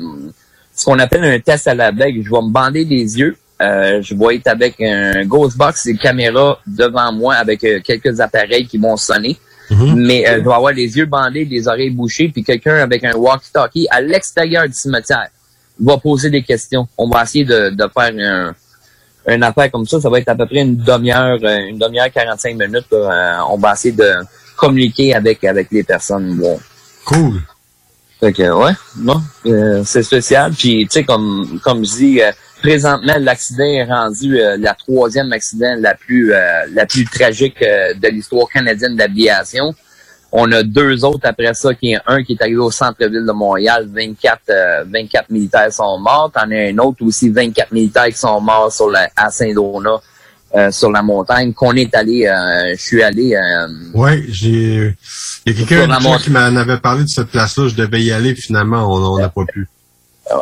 ce 0.75 0.85
qu'on 0.85 0.99
appelle 0.99 1.23
un 1.23 1.39
test 1.39 1.67
à 1.67 1.75
la 1.75 1.91
blague. 1.91 2.21
Je 2.21 2.29
vais 2.29 2.41
me 2.41 2.51
bander 2.51 2.83
les 2.83 3.17
yeux. 3.17 3.37
Euh, 3.61 4.01
je 4.01 4.13
vais 4.13 4.35
être 4.35 4.47
avec 4.47 4.81
un 4.81 5.23
ghost 5.25 5.55
box 5.55 5.85
et 5.85 5.95
caméra 5.95 6.59
devant 6.67 7.13
moi 7.13 7.35
avec 7.35 7.63
euh, 7.63 7.79
quelques 7.81 8.19
appareils 8.19 8.67
qui 8.67 8.77
vont 8.77 8.97
sonner. 8.97 9.37
Mais 9.71 10.27
euh, 10.27 10.41
vais 10.41 10.53
avoir 10.53 10.71
les 10.71 10.97
yeux 10.97 11.05
bandés, 11.05 11.45
les 11.45 11.67
oreilles 11.67 11.89
bouchées, 11.89 12.29
puis 12.29 12.43
quelqu'un 12.43 12.75
avec 12.75 13.03
un 13.03 13.13
walkie-talkie 13.13 13.87
à 13.89 14.01
l'extérieur 14.01 14.67
du 14.67 14.73
cimetière 14.73 15.27
va 15.79 15.97
poser 15.97 16.29
des 16.29 16.43
questions. 16.43 16.87
On 16.97 17.09
va 17.09 17.23
essayer 17.23 17.45
de, 17.45 17.69
de 17.69 17.83
faire 17.93 18.13
un, 18.17 18.55
une 19.27 19.43
affaire 19.43 19.71
comme 19.71 19.85
ça. 19.85 19.99
Ça 19.99 20.09
va 20.09 20.19
être 20.19 20.29
à 20.29 20.35
peu 20.35 20.45
près 20.45 20.61
une 20.61 20.77
demi-heure, 20.77 21.37
euh, 21.43 21.67
une 21.67 21.77
demi-heure, 21.77 22.11
45 22.11 22.55
minutes. 22.55 22.85
Euh, 22.93 23.37
on 23.49 23.57
va 23.57 23.73
essayer 23.73 23.93
de 23.93 24.13
communiquer 24.55 25.13
avec 25.13 25.43
avec 25.43 25.67
les 25.71 25.83
personnes. 25.83 26.35
Bon. 26.37 26.59
Cool. 27.05 27.41
Fait 28.19 28.31
que, 28.31 28.49
ouais, 28.49 28.71
non, 28.97 29.21
euh, 29.45 29.83
c'est 29.85 30.03
spécial. 30.03 30.53
Puis, 30.53 30.85
tu 30.85 30.99
sais, 30.99 31.03
comme, 31.03 31.59
comme 31.61 31.85
je 31.85 31.95
dis, 31.95 32.21
présentement, 32.65 33.13
l'accident 33.19 33.63
est 33.63 33.83
rendu 33.83 34.39
euh, 34.39 34.57
la 34.57 34.73
troisième 34.73 35.31
accident 35.33 35.75
la 35.77 35.93
plus, 35.93 36.33
euh, 36.33 36.65
la 36.73 36.85
plus 36.85 37.05
tragique 37.05 37.61
euh, 37.61 37.93
de 37.93 38.07
l'histoire 38.07 38.47
canadienne 38.49 38.95
d'aviation. 38.95 39.73
On 40.31 40.51
a 40.51 40.63
deux 40.63 41.05
autres 41.05 41.27
après 41.27 41.53
ça, 41.53 41.73
qui 41.73 41.93
est 41.93 41.99
un 42.07 42.23
qui 42.23 42.33
est 42.33 42.41
arrivé 42.41 42.57
au 42.57 42.71
centre-ville 42.71 43.25
de 43.25 43.31
Montréal, 43.31 43.87
24, 43.93 44.41
euh, 44.49 44.83
24 44.91 45.29
militaires 45.29 45.71
sont 45.71 45.97
morts. 45.99 46.31
T'en 46.33 46.51
as 46.51 46.71
un 46.71 46.77
autre 46.79 47.05
aussi, 47.05 47.29
24 47.29 47.71
militaires 47.71 48.07
qui 48.07 48.17
sont 48.17 48.41
morts 48.41 48.71
sur 48.71 48.89
la, 48.89 49.07
à 49.15 49.29
Saint-Donat, 49.29 50.01
euh, 50.55 50.71
sur 50.71 50.91
la 50.91 51.01
montagne, 51.01 51.53
qu'on 51.53 51.73
est 51.73 51.93
allé, 51.95 52.25
euh, 52.25 52.75
je 52.75 52.81
suis 52.81 53.03
allé, 53.03 53.35
euh, 53.35 53.67
Ouais, 53.93 54.23
j'ai. 54.27 54.95
Il 55.45 55.53
y 55.53 55.63
a 55.63 55.65
quelqu'un 55.65 56.17
qui 56.17 56.31
m'en 56.31 56.39
avait 56.39 56.77
parlé 56.77 57.03
de 57.03 57.09
cette 57.09 57.27
place-là. 57.27 57.67
Je 57.67 57.75
devais 57.75 58.01
y 58.01 58.11
aller, 58.11 58.35
finalement, 58.35 58.87
on 58.89 59.19
n'a 59.19 59.29
pas 59.29 59.45
pu. 59.45 59.67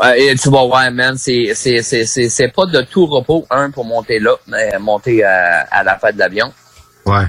Ouais, 0.02 0.22
et 0.22 0.36
tu 0.36 0.50
vas 0.50 0.66
voir, 0.66 0.90
man, 0.92 1.16
c'est, 1.18 1.52
c'est, 1.56 1.82
c'est, 1.82 2.06
c'est, 2.06 2.30
c'est 2.30 2.48
pas 2.48 2.66
de 2.66 2.82
tout 2.82 3.06
repos, 3.06 3.46
un, 3.50 3.70
pour 3.70 3.84
monter 3.86 4.20
là, 4.20 4.32
mais 4.48 4.72
monter 4.80 5.24
à, 5.24 5.68
à 5.72 5.84
la 5.84 5.98
fête 6.00 6.16
de 6.16 6.20
l'avion. 6.20 6.54
Ouais. 7.06 7.26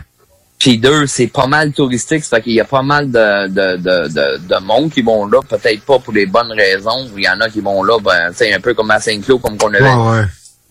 Puis 0.58 0.78
deux, 0.78 1.06
c'est 1.08 1.26
pas 1.26 1.48
mal 1.48 1.72
touristique, 1.72 2.22
ça 2.24 2.36
fait 2.36 2.42
qu'il 2.44 2.52
y 2.54 2.60
a 2.60 2.64
pas 2.64 2.82
mal 2.82 3.10
de, 3.10 3.48
de, 3.48 3.76
de, 3.76 4.08
de, 4.08 4.38
de 4.48 4.60
monde 4.64 4.90
qui 4.90 5.02
vont 5.02 5.26
là, 5.26 5.40
peut-être 5.48 5.82
pas 5.84 5.98
pour 5.98 6.12
les 6.14 6.26
bonnes 6.26 6.52
raisons. 6.52 7.08
Il 7.16 7.24
y 7.24 7.28
en 7.28 7.40
a 7.40 7.50
qui 7.50 7.60
vont 7.60 7.82
là, 7.82 7.98
ben, 7.98 8.30
tu 8.30 8.36
sais, 8.36 8.54
un 8.54 8.60
peu 8.60 8.72
comme 8.72 8.90
à 8.92 9.00
Saint-Cloud, 9.00 9.42
comme 9.42 9.58
qu'on 9.58 9.74
avait, 9.74 9.82
Ouais, 9.82 10.10
ouais. 10.20 10.24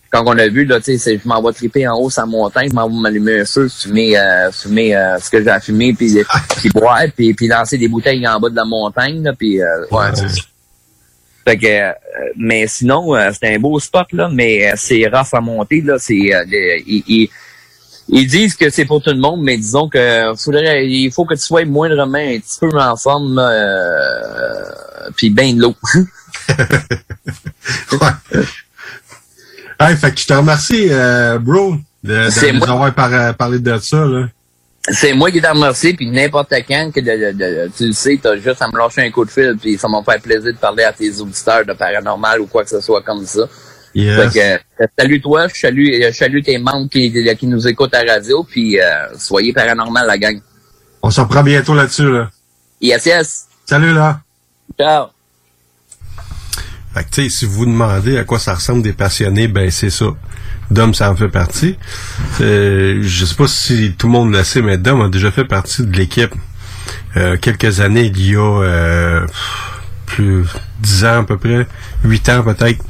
quand 0.10 0.24
on 0.26 0.38
a 0.38 0.48
vu, 0.48 0.64
là, 0.66 0.78
tu 0.80 0.86
sais, 0.86 0.98
c'est- 0.98 1.20
je 1.22 1.28
m'en 1.28 1.42
vais 1.44 1.52
triper 1.52 1.86
en 1.88 1.96
haut 1.98 2.10
la 2.16 2.26
montagne, 2.26 2.70
je 2.70 2.74
m'en 2.76 2.88
vais 2.88 2.96
m'allumer 2.96 3.42
un 3.42 3.46
feu, 3.46 3.68
fumer, 3.68 4.18
euh, 4.18 4.52
fumer 4.54 4.96
euh, 4.96 5.20
ce 5.20 5.30
que 5.30 5.44
j'ai 5.44 5.50
à 5.50 5.60
fumer, 5.60 5.94
puis, 5.94 6.18
puis 6.58 6.70
boire, 6.70 7.02
puis, 7.16 7.34
puis 7.34 7.48
lancer 7.50 7.78
des 7.78 7.90
bouteilles 7.90 8.26
en 8.26 8.40
bas 8.40 8.50
de 8.50 8.56
la 8.56 8.66
montagne, 8.66 9.22
là, 9.22 9.34
puis 9.38 9.62
euh, 9.62 9.86
ouais, 9.92 10.08
c'est 10.16 10.30
ça. 10.30 10.42
Fait 11.46 11.58
que, 11.58 11.66
euh, 11.68 11.92
mais 12.38 12.68
sinon, 12.68 13.16
euh, 13.16 13.32
c'est 13.34 13.54
un 13.56 13.60
beau 13.60 13.80
spot, 13.80 14.08
là, 14.14 14.30
mais 14.32 14.72
euh, 14.72 14.74
c'est 14.78 15.06
rough 15.08 15.34
à 15.34 15.42
monter, 15.42 15.82
là, 15.82 15.96
c'est, 16.00 16.16
ils, 16.16 17.04
ils- 17.08 17.30
ils 18.10 18.28
disent 18.28 18.56
que 18.56 18.70
c'est 18.70 18.84
pour 18.86 19.02
tout 19.02 19.12
le 19.12 19.18
monde, 19.20 19.42
mais 19.44 19.56
disons 19.58 19.88
que 19.88 20.34
faudrait, 20.38 20.86
il 20.88 21.10
faut 21.12 21.24
que 21.26 21.36
tu 21.36 21.40
sois 21.42 21.64
moindrement 21.66 22.18
un 22.18 22.38
petit 22.40 22.60
peu 22.60 22.70
en 22.78 22.96
forme, 22.98 23.42
puis 25.16 25.30
ben 25.30 25.56
de 25.56 25.62
l'eau. 25.62 25.76
Hey, 29.80 29.96
fait 29.98 30.12
que 30.14 30.20
je 30.20 30.28
te 30.28 30.34
remercie, 30.34 30.88
euh, 30.92 31.40
bro, 31.40 31.76
de, 32.04 32.30
nous 32.54 32.64
avoir 32.70 32.94
par- 32.94 33.36
parlé 33.36 33.60
de 33.60 33.78
ça, 33.80 34.06
là. 34.06 34.28
C'est 34.90 35.14
moi 35.14 35.32
qui 35.32 35.42
t'en 35.42 35.54
remercie, 35.54 35.94
puis 35.94 36.10
n'importe 36.10 36.54
quand 36.68 36.92
que 36.94 37.00
de, 37.00 37.32
de- 37.32 37.38
de- 37.38 37.72
tu 37.76 37.88
le 37.88 37.94
sais, 37.94 38.20
t'as 38.22 38.36
juste 38.36 38.62
à 38.62 38.68
me 38.68 38.78
lâcher 38.78 39.02
un 39.02 39.12
coup 39.12 39.24
de 39.24 39.32
fil, 39.32 39.56
puis 39.60 39.78
ça 39.78 39.88
m'a 39.88 40.04
fait 40.04 40.22
plaisir 40.22 40.52
de 40.52 40.58
parler 40.58 40.84
à 40.84 40.92
tes 40.92 41.20
auditeurs 41.22 41.66
de 41.66 41.72
paranormal 41.74 42.42
ou 42.42 42.48
quoi 42.48 42.64
que 42.66 42.70
ce 42.70 42.82
soit 42.82 43.02
comme 43.02 43.26
ça. 43.26 43.48
Yes. 43.96 44.34
Fait 44.34 44.40
que, 44.80 44.84
euh, 44.84 44.88
salut 45.00 45.22
toi, 45.22 45.48
je 45.48 45.58
salue, 45.58 45.88
je 46.02 46.12
salue 46.12 46.42
tes 46.42 46.58
membres 46.58 46.90
qui, 46.90 47.14
qui 47.38 47.48
nous 47.48 47.66
écoutent 47.66 47.94
à 47.94 48.04
la 48.04 48.16
radio, 48.16 48.44
puis 48.44 48.78
euh, 48.82 48.86
soyez 49.18 49.54
paranormal 49.54 50.06
la 50.06 50.18
gang. 50.18 50.42
On 51.02 51.10
se 51.10 51.22
reprend 51.22 51.44
bientôt 51.44 51.76
là-dessus, 51.76 52.12
là. 52.12 52.30
Yes, 52.82 53.06
yes. 53.06 53.46
Salut, 53.66 53.94
là. 53.94 54.20
Ciao. 54.78 55.08
Fait 56.94 57.04
que, 57.06 57.10
tu 57.10 57.24
sais, 57.24 57.30
si 57.30 57.46
vous 57.46 57.54
vous 57.54 57.66
demandez 57.68 58.18
à 58.18 58.24
quoi 58.26 58.38
ça 58.40 58.54
ressemble 58.54 58.82
des 58.82 58.94
passionnés, 58.94 59.48
ben, 59.48 59.72
c'est 59.72 59.90
ça. 59.90 60.08
Dom, 60.72 60.94
ça 60.94 61.12
en 61.12 61.16
fait 61.16 61.28
partie. 61.28 61.78
Euh, 62.42 63.00
je 63.04 63.26
sais 63.26 63.36
pas 63.36 63.48
si 63.48 63.94
tout 63.98 64.08
le 64.08 64.14
monde 64.14 64.34
le 64.34 64.44
sait, 64.44 64.62
mais 64.62 64.78
Dom 64.78 65.02
a 65.02 65.10
déjà 65.10 65.32
fait 65.32 65.46
partie 65.46 65.86
de 65.86 65.96
l'équipe. 65.96 66.34
Euh, 67.16 67.38
quelques 67.38 67.80
années, 67.80 68.12
il 68.14 68.32
y 68.32 68.36
a 68.36 68.40
euh, 68.40 69.28
plus 70.06 70.46
dix 70.80 71.06
ans 71.06 71.22
à 71.22 71.24
peu 71.24 71.38
près, 71.38 71.68
huit 72.04 72.28
ans 72.30 72.44
peut-être. 72.44 72.84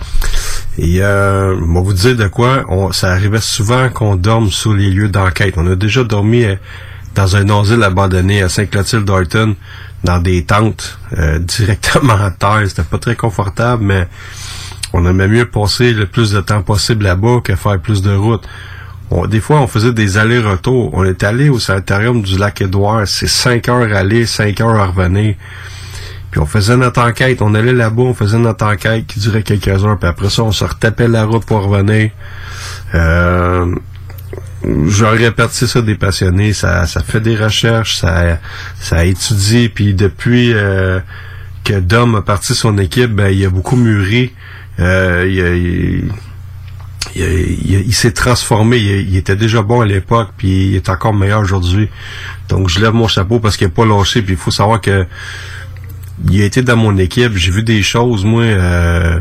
Et 0.78 1.04
euh, 1.04 1.56
on 1.62 1.74
va 1.74 1.82
vous 1.82 1.94
dire 1.94 2.16
de 2.16 2.28
quoi. 2.28 2.66
On, 2.70 2.92
ça 2.92 3.12
arrivait 3.12 3.42
souvent 3.42 3.90
qu'on 3.90 4.16
dorme 4.16 4.50
sur 4.50 4.74
les 4.74 4.90
lieux 4.90 5.10
d'enquête. 5.10 5.54
On 5.58 5.68
a 5.72 5.76
déjà 5.76 6.04
dormi 6.04 6.44
euh, 6.44 6.56
dans 7.16 7.36
un 7.36 7.48
asile 7.50 7.84
abandonné 7.84 8.42
à 8.42 8.50
Saint-Clotilde-Darton, 8.50 9.56
dans 10.04 10.18
des 10.20 10.44
tentes 10.46 10.98
euh, 11.18 11.38
directement 11.40 12.16
à 12.16 12.32
terre. 12.32 12.64
C'était 12.68 12.84
pas 12.84 12.98
très 12.98 13.16
confortable, 13.16 13.84
mais 13.84 14.08
on 14.94 15.06
aimait 15.06 15.28
mieux 15.28 15.46
passer 15.46 15.92
le 15.94 16.06
plus 16.06 16.32
de 16.32 16.40
temps 16.42 16.62
possible 16.62 17.04
là-bas 17.06 17.42
que 17.44 17.56
faire 17.56 17.80
plus 17.80 18.02
de 18.02 18.14
route. 18.14 18.44
on- 19.12 19.28
des 19.28 19.40
fois, 19.42 19.60
on 19.62 19.68
faisait 19.68 19.92
des 19.94 20.18
allers-retours. 20.18 20.92
On 20.94 21.04
est 21.04 21.22
allé 21.24 21.50
au 21.50 21.60
sanitarium 21.60 22.22
du 22.24 22.38
lac 22.38 22.62
Édouard. 22.62 23.08
C'est 23.08 23.28
5 23.28 23.68
heures 23.70 23.96
aller, 23.96 24.26
5 24.26 24.60
heures 24.62 24.80
à 24.80 24.88
revenir. 24.88 25.36
Puis 26.32 26.40
on 26.40 26.48
faisait 26.48 26.78
notre 26.78 27.02
enquête. 27.02 27.42
On 27.44 27.54
allait 27.54 27.74
là-bas, 27.74 28.02
on 28.04 28.14
faisait 28.16 28.40
notre 28.40 28.66
enquête 28.66 29.06
qui 29.06 29.20
durait 29.20 29.44
quelques 29.44 29.68
heures. 29.68 30.00
Puis 30.00 30.10
après 30.10 30.30
ça, 30.32 30.42
on 30.44 30.52
se 30.52 30.64
retapait 30.64 31.08
la 31.08 31.26
route 31.26 31.46
pour 31.46 31.62
revenir. 31.64 32.10
Euh, 32.96 33.76
J'aurais 34.88 35.18
réparti 35.26 35.68
ça 35.68 35.82
des 35.82 35.96
passionnés. 35.96 36.54
Ça, 36.54 36.88
ça 36.88 37.02
fait 37.04 37.20
des 37.20 37.36
recherches, 37.36 37.98
ça, 37.98 38.40
ça 38.80 39.04
étudie. 39.06 39.68
Puis 39.70 39.94
depuis 39.94 40.54
euh, 40.54 41.00
que 41.66 41.80
Dom 41.80 42.16
a 42.16 42.22
parti 42.22 42.56
son 42.56 42.78
équipe, 42.78 43.12
ben, 43.12 43.28
il 43.28 43.46
a 43.46 43.50
beaucoup 43.50 43.76
mûri. 43.76 44.34
Euh, 44.80 46.02
il, 47.16 47.94
s'est 47.94 48.12
transformé. 48.12 48.78
Il 48.78 49.16
était 49.16 49.36
déjà 49.36 49.62
bon 49.62 49.82
à 49.82 49.86
l'époque, 49.86 50.30
puis 50.38 50.68
il 50.68 50.76
est 50.76 50.90
encore 50.90 51.14
meilleur 51.14 51.42
aujourd'hui. 51.42 51.90
Donc 52.50 52.70
je 52.70 52.80
lève 52.80 52.94
mon 52.94 53.08
chapeau 53.08 53.40
parce 53.40 53.58
qu'il 53.58 53.68
n'a 53.68 53.74
pas 53.74 53.86
lâché. 53.86 54.22
Puis 54.22 54.34
il 54.34 54.40
faut 54.40 54.52
savoir 54.52 54.82
que 54.82 55.06
il 56.30 56.42
a 56.42 56.46
été 56.46 56.62
dans 56.62 56.78
mon 56.78 56.98
équipe. 56.98 57.36
J'ai 57.36 57.52
vu 57.52 57.64
des 57.64 57.82
choses, 57.82 58.24
moi, 58.24 58.44
euh, 58.44 59.20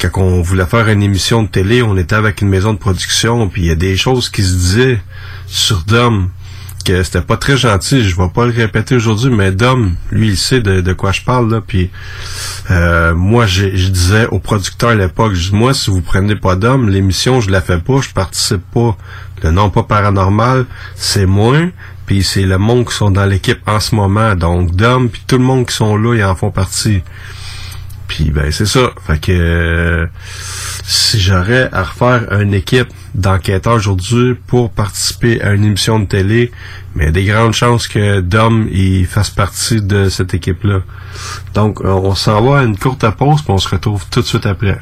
quand 0.00 0.22
on 0.22 0.42
voulait 0.42 0.66
faire 0.66 0.88
une 0.88 1.02
émission 1.02 1.42
de 1.42 1.48
télé, 1.48 1.82
on 1.82 1.96
était 1.96 2.14
avec 2.14 2.40
une 2.40 2.48
maison 2.48 2.72
de 2.72 2.78
production, 2.78 3.48
puis 3.48 3.62
il 3.62 3.68
y 3.68 3.70
a 3.70 3.76
des 3.76 3.96
choses 3.96 4.28
qui 4.30 4.42
se 4.42 4.54
disaient 4.54 5.02
sur 5.46 5.82
Dom 5.82 6.30
que 6.82 7.02
c'était 7.02 7.20
pas 7.20 7.36
très 7.36 7.56
gentil. 7.56 8.02
Je 8.02 8.16
vais 8.16 8.28
pas 8.28 8.46
le 8.46 8.52
répéter 8.52 8.96
aujourd'hui, 8.96 9.30
mais 9.30 9.52
Dom, 9.52 9.94
lui, 10.10 10.28
il 10.28 10.36
sait 10.36 10.60
de, 10.60 10.80
de 10.80 10.92
quoi 10.92 11.12
je 11.12 11.22
parle 11.22 11.50
là. 11.50 11.60
Puis 11.66 11.90
euh, 12.70 13.14
moi, 13.14 13.46
je 13.46 13.66
disais 13.66 14.26
au 14.26 14.38
producteur 14.38 14.90
à 14.90 14.94
l'époque, 14.94 15.34
je 15.34 15.50
dis, 15.50 15.54
moi, 15.54 15.74
si 15.74 15.90
vous 15.90 16.00
prenez 16.00 16.36
pas 16.36 16.56
Dom, 16.56 16.88
l'émission, 16.88 17.40
je 17.40 17.50
la 17.50 17.60
fais 17.60 17.78
pas, 17.78 18.00
je 18.00 18.10
participe 18.10 18.62
pas. 18.72 18.96
Le 19.42 19.50
nom 19.50 19.70
pas 19.70 19.82
paranormal, 19.84 20.66
c'est 20.96 21.26
moi. 21.26 21.56
Puis 22.06 22.24
c'est 22.24 22.42
le 22.42 22.58
monde 22.58 22.86
qui 22.88 22.94
sont 22.94 23.10
dans 23.10 23.24
l'équipe 23.24 23.60
en 23.66 23.80
ce 23.80 23.94
moment. 23.94 24.34
Donc 24.34 24.74
Dom, 24.74 25.08
puis 25.08 25.22
tout 25.26 25.38
le 25.38 25.44
monde 25.44 25.66
qui 25.66 25.74
sont 25.74 25.96
là, 25.96 26.14
ils 26.14 26.24
en 26.24 26.34
font 26.34 26.50
partie. 26.50 27.02
Puis 28.10 28.32
ben 28.32 28.50
c'est 28.50 28.66
ça. 28.66 28.90
Fait 29.06 29.20
que 29.20 30.08
si 30.82 31.20
j'aurais 31.20 31.68
à 31.72 31.84
refaire 31.84 32.40
une 32.40 32.54
équipe 32.54 32.88
d'enquêteurs 33.14 33.74
aujourd'hui 33.74 34.34
pour 34.48 34.72
participer 34.72 35.40
à 35.40 35.52
une 35.52 35.62
émission 35.62 36.00
de 36.00 36.06
télé, 36.06 36.50
mais 36.96 37.12
des 37.12 37.24
grandes 37.24 37.52
chances 37.52 37.86
que 37.86 38.18
Dom 38.18 38.68
il 38.72 39.06
fasse 39.06 39.30
partie 39.30 39.80
de 39.80 40.08
cette 40.08 40.34
équipe-là. 40.34 40.80
Donc 41.54 41.82
on 41.82 42.16
s'en 42.16 42.42
va 42.42 42.58
à 42.58 42.64
une 42.64 42.76
courte 42.76 43.08
pause 43.10 43.42
puis 43.42 43.52
on 43.52 43.58
se 43.58 43.68
retrouve 43.68 44.04
tout 44.10 44.22
de 44.22 44.26
suite 44.26 44.44
après. 44.44 44.80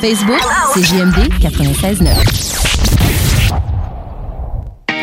Facebook, 0.00 0.40
c'est 0.74 0.82
JMD 0.82 1.16
96.9. 1.40 2.55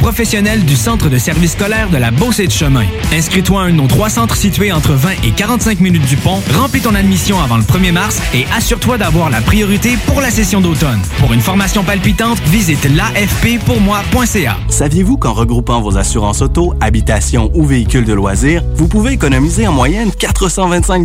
professionnelle 0.00 0.64
du 0.64 0.74
Centre 0.74 1.08
de 1.08 1.18
services 1.18 1.52
scolaires 1.52 1.90
de 1.90 1.98
la 1.98 2.10
Beauce 2.10 2.38
de 2.38 2.50
Chemin. 2.50 2.86
Inscris-toi 3.12 3.60
à 3.60 3.64
un 3.66 3.70
de 3.70 3.76
nos 3.76 3.86
trois 3.86 4.08
centres 4.08 4.34
situés 4.34 4.72
entre 4.72 4.94
20 4.94 5.10
et 5.24 5.30
45 5.30 5.80
minutes 5.80 6.06
du 6.06 6.16
pont, 6.16 6.42
remplis 6.54 6.80
ton 6.80 6.94
admission 6.94 7.40
avant 7.40 7.58
le 7.58 7.62
1er 7.62 7.92
mars 7.92 8.20
et 8.34 8.46
assure-toi 8.56 8.98
d'avoir 8.98 9.30
la 9.30 9.40
priorité 9.40 9.96
pour 10.06 10.20
la 10.20 10.30
session 10.30 10.60
d'automne. 10.60 11.00
Pour 11.18 11.32
une 11.32 11.40
formation 11.40 11.84
palpitante, 11.84 12.40
visite 12.46 12.88
l'afppourmoi.ca. 12.96 14.56
Saviez-vous 14.68 15.18
qu'en 15.18 15.34
regroupant 15.34 15.80
vos 15.80 15.96
assurances 15.98 16.42
auto, 16.42 16.74
habitation 16.80 17.50
ou 17.54 17.64
véhicules 17.64 18.04
de 18.04 18.14
loisirs, 18.14 18.62
vous 18.74 18.88
pouvez 18.88 19.12
économiser 19.12 19.66
en 19.66 19.72
moyenne 19.72 20.10
425 20.10 21.04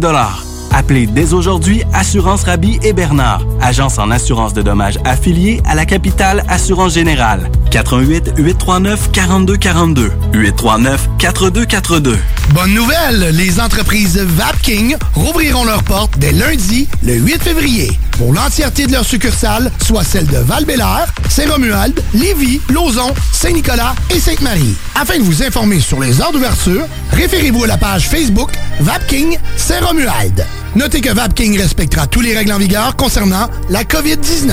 Appelez 0.71 1.07
dès 1.07 1.33
aujourd'hui 1.33 1.83
Assurance 1.93 2.43
Rabi 2.43 2.79
et 2.83 2.93
Bernard, 2.93 3.45
agence 3.61 3.97
en 3.97 4.11
assurance 4.11 4.53
de 4.53 4.61
dommages 4.61 4.99
affiliée 5.05 5.61
à 5.65 5.75
la 5.75 5.85
capitale 5.85 6.43
Assurance 6.47 6.93
Générale. 6.93 7.49
88 7.71 8.33
839 8.37 9.11
4242 9.11 10.11
839 10.33 11.09
4242. 11.17 12.17
Bonne 12.53 12.73
nouvelle, 12.73 13.35
les 13.35 13.59
entreprises 13.59 14.17
Vapking 14.17 14.95
rouvriront 15.13 15.65
leurs 15.65 15.83
portes 15.83 16.17
dès 16.17 16.31
lundi, 16.31 16.87
le 17.03 17.15
8 17.15 17.41
février, 17.41 17.91
pour 18.17 18.33
l'entièreté 18.33 18.87
de 18.87 18.91
leurs 18.91 19.05
succursales, 19.05 19.71
soit 19.85 20.03
celles 20.03 20.27
de 20.27 20.37
val 20.37 20.65
Saint-Romuald, 21.29 22.01
Lévis, 22.13 22.61
Lauson, 22.69 23.13
Saint-Nicolas 23.31 23.95
et 24.09 24.19
Sainte-Marie. 24.19 24.75
Afin 24.95 25.17
de 25.17 25.23
vous 25.23 25.43
informer 25.43 25.79
sur 25.79 25.99
les 25.99 26.21
heures 26.21 26.31
d'ouverture, 26.31 26.85
référez-vous 27.11 27.63
à 27.63 27.67
la 27.67 27.77
page 27.77 28.09
Facebook 28.09 28.51
Vapking 28.79 29.37
Saint-Romuald. 29.57 30.45
Notez 30.75 31.01
que 31.01 31.13
Vapking 31.13 31.57
respectera 31.57 32.07
tous 32.07 32.21
les 32.21 32.35
règles 32.35 32.51
en 32.51 32.57
vigueur 32.57 32.95
concernant 32.95 33.49
la 33.69 33.83
COVID-19. 33.83 34.51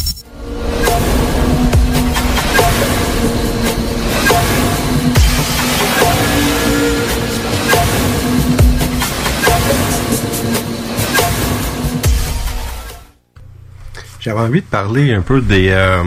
J'avais 14.19 14.39
envie 14.39 14.61
de 14.61 14.65
parler 14.65 15.13
un 15.13 15.21
peu 15.21 15.41
des 15.41 15.69
euh, 15.71 16.03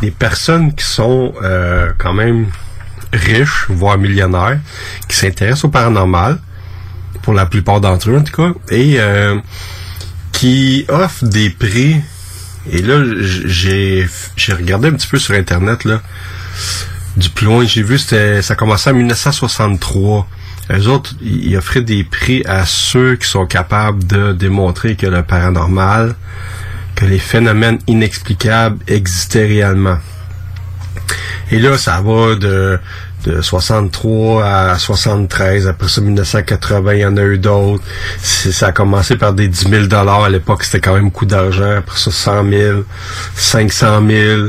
des 0.00 0.10
personnes 0.10 0.74
qui 0.74 0.84
sont 0.84 1.34
euh, 1.42 1.92
quand 1.98 2.12
même 2.12 2.46
riches, 3.12 3.66
voire 3.68 3.98
millionnaires, 3.98 4.58
qui 5.08 5.16
s'intéressent 5.16 5.64
au 5.64 5.68
paranormal, 5.68 6.38
pour 7.22 7.34
la 7.34 7.46
plupart 7.46 7.80
d'entre 7.80 8.10
eux 8.10 8.16
en 8.18 8.22
tout 8.22 8.32
cas, 8.32 8.52
et 8.70 8.96
euh, 8.98 9.38
qui 10.32 10.84
offrent 10.88 11.24
des 11.24 11.50
prix. 11.50 11.96
Et 12.70 12.82
là, 12.82 13.00
j'ai 13.22 14.08
regardé 14.52 14.88
un 14.88 14.92
petit 14.92 15.06
peu 15.06 15.18
sur 15.18 15.34
internet 15.34 15.84
là, 15.84 16.02
du 17.16 17.30
plus 17.30 17.46
loin 17.46 17.64
que 17.64 17.70
j'ai 17.70 17.82
vu, 17.82 17.98
c'était 17.98 18.42
ça 18.42 18.54
commençait 18.54 18.90
en 18.90 18.94
1963. 18.94 20.28
Eux 20.72 20.88
autres, 20.88 21.14
ils 21.22 21.56
offraient 21.56 21.82
des 21.82 22.02
prix 22.02 22.42
à 22.44 22.66
ceux 22.66 23.14
qui 23.14 23.28
sont 23.28 23.46
capables 23.46 24.04
de 24.04 24.32
démontrer 24.32 24.96
que 24.96 25.06
le 25.06 25.22
paranormal, 25.22 26.16
que 26.96 27.04
les 27.04 27.20
phénomènes 27.20 27.78
inexplicables 27.86 28.78
existaient 28.88 29.46
réellement. 29.46 29.98
Et 31.52 31.60
là, 31.60 31.78
ça 31.78 32.00
va 32.00 32.34
de, 32.34 32.80
de 33.26 33.40
63 33.40 34.44
à 34.44 34.78
73. 34.78 35.66
Après 35.66 35.88
ça, 35.88 36.00
1980, 36.00 36.94
il 36.94 37.00
y 37.00 37.06
en 37.06 37.16
a 37.16 37.22
eu 37.22 37.38
d'autres. 37.38 37.82
Ça 38.22 38.68
a 38.68 38.72
commencé 38.72 39.16
par 39.16 39.32
des 39.32 39.48
10 39.48 39.68
000 39.88 39.94
À 39.94 40.28
l'époque, 40.28 40.64
c'était 40.64 40.80
quand 40.80 40.94
même 40.94 41.04
beaucoup 41.04 41.26
d'argent. 41.26 41.76
Après 41.78 41.98
ça, 41.98 42.10
100 42.10 42.48
000, 42.48 42.82
500 43.34 44.08
000. 44.08 44.42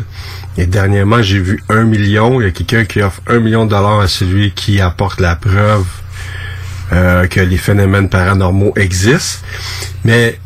Et 0.58 0.66
dernièrement, 0.66 1.22
j'ai 1.22 1.40
vu 1.40 1.64
1 1.70 1.84
million. 1.84 2.40
Il 2.40 2.46
y 2.46 2.48
a 2.48 2.52
quelqu'un 2.52 2.86
qui 2.86 3.02
offre 3.02 3.22
1 3.28 3.40
million 3.40 3.66
de 3.66 3.72
dollars 3.72 4.00
à 4.00 4.08
celui 4.08 4.52
qui 4.52 4.80
apporte 4.80 5.20
la 5.20 5.36
preuve 5.36 5.86
euh, 6.94 7.28
que 7.28 7.42
les 7.42 7.58
phénomènes 7.58 8.10
paranormaux 8.10 8.74
existent. 8.76 9.46
Mais 10.06 10.40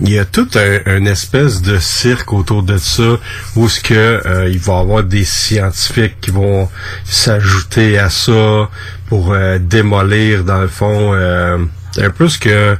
il 0.00 0.12
y 0.12 0.18
a 0.18 0.24
tout 0.24 0.48
un, 0.54 0.78
un 0.86 1.04
espèce 1.04 1.62
de 1.62 1.78
cirque 1.78 2.32
autour 2.32 2.62
de 2.62 2.76
ça 2.76 3.18
où 3.56 3.68
ce 3.68 3.80
que 3.80 3.94
euh, 3.94 4.48
il 4.48 4.58
va 4.58 4.74
y 4.74 4.80
avoir 4.80 5.04
des 5.04 5.24
scientifiques 5.24 6.20
qui 6.20 6.30
vont 6.30 6.68
s'ajouter 7.04 7.98
à 7.98 8.10
ça 8.10 8.68
pour 9.08 9.32
euh, 9.32 9.58
démolir 9.58 10.44
dans 10.44 10.60
le 10.60 10.68
fond 10.68 11.14
euh, 11.14 11.58
un 11.98 12.10
peu 12.10 12.28
ce 12.28 12.38
que 12.38 12.76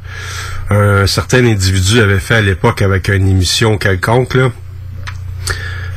un 0.71 1.07
certain 1.07 1.45
individu 1.47 2.01
avait 2.01 2.21
fait 2.21 2.37
à 2.37 2.41
l'époque 2.43 2.83
avec 2.83 3.09
une 3.09 3.29
émission 3.29 3.79
quelconque 3.79 4.35
là. 4.35 4.51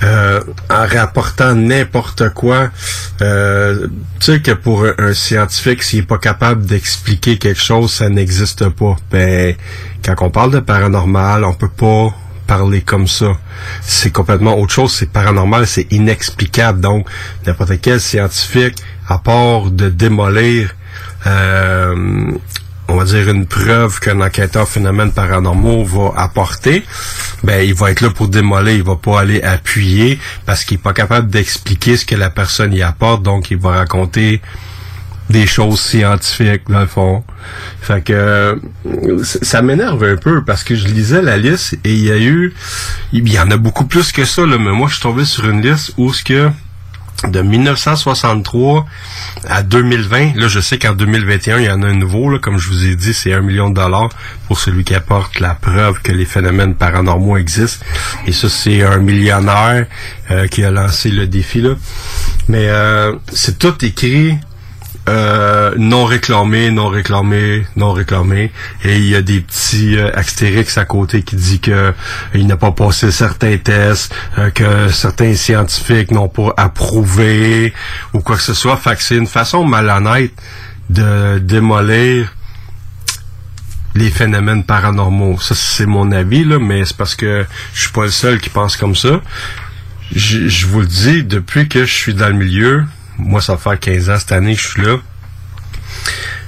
Euh, 0.04 0.42
en 0.70 0.88
rapportant 0.88 1.54
n'importe 1.54 2.30
quoi, 2.30 2.72
euh, 3.22 3.88
tu 4.20 4.26
sais 4.26 4.42
que 4.42 4.52
pour 4.52 4.86
un, 4.98 5.14
scientifique, 5.14 5.84
s'il 5.84 6.00
est 6.00 6.04
pas 6.04 6.18
capable 6.18 6.66
d'expliquer 6.66 7.38
quelque 7.38 7.62
chose, 7.62 7.94
ça 7.94 8.10
n'existe 8.10 8.68
pas. 8.70 8.96
Ben, 9.12 9.56
quand 10.04 10.16
on 10.22 10.32
parle 10.32 10.52
de 10.52 10.60
paranormal, 10.60 11.44
on 11.44 11.54
peut 11.54 11.70
pas 11.70 12.16
parler 12.48 12.82
comme 12.82 13.08
ça. 13.08 13.38
C'est 13.82 14.12
complètement 14.12 14.58
autre 14.58 14.74
chose. 14.74 14.92
C'est 14.92 15.12
paranormal, 15.12 15.68
c'est 15.68 15.88
inexplicable. 15.92 16.82
Donc, 16.82 17.08
n'importe 17.46 17.80
quel 17.80 18.02
scientifique, 18.02 18.78
à 19.08 19.20
part 19.20 19.70
de 19.70 19.90
démolir 19.90 20.74
euh, 21.28 22.32
on 22.92 22.98
va 22.98 23.06
dire 23.06 23.30
une 23.30 23.46
preuve 23.46 24.00
qu'un 24.00 24.20
enquêteur 24.20 24.68
phénomène 24.68 25.14
paranormaux 25.14 25.86
va 25.86 26.12
apporter, 26.18 26.84
ben 27.44 27.66
il 27.66 27.74
va 27.74 27.92
être 27.92 28.02
là 28.02 28.10
pour 28.10 28.28
démolir, 28.28 28.76
il 28.76 28.84
va 28.84 28.98
pas 28.98 29.22
aller 29.22 29.42
appuyer 29.42 30.20
parce 30.46 30.66
qu'il 30.66 30.76
est 30.76 30.82
pas 30.82 30.94
capable 30.94 31.30
d'expliquer 31.30 31.96
ce 31.96 32.06
que 32.06 32.16
la 32.16 32.30
personne 32.30 32.74
y 32.74 32.82
apporte, 32.82 33.24
donc 33.24 33.50
il 33.50 33.58
va 33.58 33.72
raconter 33.72 34.42
des 35.30 35.48
choses 35.48 35.80
scientifiques 35.80 36.64
dans 36.68 36.82
le 36.82 36.86
fond. 36.86 37.24
Fait 37.82 38.04
que 38.04 38.12
euh, 38.12 38.56
ça 39.24 39.62
m'énerve 39.62 40.04
un 40.04 40.18
peu 40.18 40.44
parce 40.44 40.66
que 40.66 40.76
je 40.76 40.88
lisais 40.88 41.22
la 41.22 41.38
liste 41.38 41.76
et 41.86 41.94
il 41.94 42.04
y 42.04 42.12
a 42.12 42.18
eu 42.18 42.54
il 43.14 43.32
y 43.32 43.40
en 43.40 43.50
a 43.52 43.58
beaucoup 43.58 43.86
plus 43.86 44.12
que 44.12 44.26
ça 44.26 44.46
là, 44.46 44.58
mais 44.58 44.72
moi 44.72 44.90
je 44.90 44.96
suis 44.96 45.04
tombé 45.04 45.24
sur 45.24 45.50
une 45.50 45.62
liste 45.62 45.94
où 45.98 46.12
ce 46.12 46.26
que 46.26 46.50
de 47.28 47.42
1963 47.42 48.86
à 49.48 49.64
2020, 49.64 50.36
là 50.36 50.48
je 50.48 50.60
sais 50.60 50.80
qu'en 50.80 50.94
2021 50.94 51.60
il 51.60 51.66
y 51.66 51.70
en 51.70 51.84
a 51.84 51.88
un 51.88 51.94
nouveau, 51.94 52.30
là, 52.30 52.40
comme 52.40 52.58
je 52.58 52.68
vous 52.68 52.86
ai 52.86 52.96
dit, 52.96 53.14
c'est 53.14 53.34
un 53.34 53.42
million 53.42 53.70
de 53.70 53.76
dollars 53.76 54.10
pour 54.48 54.60
celui 54.60 54.84
qui 54.84 54.96
apporte 54.96 55.40
la 55.40 55.54
preuve 55.54 56.02
que 56.02 56.12
les 56.12 56.26
phénomènes 56.26 56.76
paranormaux 56.76 57.38
existent. 57.38 57.86
Et 58.26 58.32
ça 58.32 58.50
c'est 58.50 58.84
un 58.84 58.98
millionnaire 58.98 59.86
euh, 60.32 60.48
qui 60.48 60.64
a 60.64 60.72
lancé 60.72 61.10
le 61.12 61.28
défi 61.28 61.62
là. 61.62 61.76
Mais 62.48 62.68
euh, 62.70 63.14
c'est 63.32 63.60
tout 63.60 63.86
écrit 63.86 64.38
euh, 65.12 65.74
non 65.78 66.06
réclamé, 66.06 66.72
non 66.72 66.88
réclamé, 66.88 67.66
non 67.76 67.92
réclamé. 67.92 68.52
Et 68.86 68.98
il 68.98 69.08
y 69.08 69.16
a 69.16 69.22
des 69.22 69.42
petits 69.42 69.98
euh, 69.98 70.10
astérix 70.16 70.78
à 70.78 70.86
côté 70.86 71.22
qui 71.24 71.36
dit 71.36 71.60
que 71.60 71.94
il 72.34 72.48
n'a 72.48 72.56
pas 72.56 72.72
passé 72.72 73.12
certains 73.12 73.58
tests, 73.58 74.16
euh, 74.38 74.50
que 74.52 74.88
certains 74.90 75.36
scientifiques 75.36 76.12
n'ont 76.12 76.30
pas 76.30 76.54
approuvé 76.56 77.74
ou 78.14 78.22
quoi 78.22 78.38
que 78.38 78.42
ce 78.42 78.54
soit. 78.54 78.78
Fait 78.78 78.96
que 78.96 79.04
c'est 79.04 79.18
une 79.18 79.28
façon 79.28 79.66
malhonnête 79.66 80.32
de 80.90 81.40
démolir 81.40 82.34
les 83.94 84.10
phénomènes 84.10 84.64
paranormaux. 84.64 85.40
Ça, 85.42 85.56
c'est 85.56 85.86
mon 85.86 86.14
avis, 86.14 86.46
mais 86.46 86.86
c'est 86.86 86.96
parce 86.96 87.16
que 87.16 87.46
je 87.74 87.82
suis 87.82 87.92
pas 87.92 88.06
le 88.06 88.12
seul 88.12 88.40
qui 88.40 88.50
pense 88.50 88.78
comme 88.78 88.96
ça. 88.96 89.20
Je 90.16 90.68
vous 90.68 90.82
le 90.82 90.88
dis, 90.88 91.24
depuis 91.24 91.68
que 91.68 91.84
je 91.84 91.94
suis 91.94 92.14
dans 92.14 92.28
le 92.28 92.34
milieu, 92.34 92.86
moi, 93.18 93.42
ça 93.42 93.54
va 93.54 93.60
faire 93.60 93.80
15 93.80 94.10
ans 94.10 94.18
cette 94.20 94.32
année 94.32 94.56
que 94.56 94.62
je 94.62 94.68
suis 94.68 94.82
là. 94.82 94.98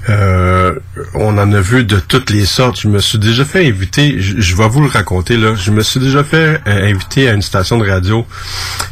Euh, 0.09 0.77
on 1.13 1.37
en 1.37 1.53
a 1.53 1.61
vu 1.61 1.85
de 1.85 1.99
toutes 1.99 2.29
les 2.29 2.45
sortes. 2.45 2.79
Je 2.79 2.87
me 2.87 2.99
suis 2.99 3.19
déjà 3.19 3.45
fait 3.45 3.67
inviter, 3.67 4.19
je, 4.19 4.55
vais 4.55 4.67
vous 4.67 4.81
le 4.81 4.89
raconter 4.89 5.37
là, 5.37 5.55
je 5.55 5.71
me 5.71 5.81
suis 5.81 5.99
déjà 5.99 6.23
fait 6.23 6.61
euh, 6.67 6.89
inviter 6.89 7.29
à 7.29 7.33
une 7.33 7.41
station 7.41 7.77
de 7.77 7.89
radio 7.89 8.25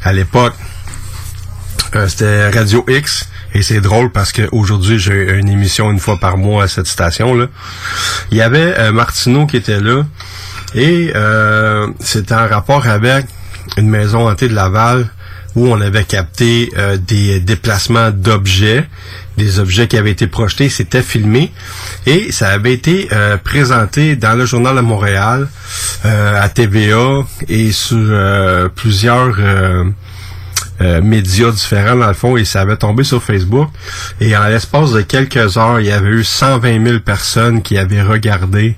à 0.03 0.13
l'époque. 0.13 0.53
Euh, 1.95 2.07
C'était 2.07 2.49
Radio 2.49 2.85
X. 2.87 3.27
Et 3.53 3.63
c'est 3.63 3.81
drôle 3.81 4.13
parce 4.13 4.31
qu'aujourd'hui, 4.31 4.97
j'ai 4.97 5.37
une 5.37 5.49
émission 5.49 5.91
une 5.91 5.99
fois 5.99 6.17
par 6.17 6.37
mois 6.37 6.63
à 6.63 6.67
cette 6.69 6.87
station-là. 6.87 7.47
Il 8.31 8.37
y 8.37 8.41
avait 8.41 8.93
Martineau 8.93 9.45
qui 9.45 9.57
était 9.57 9.81
là. 9.81 10.05
Et 10.73 11.11
c'était 11.99 12.33
en 12.33 12.47
rapport 12.47 12.87
avec 12.87 13.25
une 13.75 13.89
maison 13.89 14.29
hantée 14.29 14.47
de 14.47 14.55
Laval 14.55 15.09
où 15.55 15.67
on 15.67 15.81
avait 15.81 16.03
capté 16.03 16.71
euh, 16.77 16.97
des 16.97 17.39
déplacements 17.39 18.11
d'objets, 18.11 18.87
des 19.37 19.59
objets 19.59 19.87
qui 19.87 19.97
avaient 19.97 20.11
été 20.11 20.27
projetés, 20.27 20.69
c'était 20.69 21.01
filmé. 21.01 21.51
Et 22.05 22.31
ça 22.31 22.49
avait 22.49 22.73
été 22.73 23.09
euh, 23.11 23.37
présenté 23.37 24.15
dans 24.15 24.35
le 24.37 24.45
journal 24.45 24.75
de 24.75 24.81
Montréal, 24.81 25.47
euh, 26.05 26.41
à 26.41 26.49
TVA 26.49 27.25
et 27.47 27.71
sur 27.71 28.69
plusieurs 28.75 29.37
médias 31.03 31.51
différents 31.51 31.95
dans 31.95 32.07
le 32.07 32.13
fond 32.13 32.37
et 32.37 32.45
ça 32.45 32.61
avait 32.61 32.77
tombé 32.77 33.03
sur 33.03 33.21
Facebook. 33.21 33.69
Et 34.19 34.35
en 34.35 34.47
l'espace 34.47 34.91
de 34.91 35.01
quelques 35.01 35.57
heures 35.57 35.79
il 35.79 35.87
y 35.87 35.91
avait 35.91 36.09
eu 36.09 36.23
120 36.23 36.85
000 36.85 36.99
personnes 36.99 37.61
qui 37.61 37.77
avaient 37.77 38.01
regardé 38.01 38.75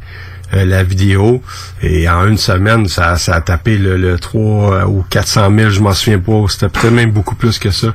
euh, 0.53 0.65
la 0.65 0.83
vidéo 0.83 1.41
et 1.81 2.09
en 2.09 2.27
une 2.27 2.37
semaine 2.37 2.87
ça, 2.87 3.17
ça 3.17 3.35
a 3.35 3.41
tapé 3.41 3.77
le, 3.77 3.97
le 3.97 4.19
3 4.19 4.85
ou 4.87 5.03
400 5.09 5.51
000 5.55 5.69
je 5.69 5.79
m'en 5.81 5.93
souviens 5.93 6.19
pas 6.19 6.45
c'était 6.49 6.69
peut-être 6.69 6.93
même 6.93 7.11
beaucoup 7.11 7.35
plus 7.35 7.59
que 7.59 7.71
ça 7.71 7.93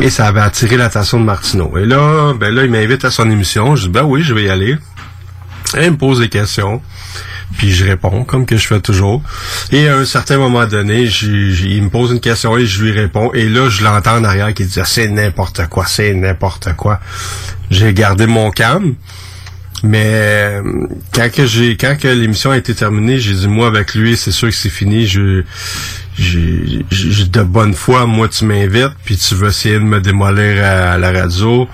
et 0.00 0.10
ça 0.10 0.26
avait 0.26 0.40
attiré 0.40 0.76
l'attention 0.76 1.20
de 1.20 1.24
Martineau 1.24 1.76
et 1.78 1.86
là 1.86 2.32
ben 2.34 2.54
là 2.54 2.64
il 2.64 2.70
m'invite 2.70 3.04
à 3.04 3.10
son 3.10 3.30
émission 3.30 3.76
je 3.76 3.84
dis 3.84 3.90
ben 3.90 4.04
oui 4.04 4.22
je 4.22 4.34
vais 4.34 4.44
y 4.44 4.50
aller 4.50 4.76
il 5.80 5.90
me 5.90 5.96
pose 5.96 6.20
des 6.20 6.28
questions 6.28 6.80
puis 7.56 7.72
je 7.72 7.84
réponds 7.84 8.24
comme 8.24 8.46
que 8.46 8.56
je 8.56 8.66
fais 8.66 8.80
toujours. 8.80 9.22
Et 9.70 9.88
à 9.88 9.96
un 9.96 10.04
certain 10.04 10.38
moment 10.38 10.66
donné, 10.66 11.04
il 11.04 11.82
me 11.82 11.88
pose 11.88 12.12
une 12.12 12.20
question 12.20 12.56
et 12.56 12.66
je 12.66 12.82
lui 12.82 12.92
réponds. 12.92 13.32
Et 13.32 13.48
là, 13.48 13.68
je 13.68 13.84
l'entends 13.84 14.16
en 14.16 14.24
arrière 14.24 14.52
qui 14.54 14.64
dit 14.64 14.80
Ah, 14.80 14.84
c'est 14.84 15.08
n'importe 15.08 15.66
quoi, 15.68 15.86
c'est 15.86 16.14
n'importe 16.14 16.74
quoi. 16.74 17.00
J'ai 17.70 17.92
gardé 17.94 18.26
mon 18.26 18.50
calme. 18.50 18.94
Mais 19.84 20.06
euh, 20.06 20.62
quand 21.12 21.30
que 21.30 21.44
j'ai 21.44 21.76
quand 21.76 21.96
que 22.00 22.08
l'émission 22.08 22.50
a 22.50 22.56
été 22.56 22.74
terminée, 22.74 23.18
j'ai 23.20 23.34
dit 23.34 23.48
moi 23.48 23.66
avec 23.66 23.94
lui, 23.94 24.16
c'est 24.16 24.30
sûr 24.30 24.48
que 24.48 24.54
c'est 24.54 24.70
fini. 24.70 25.06
Je 25.06 25.44
j'ai 26.16 27.24
de 27.26 27.42
bonne 27.42 27.74
foi, 27.74 28.06
moi 28.06 28.28
tu 28.28 28.44
m'invites, 28.44 28.92
puis 29.04 29.16
tu 29.16 29.34
veux 29.34 29.48
essayer 29.48 29.74
de 29.74 29.80
me 29.80 30.00
démolir 30.00 30.64
à, 30.64 30.96
la 30.96 31.12
radio. 31.12 31.68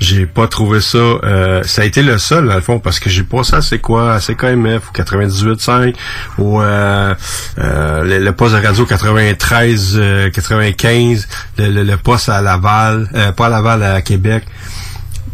J'ai 0.00 0.26
pas 0.26 0.46
trouvé 0.46 0.80
ça. 0.80 0.98
euh, 0.98 1.62
ça 1.64 1.82
a 1.82 1.84
été 1.84 2.02
le 2.02 2.18
seul 2.18 2.48
dans 2.48 2.54
le 2.54 2.62
fond 2.62 2.78
parce 2.78 2.98
que 2.98 3.10
j'ai 3.10 3.22
pas 3.22 3.44
ça. 3.44 3.60
C'est 3.60 3.80
quoi 3.80 4.18
C'est 4.20 4.34
KMF 4.34 4.88
ou 4.88 4.92
98.5 4.96 5.94
ou 6.38 6.60
euh, 6.60 7.14
euh, 7.58 8.18
le, 8.20 8.32
poste 8.32 8.54
de 8.54 8.66
radio 8.66 8.86
93, 8.86 9.92
euh, 9.96 10.30
95, 10.30 11.28
le, 11.58 11.68
le, 11.68 11.82
le 11.84 11.96
poste 11.96 12.28
à 12.28 12.40
Laval, 12.40 13.08
euh, 13.14 13.32
pas 13.32 13.46
à 13.46 13.50
Laval 13.50 13.82
à 13.82 14.00
Québec 14.00 14.44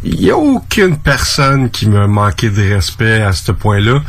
il 0.04 0.20
n'y 0.20 0.30
a 0.30 0.36
aucune 0.36 0.96
personne 0.96 1.70
qui 1.70 1.88
m'a 1.88 2.06
manqué 2.06 2.50
de 2.50 2.74
respect 2.74 3.22
à 3.22 3.32
ce 3.32 3.52
point-là. 3.52 4.00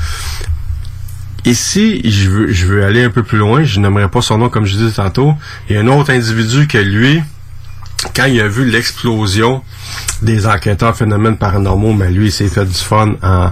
Ici, 1.46 2.02
je 2.04 2.30
veux, 2.30 2.52
je 2.52 2.66
veux 2.68 2.84
aller 2.84 3.04
un 3.04 3.10
peu 3.10 3.24
plus 3.24 3.38
loin. 3.38 3.64
Je 3.64 3.80
n'aimerais 3.80 4.10
pas 4.10 4.22
son 4.22 4.38
nom 4.38 4.50
comme 4.50 4.66
je 4.66 4.76
disais 4.76 4.92
tantôt. 4.92 5.34
Il 5.70 5.76
y 5.76 5.80
a 5.80 5.82
un 5.82 5.88
autre 5.88 6.12
individu 6.12 6.68
que 6.68 6.78
lui, 6.78 7.24
quand 8.16 8.26
il 8.26 8.40
a 8.40 8.48
vu 8.48 8.66
l'explosion 8.70 9.64
des 10.22 10.46
enquêteurs 10.46 10.96
phénomènes 10.96 11.38
paranormaux, 11.38 11.94
mais 11.94 12.12
lui, 12.12 12.28
il 12.28 12.32
s'est 12.32 12.50
fait 12.50 12.66
du 12.66 12.74
fun 12.74 13.16
en, 13.24 13.52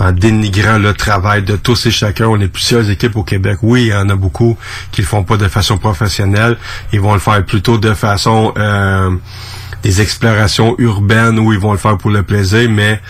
en 0.00 0.12
dénigrant 0.12 0.78
le 0.78 0.92
travail 0.94 1.42
de 1.42 1.56
tous 1.56 1.86
et 1.86 1.90
chacun. 1.90 2.26
On 2.26 2.40
est 2.40 2.48
plusieurs 2.48 2.88
équipes 2.90 3.16
au 3.16 3.22
Québec. 3.22 3.58
Oui, 3.62 3.82
il 3.82 3.88
y 3.88 3.94
en 3.94 4.08
a 4.08 4.16
beaucoup 4.16 4.56
qui 4.90 5.02
le 5.02 5.06
font 5.06 5.22
pas 5.22 5.36
de 5.36 5.48
façon 5.48 5.78
professionnelle. 5.78 6.56
Ils 6.92 7.00
vont 7.00 7.14
le 7.14 7.20
faire 7.20 7.44
plutôt 7.44 7.78
de 7.78 7.92
façon 7.94 8.52
euh, 8.56 9.10
des 9.86 10.02
explorations 10.02 10.74
urbaines 10.78 11.38
où 11.38 11.52
ils 11.52 11.60
vont 11.60 11.70
le 11.70 11.78
faire 11.78 11.96
pour 11.96 12.10
le 12.10 12.24
plaisir, 12.24 12.68
mais 12.68 13.00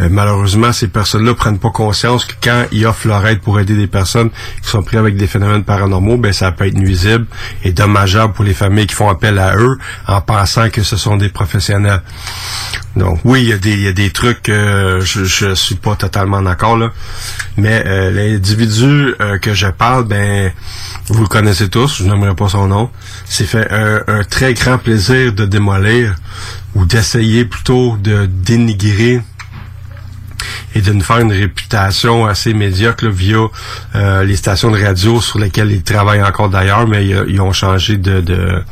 euh, 0.00 0.08
malheureusement, 0.10 0.72
ces 0.72 0.88
personnes-là 0.88 1.34
prennent 1.34 1.58
pas 1.58 1.70
conscience 1.70 2.24
que 2.24 2.34
quand 2.42 2.66
ils 2.72 2.84
offrent 2.86 3.06
leur 3.06 3.24
aide 3.26 3.40
pour 3.40 3.60
aider 3.60 3.76
des 3.76 3.86
personnes 3.86 4.30
qui 4.62 4.68
sont 4.68 4.82
prises 4.82 4.98
avec 4.98 5.16
des 5.16 5.28
phénomènes 5.28 5.62
paranormaux, 5.62 6.16
ben 6.16 6.32
ça 6.32 6.50
peut 6.50 6.66
être 6.66 6.74
nuisible 6.74 7.26
et 7.62 7.72
dommageable 7.72 8.32
pour 8.32 8.44
les 8.44 8.54
familles 8.54 8.86
qui 8.86 8.94
font 8.94 9.08
appel 9.08 9.38
à 9.38 9.56
eux 9.56 9.78
en 10.08 10.20
pensant 10.20 10.68
que 10.68 10.82
ce 10.82 10.96
sont 10.96 11.16
des 11.16 11.28
professionnels. 11.28 12.02
Donc 12.96 13.20
oui, 13.24 13.42
il 13.42 13.48
y 13.48 13.88
a 13.88 13.92
des, 13.92 14.10
trucs 14.10 14.42
que 14.42 15.00
je, 15.00 15.24
je 15.24 15.54
suis 15.54 15.74
pas 15.74 15.96
totalement 15.96 16.40
d'accord 16.42 16.76
là, 16.76 16.92
mais 17.56 17.82
euh, 17.86 18.10
l'individu 18.10 19.14
euh, 19.20 19.38
que 19.38 19.52
je 19.52 19.66
parle, 19.66 20.04
ben 20.04 20.52
vous 21.08 21.22
le 21.22 21.28
connaissez 21.28 21.68
tous, 21.68 21.98
je 21.98 22.04
n'aimerais 22.04 22.36
pas 22.36 22.48
son 22.48 22.68
nom. 22.68 22.90
C'est 23.24 23.46
fait 23.46 23.68
un, 23.70 24.00
un 24.06 24.22
très 24.22 24.54
grand 24.54 24.78
plaisir 24.78 25.32
de 25.32 25.44
démolir 25.44 26.14
ou 26.76 26.84
d'essayer 26.84 27.44
plutôt 27.44 27.96
de 27.96 28.26
dénigrer 28.26 29.20
et 30.74 30.80
de 30.80 30.92
nous 30.92 31.02
faire 31.02 31.18
une 31.18 31.32
réputation 31.32 32.26
assez 32.26 32.54
médiocre 32.54 33.04
là, 33.04 33.10
via 33.10 33.46
euh, 33.94 34.24
les 34.24 34.36
stations 34.36 34.70
de 34.70 34.82
radio 34.82 35.20
sur 35.20 35.38
lesquelles 35.38 35.70
ils 35.70 35.82
travaillent 35.82 36.22
encore 36.22 36.48
d'ailleurs, 36.48 36.86
mais 36.86 37.06
ils, 37.06 37.24
ils 37.28 37.40
ont 37.40 37.52
changé 37.52 37.96
de... 37.96 38.20
de 38.20 38.62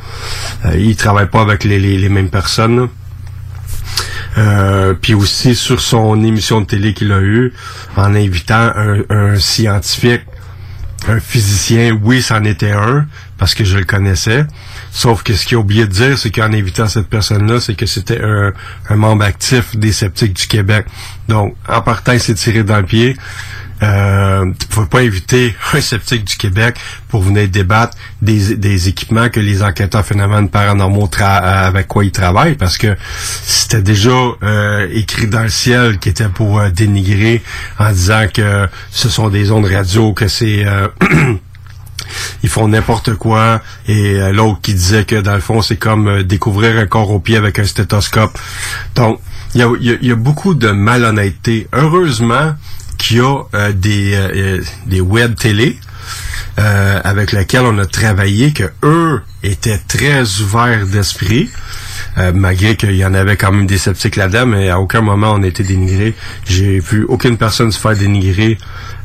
euh, 0.64 0.76
ils 0.76 0.96
travaillent 0.96 1.30
pas 1.30 1.42
avec 1.42 1.64
les, 1.64 2.08
mêmes 2.08 2.30
personnes. 2.30 2.88
Euh, 4.38 4.94
puis 4.94 5.12
aussi 5.12 5.54
sur 5.54 5.80
son 5.80 6.24
émission 6.24 6.62
de 6.62 6.66
télé 6.66 6.94
qu'il 6.94 7.12
a 7.12 7.20
eue, 7.20 7.52
en 7.96 8.14
invitant 8.14 8.72
un, 8.74 9.02
un 9.10 9.36
scientifique, 9.36 10.22
un 11.08 11.20
physicien, 11.20 11.98
oui, 12.02 12.22
c'en 12.22 12.42
était 12.44 12.70
un, 12.70 13.06
parce 13.36 13.54
que 13.54 13.64
je 13.64 13.76
le 13.76 13.84
connaissais. 13.84 14.46
Sauf 14.94 15.22
que 15.22 15.32
ce 15.34 15.46
qu'il 15.46 15.56
a 15.56 15.60
oublié 15.60 15.86
de 15.86 15.90
dire, 15.90 16.18
c'est 16.18 16.30
qu'en 16.30 16.52
invitant 16.52 16.86
cette 16.86 17.08
personne-là, 17.08 17.60
c'est 17.60 17.74
que 17.74 17.86
c'était 17.86 18.20
un, 18.22 18.52
un 18.90 18.96
membre 18.96 19.24
actif 19.24 19.74
des 19.74 19.90
sceptiques 19.90 20.34
du 20.34 20.46
Québec. 20.46 20.84
Donc, 21.28 21.56
en 21.66 21.80
partant, 21.80 22.12
il 22.12 22.20
s'est 22.20 22.34
tiré 22.34 22.62
dans 22.62 22.76
le 22.76 22.84
pied. 22.84 23.16
Euh, 23.82 24.44
tu 24.60 24.66
pouvais 24.68 24.86
pas 24.86 25.00
inviter 25.00 25.56
un 25.72 25.80
sceptique 25.80 26.24
du 26.24 26.36
Québec 26.36 26.76
pour 27.08 27.22
venir 27.22 27.48
débattre 27.48 27.96
des, 28.20 28.54
des 28.56 28.88
équipements 28.88 29.28
que 29.28 29.40
les 29.40 29.62
enquêteurs 29.64 30.04
phénomènes 30.04 30.48
paranormaux 30.50 31.08
tra- 31.08 31.42
avec 31.42 31.88
quoi 31.88 32.04
ils 32.04 32.12
travaillent 32.12 32.54
parce 32.54 32.78
que 32.78 32.96
c'était 33.44 33.82
déjà 33.82 34.10
euh, 34.44 34.86
écrit 34.92 35.26
dans 35.26 35.42
le 35.42 35.48
ciel 35.48 35.98
qui 35.98 36.10
était 36.10 36.28
pour 36.28 36.60
euh, 36.60 36.70
dénigrer 36.70 37.42
en 37.80 37.90
disant 37.90 38.26
que 38.32 38.68
ce 38.92 39.08
sont 39.08 39.30
des 39.30 39.50
ondes 39.50 39.66
radio, 39.66 40.12
que 40.12 40.28
c'est 40.28 40.64
euh, 40.64 40.86
ils 42.42 42.48
font 42.48 42.68
n'importe 42.68 43.14
quoi 43.14 43.60
et 43.86 44.16
euh, 44.16 44.32
l'autre 44.32 44.60
qui 44.60 44.74
disait 44.74 45.04
que 45.04 45.16
dans 45.16 45.34
le 45.34 45.40
fond 45.40 45.62
c'est 45.62 45.76
comme 45.76 46.08
euh, 46.08 46.22
découvrir 46.22 46.76
un 46.76 46.86
corps 46.86 47.10
au 47.10 47.20
pied 47.20 47.36
avec 47.36 47.58
un 47.58 47.64
stéthoscope. 47.64 48.36
Donc 48.94 49.20
il 49.54 49.98
y 50.00 50.10
a, 50.10 50.16
beaucoup 50.16 50.54
de 50.54 50.70
malhonnêteté. 50.70 51.68
Heureusement 51.74 52.54
qu'il 52.96 53.18
y 53.18 53.20
a 53.20 53.42
euh, 53.54 53.72
des, 54.86 55.00
web 55.00 55.34
télé 55.34 55.78
avec 56.56 57.32
lesquels 57.32 57.62
on 57.62 57.78
a 57.78 57.86
travaillé 57.86 58.52
que 58.52 58.64
eux 58.82 59.22
étaient 59.42 59.80
très 59.88 60.40
ouverts 60.40 60.86
d'esprit. 60.86 61.50
Malgré 62.34 62.76
qu'il 62.76 62.94
y 62.94 63.04
en 63.06 63.14
avait 63.14 63.36
quand 63.36 63.52
même 63.52 63.66
des 63.66 63.78
sceptiques 63.78 64.16
là-dedans, 64.16 64.44
mais 64.46 64.68
à 64.68 64.78
aucun 64.78 65.00
moment 65.00 65.32
on 65.32 65.42
a 65.42 65.46
été 65.46 65.62
dénigré. 65.62 66.14
J'ai 66.44 66.78
vu 66.78 67.04
aucune 67.08 67.38
personne 67.38 67.72
se 67.72 67.78
faire 67.78 67.96
dénigrer 67.96 68.58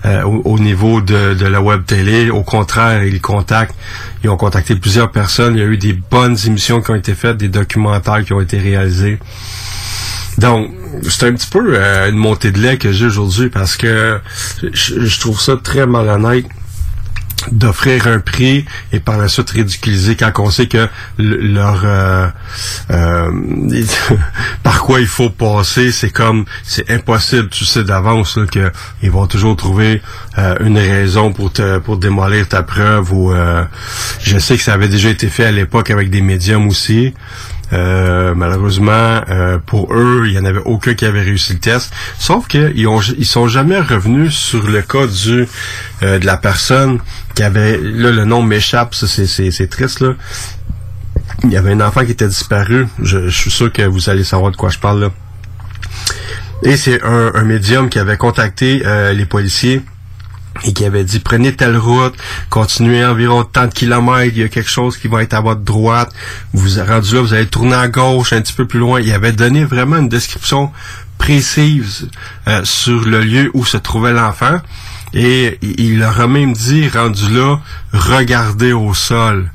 euh, 0.08 0.24
au, 0.24 0.42
au 0.54 0.60
niveau 0.60 1.02
de, 1.02 1.46
la 1.46 1.62
web 1.62 1.86
télé. 1.86 2.30
Au 2.30 2.44
contraire, 2.44 3.04
ils 3.04 3.22
contactent. 3.22 3.76
Ils 4.24 4.30
ont 4.30 4.38
contacté 4.38 4.76
plusieurs 4.76 5.12
personnes. 5.12 5.56
Il 5.56 5.60
y 5.60 5.64
a 5.64 5.68
eu 5.68 5.78
des 5.78 5.94
bonnes 5.94 6.38
émissions 6.46 6.82
qui 6.82 6.92
ont 6.92 6.96
été 6.96 7.14
faites, 7.14 7.38
des 7.38 7.50
documentaires 7.50 8.24
qui 8.24 8.34
ont 8.34 8.42
été 8.42 8.58
réalisés. 8.58 9.20
Donc, 10.38 10.72
c'est 11.04 11.28
un 11.28 11.34
petit 11.34 11.50
peu 11.50 11.74
euh, 11.74 12.10
une 12.10 12.16
montée 12.18 12.52
de 12.52 12.60
lait 12.60 12.78
que 12.78 12.92
j'ai 12.92 13.06
aujourd'hui 13.06 13.50
parce 13.50 13.76
que 13.76 14.20
je 14.62 15.20
trouve 15.20 15.42
ça 15.42 15.58
très 15.62 15.86
malhonnête 15.88 16.46
d'offrir 17.52 18.08
un 18.08 18.20
prix 18.20 18.66
et 18.92 19.00
par 19.00 19.18
la 19.18 19.28
suite 19.28 19.50
ridiculiser 19.52 20.16
quand 20.16 20.32
on 20.40 20.50
sait 20.50 20.68
que 20.68 20.88
le- 21.18 21.38
leur 21.38 21.82
euh, 21.86 22.28
euh, 22.92 23.32
par 24.64 24.82
quoi 24.84 25.00
il 25.00 25.08
faut 25.08 25.30
passer. 25.30 25.92
C'est 25.92 26.10
comme 26.10 26.46
c'est 26.64 26.90
impossible 26.92 27.50
tu 27.50 27.66
sais 27.66 27.84
d'avance 27.84 28.40
que 28.52 28.72
ils 29.02 29.12
vont 29.12 29.28
toujours 29.28 29.56
trouver 29.56 30.02
euh, 30.38 30.56
une 30.62 30.78
raison 30.78 31.32
pour 31.34 31.52
te 31.52 31.80
pour 31.80 31.98
démolir 31.98 32.48
ta 32.48 32.64
preuve 32.64 33.14
ou 33.14 33.34
je 34.22 34.38
sais 34.38 34.58
que 34.58 34.64
ça 34.64 34.74
avait 34.74 34.88
déjà 34.88 35.10
été 35.10 35.28
fait 35.28 35.46
à 35.46 35.52
l'époque 35.52 35.90
avec 35.92 36.10
des 36.10 36.22
médiums 36.22 36.68
aussi 36.68 37.14
euh, 37.74 38.34
malheureusement, 38.36 39.22
euh, 39.30 39.58
pour 39.66 39.94
eux, 39.94 40.24
il 40.26 40.32
n'y 40.32 40.40
en 40.40 40.46
avait 40.46 40.62
aucun 40.64 40.94
qui 40.94 41.06
avait 41.06 41.22
réussi 41.22 41.54
le 41.54 41.60
test. 41.60 41.92
Sauf 42.18 42.48
qu'ils 42.48 42.74
ils 42.78 43.26
sont 43.26 43.48
jamais 43.48 43.80
revenus 43.80 44.34
sur 44.34 44.68
le 44.68 44.82
cas 44.82 45.08
du 45.08 45.48
euh, 46.04 46.20
de 46.20 46.26
la 46.26 46.38
personne 46.38 47.00
qui 47.36 47.44
avait 47.44 47.78
là 47.78 48.12
le 48.12 48.26
nom 48.26 48.42
m'échappe, 48.42 48.96
c'est 48.96 49.70
triste 49.70 50.00
là. 50.00 50.14
Il 51.44 51.52
y 51.52 51.58
avait 51.58 51.74
un 51.74 51.82
enfant 51.82 52.04
qui 52.06 52.12
était 52.12 52.28
disparu. 52.28 52.88
Je, 53.02 53.28
je 53.28 53.38
suis 53.38 53.52
sûr 53.52 53.72
que 53.72 53.84
vous 53.84 54.10
allez 54.10 54.24
savoir 54.24 54.52
de 54.52 54.58
quoi 54.58 54.70
je 54.70 54.80
parle 54.80 55.02
là. 55.02 55.12
Et 56.64 56.78
c'est 56.78 57.04
un, 57.04 57.32
un 57.36 57.44
médium 57.44 57.90
qui 57.90 58.00
avait 58.00 58.18
contacté 58.18 58.82
euh, 58.86 59.14
les 59.14 59.26
policiers 59.26 59.82
et 60.64 60.74
qui 60.74 60.86
avait 60.86 61.04
dit 61.04 61.20
prenez 61.20 61.56
telle 61.56 61.78
route, 61.78 62.14
continuez 62.50 63.06
environ 63.06 63.44
tant 63.44 63.68
de 63.68 63.74
kilomètres, 63.74 64.34
il 64.36 64.42
y 64.42 64.44
a 64.44 64.50
quelque 64.50 64.70
chose 64.70 64.98
qui 64.98 65.08
va 65.08 65.24
être 65.24 65.34
à 65.34 65.42
votre 65.42 65.62
droite, 65.62 66.12
vous 66.54 66.80
êtes 66.80 66.88
rendu 66.88 67.16
là, 67.16 67.22
vous 67.22 67.34
allez 67.34 67.48
tourner 67.48 67.76
à 67.76 67.88
gauche 67.88 68.34
un 68.34 68.42
petit 68.42 68.54
peu 68.54 68.66
plus 68.66 68.80
loin. 68.80 69.00
Il 69.00 69.12
avait 69.12 69.32
donné 69.32 69.66
vraiment 69.66 69.98
une 69.98 70.10
description 70.10 70.72
précise 71.18 72.10
euh, 72.48 72.62
sur 72.64 73.02
le 73.06 73.22
lieu 73.22 73.52
où 73.54 73.66
se 73.66 73.78
trouvait 73.78 74.14
l'enfant 74.14 74.60
et 75.14 75.58
il 75.62 76.00
leur 76.00 76.20
a 76.20 76.28
même 76.28 76.54
dit 76.54 76.88
rendu 76.90 77.34
là, 77.34 77.60
regardez 77.94 78.74
au 78.74 78.94
sol. 78.94 79.52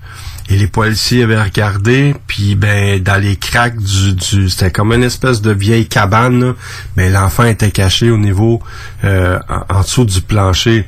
Et 0.52 0.56
les 0.56 0.66
policiers 0.66 1.22
avaient 1.22 1.42
regardé, 1.42 2.14
puis 2.26 2.56
ben 2.56 3.02
dans 3.02 3.16
les 3.16 3.36
craques 3.36 3.78
du, 3.78 4.50
c'était 4.50 4.70
comme 4.70 4.92
une 4.92 5.02
espèce 5.02 5.40
de 5.40 5.50
vieille 5.50 5.86
cabane, 5.88 6.44
là. 6.44 6.52
mais 6.94 7.08
l'enfant 7.08 7.44
était 7.44 7.70
caché 7.70 8.10
au 8.10 8.18
niveau 8.18 8.62
euh, 9.02 9.38
en, 9.70 9.80
dessous 9.80 10.04
du 10.04 10.20
plancher. 10.20 10.86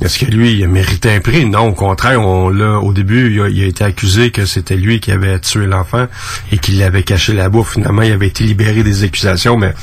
Est-ce 0.00 0.18
que 0.18 0.24
lui, 0.24 0.52
il 0.52 0.64
a 0.64 0.66
mérité 0.66 1.14
un 1.14 1.20
prix? 1.20 1.44
Non, 1.44 1.68
au 1.68 1.72
contraire, 1.74 2.22
on 2.22 2.48
l'a, 2.48 2.78
au 2.78 2.94
début, 2.94 3.30
il 3.50 3.62
a, 3.62 3.66
été 3.66 3.84
accusé 3.84 4.30
que 4.30 4.46
c'était 4.46 4.76
lui 4.76 4.98
qui 4.98 5.12
avait 5.12 5.38
tué 5.40 5.66
l'enfant 5.66 6.06
et 6.50 6.56
qu'il 6.56 6.78
l'avait 6.78 7.02
caché 7.02 7.34
bouffe. 7.50 7.74
Finalement, 7.74 8.00
il 8.00 8.12
avait 8.12 8.28
été 8.28 8.44
libéré 8.44 8.82
des 8.82 9.04
accusations, 9.04 9.58
mais 9.58 9.74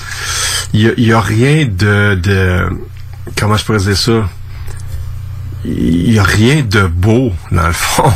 il 0.74 0.92
y 0.98 1.14
a, 1.14 1.22
rien 1.22 1.68
de, 1.70 2.68
comment 3.38 3.58
je 3.58 3.64
pourrais 3.64 3.78
dire 3.78 3.98
ça? 3.98 4.28
Il 5.66 6.12
y 6.12 6.18
a 6.18 6.24
rien 6.24 6.64
de 6.64 6.88
beau, 6.88 7.32
dans 7.52 7.68
le 7.68 7.74
fond. 7.74 8.12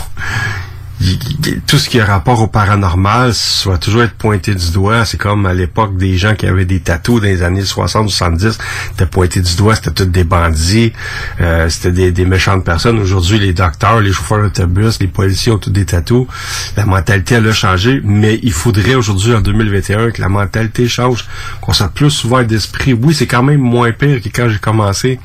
Tout 1.67 1.77
ce 1.77 1.89
qui 1.89 1.99
a 1.99 2.05
rapport 2.05 2.41
au 2.41 2.47
paranormal 2.47 3.33
ça 3.33 3.69
va 3.69 3.77
toujours 3.77 4.03
être 4.03 4.13
pointé 4.13 4.55
du 4.55 4.71
doigt. 4.71 5.05
C'est 5.05 5.17
comme 5.17 5.45
à 5.45 5.53
l'époque 5.53 5.95
des 5.97 6.17
gens 6.17 6.35
qui 6.35 6.47
avaient 6.47 6.65
des 6.65 6.79
tatous 6.79 7.21
dans 7.21 7.27
les 7.27 7.43
années 7.43 7.61
60-70, 7.61 8.57
c'était 8.91 9.05
pointé 9.05 9.41
du 9.41 9.55
doigt, 9.55 9.75
c'était 9.75 9.91
tous 9.91 10.05
des 10.05 10.23
bandits, 10.23 10.93
euh, 11.41 11.69
c'était 11.69 12.11
des, 12.11 12.25
méchantes 12.25 12.63
personnes. 12.63 12.99
Aujourd'hui, 12.99 13.39
les 13.39 13.53
docteurs, 13.53 14.01
les 14.01 14.11
chauffeurs 14.11 14.41
d'autobus, 14.41 14.99
les 14.99 15.07
policiers 15.07 15.51
ont 15.51 15.57
tous 15.57 15.69
des 15.69 15.85
tatous. 15.85 16.27
La 16.75 16.85
mentalité, 16.85 17.35
elle 17.35 17.47
a 17.47 17.53
changé, 17.53 18.01
mais 18.03 18.39
il 18.43 18.51
faudrait 18.51 18.95
aujourd'hui, 18.95 19.33
en 19.33 19.41
2021, 19.41 20.11
que 20.11 20.21
la 20.21 20.29
mentalité 20.29 20.87
change, 20.87 21.25
qu'on 21.61 21.73
soit 21.73 21.89
plus 21.89 22.23
ouvert 22.23 22.45
d'esprit. 22.45 22.93
Oui, 22.93 23.13
c'est 23.13 23.27
quand 23.27 23.43
même 23.43 23.61
moins 23.61 23.91
pire 23.91 24.21
que 24.21 24.29
quand 24.29 24.49
j'ai 24.49 24.59
commencé, 24.59 25.19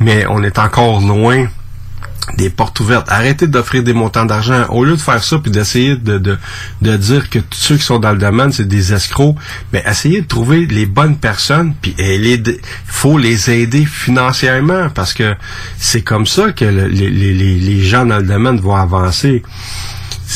mais 0.00 0.26
on 0.28 0.42
est 0.42 0.58
encore 0.58 1.00
loin 1.00 1.46
des 2.38 2.48
portes 2.50 2.80
ouvertes. 2.80 3.06
Arrêtez 3.10 3.46
d'offrir 3.46 3.82
des 3.82 3.92
montants 3.92 4.24
d'argent. 4.24 4.64
Au 4.70 4.84
lieu 4.84 4.92
de 4.96 5.00
faire 5.00 5.22
ça 5.22 5.38
puis 5.38 5.50
d'essayer 5.50 5.96
de, 5.96 6.18
de, 6.18 6.38
de 6.82 6.96
dire 6.96 7.28
que 7.28 7.38
tous 7.38 7.58
ceux 7.58 7.76
qui 7.76 7.82
sont 7.84 7.98
dans 7.98 8.12
le 8.12 8.18
domaine, 8.18 8.50
c'est 8.52 8.66
des 8.66 8.92
escrocs, 8.94 9.36
mais 9.72 9.82
essayez 9.86 10.22
de 10.22 10.26
trouver 10.26 10.66
les 10.66 10.86
bonnes 10.86 11.16
personnes 11.18 11.74
puis 11.80 11.94
il 11.98 12.42
faut 12.86 13.18
les 13.18 13.50
aider 13.50 13.84
financièrement 13.84 14.88
parce 14.94 15.12
que 15.12 15.34
c'est 15.78 16.02
comme 16.02 16.26
ça 16.26 16.52
que 16.52 16.64
le- 16.64 16.86
les, 16.88 17.10
les, 17.10 17.34
les, 17.34 17.82
gens 17.82 18.06
dans 18.06 18.18
le 18.18 18.24
domaine 18.26 18.58
vont 18.58 18.76
avancer. 18.76 19.42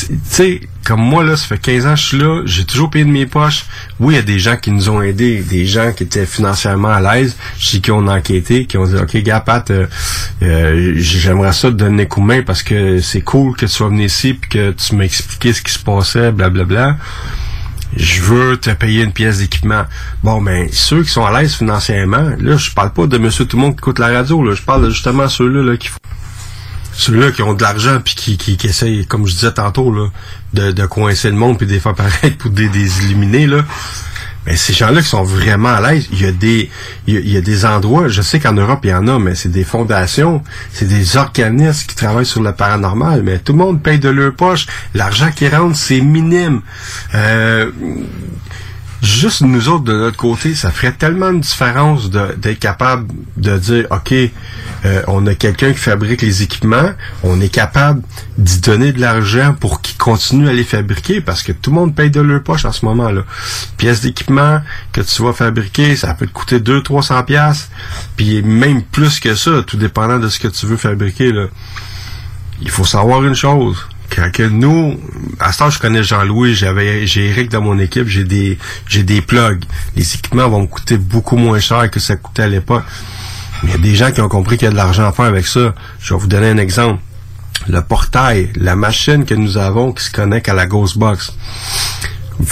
Tu 0.07 0.19
sais, 0.25 0.61
comme 0.83 1.01
moi, 1.01 1.23
là, 1.23 1.35
ça 1.35 1.45
fait 1.45 1.57
15 1.57 1.85
ans 1.85 1.93
que 1.93 1.99
je 1.99 2.05
suis 2.05 2.17
là, 2.17 2.41
j'ai 2.45 2.65
toujours 2.65 2.89
payé 2.89 3.05
de 3.05 3.09
mes 3.09 3.25
poches. 3.25 3.65
Oui, 3.99 4.13
il 4.13 4.17
y 4.17 4.19
a 4.19 4.23
des 4.23 4.39
gens 4.39 4.57
qui 4.57 4.71
nous 4.71 4.89
ont 4.89 5.01
aidés, 5.01 5.41
des 5.41 5.65
gens 5.65 5.91
qui 5.93 6.03
étaient 6.03 6.25
financièrement 6.25 6.89
à 6.89 6.99
l'aise, 6.99 7.37
qui 7.57 7.91
ont 7.91 8.07
enquêté, 8.07 8.65
qui 8.65 8.77
ont 8.77 8.85
dit, 8.85 8.95
OK, 8.95 9.15
gars, 9.17 9.39
Pat, 9.39 9.69
euh, 9.69 9.87
euh, 10.41 10.93
j'aimerais 10.97 11.53
ça 11.53 11.69
te 11.69 11.75
donner 11.75 12.07
coup 12.07 12.21
de 12.21 12.25
main 12.25 12.41
parce 12.41 12.63
que 12.63 12.99
c'est 13.01 13.21
cool 13.21 13.55
que 13.55 13.65
tu 13.65 13.71
sois 13.71 13.89
venu 13.89 14.05
ici 14.05 14.33
puis 14.33 14.49
que 14.49 14.71
tu 14.71 14.95
m'as 14.95 15.03
expliqué 15.03 15.53
ce 15.53 15.61
qui 15.61 15.71
se 15.71 15.79
passait, 15.79 16.31
blablabla. 16.31 16.97
Je 17.95 18.21
veux 18.21 18.57
te 18.57 18.69
payer 18.69 19.03
une 19.03 19.13
pièce 19.13 19.39
d'équipement. 19.39 19.83
Bon, 20.23 20.41
ben, 20.41 20.69
ceux 20.71 21.03
qui 21.03 21.09
sont 21.09 21.25
à 21.25 21.39
l'aise 21.39 21.55
financièrement, 21.55 22.31
là, 22.39 22.55
je 22.57 22.71
parle 22.71 22.93
pas 22.93 23.07
de 23.07 23.17
monsieur 23.17 23.45
tout 23.45 23.57
le 23.57 23.63
monde 23.63 23.73
qui 23.73 23.79
écoute 23.79 23.99
la 23.99 24.07
radio, 24.07 24.43
là, 24.43 24.53
je 24.53 24.61
parle 24.61 24.87
de 24.87 24.91
ceux-là 24.91 25.63
là, 25.63 25.77
qui 25.77 25.87
font 25.87 25.97
ceux-là 26.99 27.31
qui 27.31 27.41
ont 27.41 27.53
de 27.53 27.61
l'argent 27.61 27.99
puis 28.03 28.15
qui, 28.15 28.37
qui, 28.37 28.57
qui 28.57 28.67
essayent, 28.67 29.05
comme 29.05 29.25
je 29.25 29.33
disais 29.33 29.53
tantôt, 29.53 29.91
là, 29.91 30.09
de, 30.53 30.71
de 30.71 30.85
coincer 30.85 31.29
le 31.29 31.35
monde 31.35 31.57
puis 31.57 31.67
des 31.67 31.79
faire 31.79 31.95
paraître 31.95 32.37
pour 32.37 32.51
des, 32.51 32.69
des 32.69 33.47
là. 33.47 33.63
Mais 34.45 34.55
ces 34.55 34.73
gens-là 34.73 35.01
qui 35.01 35.07
sont 35.07 35.23
vraiment 35.23 35.69
à 35.69 35.91
l'aise, 35.91 36.07
il 36.11 36.21
y 36.21 36.25
a 36.25 36.31
des 36.31 36.69
il 37.07 37.13
y 37.13 37.17
a, 37.17 37.19
il 37.19 37.31
y 37.31 37.37
a 37.37 37.41
des 37.41 37.65
endroits, 37.65 38.07
je 38.07 38.21
sais 38.21 38.39
qu'en 38.39 38.53
Europe 38.53 38.79
il 38.83 38.89
y 38.89 38.93
en 38.93 39.07
a, 39.07 39.19
mais 39.19 39.35
c'est 39.35 39.49
des 39.49 39.65
fondations, 39.65 40.41
c'est 40.71 40.87
des 40.87 41.17
organismes 41.17 41.87
qui 41.87 41.95
travaillent 41.95 42.25
sur 42.25 42.41
le 42.41 42.53
paranormal, 42.53 43.21
mais 43.21 43.39
tout 43.39 43.51
le 43.51 43.59
monde 43.59 43.83
paye 43.83 43.99
de 43.99 44.09
leur 44.09 44.33
poche. 44.33 44.65
L'argent 44.93 45.29
qui 45.31 45.47
rentre, 45.49 45.75
c'est 45.75 46.01
minime. 46.01 46.61
Euh, 47.15 47.69
juste 49.01 49.41
nous 49.41 49.69
autres 49.69 49.83
de 49.85 49.93
notre 49.93 50.17
côté, 50.17 50.55
ça 50.55 50.71
ferait 50.71 50.91
tellement 50.91 51.29
une 51.29 51.39
différence 51.41 52.09
de- 52.09 52.35
d'être 52.37 52.59
capable 52.59 53.07
de 53.37 53.57
dire, 53.57 53.85
OK, 53.91 54.13
euh, 54.13 55.01
on 55.07 55.25
a 55.27 55.35
quelqu'un 55.35 55.71
qui 55.71 55.77
fabrique 55.79 56.21
les 56.21 56.43
équipements, 56.43 56.91
on 57.23 57.39
est 57.41 57.49
capable 57.49 58.01
d'y 58.37 58.59
donner 58.59 58.91
de 58.91 58.99
l'argent 58.99 59.55
pour 59.59 59.81
qu'il 59.81 59.97
continue 59.97 60.47
à 60.49 60.53
les 60.53 60.63
fabriquer 60.63 61.21
parce 61.21 61.43
que 61.43 61.51
tout 61.51 61.69
le 61.71 61.75
monde 61.75 61.95
paye 61.95 62.11
de 62.11 62.21
leur 62.21 62.43
poche 62.43 62.65
en 62.65 62.71
ce 62.71 62.85
moment-là. 62.85 63.21
Pièces 63.77 64.01
d'équipement 64.01 64.61
que 64.91 65.01
tu 65.01 65.21
vas 65.23 65.33
fabriquer, 65.33 65.95
ça 65.95 66.13
peut 66.13 66.27
te 66.27 66.31
coûter 66.33 66.59
200-300 66.59 67.23
pièces 67.25 67.69
puis 68.17 68.41
même 68.41 68.81
plus 68.83 69.19
que 69.19 69.35
ça, 69.35 69.63
tout 69.65 69.77
dépendant 69.77 70.19
de 70.19 70.27
ce 70.29 70.39
que 70.39 70.47
tu 70.47 70.65
veux 70.65 70.77
fabriquer. 70.77 71.33
Il 72.61 72.69
faut 72.69 72.85
savoir 72.85 73.23
une 73.23 73.35
chose, 73.35 73.77
quand 74.15 74.31
que 74.31 74.43
nous, 74.43 74.99
à 75.39 75.51
ce 75.51 75.59
temps, 75.59 75.69
je 75.69 75.79
connais 75.79 76.03
Jean-Louis, 76.03 76.55
j'avais, 76.55 77.05
j'ai 77.07 77.29
Eric 77.29 77.49
dans 77.49 77.61
mon 77.61 77.79
équipe, 77.79 78.07
j'ai 78.07 78.23
des, 78.23 78.57
j'ai 78.87 79.03
des 79.03 79.21
plugs. 79.21 79.63
Les 79.95 80.15
équipements 80.15 80.49
vont 80.49 80.61
me 80.61 80.67
coûter 80.67 80.97
beaucoup 80.97 81.37
moins 81.37 81.59
cher 81.59 81.89
que 81.91 81.99
ça 81.99 82.15
coûtait 82.15 82.43
à 82.43 82.47
l'époque. 82.47 82.83
Il 83.63 83.71
y 83.71 83.73
a 83.73 83.77
des 83.77 83.95
gens 83.95 84.11
qui 84.11 84.21
ont 84.21 84.29
compris 84.29 84.57
qu'il 84.57 84.65
y 84.65 84.69
a 84.69 84.71
de 84.71 84.77
l'argent 84.77 85.07
à 85.07 85.11
faire 85.11 85.25
avec 85.25 85.45
ça. 85.45 85.73
Je 85.99 86.13
vais 86.13 86.19
vous 86.19 86.27
donner 86.27 86.49
un 86.49 86.57
exemple. 86.57 87.01
Le 87.67 87.81
portail, 87.81 88.51
la 88.55 88.75
machine 88.75 89.25
que 89.25 89.35
nous 89.35 89.57
avons 89.57 89.91
qui 89.91 90.03
se 90.03 90.11
connecte 90.11 90.47
à 90.47 90.53
la 90.53 90.65
Ghostbox. 90.65 91.33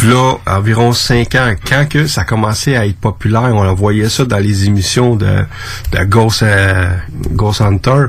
Là, 0.03 0.35
environ 0.45 0.91
5 0.91 1.35
ans, 1.35 1.55
quand 1.65 1.87
que 1.89 2.07
ça 2.07 2.25
commençait 2.25 2.75
à 2.75 2.85
être 2.85 2.99
populaire, 2.99 3.53
on 3.53 3.73
voyait 3.73 4.09
ça 4.09 4.25
dans 4.25 4.37
les 4.37 4.65
émissions 4.65 5.15
de, 5.15 5.45
de 5.93 6.03
Ghost, 6.03 6.43
euh, 6.43 6.91
Ghost 7.31 7.61
Hunter. 7.61 8.07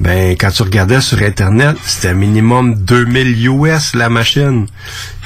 Ben, 0.00 0.32
quand 0.32 0.50
tu 0.50 0.62
regardais 0.62 1.02
sur 1.02 1.20
Internet, 1.20 1.76
c'était 1.84 2.14
minimum 2.14 2.74
2000 2.74 3.46
US 3.48 3.94
la 3.94 4.08
machine. 4.08 4.66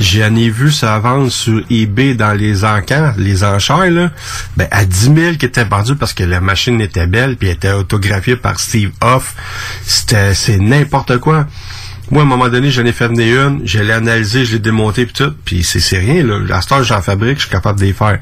J'en 0.00 0.34
ai 0.34 0.50
vu 0.50 0.72
ça 0.72 0.98
vendre 0.98 1.30
sur 1.30 1.62
eBay 1.70 2.14
dans 2.14 2.32
les 2.32 2.64
encans, 2.64 3.12
les 3.16 3.44
enchères, 3.44 3.88
là, 3.90 4.10
ben, 4.56 4.66
à 4.72 4.84
10 4.84 5.14
000 5.14 5.34
qui 5.36 5.46
étaient 5.46 5.64
vendus 5.64 5.94
parce 5.94 6.12
que 6.12 6.24
la 6.24 6.40
machine 6.40 6.80
était 6.80 7.06
belle 7.06 7.36
puis 7.36 7.50
était 7.50 7.70
autographiée 7.70 8.34
par 8.34 8.58
Steve 8.58 8.90
Hoff. 9.00 9.36
C'était, 9.86 10.34
c'est 10.34 10.58
n'importe 10.58 11.18
quoi. 11.18 11.46
Moi, 12.10 12.22
à 12.22 12.24
un 12.26 12.28
moment 12.28 12.48
donné, 12.48 12.70
j'en 12.70 12.84
ai 12.84 12.92
fait 12.92 13.08
venir 13.08 13.46
une, 13.46 13.66
je 13.66 13.78
l'ai 13.78 13.92
analysé, 13.92 14.44
je 14.44 14.54
l'ai 14.54 14.58
démonté 14.58 15.06
puis 15.06 15.14
tout, 15.14 15.32
puis 15.44 15.62
c'est, 15.62 15.98
rien, 15.98 16.22
là. 16.24 16.56
À 16.56 16.60
ce 16.60 16.82
j'en 16.82 17.00
fabrique, 17.00 17.36
je 17.36 17.42
suis 17.42 17.50
capable 17.50 17.78
de 17.78 17.86
les 17.86 17.92
faire. 17.92 18.18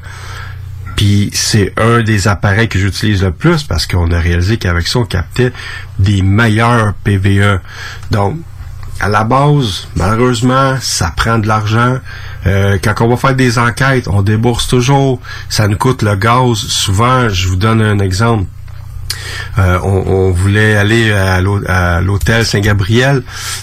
Puis 0.95 1.29
c'est 1.33 1.73
un 1.77 2.01
des 2.01 2.27
appareils 2.27 2.69
que 2.69 2.79
j'utilise 2.79 3.23
le 3.23 3.31
plus 3.31 3.63
parce 3.63 3.87
qu'on 3.87 4.11
a 4.11 4.19
réalisé 4.19 4.57
qu'avec 4.57 4.87
ça, 4.87 4.99
on 4.99 5.05
captait 5.05 5.51
des 5.99 6.21
meilleurs 6.21 6.93
PVE. 7.03 7.59
Donc, 8.11 8.37
à 8.99 9.09
la 9.09 9.23
base, 9.23 9.87
malheureusement, 9.95 10.77
ça 10.79 11.11
prend 11.15 11.39
de 11.39 11.47
l'argent. 11.47 11.97
Euh, 12.45 12.77
quand 12.81 12.93
on 13.01 13.09
va 13.09 13.17
faire 13.17 13.35
des 13.35 13.57
enquêtes, 13.57 14.07
on 14.07 14.21
débourse 14.21 14.67
toujours. 14.67 15.19
Ça 15.49 15.67
nous 15.67 15.77
coûte 15.77 16.01
le 16.03 16.15
gaz. 16.15 16.57
Souvent, 16.57 17.29
je 17.29 17.47
vous 17.47 17.55
donne 17.55 17.81
un 17.81 17.99
exemple. 17.99 18.45
Euh, 19.59 19.79
on, 19.83 20.31
voulait 20.31 20.75
aller 20.75 21.11
à 21.11 21.39
l'hô- 21.39 21.61
à 21.67 22.01
l'hôtel 22.01 22.45
Saint-Gabriel, 22.45 23.21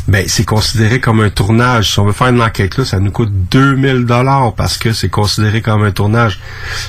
ben 0.09 0.25
c'est 0.29 0.45
considéré 0.45 1.01
comme 1.01 1.21
un 1.21 1.31
tournage. 1.31 1.93
Si 1.93 1.99
on 1.99 2.05
veut 2.07 2.13
faire 2.13 2.29
une 2.29 2.41
enquête 2.41 2.77
là, 2.79 2.85
ça 2.85 3.01
nous 3.01 3.11
coûte 3.11 3.31
2000 3.51 4.05
dollars 4.07 4.55
parce 4.55 4.79
que 4.79 4.93
c'est 4.93 5.09
considéré 5.09 5.61
comme 5.63 5.83
un 5.83 5.91
tournage. 5.91 6.39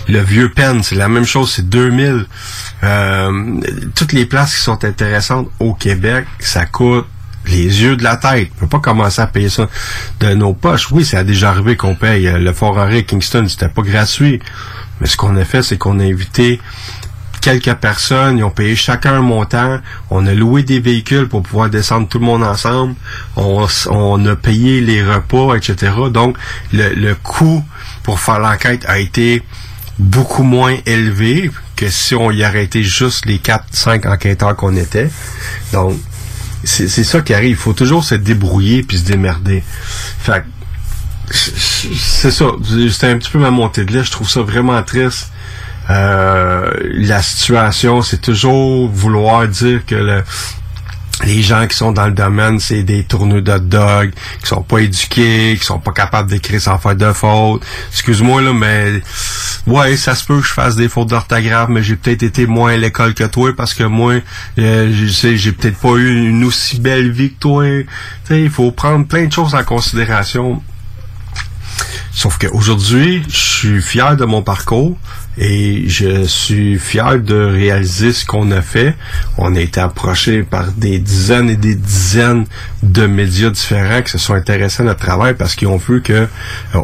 Le 0.07 0.19
vieux 0.19 0.49
Pen, 0.52 0.84
c'est 0.84 0.95
la 0.95 1.10
même 1.10 1.26
chose, 1.26 1.52
c'est 1.52 1.68
2000. 1.68 2.26
Euh, 2.84 3.60
toutes 3.95 4.14
les 4.14 4.26
places 4.26 4.56
qui 4.56 4.61
sont 4.61 4.84
intéressantes 4.86 5.49
au 5.60 5.73
Québec, 5.73 6.26
ça 6.40 6.65
coûte 6.65 7.06
les 7.48 7.82
yeux 7.82 7.95
de 7.95 8.03
la 8.03 8.18
tête. 8.18 8.49
On 8.57 8.60
peut 8.61 8.68
pas 8.68 8.80
commencer 8.80 9.22
à 9.22 9.28
payer 9.28 9.49
ça 9.49 9.68
de 10.19 10.34
nos 10.36 10.53
poches. 10.53 10.91
Oui, 10.91 11.03
ça 11.03 11.19
a 11.19 11.23
déjà 11.23 11.49
arrivé 11.49 11.76
qu'on 11.76 11.95
paye. 11.95 12.28
Euh, 12.28 12.38
Le 12.38 12.53
Fort 12.53 12.78
Henry 12.78 13.03
Kingston, 13.06 13.48
c'était 13.48 13.69
pas 13.69 13.82
gratuit. 13.82 14.40
Mais 14.99 15.07
ce 15.07 15.18
qu'on 15.18 15.36
a 15.36 15.44
fait, 15.45 15.64
c'est 15.64 15.78
qu'on 15.80 15.99
a 15.99 16.03
invité 16.03 16.61
quelques 17.41 17.73
personnes, 17.73 18.38
ils 18.38 18.43
ont 18.43 18.51
payé 18.51 18.76
chacun 18.76 19.15
un 19.15 19.22
montant, 19.22 19.80
on 20.09 20.26
a 20.27 20.34
loué 20.34 20.63
des 20.63 20.80
véhicules 20.80 21.27
pour 21.27 21.41
pouvoir 21.41 21.69
descendre 21.69 22.07
tout 22.07 22.19
le 22.19 22.26
monde 22.26 22.43
ensemble, 22.43 22.95
on, 23.35 24.26
a 24.26 24.35
payé 24.35 24.80
les 24.81 25.03
repas, 25.03 25.55
etc. 25.55 25.93
Donc, 26.11 26.38
le, 26.72 26.93
le 26.93 27.15
coût 27.15 27.63
pour 28.03 28.19
faire 28.19 28.39
l'enquête 28.39 28.85
a 28.88 28.99
été 28.99 29.43
beaucoup 29.99 30.43
moins 30.43 30.76
élevé 30.85 31.51
que 31.76 31.89
si 31.89 32.15
on 32.15 32.31
y 32.31 32.43
arrêtait 32.43 32.84
juste 32.84 33.26
les 33.26 33.39
4-5 33.39 34.07
enquêteurs 34.07 34.55
qu'on 34.55 34.76
était. 34.76 35.09
Donc, 35.73 35.97
c'est 36.63 36.88
ça 36.88 37.22
qui 37.22 37.34
arrive. 37.34 37.51
Il 37.51 37.55
faut 37.55 37.73
toujours 37.73 38.03
se 38.03 38.15
débrouiller 38.15 38.84
puis 38.84 38.99
se 38.99 39.05
démerder. 39.05 39.63
Fait 40.19 40.43
c'est 41.31 42.31
ça. 42.31 42.45
C'était 42.89 43.07
un 43.07 43.18
petit 43.18 43.31
peu 43.31 43.39
ma 43.39 43.51
montée 43.51 43.85
de 43.85 43.93
lait. 43.93 44.03
Je 44.03 44.11
trouve 44.11 44.30
ça 44.30 44.41
vraiment 44.41 44.81
triste. 44.84 45.31
Euh, 45.91 46.72
la 46.93 47.22
situation, 47.22 48.01
c'est 48.01 48.22
toujours 48.22 48.89
vouloir 48.89 49.47
dire 49.47 49.85
que 49.85 49.95
le- 49.95 50.23
les 51.26 51.41
gens 51.43 51.68
qui 51.68 51.76
sont 51.77 51.91
dans 51.91 52.07
le 52.07 52.13
domaine, 52.13 52.59
c'est 52.59 52.81
des 52.84 53.03
tourneux 53.03 53.41
de 53.41 53.57
dog, 53.59 54.11
qui 54.41 54.47
sont 54.47 54.63
pas 54.63 54.80
éduqués, 54.80 55.55
qui 55.59 55.65
sont 55.65 55.80
pas 55.80 55.91
capables 55.91 56.30
d'écrire 56.30 56.61
sans 56.61 56.80
faire 56.80 56.95
de 56.95 57.11
fautes. 57.13 57.63
Excuse-moi 57.91 58.41
là, 58.41 58.53
mais 58.53 59.01
ouais, 59.68 59.97
ça 59.97 60.15
se 60.15 60.23
peut 60.26 60.39
que 60.39 60.47
je 60.47 60.53
fasse 60.53 60.76
des 60.77 60.88
fautes 60.89 61.09
d'orthographe, 61.09 61.69
mais 61.69 61.84
j'ai 61.84 61.95
peut-être 61.95 62.23
été 62.23 62.47
moins 62.47 62.73
à 62.73 62.77
l'école 62.77 63.13
que 63.13 63.26
toi 63.26 63.51
parce 63.55 63.73
que 63.76 63.84
moi, 63.84 64.13
euh, 64.57 64.91
je 64.95 65.07
sais, 65.11 65.38
j'ai 65.38 65.51
peut-être 65.51 65.77
pas 65.77 65.95
eu 65.97 66.27
une 66.30 66.43
aussi 66.45 66.80
belle 66.80 67.11
vie 67.11 67.34
que 67.34 67.39
toi. 67.39 67.65
Il 68.31 68.49
faut 68.49 68.72
prendre 68.72 69.05
plein 69.05 69.26
de 69.27 69.31
choses 69.34 69.53
en 69.53 69.63
considération. 69.63 70.63
Sauf 72.13 72.38
qu'aujourd'hui, 72.39 73.23
je 73.30 73.38
suis 73.38 73.81
fier 73.81 74.15
de 74.18 74.26
mon 74.26 74.41
parcours 74.41 74.97
et 75.38 75.88
je 75.88 76.26
suis 76.26 76.78
fier 76.78 77.20
de 77.20 77.36
réaliser 77.36 78.12
ce 78.14 78.26
qu'on 78.26 78.52
a 78.52 78.62
fait. 78.62 78.95
On 79.38 79.56
a 79.56 79.60
été 79.60 79.80
approché 79.80 80.44
par 80.44 80.72
des 80.72 80.99
dizaines 80.99 81.49
et 81.49 81.56
des 81.56 81.76
dizaines 81.76 82.45
de 82.84 83.06
médias 83.08 83.49
différents 83.49 84.02
qui 84.02 84.12
se 84.12 84.18
sont 84.18 84.34
intéressés 84.34 84.84
à 84.84 84.86
notre 84.86 84.99
travail 84.99 85.36
parce 85.36 85.56
qu'ils 85.56 85.68
ont 85.68 85.78
vu 85.78 86.02
que 86.02 86.14
euh, 86.14 86.28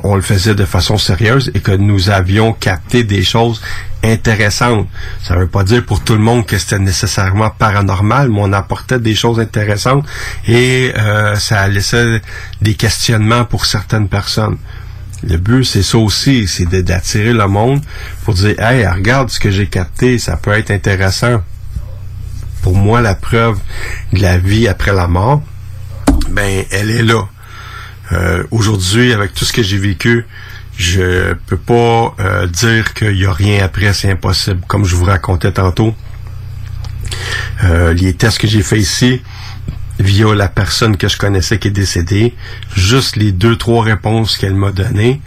on 0.04 0.16
le 0.16 0.22
faisait 0.22 0.56
de 0.56 0.66
façon 0.66 0.98
sérieuse 0.98 1.52
et 1.54 1.60
que 1.60 1.72
nous 1.72 2.10
avions 2.10 2.54
capté 2.54 3.04
des 3.04 3.24
choses 3.24 3.62
intéressantes. 4.04 4.88
Ça 5.24 5.36
veut 5.36 5.48
pas 5.48 5.64
dire 5.64 5.86
pour 5.86 6.04
tout 6.04 6.14
le 6.14 6.20
monde 6.20 6.46
que 6.46 6.58
c'était 6.58 6.80
nécessairement 6.80 7.50
paranormal, 7.50 8.30
mais 8.30 8.40
on 8.42 8.54
apportait 8.54 9.00
des 9.00 9.16
choses 9.16 9.40
intéressantes 9.40 10.06
et 10.48 10.94
euh, 10.96 11.36
ça 11.36 11.68
laissait 11.68 12.22
des 12.62 12.76
questionnements 12.76 13.44
pour 13.44 13.66
certaines 13.66 14.08
personnes. 14.08 14.58
Le 15.24 15.38
but, 15.38 15.64
c'est 15.64 15.84
ça 15.84 15.98
aussi, 15.98 16.48
c'est 16.48 16.66
d'attirer 16.84 17.34
le 17.34 17.48
monde 17.48 17.82
pour 18.24 18.34
dire, 18.36 18.60
hey, 18.60 18.86
regarde 18.86 19.30
ce 19.30 19.40
que 19.40 19.50
j'ai 19.50 19.68
capté, 19.68 20.20
ça 20.20 20.38
peut 20.38 20.52
être 20.52 20.72
intéressant. 20.72 21.44
Pour 22.62 22.76
moi, 22.76 23.02
la 23.02 23.16
preuve 23.16 23.58
de 24.14 24.22
la 24.22 24.38
vie 24.38 24.68
après 24.68 24.94
la 24.94 25.08
mort, 25.08 25.42
ben, 26.30 26.64
elle 26.72 26.92
est 26.92 27.04
là. 27.04 27.28
Euh, 28.12 28.44
Aujourd'hui, 28.52 29.12
avec 29.12 29.34
tout 29.34 29.46
ce 29.46 29.54
que 29.54 29.64
j'ai 29.64 29.78
vécu, 29.78 30.26
je 30.78 31.34
peux 31.48 31.58
pas 31.58 32.16
euh, 32.20 32.48
dire 32.48 32.94
qu'il 32.94 33.18
y 33.18 33.26
a 33.26 33.34
rien 33.34 33.64
après, 33.64 33.94
c'est 33.94 34.12
impossible. 34.12 34.62
Comme 34.68 34.86
je 34.86 34.96
vous 34.96 35.06
racontais 35.06 35.52
tantôt, 35.52 35.96
euh, 37.64 37.94
les 37.94 38.14
tests 38.14 38.38
que 38.38 38.48
j'ai 38.48 38.62
fait 38.62 38.78
ici, 38.78 39.22
via 40.00 40.34
la 40.36 40.48
personne 40.48 40.98
que 40.98 41.08
je 41.08 41.18
connaissais 41.18 41.60
qui 41.60 41.70
est 41.70 41.72
décédée, 41.72 42.36
juste 42.76 43.16
les 43.16 43.32
deux, 43.32 43.56
trois 43.56 43.84
réponses 43.84 44.38
qu'elle 44.38 44.56
m'a 44.56 44.72
données, 44.72 45.22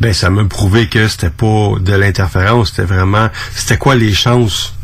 ben 0.00 0.12
ça 0.12 0.30
m'a 0.30 0.44
prouvé 0.44 0.88
que 0.88 1.08
c'était 1.08 1.30
pas 1.30 1.72
de 1.80 1.94
l'interférence, 1.94 2.70
c'était 2.70 2.84
vraiment 2.84 3.28
c'était 3.54 3.78
quoi 3.78 3.94
les 3.94 4.14
chances 4.14 4.74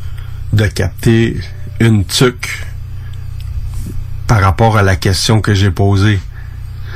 de 0.52 0.66
capter 0.66 1.40
une 1.80 2.04
tuque 2.04 2.66
par 4.26 4.40
rapport 4.40 4.76
à 4.76 4.82
la 4.82 4.96
question 4.96 5.40
que 5.40 5.54
j'ai 5.54 5.70
posée? 5.70 6.18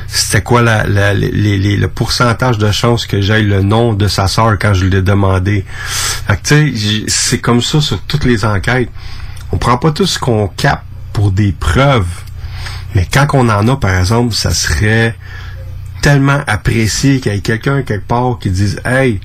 C'était 0.08 0.42
quoi 0.42 0.62
le 0.62 1.86
pourcentage 1.86 2.58
de 2.58 2.70
chances 2.70 3.06
que 3.06 3.20
j'aille 3.20 3.44
le 3.44 3.62
nom 3.62 3.92
de 3.92 4.06
sa 4.08 4.28
sœur 4.28 4.56
quand 4.58 4.72
je 4.72 4.84
lui 4.84 4.96
ai 4.96 5.02
demandé? 5.02 5.64
Fait 6.26 6.36
que, 6.36 6.42
tu 6.42 6.78
sais, 6.78 7.04
c'est 7.08 7.40
comme 7.40 7.60
ça 7.60 7.80
sur 7.80 8.00
toutes 8.02 8.24
les 8.24 8.44
enquêtes. 8.44 8.90
On 9.52 9.58
prend 9.58 9.78
pas 9.78 9.90
tout 9.90 10.06
ce 10.06 10.18
qu'on 10.18 10.48
capte 10.48 10.84
pour 11.16 11.30
des 11.30 11.52
preuves. 11.52 12.04
Mais 12.94 13.08
quand 13.10 13.26
on 13.32 13.48
en 13.48 13.66
a, 13.68 13.76
par 13.76 13.98
exemple, 13.98 14.34
ça 14.34 14.50
serait 14.50 15.16
tellement 16.02 16.40
apprécié 16.46 17.20
qu'il 17.20 17.32
y 17.32 17.36
ait 17.36 17.40
quelqu'un 17.40 17.80
quelque 17.82 18.06
part 18.06 18.38
qui 18.38 18.50
dise 18.50 18.82
Hey, 18.84 19.20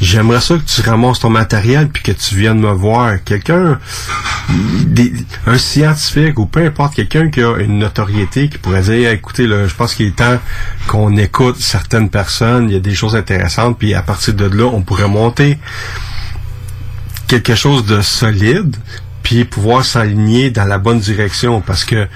j'aimerais 0.00 0.40
ça 0.40 0.56
que 0.56 0.64
tu 0.64 0.80
ramasses 0.80 1.20
ton 1.20 1.30
matériel 1.30 1.90
puis 1.90 2.02
que 2.02 2.10
tu 2.10 2.34
viennes 2.34 2.58
me 2.58 2.72
voir. 2.72 3.22
Quelqu'un, 3.24 3.78
un 5.46 5.58
scientifique 5.58 6.40
ou 6.40 6.46
peu 6.46 6.66
importe, 6.66 6.96
quelqu'un 6.96 7.30
qui 7.30 7.40
a 7.40 7.56
une 7.58 7.78
notoriété 7.78 8.48
qui 8.48 8.58
pourrait 8.58 8.82
dire 8.82 9.08
écoutez, 9.08 9.46
là, 9.46 9.68
je 9.68 9.74
pense 9.76 9.94
qu'il 9.94 10.06
est 10.06 10.16
temps 10.16 10.40
qu'on 10.88 11.16
écoute 11.16 11.60
certaines 11.60 12.10
personnes, 12.10 12.68
il 12.68 12.72
y 12.72 12.76
a 12.76 12.80
des 12.80 12.96
choses 12.96 13.14
intéressantes, 13.14 13.78
puis 13.78 13.94
à 13.94 14.02
partir 14.02 14.34
de 14.34 14.44
là, 14.44 14.64
on 14.64 14.82
pourrait 14.82 15.06
monter 15.06 15.56
quelque 17.28 17.54
chose 17.54 17.86
de 17.86 18.00
solide 18.00 18.74
puis 19.28 19.44
pouvoir 19.44 19.84
s'aligner 19.84 20.48
dans 20.50 20.64
la 20.64 20.78
bonne 20.78 21.00
direction 21.00 21.60
parce 21.60 21.84
que 21.84 22.08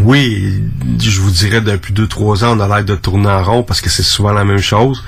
oui, 0.00 0.62
je 1.00 1.20
vous 1.20 1.32
dirais 1.32 1.60
depuis 1.60 1.92
deux 1.92 2.06
trois 2.06 2.44
ans 2.44 2.56
on 2.56 2.60
a 2.60 2.68
l'air 2.68 2.84
de 2.84 2.94
tourner 2.94 3.28
en 3.30 3.42
rond 3.42 3.62
parce 3.64 3.80
que 3.80 3.90
c'est 3.90 4.04
souvent 4.04 4.30
la 4.32 4.44
même 4.44 4.60
chose, 4.60 5.02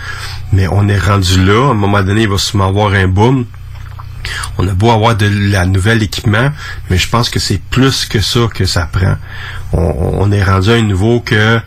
mais 0.52 0.66
on 0.66 0.88
est 0.88 0.98
rendu 0.98 1.44
là. 1.44 1.68
À 1.68 1.70
un 1.70 1.74
moment 1.74 2.02
donné, 2.02 2.22
il 2.22 2.28
va 2.28 2.38
sûrement 2.38 2.66
avoir 2.66 2.92
un 2.94 3.06
boom. 3.06 3.44
On 4.58 4.66
a 4.66 4.72
beau 4.72 4.90
avoir 4.90 5.14
de 5.16 5.26
la 5.52 5.64
nouvelle 5.64 6.02
équipement, 6.02 6.50
mais 6.90 6.98
je 6.98 7.08
pense 7.08 7.30
que 7.30 7.38
c'est 7.38 7.60
plus 7.70 8.04
que 8.04 8.20
ça 8.20 8.48
que 8.52 8.64
ça 8.64 8.86
prend. 8.90 9.14
On, 9.72 10.32
est 10.32 10.42
rendu 10.42 10.70
à 10.70 10.74
un 10.74 10.82
niveau 10.82 11.20
que 11.20 11.60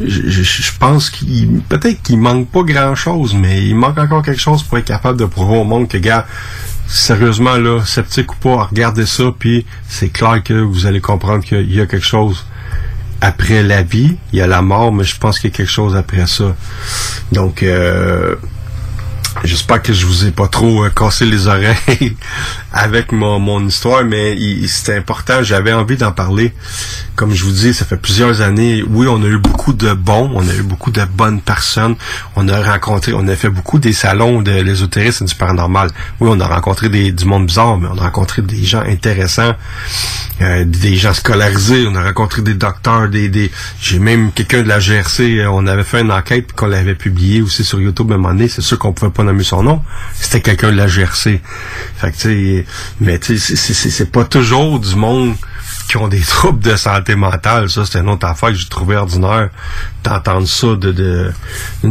je, 0.00 0.22
je- 0.30 0.42
je 0.42 0.72
pense 0.80 1.10
qu'il 1.10 1.60
peut-être 1.68 2.00
qu'il 2.02 2.18
manque 2.18 2.48
pas 2.50 2.62
grand 2.62 2.94
chose, 2.94 3.34
mais 3.34 3.66
il 3.66 3.74
manque 3.74 3.98
encore 3.98 4.22
quelque 4.22 4.40
chose 4.40 4.62
pour 4.62 4.78
être 4.78 4.86
capable 4.86 5.18
de 5.18 5.26
prouver 5.26 5.58
au 5.58 5.64
monde 5.64 5.88
que 5.88 5.98
gars, 5.98 6.26
sérieusement 6.86 7.56
là, 7.56 7.84
sceptique 7.84 8.32
ou 8.32 8.36
pas, 8.36 8.64
regardez 8.64 9.06
ça, 9.06 9.24
puis 9.38 9.66
c'est 9.88 10.08
clair 10.08 10.42
que 10.42 10.54
vous 10.54 10.86
allez 10.86 11.00
comprendre 11.00 11.44
qu'il 11.44 11.72
y 11.72 11.80
a 11.80 11.86
quelque 11.86 12.06
chose 12.06 12.46
après 13.20 13.62
la 13.62 13.82
vie, 13.82 14.16
il 14.32 14.38
y 14.38 14.42
a 14.42 14.46
la 14.46 14.62
mort, 14.62 14.92
mais 14.92 15.04
je 15.04 15.18
pense 15.18 15.38
qu'il 15.38 15.50
y 15.50 15.52
a 15.52 15.56
quelque 15.56 15.70
chose 15.70 15.96
après 15.96 16.26
ça. 16.26 16.54
Donc 17.32 17.62
euh, 17.62 18.36
J'espère 19.44 19.82
que 19.82 19.92
je 19.92 20.06
vous 20.06 20.26
ai 20.26 20.30
pas 20.30 20.48
trop 20.48 20.84
euh, 20.84 20.90
cassé 20.90 21.26
les 21.26 21.46
oreilles 21.46 22.16
avec 22.72 23.12
mon, 23.12 23.66
histoire, 23.66 24.04
mais 24.04 24.36
c'était 24.66 24.96
important. 24.96 25.42
J'avais 25.42 25.72
envie 25.72 25.96
d'en 25.96 26.12
parler. 26.12 26.52
Comme 27.14 27.32
je 27.32 27.44
vous 27.44 27.52
dis, 27.52 27.72
ça 27.72 27.84
fait 27.84 27.96
plusieurs 27.96 28.40
années. 28.42 28.82
Oui, 28.86 29.06
on 29.08 29.22
a 29.22 29.26
eu 29.26 29.38
beaucoup 29.38 29.72
de 29.72 29.92
bons, 29.94 30.30
on 30.34 30.46
a 30.46 30.54
eu 30.54 30.62
beaucoup 30.62 30.90
de 30.90 31.02
bonnes 31.04 31.40
personnes. 31.40 31.96
On 32.34 32.48
a 32.48 32.60
rencontré, 32.60 33.12
on 33.14 33.26
a 33.28 33.36
fait 33.36 33.48
beaucoup 33.48 33.78
des 33.78 33.92
salons 33.92 34.42
de 34.42 34.50
l'ésotérisme 34.50 35.26
du 35.26 35.34
paranormal. 35.34 35.90
Oui, 36.20 36.28
on 36.30 36.40
a 36.40 36.46
rencontré 36.46 36.88
du 36.88 37.24
monde 37.24 37.46
bizarre, 37.46 37.78
mais 37.78 37.88
on 37.90 37.98
a 37.98 38.04
rencontré 38.04 38.42
des 38.42 38.64
gens 38.64 38.80
intéressants, 38.80 39.54
euh, 40.42 40.64
des 40.64 40.96
gens 40.96 41.14
scolarisés. 41.14 41.86
On 41.88 41.94
a 41.94 42.04
rencontré 42.04 42.42
des 42.42 42.54
docteurs, 42.54 43.08
des, 43.08 43.28
des 43.28 43.50
j'ai 43.80 43.98
même 43.98 44.32
quelqu'un 44.32 44.62
de 44.62 44.68
la 44.68 44.78
GRC. 44.78 45.38
euh, 45.40 45.48
on 45.50 45.66
avait 45.66 45.84
fait 45.84 46.02
une 46.02 46.12
enquête 46.12 46.52
qu'on 46.52 46.66
l'avait 46.66 46.94
publié 46.94 47.40
aussi 47.40 47.64
sur 47.64 47.80
YouTube 47.80 48.10
à 48.10 48.14
un 48.14 48.18
moment 48.18 48.34
donné. 48.34 48.48
C'est 48.48 48.62
sûr 48.62 48.78
qu'on 48.78 48.92
pouvait 48.92 49.10
pas 49.10 49.24
nommer 49.26 49.44
son 49.44 49.62
nom. 49.62 49.82
C'était 50.14 50.40
quelqu'un 50.40 50.72
de 50.72 50.76
la 50.76 50.86
GRC. 50.86 51.40
Fait 51.96 52.12
que 52.12 52.64
mais 53.00 53.18
tu 53.18 53.38
sais, 53.38 53.56
c'est- 53.56 54.10
pas 54.10 54.24
toujours 54.24 54.80
du 54.80 54.94
monde 54.96 55.34
qui 55.88 55.96
ont 55.96 56.08
des 56.08 56.20
troubles 56.36 56.60
de 56.62 56.76
santé 56.76 57.14
mentale. 57.14 57.68
Ça, 57.68 57.84
c'est 57.84 57.98
une 57.98 58.08
autre 58.08 58.26
affaire 58.26 58.50
que 58.50 58.54
j'ai 58.56 58.68
trouvé 58.68 58.96
ordinaire 58.96 59.50
d'entendre 60.04 60.46
ça 60.46 60.74
de, 60.76 61.32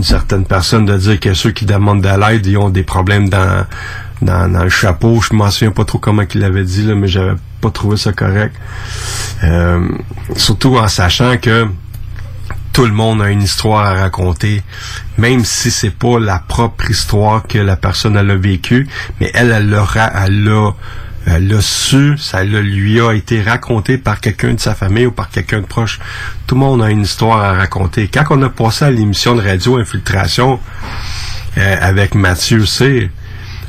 certaine 0.01 0.45
personne 0.45 0.85
de 0.85 0.97
dire 0.97 1.19
que 1.19 1.33
ceux 1.33 1.51
qui 1.51 1.65
demandent 1.65 2.01
de 2.01 2.09
l'aide, 2.09 2.45
ils 2.45 2.57
ont 2.57 2.69
des 2.69 2.83
problèmes 2.83 3.29
dans 3.29 3.65
dans, 4.21 4.51
dans 4.51 4.63
le 4.63 4.69
chapeau. 4.69 5.21
Je 5.21 5.35
m'en 5.35 5.51
souviens 5.51 5.71
pas 5.71 5.83
trop 5.83 5.99
comment 5.99 6.23
il 6.33 6.39
l'avait 6.39 6.63
dit, 6.63 6.83
là, 6.83 6.95
mais 6.95 7.07
j'avais 7.07 7.35
pas 7.61 7.69
trouvé 7.69 7.97
ça 7.97 8.13
correct. 8.13 8.55
Euh, 9.43 9.89
surtout 10.37 10.77
en 10.77 10.87
sachant 10.87 11.37
que 11.37 11.67
tout 12.75 12.85
le 12.85 12.91
monde 12.91 13.21
a 13.21 13.29
une 13.29 13.41
histoire 13.41 13.85
à 13.85 13.93
raconter, 13.93 14.61
même 15.17 15.45
si 15.45 15.71
c'est 15.71 15.97
pas 15.97 16.19
la 16.19 16.39
propre 16.39 16.91
histoire 16.91 17.47
que 17.47 17.57
la 17.57 17.77
personne 17.77 18.17
a 18.17 18.35
vécue, 18.35 18.85
mais 19.21 19.31
elle, 19.33 19.51
elle 19.51 19.69
l'aura, 19.69 20.11
elle 20.25 20.43
l'a, 20.43 20.73
elle 21.25 21.47
l'a 21.47 21.61
su, 21.61 22.17
ça 22.17 22.43
lui 22.43 22.99
a 22.99 23.13
été 23.13 23.41
raconté 23.41 23.97
par 23.97 24.19
quelqu'un 24.19 24.55
de 24.55 24.59
sa 24.59 24.75
famille 24.75 25.05
ou 25.05 25.13
par 25.13 25.29
quelqu'un 25.29 25.61
de 25.61 25.65
proche. 25.65 26.01
Tout 26.47 26.55
le 26.55 26.59
monde 26.59 26.83
a 26.83 26.89
une 26.89 27.03
histoire 27.03 27.41
à 27.41 27.53
raconter. 27.53 28.09
Quand 28.13 28.25
on 28.31 28.41
a 28.41 28.49
passé 28.49 28.83
à 28.83 28.91
l'émission 28.91 29.35
de 29.35 29.41
radio 29.41 29.77
Infiltration 29.77 30.59
euh, 31.57 31.75
avec 31.79 32.13
Mathieu 32.13 32.65
C, 32.65 33.09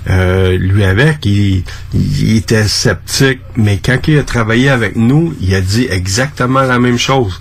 euh, 0.08 0.58
lui 0.58 0.82
avec, 0.82 1.24
il, 1.26 1.62
il 1.94 2.36
était 2.38 2.66
sceptique, 2.66 3.38
mais 3.54 3.78
quand 3.78 3.98
il 4.08 4.18
a 4.18 4.24
travaillé 4.24 4.68
avec 4.68 4.96
nous, 4.96 5.32
il 5.40 5.54
a 5.54 5.60
dit 5.60 5.86
exactement 5.90 6.62
la 6.62 6.80
même 6.80 6.98
chose. 6.98 7.40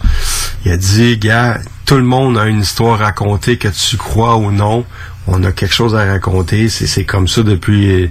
Il 0.65 0.71
a 0.71 0.77
dit, 0.77 1.17
gars, 1.17 1.59
tout 1.85 1.95
le 1.95 2.03
monde 2.03 2.39
a 2.39 2.47
une 2.47 2.61
histoire 2.61 2.99
à 2.99 3.05
raconter, 3.05 3.57
que 3.57 3.67
tu 3.67 3.97
crois 3.97 4.37
ou 4.37 4.51
non, 4.51 4.83
on 5.27 5.43
a 5.43 5.51
quelque 5.51 5.75
chose 5.75 5.95
à 5.95 6.05
raconter. 6.05 6.69
C'est, 6.69 7.03
comme 7.03 7.27
ça 7.27 7.43
depuis, 7.43 8.09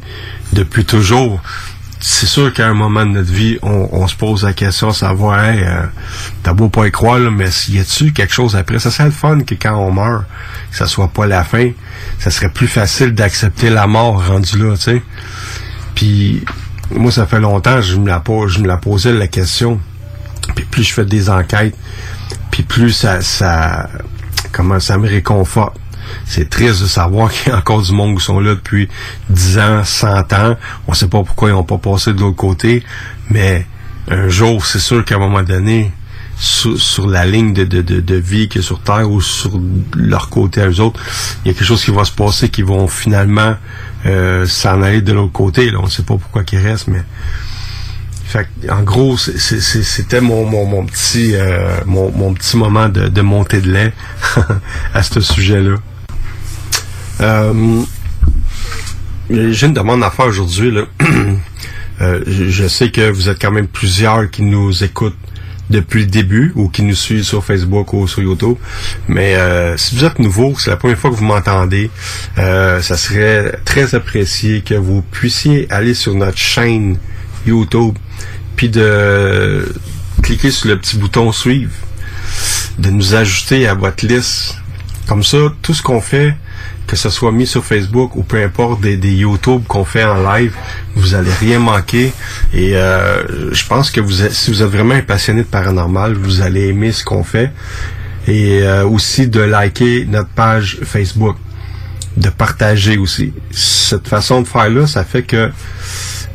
toujours. 0.86 1.42
C'est 1.98 2.26
sûr 2.26 2.52
qu'à 2.52 2.68
un 2.68 2.74
moment 2.74 3.04
de 3.04 3.10
notre 3.10 3.32
vie, 3.32 3.58
on, 3.62 4.06
se 4.06 4.14
pose 4.14 4.44
la 4.44 4.52
question, 4.52 4.92
savoir, 4.92 5.42
hey, 5.42 5.64
euh, 5.64 5.86
t'as 6.44 6.52
beau 6.52 6.68
pas 6.68 6.86
y 6.86 6.92
croire, 6.92 7.18
mais 7.18 7.48
y 7.70 7.80
a-tu 7.80 8.12
quelque 8.12 8.32
chose 8.32 8.54
après? 8.54 8.78
Ça 8.78 8.92
serait 8.92 9.06
le 9.06 9.10
fun 9.10 9.40
que 9.40 9.54
quand 9.54 9.74
on 9.74 9.90
meurt, 9.90 10.24
que 10.70 10.76
ça 10.76 10.86
soit 10.86 11.08
pas 11.08 11.26
la 11.26 11.42
fin. 11.42 11.70
Ça 12.20 12.30
serait 12.30 12.50
plus 12.50 12.68
facile 12.68 13.14
d'accepter 13.14 13.68
la 13.68 13.88
mort 13.88 14.24
rendu 14.28 14.58
là, 14.62 14.76
tu 14.76 14.82
sais. 14.82 15.02
Puis, 15.96 16.44
moi, 16.92 17.10
ça 17.10 17.26
fait 17.26 17.40
longtemps, 17.40 17.80
je 17.80 17.94
je 17.94 17.98
me 18.60 18.66
la 18.66 18.76
posais 18.76 19.12
la 19.12 19.26
question. 19.26 19.80
Puis 20.54 20.64
plus 20.64 20.84
je 20.84 20.92
fais 20.92 21.04
des 21.04 21.30
enquêtes, 21.30 21.76
puis 22.50 22.62
plus 22.62 22.92
ça, 22.92 23.20
ça, 23.20 23.88
comment 24.52 24.80
ça 24.80 24.98
me 24.98 25.08
réconforte. 25.08 25.76
C'est 26.26 26.50
triste 26.50 26.82
de 26.82 26.86
savoir 26.86 27.32
qu'il 27.32 27.52
y 27.52 27.54
a 27.54 27.58
encore 27.58 27.82
du 27.82 27.92
monde 27.92 28.18
qui 28.18 28.24
sont 28.24 28.40
là 28.40 28.54
depuis 28.54 28.88
10 29.30 29.58
ans, 29.58 29.84
100 29.84 30.32
ans. 30.32 30.56
On 30.86 30.94
sait 30.94 31.08
pas 31.08 31.22
pourquoi 31.22 31.50
ils 31.50 31.52
n'ont 31.52 31.64
pas 31.64 31.78
passé 31.78 32.12
de 32.12 32.20
l'autre 32.20 32.36
côté, 32.36 32.82
mais 33.30 33.66
un 34.08 34.28
jour, 34.28 34.64
c'est 34.66 34.80
sûr 34.80 35.04
qu'à 35.04 35.16
un 35.16 35.18
moment 35.18 35.42
donné, 35.42 35.92
sur, 36.36 37.06
la 37.06 37.26
ligne 37.26 37.52
de, 37.52 37.64
de, 37.64 37.80
de, 37.80 38.14
vie 38.16 38.48
qui 38.48 38.58
est 38.58 38.62
sur 38.62 38.80
Terre 38.80 39.10
ou 39.10 39.20
sur 39.20 39.52
leur 39.94 40.30
côté 40.30 40.60
à 40.60 40.68
eux 40.68 40.80
autres, 40.80 41.00
il 41.44 41.48
y 41.48 41.50
a 41.50 41.54
quelque 41.54 41.66
chose 41.66 41.84
qui 41.84 41.92
va 41.92 42.04
se 42.04 42.12
passer 42.12 42.48
qui 42.48 42.62
vont 42.62 42.88
finalement 42.88 43.56
euh, 44.06 44.44
s'en 44.46 44.82
aller 44.82 45.00
de 45.00 45.12
l'autre 45.12 45.32
côté. 45.32 45.70
On 45.76 45.84
ne 45.84 45.90
sait 45.90 46.02
pas 46.02 46.16
pourquoi 46.16 46.44
qu'ils 46.44 46.58
restent, 46.58 46.88
mais 46.88 47.02
en 48.70 48.82
gros, 48.82 49.16
c'était 49.16 50.20
mon, 50.20 50.86
petit 50.86 51.34
euh, 51.34 51.76
mon, 51.86 52.34
petit 52.34 52.56
moment 52.56 52.88
de, 52.88 53.20
montée 53.20 53.60
de 53.60 53.70
lait 53.70 53.92
à 54.94 55.02
ce 55.02 55.20
sujet-là. 55.20 55.76
Euh, 57.20 57.82
J'ai 59.30 59.66
une 59.66 59.74
demande 59.74 60.02
à 60.02 60.10
faire 60.10 60.26
aujourd'hui. 60.26 60.72
Euh, 62.00 62.24
je, 62.26 62.66
sais 62.66 62.90
que 62.90 63.08
vous 63.08 63.28
êtes 63.28 63.40
quand 63.40 63.52
même 63.52 63.68
plusieurs 63.68 64.28
qui 64.28 64.42
nous 64.42 64.82
écoutent 64.82 65.16
depuis 65.70 66.00
le 66.00 66.06
début 66.06 66.50
ou 66.56 66.68
qui 66.68 66.82
nous 66.82 66.96
suivent 66.96 67.22
sur 67.22 67.44
Facebook 67.44 67.92
ou 67.92 68.08
sur 68.08 68.20
YouTube. 68.20 68.56
Mais 69.06 69.36
si 69.76 69.94
vous 69.94 70.04
êtes 70.04 70.18
nouveau, 70.18 70.56
c'est 70.58 70.70
la 70.70 70.76
première 70.76 70.98
fois 70.98 71.10
que 71.10 71.14
vous 71.14 71.24
m'entendez, 71.24 71.92
ça 72.36 72.96
serait 72.96 73.60
très 73.64 73.94
apprécié 73.94 74.62
que 74.62 74.74
vous 74.74 75.02
puissiez 75.02 75.68
aller 75.70 75.94
sur 75.94 76.16
notre 76.16 76.36
chaîne 76.36 76.98
YouTube 77.46 77.94
puis 78.56 78.68
de 78.68 79.72
cliquer 80.22 80.50
sur 80.50 80.68
le 80.68 80.78
petit 80.78 80.96
bouton 80.96 81.32
suivre, 81.32 81.72
de 82.78 82.90
nous 82.90 83.14
ajouter 83.14 83.66
à 83.66 83.74
votre 83.74 84.06
liste. 84.06 84.56
Comme 85.06 85.22
ça, 85.22 85.36
tout 85.60 85.74
ce 85.74 85.82
qu'on 85.82 86.00
fait, 86.00 86.34
que 86.86 86.96
ce 86.96 87.10
soit 87.10 87.32
mis 87.32 87.46
sur 87.46 87.64
Facebook 87.64 88.16
ou 88.16 88.22
peu 88.22 88.42
importe 88.42 88.80
des, 88.80 88.96
YouTube 88.96 89.62
qu'on 89.68 89.84
fait 89.84 90.04
en 90.04 90.22
live, 90.32 90.54
vous 90.94 91.14
allez 91.14 91.32
rien 91.40 91.58
manquer. 91.58 92.12
Et 92.52 92.76
euh, 92.76 93.52
je 93.52 93.66
pense 93.66 93.90
que 93.90 94.00
si 94.30 94.50
vous 94.50 94.62
êtes 94.62 94.68
vraiment 94.68 94.94
un 94.94 95.02
passionné 95.02 95.42
de 95.42 95.48
paranormal, 95.48 96.14
vous 96.14 96.40
allez 96.40 96.68
aimer 96.68 96.92
ce 96.92 97.04
qu'on 97.04 97.24
fait. 97.24 97.52
Et 98.26 98.62
euh, 98.62 98.86
aussi 98.86 99.28
de 99.28 99.40
liker 99.40 100.06
notre 100.06 100.30
page 100.30 100.78
Facebook, 100.82 101.36
de 102.16 102.30
partager 102.30 102.96
aussi. 102.96 103.34
Cette 103.50 104.08
façon 104.08 104.40
de 104.40 104.46
faire 104.46 104.70
là, 104.70 104.86
ça 104.86 105.04
fait 105.04 105.22
que 105.22 105.50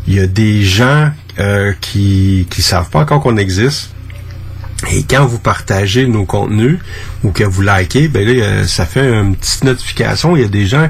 il 0.07 0.15
y 0.15 0.19
a 0.19 0.27
des 0.27 0.63
gens 0.63 1.11
euh, 1.39 1.73
qui 1.79 2.47
qui 2.49 2.61
savent 2.61 2.89
pas 2.89 2.99
encore 2.99 3.21
qu'on 3.21 3.37
existe. 3.37 3.91
Et 4.91 5.03
quand 5.03 5.25
vous 5.25 5.39
partagez 5.39 6.07
nos 6.07 6.23
contenus 6.25 6.79
ou 7.25 7.31
que 7.31 7.43
vous 7.43 7.61
likez, 7.61 8.07
ben 8.07 8.25
là, 8.25 8.65
ça 8.65 8.85
fait 8.85 9.05
une 9.11 9.35
petite 9.35 9.65
notification. 9.65 10.37
Il 10.37 10.41
y 10.41 10.45
a 10.45 10.47
des 10.47 10.67
gens 10.67 10.89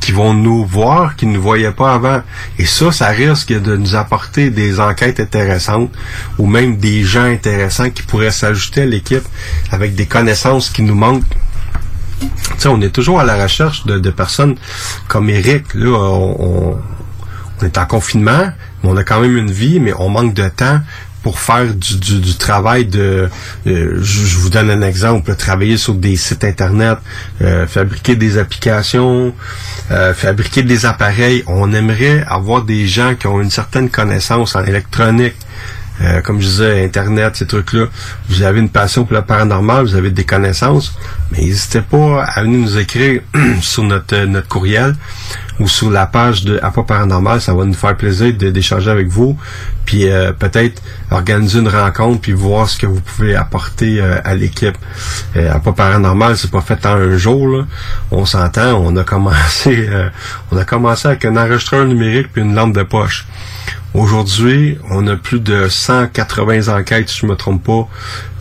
qui 0.00 0.10
vont 0.10 0.34
nous 0.34 0.64
voir, 0.66 1.14
qui 1.14 1.24
ne 1.24 1.34
nous 1.34 1.42
voyaient 1.42 1.70
pas 1.70 1.94
avant. 1.94 2.20
Et 2.58 2.66
ça, 2.66 2.90
ça 2.90 3.08
risque 3.08 3.52
de 3.52 3.76
nous 3.76 3.94
apporter 3.94 4.50
des 4.50 4.80
enquêtes 4.80 5.20
intéressantes 5.20 5.92
ou 6.36 6.46
même 6.46 6.78
des 6.78 7.04
gens 7.04 7.26
intéressants 7.26 7.90
qui 7.90 8.02
pourraient 8.02 8.32
s'ajouter 8.32 8.82
à 8.82 8.86
l'équipe 8.86 9.24
avec 9.70 9.94
des 9.94 10.06
connaissances 10.06 10.68
qui 10.68 10.82
nous 10.82 10.96
manquent. 10.96 11.22
Tu 12.20 12.26
sais, 12.58 12.68
on 12.68 12.80
est 12.80 12.90
toujours 12.90 13.20
à 13.20 13.24
la 13.24 13.40
recherche 13.40 13.86
de, 13.86 14.10
personnes 14.10 14.56
comme 15.06 15.30
Eric. 15.30 15.74
Là, 15.74 15.90
on, 15.96 16.36
on- 16.40 16.78
est 17.64 17.78
en 17.78 17.86
confinement, 17.86 18.52
on 18.82 18.96
a 18.96 19.04
quand 19.04 19.20
même 19.20 19.36
une 19.36 19.50
vie, 19.50 19.80
mais 19.80 19.92
on 19.98 20.08
manque 20.08 20.34
de 20.34 20.48
temps 20.48 20.80
pour 21.22 21.40
faire 21.40 21.74
du, 21.74 22.36
travail 22.36 22.86
de, 22.86 23.28
euh, 23.66 23.98
je, 24.00 24.38
vous 24.38 24.50
donne 24.50 24.70
un 24.70 24.82
exemple, 24.82 25.34
travailler 25.34 25.76
sur 25.76 25.94
des 25.94 26.16
sites 26.16 26.44
internet, 26.44 26.98
euh, 27.42 27.66
fabriquer 27.66 28.16
des 28.16 28.38
applications, 28.38 29.34
euh, 29.90 30.14
fabriquer 30.14 30.62
des 30.62 30.86
appareils. 30.86 31.42
On 31.46 31.72
aimerait 31.72 32.24
avoir 32.28 32.62
des 32.62 32.86
gens 32.86 33.14
qui 33.14 33.26
ont 33.26 33.40
une 33.40 33.50
certaine 33.50 33.90
connaissance 33.90 34.54
en 34.56 34.64
électronique. 34.64 35.36
Comme 36.22 36.40
je 36.40 36.46
disais, 36.46 36.84
Internet, 36.84 37.34
ces 37.34 37.46
trucs-là. 37.48 37.86
Vous 38.28 38.42
avez 38.44 38.60
une 38.60 38.68
passion 38.68 39.04
pour 39.04 39.16
le 39.16 39.22
paranormal, 39.22 39.84
vous 39.84 39.96
avez 39.96 40.12
des 40.12 40.22
connaissances, 40.22 40.94
mais 41.32 41.38
n'hésitez 41.38 41.80
pas 41.80 42.22
à 42.22 42.42
venir 42.44 42.60
nous 42.60 42.78
écrire 42.78 43.20
sur 43.60 43.82
notre 43.82 44.46
courriel 44.46 44.94
ou 45.60 45.68
sur 45.68 45.90
la 45.90 46.06
page 46.06 46.44
de 46.44 46.58
Apa 46.62 46.82
Paranormal. 46.82 47.40
Ça 47.40 47.54
va 47.54 47.64
nous 47.64 47.74
faire 47.74 47.96
plaisir 47.96 48.32
d'échanger 48.34 48.90
avec 48.90 49.08
vous. 49.08 49.36
Puis 49.84 50.08
euh, 50.08 50.32
peut-être 50.32 50.82
organiser 51.10 51.60
une 51.60 51.68
rencontre 51.68 52.20
puis 52.20 52.32
voir 52.32 52.68
ce 52.68 52.78
que 52.78 52.86
vous 52.86 53.00
pouvez 53.00 53.34
apporter 53.34 54.00
euh, 54.00 54.20
à 54.24 54.34
l'équipe. 54.34 54.76
Euh, 55.36 55.52
Apa 55.52 55.72
Paranormal, 55.72 56.36
c'est 56.36 56.50
pas 56.50 56.60
fait 56.60 56.84
en 56.86 56.90
un 56.90 57.16
jour. 57.16 57.48
Là. 57.48 57.64
On 58.10 58.24
s'entend, 58.24 58.74
on 58.74 58.96
a 58.96 59.04
commencé 59.04 59.88
euh, 59.90 60.08
on 60.52 60.56
a 60.56 60.64
commencé 60.64 61.08
avec 61.08 61.24
un 61.24 61.36
enregistreur 61.36 61.86
numérique 61.86 62.28
puis 62.32 62.42
une 62.42 62.54
lampe 62.54 62.74
de 62.74 62.82
poche. 62.82 63.26
Aujourd'hui, 63.94 64.78
on 64.90 65.06
a 65.06 65.16
plus 65.16 65.40
de 65.40 65.66
180 65.66 66.68
enquêtes, 66.68 67.08
si 67.08 67.20
je 67.20 67.26
me 67.26 67.36
trompe 67.36 67.64
pas. 67.64 67.88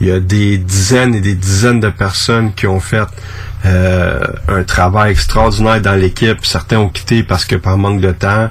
Il 0.02 0.08
y 0.08 0.12
a 0.12 0.20
des 0.20 0.58
dizaines 0.58 1.16
et 1.16 1.22
des 1.22 1.36
dizaines 1.36 1.80
de 1.80 1.90
personnes 1.90 2.54
qui 2.54 2.68
ont 2.68 2.82
fait 2.82 3.08
euh, 3.66 4.20
un 4.48 4.64
travail 4.64 5.12
extraordinaire 5.12 5.82
dans 5.82 5.96
l'équipe. 5.96 6.46
Certains 6.46 6.78
ont 6.78 6.90
quitté 6.90 7.24
parce 7.24 7.44
que 7.44 7.56
par 7.56 7.78
manque 7.78 8.02
de 8.02 8.12
temps 8.12 8.50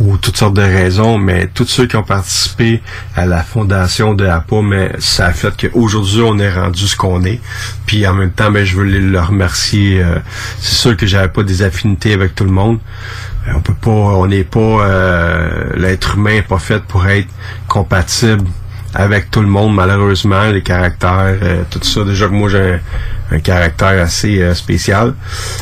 ou 0.00 0.16
toutes 0.18 0.36
sortes 0.36 0.54
de 0.54 0.62
raisons, 0.62 1.16
mais 1.16 1.46
tous 1.54 1.66
ceux 1.66 1.86
qui 1.86 1.96
ont 1.96 2.02
participé 2.02 2.82
à 3.16 3.24
la 3.24 3.42
fondation 3.42 4.14
de 4.14 4.26
APA, 4.26 4.56
mais 4.62 4.92
ça 4.98 5.26
a 5.26 5.32
fait 5.32 5.54
qu'aujourd'hui, 5.56 6.22
on 6.22 6.38
est 6.38 6.52
rendu 6.52 6.86
ce 6.88 6.96
qu'on 6.96 7.22
est. 7.24 7.40
Puis 7.86 8.06
en 8.06 8.14
même 8.14 8.32
temps, 8.32 8.50
ben, 8.50 8.64
je 8.64 8.76
veux 8.76 8.84
les 8.84 9.00
le 9.00 9.20
remercier. 9.20 10.02
euh, 10.02 10.18
C'est 10.60 10.74
sûr 10.74 10.96
que 10.96 11.06
j'avais 11.06 11.28
pas 11.28 11.42
des 11.44 11.62
affinités 11.62 12.12
avec 12.12 12.34
tout 12.34 12.44
le 12.44 12.50
monde. 12.50 12.78
Euh, 13.46 13.52
On 13.54 13.60
peut 13.60 13.74
pas, 13.80 13.90
on 13.90 14.26
n'est 14.26 14.44
pas, 14.44 14.86
l'être 15.76 16.16
humain 16.16 16.32
n'est 16.34 16.42
pas 16.42 16.58
fait 16.58 16.82
pour 16.82 17.06
être 17.06 17.28
compatible 17.68 18.44
avec 18.94 19.30
tout 19.30 19.40
le 19.40 19.46
monde, 19.48 19.74
malheureusement, 19.74 20.44
les 20.50 20.62
caractères, 20.62 21.36
euh, 21.42 21.62
tout 21.70 21.82
ça. 21.82 22.04
Déjà 22.04 22.26
que 22.26 22.32
moi, 22.32 22.48
j'ai 22.48 22.80
un, 23.30 23.36
un 23.36 23.38
caractère 23.40 24.02
assez 24.02 24.40
euh, 24.40 24.54
spécial. 24.54 25.14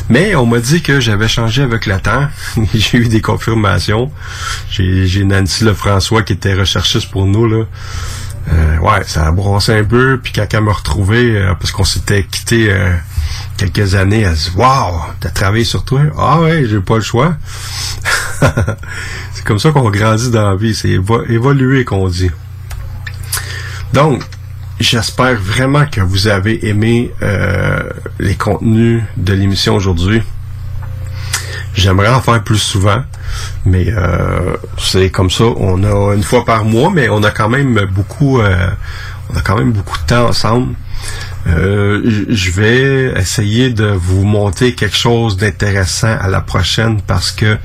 Mais 0.09 0.33
on 0.35 0.45
m'a 0.45 0.59
dit 0.59 0.81
que 0.81 0.99
j'avais 0.99 1.27
changé 1.27 1.61
avec 1.63 1.85
le 1.85 1.99
temps. 1.99 2.27
j'ai 2.73 2.97
eu 2.99 3.07
des 3.07 3.21
confirmations. 3.21 4.11
J'ai 4.69 5.23
Nancy 5.23 5.65
Lefrançois 5.65 6.23
qui 6.23 6.33
était 6.33 6.53
recherchiste 6.53 7.11
pour 7.11 7.25
nous, 7.25 7.47
là. 7.47 7.65
Euh, 8.49 8.77
ouais, 8.77 9.03
ça 9.05 9.27
a 9.27 9.31
brossé 9.33 9.73
un 9.77 9.83
peu, 9.83 10.21
puis 10.23 10.31
quand 10.31 10.45
elle 10.53 10.61
m'a 10.63 10.71
retrouvé, 10.71 11.35
euh, 11.35 11.53
parce 11.59 11.73
qu'on 11.73 11.83
s'était 11.83 12.23
quitté 12.23 12.71
euh, 12.71 12.93
quelques 13.57 13.93
années, 13.95 14.21
elle 14.21 14.35
dit 14.35 14.51
Wow, 14.55 15.01
t'as 15.19 15.31
travaillé 15.31 15.65
sur 15.65 15.83
toi? 15.83 15.99
Ah 16.17 16.39
ouais, 16.39 16.63
j'ai 16.65 16.79
pas 16.79 16.95
le 16.95 17.01
choix. 17.01 17.35
c'est 19.33 19.43
comme 19.43 19.59
ça 19.59 19.71
qu'on 19.71 19.89
grandit 19.89 20.31
dans 20.31 20.49
la 20.51 20.55
vie, 20.55 20.73
c'est 20.73 20.87
évo- 20.87 21.29
évoluer 21.29 21.83
qu'on 21.83 22.07
dit. 22.07 22.31
Donc, 23.93 24.23
j'espère 24.79 25.35
vraiment 25.35 25.85
que 25.85 26.01
vous 26.01 26.27
avez 26.27 26.67
aimé 26.67 27.11
euh, 27.21 27.83
les 28.19 28.35
contenus 28.35 29.03
de 29.17 29.33
l'émission 29.33 29.75
aujourd'hui. 29.75 30.21
J'aimerais 31.73 32.09
en 32.09 32.21
faire 32.21 32.43
plus 32.43 32.57
souvent, 32.57 33.03
mais 33.65 33.85
euh, 33.89 34.57
c'est 34.79 35.11
comme 35.11 35.29
ça. 35.29 35.43
On 35.57 35.83
a 35.83 36.15
une 36.15 36.23
fois 36.23 36.43
par 36.43 36.65
mois, 36.65 36.89
mais 36.89 37.07
on 37.09 37.21
a 37.23 37.29
quand 37.29 37.49
même 37.49 37.79
beaucoup, 37.91 38.39
euh, 38.39 38.69
on 39.31 39.37
a 39.37 39.41
quand 39.41 39.57
même 39.57 39.71
beaucoup 39.71 39.97
de 39.99 40.03
temps 40.05 40.27
ensemble. 40.27 40.73
Euh, 41.47 42.25
je 42.29 42.51
vais 42.51 43.19
essayer 43.19 43.69
de 43.69 43.85
vous 43.85 44.23
monter 44.23 44.73
quelque 44.75 44.97
chose 44.97 45.37
d'intéressant 45.37 46.17
à 46.19 46.27
la 46.27 46.41
prochaine 46.41 46.99
parce 47.01 47.31
que 47.31 47.57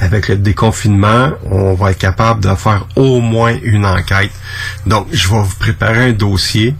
avec 0.00 0.28
le 0.28 0.36
déconfinement, 0.36 1.30
on 1.44 1.74
va 1.74 1.92
être 1.92 1.98
capable 1.98 2.40
de 2.42 2.54
faire 2.54 2.86
au 2.96 3.20
moins 3.20 3.56
une 3.62 3.86
enquête. 3.86 4.32
Donc, 4.86 5.06
je 5.12 5.28
vais 5.28 5.42
vous 5.42 5.56
préparer 5.58 6.08
un 6.08 6.12
dossier 6.12 6.74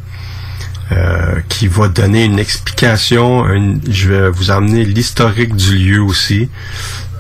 euh, 0.93 1.41
qui 1.49 1.69
va 1.69 1.89
donner 1.89 2.25
une 2.25 2.39
explication. 2.39 3.45
je 3.89 4.09
vais 4.09 4.31
vous 4.31 4.51
emmener 4.51 4.85
l'historique 4.85 5.55
du 5.55 5.77
lieu 5.77 6.03
aussi. 6.03 6.49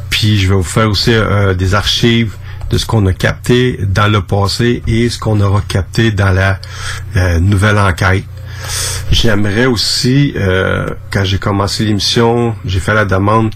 Puis 0.08 0.40
je 0.40 0.48
vais 0.48 0.56
vous 0.56 0.62
faire 0.62 0.88
aussi 0.88 1.12
euh, 1.14 1.54
des 1.54 1.74
archives 1.74 2.34
de 2.70 2.78
ce 2.78 2.86
qu'on 2.86 3.06
a 3.06 3.12
capté 3.12 3.78
dans 3.82 4.10
le 4.10 4.22
passé 4.22 4.82
et 4.86 5.08
ce 5.08 5.18
qu'on 5.18 5.40
aura 5.40 5.60
capté 5.66 6.12
dans 6.12 6.30
la 6.30 6.58
nouvelle 7.40 7.78
enquête. 7.78 8.24
J'aimerais 9.10 9.66
aussi, 9.66 10.32
euh, 10.36 10.88
quand 11.10 11.24
j'ai 11.24 11.38
commencé 11.38 11.84
l'émission, 11.84 12.54
j'ai 12.64 12.80
fait 12.80 12.94
la 12.94 13.04
demande 13.04 13.50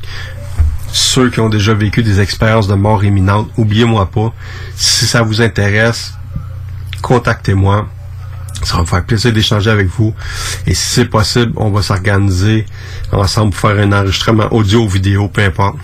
ceux 0.94 1.28
qui 1.28 1.40
ont 1.40 1.48
déjà 1.48 1.74
vécu 1.74 2.04
des 2.04 2.20
expériences 2.20 2.68
de 2.68 2.74
mort 2.74 3.04
imminente, 3.04 3.50
oubliez-moi 3.56 4.06
pas. 4.06 4.32
Si 4.76 5.06
ça 5.06 5.22
vous 5.22 5.42
intéresse, 5.42 6.14
contactez-moi. 7.02 7.88
Ça 8.62 8.76
va 8.76 8.82
me 8.82 8.86
faire 8.86 9.04
plaisir 9.04 9.32
d'échanger 9.32 9.70
avec 9.70 9.88
vous. 9.88 10.14
Et 10.68 10.74
si 10.74 10.86
c'est 10.86 11.04
possible, 11.06 11.52
on 11.56 11.70
va 11.70 11.82
s'organiser 11.82 12.64
ensemble 13.10 13.50
pour 13.50 13.60
faire 13.68 13.78
un 13.78 13.92
enregistrement 13.92 14.46
audio 14.52 14.84
ou 14.84 14.88
vidéo, 14.88 15.28
peu 15.28 15.42
importe. 15.42 15.76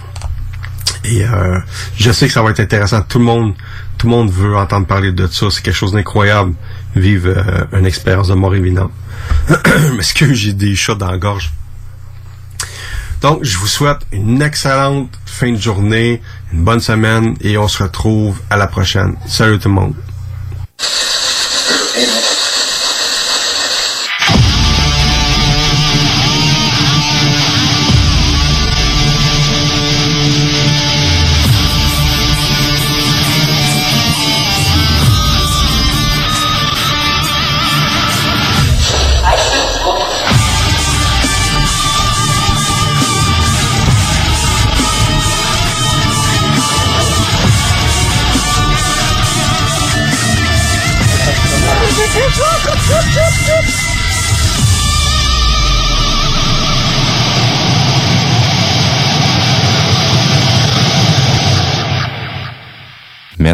Et 1.05 1.25
euh, 1.25 1.59
je 1.97 2.13
sais 2.13 2.29
que 2.29 2.33
ça 2.33 2.43
va 2.43 2.51
être 2.51 2.61
intéressant. 2.61 3.03
Tout 3.03 3.19
le 3.19 3.25
monde, 3.25 3.55
tout 3.99 4.07
le 4.07 4.13
monde 4.13 4.31
veut 4.31 4.57
entendre 4.57 4.87
parler 4.87 5.11
de 5.11 5.27
ça. 5.27 5.47
C'est 5.51 5.63
quelque 5.63 5.75
chose 5.75 5.93
d'incroyable, 5.93 6.55
vivre 6.95 7.35
euh, 7.37 7.79
une 7.79 7.85
expérience 7.85 8.29
de 8.29 8.35
mort 8.35 8.55
imminente. 8.55 8.93
Est-ce 9.99 10.15
que 10.15 10.33
j'ai 10.33 10.53
des 10.53 10.75
chats 10.75 10.95
dans 10.95 11.11
la 11.11 11.19
gorge? 11.19 11.53
Donc, 13.21 13.45
je 13.45 13.59
vous 13.59 13.67
souhaite 13.67 13.99
une 14.13 14.41
excellente 14.41 15.11
fin 15.27 15.53
de 15.53 15.59
journée, 15.59 16.23
une 16.53 16.65
bonne 16.65 16.81
semaine 16.81 17.37
et 17.43 17.59
on 17.59 17.69
se 17.69 17.83
retrouve 17.83 18.41
à 18.49 18.57
la 18.57 18.67
prochaine. 18.67 19.17
Salut 19.27 19.59
tout 19.59 19.69
le 19.69 19.75
monde. 19.75 19.95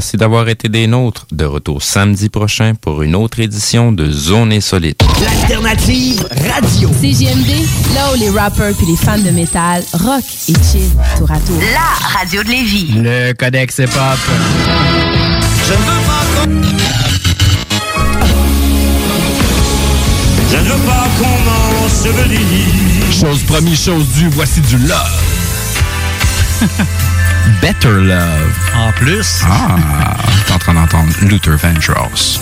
Merci 0.06 0.18
d'avoir 0.18 0.48
été 0.48 0.68
des 0.68 0.86
nôtres. 0.86 1.26
De 1.32 1.44
retour 1.44 1.82
samedi 1.82 2.28
prochain 2.28 2.74
pour 2.80 3.02
une 3.02 3.16
autre 3.16 3.40
édition 3.40 3.90
de 3.90 4.08
Zone 4.08 4.52
Insolite. 4.52 5.02
L'alternative 5.20 6.28
radio. 6.48 6.90
CJMD, 6.90 7.66
là 7.92 8.12
où 8.12 8.16
les 8.20 8.30
rappers 8.30 8.72
puis 8.76 8.86
les 8.86 8.94
fans 8.94 9.18
de 9.18 9.30
métal 9.30 9.82
rock 9.94 10.22
et 10.48 10.52
chill 10.52 10.92
tour 11.18 11.28
à 11.28 11.40
tour. 11.40 11.60
La 11.72 12.18
radio 12.20 12.44
de 12.44 12.48
Lévis. 12.50 12.92
Le 12.94 13.32
Codex 13.32 13.78
Hip 13.78 13.86
Hop. 13.86 14.20
Je 15.66 15.72
ne 15.72 15.78
veux 15.78 16.02
pas 16.06 16.22
Je 20.52 20.56
ne 20.56 20.62
veux 20.62 20.86
pas 20.86 21.08
qu'on 21.18 21.82
m'ensevelisse. 21.82 23.20
Chose 23.20 23.42
promis, 23.42 23.74
chose 23.74 24.06
due, 24.14 24.28
voici 24.28 24.60
du 24.60 24.78
love. 24.78 25.20
Better 27.60 27.88
Love. 28.00 28.52
En 28.76 28.92
plus. 28.92 29.42
Ah, 29.48 29.76
t'es 30.46 30.52
en 30.52 30.58
train 30.58 30.74
d'entendre 30.74 31.10
Luther 31.22 31.56
Vandross. 31.56 32.40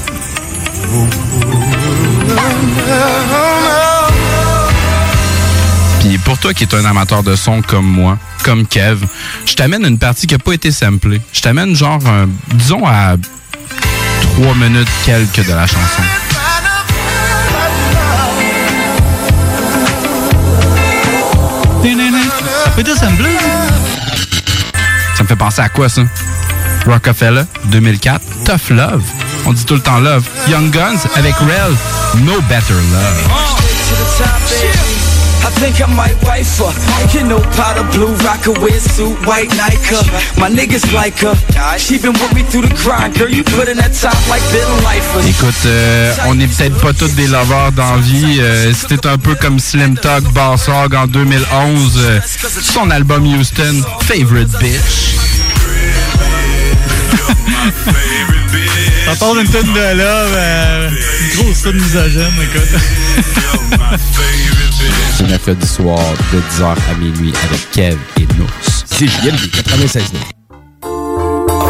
Puis 6.00 6.18
pour 6.18 6.38
toi 6.38 6.52
qui 6.52 6.64
es 6.64 6.74
un 6.74 6.84
amateur 6.84 7.22
de 7.22 7.34
son 7.34 7.62
comme 7.62 7.86
moi, 7.86 8.18
comme 8.42 8.66
Kev, 8.66 8.98
je 9.46 9.54
t'amène 9.54 9.84
une 9.86 9.98
partie 9.98 10.26
qui 10.26 10.34
n'a 10.34 10.38
pas 10.38 10.52
été 10.52 10.70
samplée. 10.70 11.20
Je 11.32 11.40
t'amène 11.40 11.74
genre, 11.74 12.00
un- 12.06 12.28
disons 12.54 12.86
à 12.86 13.16
3 14.36 14.54
minutes 14.54 14.88
quelques 15.06 15.46
de 15.46 15.52
la 15.52 15.66
chanson. 15.66 16.02
Me 25.24 25.28
fait 25.28 25.36
penser 25.36 25.60
à 25.62 25.68
quoi 25.68 25.88
ça? 25.88 26.02
Rockefeller, 26.86 27.44
2004, 27.64 28.20
Tough 28.44 28.70
Love. 28.70 29.02
On 29.46 29.52
dit 29.52 29.64
tout 29.64 29.74
le 29.74 29.80
temps 29.80 29.98
love. 29.98 30.24
Young 30.48 30.70
Guns 30.70 30.98
avec 31.16 31.34
Rel, 31.36 31.74
No 32.22 32.40
Better 32.42 32.74
Love. 32.74 33.28
I 35.46 35.50
think 35.60 35.80
I 35.80 35.86
might 35.94 36.16
wife 36.24 36.58
her. 36.58 36.72
You 37.12 37.24
know, 37.28 37.40
powder 37.56 37.84
blue, 37.92 38.14
rocker 38.24 38.52
with 38.60 38.80
suit, 38.80 39.14
white 39.26 39.50
Nike. 39.56 39.96
My 40.38 40.48
niggas 40.48 40.90
like 40.92 41.18
her. 41.20 41.34
She 41.78 41.98
been 41.98 42.12
with 42.14 42.32
me 42.34 42.42
through 42.42 42.62
the 42.62 42.74
grind, 42.82 43.14
girl. 43.16 43.28
You 43.28 43.44
put 43.44 43.68
in 43.68 43.76
that 43.76 43.92
time 43.92 44.16
like 44.28 44.42
Bill 44.50 44.68
Lifer. 44.82 45.20
Écoute, 45.28 45.54
euh, 45.66 46.14
on 46.26 46.38
est 46.40 46.46
peut-être 46.48 46.80
pas 46.80 46.92
tous 46.92 47.14
des 47.14 47.26
lovers 47.26 47.72
d'envie. 47.72 48.38
Euh, 48.40 48.72
C'était 48.74 49.06
un 49.06 49.18
peu 49.18 49.34
comme 49.34 49.58
Slim 49.58 49.96
Talk 49.98 50.24
Bassog 50.32 50.94
en 50.94 51.06
2011. 51.06 51.98
euh, 51.98 52.20
son 52.62 52.90
album 52.90 53.26
Houston, 53.26 53.82
Favorite 54.02 54.50
Bitch. 54.60 55.14
T'entends 59.06 59.38
une 59.38 59.48
tonne 59.48 59.72
de 59.72 59.96
love, 59.98 60.32
euh, 60.34 60.90
une 60.90 61.42
grosse 61.42 61.62
tonne 61.62 61.76
misogyne, 61.76 62.32
écoute. 62.42 62.80
C'est 65.16 65.28
mercredi 65.28 65.64
soir 65.64 66.00
de 66.32 66.38
10h 66.40 66.74
à 66.90 66.98
minuit 66.98 67.32
avec 67.46 67.70
Kev 67.70 67.96
et 68.16 68.26
Nous. 68.36 68.48
C'est 68.84 69.06
JMD 69.06 69.48
96 69.52 70.12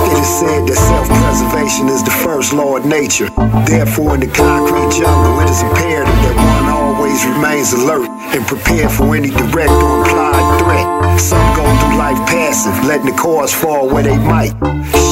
It 0.06 0.18
is 0.18 0.26
said 0.26 0.66
that 0.66 0.76
self-preservation 0.76 1.88
is 1.88 2.02
the 2.02 2.10
first 2.10 2.54
law 2.54 2.78
of 2.78 2.86
nature. 2.86 3.28
Therefore, 3.66 4.14
in 4.14 4.20
the 4.20 4.32
concrete 4.32 4.96
jungle, 4.96 5.40
it 5.40 5.50
is 5.50 5.60
imperative 5.62 6.14
that 6.24 6.36
one 6.36 6.72
always 6.72 7.24
remains 7.26 7.72
alert 7.74 8.08
and 8.32 8.46
prepared 8.46 8.90
for 8.90 9.14
any 9.14 9.28
direct 9.28 9.70
or 9.70 9.98
implied 9.98 10.58
threat. 10.60 11.20
Some 11.20 11.44
go 11.54 11.64
through 11.64 11.98
life 11.98 12.18
passive, 12.26 12.72
letting 12.84 13.06
the 13.06 13.16
cars 13.16 13.52
fall 13.52 13.88
where 13.88 14.02
they 14.02 14.16
might. 14.16 14.56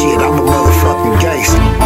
Shit, 0.00 0.18
I'm 0.24 0.40
a 0.40 0.44
motherfucking 0.44 1.20
gangster. 1.20 1.81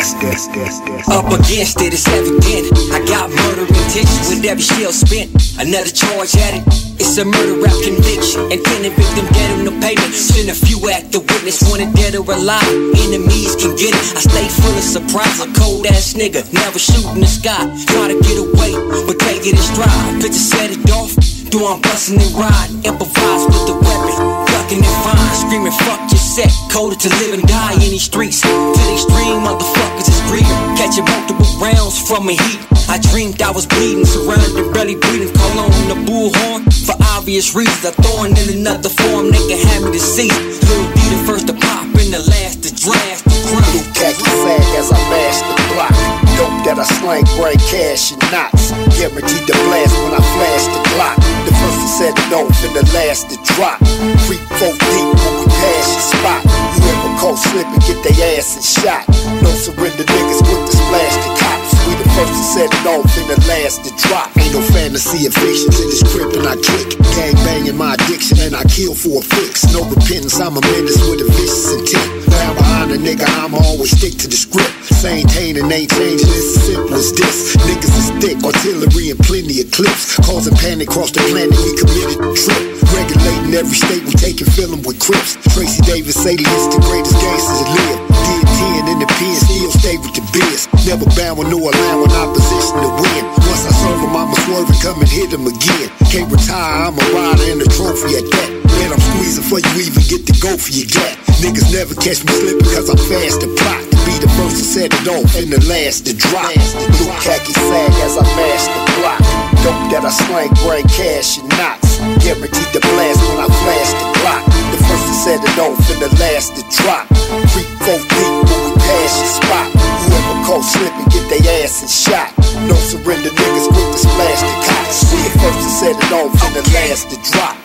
Up 0.00 1.28
against 1.28 1.76
it, 1.84 1.92
it's 1.92 2.08
evident. 2.08 2.72
I 2.88 3.04
got 3.04 3.28
murder 3.28 3.68
intentions 3.68 4.32
with 4.32 4.40
every 4.48 4.64
shell 4.64 4.96
spent. 4.96 5.28
Another 5.60 5.92
charge 5.92 6.32
at 6.40 6.56
it. 6.56 6.64
It's 6.96 7.20
a 7.20 7.24
murder 7.28 7.60
rap 7.60 7.76
conviction. 7.84 8.48
Intended 8.48 8.96
victim 8.96 9.28
dead 9.36 9.60
on 9.60 9.68
the 9.68 9.76
pavement. 9.76 10.16
Send 10.16 10.48
a 10.48 10.56
few 10.56 10.80
act 10.88 11.12
the 11.12 11.20
witness, 11.20 11.60
wanted 11.68 11.92
dead 11.92 12.16
or 12.16 12.24
alive. 12.24 12.64
Enemies 12.96 13.60
can 13.60 13.76
get 13.76 13.92
it. 13.92 14.00
I 14.16 14.24
stay 14.24 14.48
full 14.48 14.72
of 14.72 14.80
surprise. 14.80 15.36
A 15.44 15.52
cold 15.52 15.84
ass 15.84 16.14
nigga, 16.16 16.48
never 16.48 16.78
shoot 16.78 17.04
in 17.12 17.20
the 17.20 17.28
sky. 17.28 17.60
Try 17.92 18.08
to 18.08 18.16
get 18.24 18.40
away, 18.40 18.72
but 19.04 19.20
take 19.20 19.44
it 19.44 19.52
in 19.52 19.60
stride. 19.60 20.24
Picture 20.24 20.32
set 20.32 20.70
it 20.72 20.80
off. 20.96 21.12
Do 21.50 21.66
I'm 21.66 21.82
busting 21.82 22.14
and 22.14 22.30
ride. 22.38 22.70
Improvise 22.86 23.42
with 23.50 23.66
the 23.66 23.74
weapon. 23.74 24.14
Ducking 24.54 24.86
and 24.86 24.98
fine. 25.02 25.34
Screaming 25.34 25.74
fuck 25.82 25.98
your 26.06 26.22
set. 26.22 26.46
Colder 26.70 26.94
to 26.94 27.08
live 27.18 27.34
and 27.34 27.42
die 27.42 27.74
in 27.74 27.90
these 27.90 28.06
streets. 28.06 28.40
To 28.42 28.46
the 28.46 28.86
extreme, 28.94 29.42
motherfuckers 29.42 30.06
is 30.06 30.20
breathing. 30.30 30.62
Catching 30.78 31.02
multiple 31.10 31.50
rounds 31.58 31.98
from 31.98 32.30
a 32.30 32.38
heat. 32.38 32.62
I 32.86 33.02
dreamed 33.10 33.42
I 33.42 33.50
was 33.50 33.66
bleeding, 33.66 34.06
surrounded 34.06 34.72
barely 34.72 34.94
breathing. 34.94 35.34
Call 35.34 35.58
on 35.58 35.70
the 35.90 35.98
bullhorn 36.06 36.70
for 36.86 36.94
obvious 37.18 37.52
reasons. 37.52 37.82
A 37.82 37.90
thorn 37.98 38.30
in 38.30 38.62
another 38.62 38.88
form, 38.88 39.34
they 39.34 39.42
can 39.50 39.58
have 39.74 39.82
me 39.82 39.90
deceased. 39.90 40.38
Little 40.70 40.86
D 40.94 41.02
the 41.10 41.18
first 41.26 41.48
to 41.48 41.54
pop 41.54 41.82
and 41.82 42.14
the 42.14 42.22
last 42.30 42.62
to 42.62 42.70
draft. 42.70 43.26
Blue 43.26 43.82
khaki 43.98 44.22
flag 44.22 44.62
as 44.78 44.92
I 44.94 45.02
mash 45.10 45.42
the 45.42 45.56
block. 45.74 46.19
Dope 46.40 46.64
that 46.64 46.80
I 46.80 46.88
slang, 46.96 47.28
bring 47.36 47.60
cash 47.68 48.16
and 48.16 48.22
knots. 48.32 48.72
Guaranteed 48.96 49.44
to 49.44 49.52
blast 49.68 49.92
when 50.00 50.16
I 50.16 50.24
flash 50.32 50.64
the 50.72 50.80
Glock. 50.96 51.20
The 51.44 51.52
first 51.52 51.78
to 51.84 51.88
set 52.00 52.14
it 52.16 52.32
off 52.32 52.56
and 52.64 52.72
the 52.72 52.84
last 52.96 53.28
to 53.28 53.36
drop. 53.52 53.76
Creep 54.24 54.40
four 54.56 54.72
deep 54.72 55.04
when 55.20 55.34
we 55.36 55.46
pass 55.52 55.84
your 55.92 56.06
spot. 56.16 56.40
Whoever 56.80 57.12
caught 57.20 57.36
slipping, 57.44 57.84
get 57.84 58.00
their 58.00 58.16
and 58.16 58.64
shot. 58.64 59.04
No 59.44 59.52
surrender 59.52 60.00
niggas 60.00 60.40
with 60.40 60.64
the 60.64 60.72
splash 60.80 61.16
the 61.20 61.30
cops. 61.36 61.76
We 61.84 61.92
the 62.00 62.08
first 62.16 62.32
to 62.32 62.44
set 62.56 62.72
it 62.72 62.84
off 62.88 63.04
and 63.20 63.28
the 63.28 63.38
last 63.44 63.84
to 63.84 63.92
drop. 64.00 64.32
Ain't 64.40 64.56
no 64.56 64.64
fantasy 64.72 65.28
of 65.28 65.36
fictions 65.36 65.76
in 65.76 65.92
this 65.92 66.00
crib 66.08 66.32
and 66.40 66.48
I 66.48 66.56
kick. 66.56 66.96
Gang 67.20 67.36
banging 67.44 67.76
my 67.76 68.00
addiction 68.00 68.40
and 68.40 68.56
I 68.56 68.64
kill 68.64 68.96
for 68.96 69.20
a 69.20 69.24
fix. 69.28 69.68
No 69.76 69.84
repentance, 69.84 70.40
I'm 70.40 70.56
a 70.56 70.64
menace 70.72 71.04
with 71.04 71.20
a 71.20 71.28
vicious 71.36 71.68
intent. 71.68 72.32
Down 72.32 72.56
behind 72.56 72.88
a 72.92 72.96
nigga, 72.96 73.28
I'm 73.44 73.52
always 73.52 73.92
stick 73.92 74.16
to 74.24 74.28
the 74.28 74.40
script. 74.40 74.79
Same 75.00 75.26
pain 75.28 75.56
and 75.56 75.72
ain't 75.72 75.88
changing, 75.88 76.28
it's 76.28 76.60
simple 76.60 76.92
as 76.92 77.10
this. 77.16 77.56
Niggas 77.56 77.96
is 77.96 78.10
thick, 78.20 78.36
artillery 78.44 79.08
and 79.08 79.18
plenty 79.20 79.62
of 79.62 79.70
clips. 79.70 80.20
Causing 80.28 80.54
panic 80.56 80.90
across 80.90 81.10
the 81.10 81.24
planet, 81.32 81.56
we 81.56 81.72
committed 81.72 82.20
trip. 82.36 82.60
Regulating 82.92 83.54
every 83.56 83.80
state, 83.80 84.04
we 84.04 84.12
taking 84.12 84.44
film 84.52 84.82
with 84.82 85.00
crips. 85.00 85.40
Tracy 85.56 85.80
Davis 85.88 86.20
say 86.20 86.36
it's 86.36 86.68
the 86.68 86.84
greatest 86.84 87.16
gangsters 87.16 87.64
that 87.64 87.70
live. 87.80 87.98
Did 88.28 88.49
10 88.60 88.92
in 88.92 88.98
the 89.00 89.08
pen, 89.16 89.36
still 89.40 89.72
stay 89.72 89.96
with 89.96 90.12
the 90.12 90.24
biz. 90.36 90.68
Never 90.84 91.08
bound 91.16 91.40
with 91.40 91.48
no 91.48 91.56
allowing 91.56 92.12
opposition 92.12 92.76
to 92.84 92.90
win. 93.00 93.22
Once 93.48 93.64
I 93.64 93.72
serve 93.72 94.00
him, 94.04 94.12
I'ma 94.12 94.36
swerve 94.44 94.68
and 94.68 94.80
come 94.84 95.00
and 95.00 95.08
hit 95.08 95.32
him 95.32 95.48
again. 95.48 95.88
Can't 96.12 96.28
retire, 96.28 96.92
I'm 96.92 96.96
a 97.00 97.04
rider 97.16 97.46
and 97.56 97.64
a 97.64 97.68
trophy 97.72 98.20
at 98.20 98.26
that. 98.28 98.48
Man, 98.76 98.92
I'm 98.92 99.00
squeezing 99.00 99.46
for 99.48 99.58
you 99.64 99.72
even 99.80 100.04
get 100.04 100.28
to 100.28 100.34
go 100.44 100.52
for 100.60 100.72
your 100.76 100.88
gap. 100.92 101.16
Niggas 101.40 101.72
never 101.72 101.96
catch 101.96 102.20
me 102.20 102.32
slipping 102.36 102.68
cause 102.68 102.92
I'm 102.92 103.00
fast 103.08 103.40
to 103.40 103.48
plot. 103.56 103.80
To 103.80 103.96
be 104.04 104.14
the 104.20 104.28
first 104.36 104.60
to 104.60 104.64
set 104.64 104.92
it 104.92 105.08
off 105.08 105.32
and 105.40 105.48
the 105.48 105.60
last 105.64 106.04
to 106.04 106.12
drop. 106.12 106.52
Blue 106.52 107.12
khaki 107.24 107.56
flag 107.56 107.90
as 108.04 108.20
I 108.20 108.24
mash 108.36 108.68
the 108.68 108.80
block. 109.00 109.20
Dope 109.64 109.88
that 109.92 110.04
I 110.04 110.12
slang, 110.12 110.52
bring 110.60 110.84
cash 110.92 111.40
and 111.40 111.48
knots. 111.56 111.96
Guaranteed 112.24 112.70
to 112.76 112.80
blast 112.80 113.20
when 113.28 113.40
I 113.40 113.48
flash 113.48 113.90
the 113.96 114.06
Glock. 114.20 114.44
The 114.72 114.78
first 114.84 115.04
to 115.08 115.14
set 115.24 115.40
it 115.44 115.56
off 115.60 115.80
and 115.92 116.00
the 116.00 116.10
last 116.20 116.56
to 116.56 116.62
drop. 116.76 117.08
Creep 117.52 117.79
four 117.90 117.98
deep 117.98 118.46
when 118.46 118.60
we 118.70 118.72
pass 118.78 119.18
your 119.18 119.32
spot. 119.42 119.66
Whoever 120.06 120.36
caught 120.46 120.62
slipping, 120.62 121.08
get 121.10 121.24
their 121.30 121.64
asses 121.64 121.90
shot. 121.90 122.30
No 122.68 122.74
surrender 122.74 123.30
niggas 123.30 123.66
quick 123.66 123.90
to 123.90 123.98
splash 123.98 124.40
the 124.42 124.54
cops. 124.66 125.10
We 125.10 125.22
first 125.40 125.58
to 125.58 125.70
set 125.70 125.96
it 125.98 126.12
off 126.12 126.30
and 126.44 126.54
the 126.54 126.62
last 126.70 127.10
to 127.10 127.16
drop. 127.30 127.56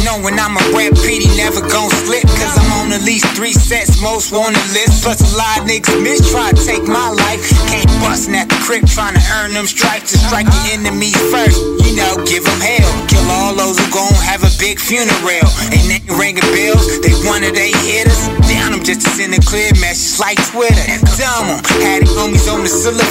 Knowing 0.00 0.40
I'm 0.40 0.56
a 0.56 0.64
rap 0.72 0.96
pity, 1.04 1.28
never 1.36 1.60
gon' 1.60 1.92
slip. 2.08 2.24
Cause 2.24 2.56
I'm 2.56 2.72
on 2.80 2.92
at 2.96 3.04
least 3.04 3.28
three 3.36 3.52
sets, 3.52 4.00
most 4.00 4.32
wanna 4.32 4.56
list. 4.72 5.04
Plus 5.04 5.20
a 5.20 5.36
lot 5.36 5.60
of 5.60 5.68
niggas 5.68 6.00
miss, 6.00 6.24
try 6.32 6.52
to 6.52 6.62
take 6.64 6.88
my 6.88 7.12
life. 7.12 7.44
Can't 7.68 7.84
bustin' 8.00 8.34
at 8.34 8.48
the 8.48 8.56
crib, 8.64 8.88
trying 8.88 9.12
to 9.12 9.24
earn 9.36 9.52
them 9.52 9.66
stripes. 9.66 10.12
To 10.12 10.18
strike 10.18 10.48
the 10.48 10.72
enemy 10.72 11.12
first, 11.28 11.60
you 11.84 12.00
know, 12.00 12.16
give 12.24 12.44
them 12.48 12.60
hell. 12.64 12.92
Kill 13.12 13.28
all 13.28 13.52
those 13.52 13.76
who 13.76 13.84
gon' 13.92 14.16
have 14.24 14.40
a 14.40 14.52
big 14.56 14.80
funeral. 14.80 15.48
Ain't 15.68 15.88
they 15.92 16.00
ringing 16.16 16.48
bells, 16.56 16.88
they 17.04 17.12
wanted 17.28 17.52
they 17.52 17.76
hit 17.84 18.08
us. 18.08 18.24
Down 18.48 18.72
them 18.72 18.80
just 18.80 19.04
to 19.04 19.10
send 19.12 19.36
a 19.36 19.40
clear 19.44 19.68
message 19.84 20.16
like 20.16 20.40
Twitter. 20.48 20.80
Dumb 21.20 21.60
'em, 21.60 21.60
had 21.84 22.08
the 22.08 22.10
homies 22.16 22.48
on 22.48 22.64
the 22.64 22.72
silver 22.72 23.04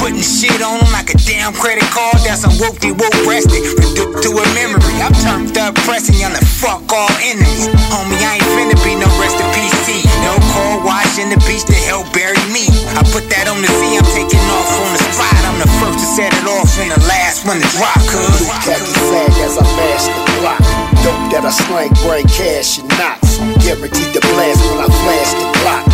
Putting 0.00 0.24
shit 0.24 0.62
on 0.64 0.80
them 0.80 0.92
like 0.96 1.12
a 1.12 1.18
damn 1.28 1.52
credit 1.52 1.84
card. 1.92 2.16
That's 2.24 2.44
a 2.48 2.50
whoop 2.56 2.80
de 2.80 2.88
whoop 2.96 3.12
rested. 3.28 3.60
Reduced 3.76 4.24
to 4.24 4.30
a 4.32 4.44
memory. 4.56 4.96
I'm 4.96 5.12
turned 5.20 5.58
up 5.58 5.76
pressing 5.90 6.22
on 6.22 6.30
the 6.30 6.44
fuck 6.46 6.86
all 6.94 7.10
enemies. 7.18 7.66
Homie, 7.90 8.14
I 8.22 8.38
ain't 8.38 8.50
finna 8.54 8.78
be 8.86 8.94
no 8.94 9.10
rest 9.18 9.34
in 9.42 9.48
PC. 9.50 10.06
No 10.22 10.38
car 10.54 10.78
wash 10.86 11.18
in 11.18 11.34
the 11.34 11.38
beach 11.50 11.66
to 11.66 11.74
help 11.90 12.06
bury 12.14 12.38
me. 12.54 12.70
I 12.94 13.02
put 13.10 13.26
that 13.34 13.50
on 13.50 13.58
the 13.58 13.66
sea, 13.66 13.98
I'm 13.98 14.06
taking 14.14 14.38
off 14.54 14.70
on 14.86 14.90
the 14.94 15.02
spot. 15.10 15.34
I'm 15.50 15.58
the 15.58 15.66
first 15.82 15.98
to 15.98 16.06
set 16.06 16.30
it 16.30 16.46
off 16.46 16.70
and 16.78 16.94
the 16.94 17.02
last 17.10 17.42
one 17.42 17.58
to 17.58 17.66
drop, 17.74 17.98
cuz. 18.06 18.46
Khaki 18.62 18.94
flag 19.10 19.34
as 19.42 19.58
I 19.58 19.66
mash 19.74 20.06
the 20.06 20.22
block. 20.38 20.62
Dope 21.02 21.26
that 21.34 21.42
I 21.42 21.50
slang, 21.50 21.90
bring 22.06 22.26
cash 22.30 22.78
and 22.78 22.86
knots. 22.94 23.42
Guaranteed 23.66 24.14
to 24.14 24.22
blast 24.30 24.62
when 24.70 24.78
I 24.78 24.88
flash 25.02 25.30
the 25.34 25.46
block. 25.58 25.89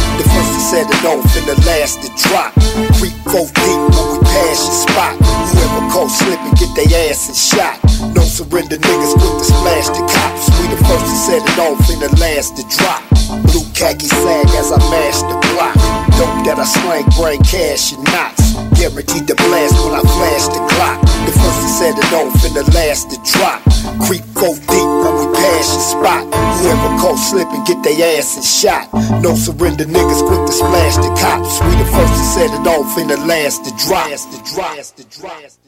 Set 0.67 0.91
it 0.91 1.05
off 1.07 1.23
in 1.39 1.47
the 1.47 1.55
last 1.63 2.03
to 2.03 2.11
drop. 2.27 2.51
Creep 2.99 3.15
four 3.31 3.47
deep 3.55 3.81
when 3.95 4.07
we 4.11 4.19
pass 4.35 4.67
your 4.67 4.75
spot. 4.75 5.15
Whoever 5.55 5.87
caught 5.95 6.11
slipping, 6.11 6.59
get 6.59 6.75
their 6.75 7.07
asses 7.07 7.39
shot. 7.39 7.79
No 8.17 8.23
surrender 8.23 8.75
niggas 8.75 9.15
quick 9.15 9.39
to 9.39 9.45
splash 9.47 9.87
the 9.95 10.03
cops. 10.11 10.51
We 10.59 10.67
the 10.67 10.83
first 10.83 11.07
to 11.07 11.17
set 11.23 11.43
it 11.47 11.59
off 11.63 11.79
and 11.89 12.03
the 12.03 12.11
last 12.19 12.57
to 12.59 12.67
drop. 12.77 13.01
Blue 13.47 13.63
khaki 13.79 14.09
flag 14.09 14.47
as 14.59 14.73
I 14.73 14.79
mash 14.91 15.23
the 15.23 15.39
block. 15.55 15.75
Dope 16.19 16.45
that 16.51 16.59
I 16.59 16.65
slang, 16.65 17.07
bring 17.15 17.41
cash 17.45 17.93
and 17.93 18.03
knots. 18.03 18.46
Guaranteed 18.77 19.29
to 19.29 19.35
blast 19.37 19.77
when 19.85 19.95
I 19.95 20.01
flash 20.01 20.49
the 20.49 20.61
clock. 20.73 21.01
The 21.29 21.33
first 21.33 21.61
to 21.61 21.69
set 21.69 21.95
it 21.99 22.13
off 22.17 22.45
and 22.45 22.55
the 22.57 22.65
last 22.73 23.11
to 23.11 23.17
drop. 23.33 23.61
Creep 24.07 24.25
go 24.33 24.55
deep 24.55 24.89
when 25.05 25.15
we 25.21 25.27
pass 25.37 25.69
the 25.77 25.81
spot. 25.81 26.25
Whoever 26.61 26.89
caught 27.01 27.21
slipping, 27.21 27.65
get 27.65 27.83
their 27.85 28.19
asses 28.19 28.49
shot. 28.49 28.89
No 29.21 29.35
surrender 29.35 29.85
niggas 29.85 30.23
quick 30.27 30.47
to 30.47 30.53
splash 30.53 30.97
the 30.97 31.13
cops. 31.21 31.61
We 31.69 31.77
the 31.77 31.85
first 31.93 32.15
to 32.17 32.25
set 32.33 32.51
it 32.51 32.67
off 32.67 32.97
and 32.97 33.11
the 33.11 33.19
last 33.27 33.65
to 33.65 33.71
drop. 33.85 34.09
The 34.09 34.41
drop. 34.49 34.77
The 34.97 35.05
drop. 35.05 35.67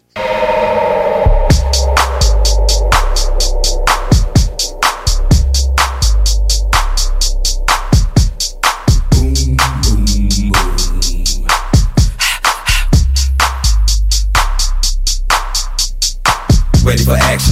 Ready 16.88 17.04
for 17.04 17.12
action. 17.12 17.47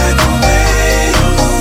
I 0.00 0.14
don't 0.18 0.44
away. 0.44 1.57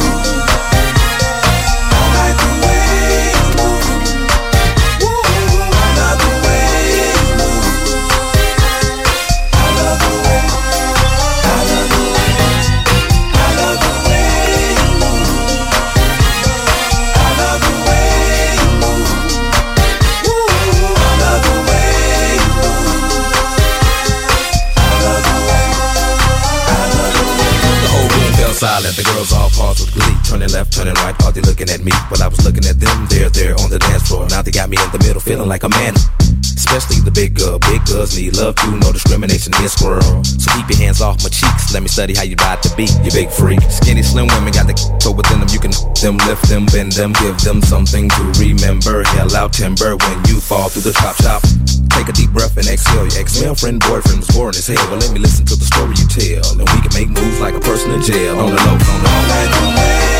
Fell 28.81 28.91
silent. 28.91 28.97
The 28.97 29.03
girls 29.03 29.33
all 29.33 29.49
pause 29.49 29.79
with 29.79 29.93
glee. 29.93 30.15
Turning 30.23 30.49
left, 30.51 30.73
turning 30.73 30.93
right, 30.95 31.15
thought 31.15 31.33
they 31.33 31.41
looking 31.41 31.69
at 31.69 31.81
me. 31.83 31.91
But 32.09 32.21
I 32.21 32.27
was 32.27 32.43
looking 32.45 32.65
at 32.65 32.79
them. 32.79 33.07
They're 33.09 33.29
there 33.29 33.55
on 33.59 33.69
the 33.69 33.79
dance 33.79 34.07
floor. 34.07 34.27
Now 34.29 34.41
they 34.41 34.51
got 34.51 34.69
me 34.69 34.77
in 34.77 34.91
the 34.91 34.99
middle, 34.99 35.21
feeling 35.21 35.47
like 35.47 35.63
a 35.63 35.69
man. 35.69 35.93
Especially 36.41 36.99
the 37.01 37.11
big 37.11 37.35
girl. 37.35 37.59
Big 37.59 37.85
girls 37.85 38.17
need 38.17 38.35
love 38.35 38.55
too. 38.55 38.75
No 38.77 38.91
discrimination 38.91 39.53
here, 39.53 39.69
squirrel. 39.69 40.23
So 40.23 40.51
keep 40.53 40.69
your 40.69 40.79
hands 40.79 41.01
off 41.01 41.23
my 41.23 41.29
cheeks. 41.29 41.73
Let 41.73 41.81
me 41.81 41.89
study 41.89 42.13
how 42.13 42.23
you 42.23 42.35
ride 42.39 42.61
the 42.63 42.73
beat. 42.75 42.93
You 43.03 43.11
big 43.11 43.29
freak. 43.29 43.61
Skinny, 43.69 44.03
slim 44.03 44.27
women 44.27 44.53
got 44.53 44.67
the 44.67 44.75
so 44.99 45.11
within 45.11 45.39
them. 45.39 45.49
You 45.49 45.59
can 45.59 45.71
them, 46.01 46.17
lift 46.27 46.47
them, 46.49 46.65
bend 46.67 46.93
them, 46.93 47.13
give 47.13 47.37
them 47.41 47.61
something 47.61 48.09
to 48.09 48.23
remember. 48.39 49.03
Hell 49.15 49.35
out 49.35 49.53
timber 49.53 49.95
when 49.95 50.17
you 50.25 50.39
fall 50.39 50.69
through 50.69 50.83
the 50.83 50.93
chop 50.93 51.15
shop. 51.21 51.66
Take 51.97 52.09
a 52.09 52.11
deep 52.13 52.29
breath 52.29 52.55
and 52.57 52.67
exhale. 52.67 53.07
Your 53.07 53.19
ex-male 53.19 53.55
friend, 53.55 53.79
boyfriend 53.79 54.19
was 54.19 54.29
boring 54.29 54.55
as 54.55 54.67
hell. 54.67 54.85
But 54.89 55.01
let 55.01 55.11
me 55.11 55.19
listen 55.19 55.45
to 55.47 55.55
the 55.55 55.65
story 55.65 55.95
you 55.97 56.05
tell. 56.05 56.51
And 56.51 56.61
we 56.61 56.79
can 56.85 56.93
make 56.93 57.09
moves 57.09 57.41
like 57.41 57.55
a 57.55 57.59
person 57.59 57.89
in 57.89 58.03
jail. 58.03 58.37
On 58.37 58.51
the 58.51 58.55
low, 58.55 58.73
on 58.73 59.01
the 59.01 59.09
all 59.09 60.16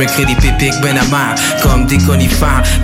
Je 0.00 0.04
me 0.06 0.08
crée 0.08 0.24
des 0.24 0.34
pépiques 0.36 0.80
ben 0.80 0.96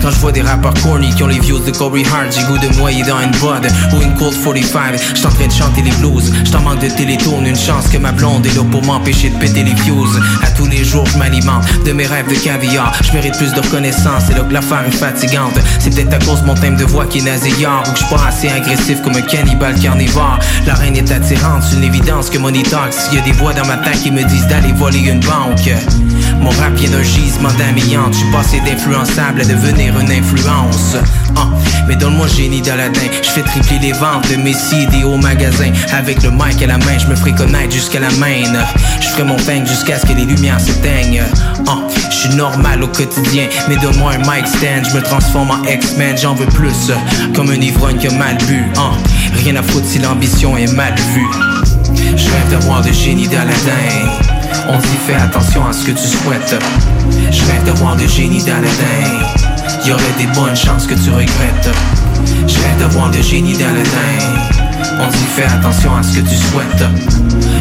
Quand 0.01 0.11
je 0.11 0.19
vois 0.19 0.33
des 0.33 0.41
rappeurs 0.41 0.73
corny 0.83 1.13
qui 1.15 1.23
ont 1.23 1.27
les 1.27 1.39
views 1.39 1.59
de 1.59 1.71
Corey 1.71 2.03
Hart 2.11 2.35
J'ai 2.35 2.45
goût 2.45 2.57
de 2.57 2.75
noyer 2.75 3.03
dans 3.03 3.21
une 3.21 3.31
bud 3.31 3.71
ou 3.93 4.01
une 4.01 4.13
Cold 4.15 4.35
45 4.43 4.97
Je 4.97 5.15
suis 5.15 5.25
en 5.25 5.29
train 5.29 5.47
de 5.47 5.51
chanter 5.51 5.81
les 5.81 5.91
blues, 5.91 6.33
je 6.43 6.51
t'en 6.51 6.59
manque 6.59 6.79
de 6.79 6.89
télétourne 6.89 7.45
Une 7.47 7.55
chance 7.55 7.87
que 7.87 7.97
ma 7.97 8.11
blonde 8.11 8.45
est 8.45 8.55
là 8.55 8.63
pour 8.69 8.83
m'empêcher 8.83 9.29
de 9.29 9.37
péter 9.37 9.63
les 9.63 9.75
fuse 9.77 10.19
À 10.43 10.51
tous 10.51 10.65
les 10.65 10.83
jours 10.83 11.05
je 11.05 11.17
m'alimente 11.17 11.63
de 11.85 11.93
mes 11.93 12.05
rêves 12.05 12.29
de 12.29 12.35
caviar. 12.35 12.93
Je 13.01 13.13
mérite 13.13 13.37
plus 13.37 13.53
de 13.53 13.59
reconnaissance, 13.59 14.23
c'est 14.27 14.35
là 14.35 14.43
que 14.43 14.53
l'affaire 14.53 14.83
est 14.85 14.91
fatigante. 14.91 15.53
C'est 15.79 15.93
peut-être 15.93 16.13
à 16.13 16.25
cause 16.25 16.41
de 16.41 16.47
mon 16.47 16.55
thème 16.55 16.75
de 16.75 16.83
voix 16.83 17.05
qui 17.05 17.19
est 17.19 17.21
nasillard 17.21 17.83
Ou 17.87 17.91
que 17.93 17.99
je 17.99 18.03
suis 18.03 18.15
pas 18.15 18.27
assez 18.27 18.49
agressif 18.49 19.01
comme 19.03 19.15
un 19.15 19.21
cannibale 19.21 19.79
carnivore. 19.79 20.39
La 20.65 20.73
reine 20.73 20.95
est 20.95 21.11
attirante, 21.11 21.63
c'est 21.63 21.77
une 21.77 21.83
évidence 21.83 22.29
que 22.29 22.37
money 22.37 22.63
talks 22.63 22.95
y 23.13 23.17
a 23.17 23.21
des 23.21 23.31
voix 23.31 23.53
dans 23.53 23.65
ma 23.65 23.77
tête 23.77 24.01
qui 24.01 24.11
me 24.11 24.23
disent 24.23 24.47
d'aller 24.47 24.73
voler 24.73 24.99
une 24.99 25.21
banque. 25.21 25.69
Mon 26.41 26.49
rap 26.49 26.73
vient 26.75 26.91
d'un 26.91 27.03
gisement 27.03 27.51
d'amiante 27.57 28.13
Je 28.13 28.19
suis 28.19 28.31
passé 28.31 28.59
d'influençable 28.97 29.41
à 29.41 29.45
devenir 29.45 29.99
une 29.99 30.11
influence. 30.11 30.95
Ah, 31.35 31.47
Mais 31.87 31.95
donne-moi 31.95 32.27
génie 32.27 32.61
d'Aladin. 32.61 32.99
Je 33.21 33.29
fais 33.29 33.41
tripler 33.41 33.79
les 33.79 33.91
ventes 33.93 34.29
de 34.29 34.37
Messi 34.37 34.83
et 34.83 34.85
des 34.87 35.03
hauts 35.03 35.17
magasins 35.17 35.71
Avec 35.93 36.23
le 36.23 36.31
mic 36.31 36.61
à 36.61 36.67
la 36.67 36.77
main, 36.77 36.97
je 36.97 37.07
me 37.07 37.15
ferai 37.15 37.33
connaître 37.33 37.73
jusqu'à 37.73 37.99
la 37.99 38.09
main. 38.11 38.43
Je 38.99 39.23
mon 39.23 39.35
thing 39.35 39.65
jusqu'à 39.65 39.97
ce 39.99 40.05
que 40.05 40.13
les 40.13 40.25
lumières 40.25 40.59
s'éteignent 40.59 41.23
Ah, 41.67 41.77
Je 42.11 42.15
suis 42.15 42.35
normal 42.35 42.83
au 42.83 42.87
quotidien 42.87 43.47
Mais 43.67 43.75
donne-moi 43.77 44.13
un 44.13 44.17
mic 44.19 44.47
stand. 44.47 44.85
Je 44.89 44.95
me 44.95 45.01
transforme 45.01 45.51
en 45.51 45.63
X-Men, 45.63 46.17
j'en 46.17 46.35
veux 46.35 46.45
plus. 46.47 46.91
Comme 47.35 47.49
un 47.49 47.55
ivrogne 47.55 47.97
qui 47.97 48.07
a 48.07 48.11
mal 48.11 48.37
bu. 48.47 48.63
Ah, 48.77 48.91
Rien 49.43 49.55
à 49.55 49.63
foutre 49.63 49.87
si 49.87 49.99
l'ambition 49.99 50.57
est 50.57 50.71
mal 50.73 50.95
vue. 51.13 51.27
Je 52.15 52.29
rêve 52.29 52.49
d'avoir 52.51 52.81
le 52.83 52.91
génie 52.91 53.27
d'Aladin 53.27 54.36
On 54.69 54.77
dit 54.77 54.97
fais 55.05 55.15
attention 55.15 55.65
à 55.65 55.73
ce 55.73 55.85
que 55.85 55.91
tu 55.91 56.07
souhaites 56.07 56.55
Je 57.31 57.45
rêve 57.45 57.63
d'avoir 57.65 57.95
le 57.95 58.07
génie 58.07 58.43
d'Aladin 58.43 58.65
Y'aurait 59.85 60.03
des 60.17 60.27
bonnes 60.27 60.55
chances 60.55 60.87
que 60.87 60.95
tu 60.95 61.09
regrettes 61.09 61.69
Je 62.47 62.59
rêve 62.59 62.77
d'avoir 62.79 62.87
d'avoir 62.87 63.11
le 63.11 63.21
génie 63.21 63.53
d'Aladin. 63.53 63.89
On 64.99 65.07
dit 65.09 65.25
fais 65.35 65.43
attention 65.43 65.95
à 65.95 66.01
ce 66.03 66.17
que 66.17 66.21
tu 66.21 66.35
souhaites. 66.35 66.83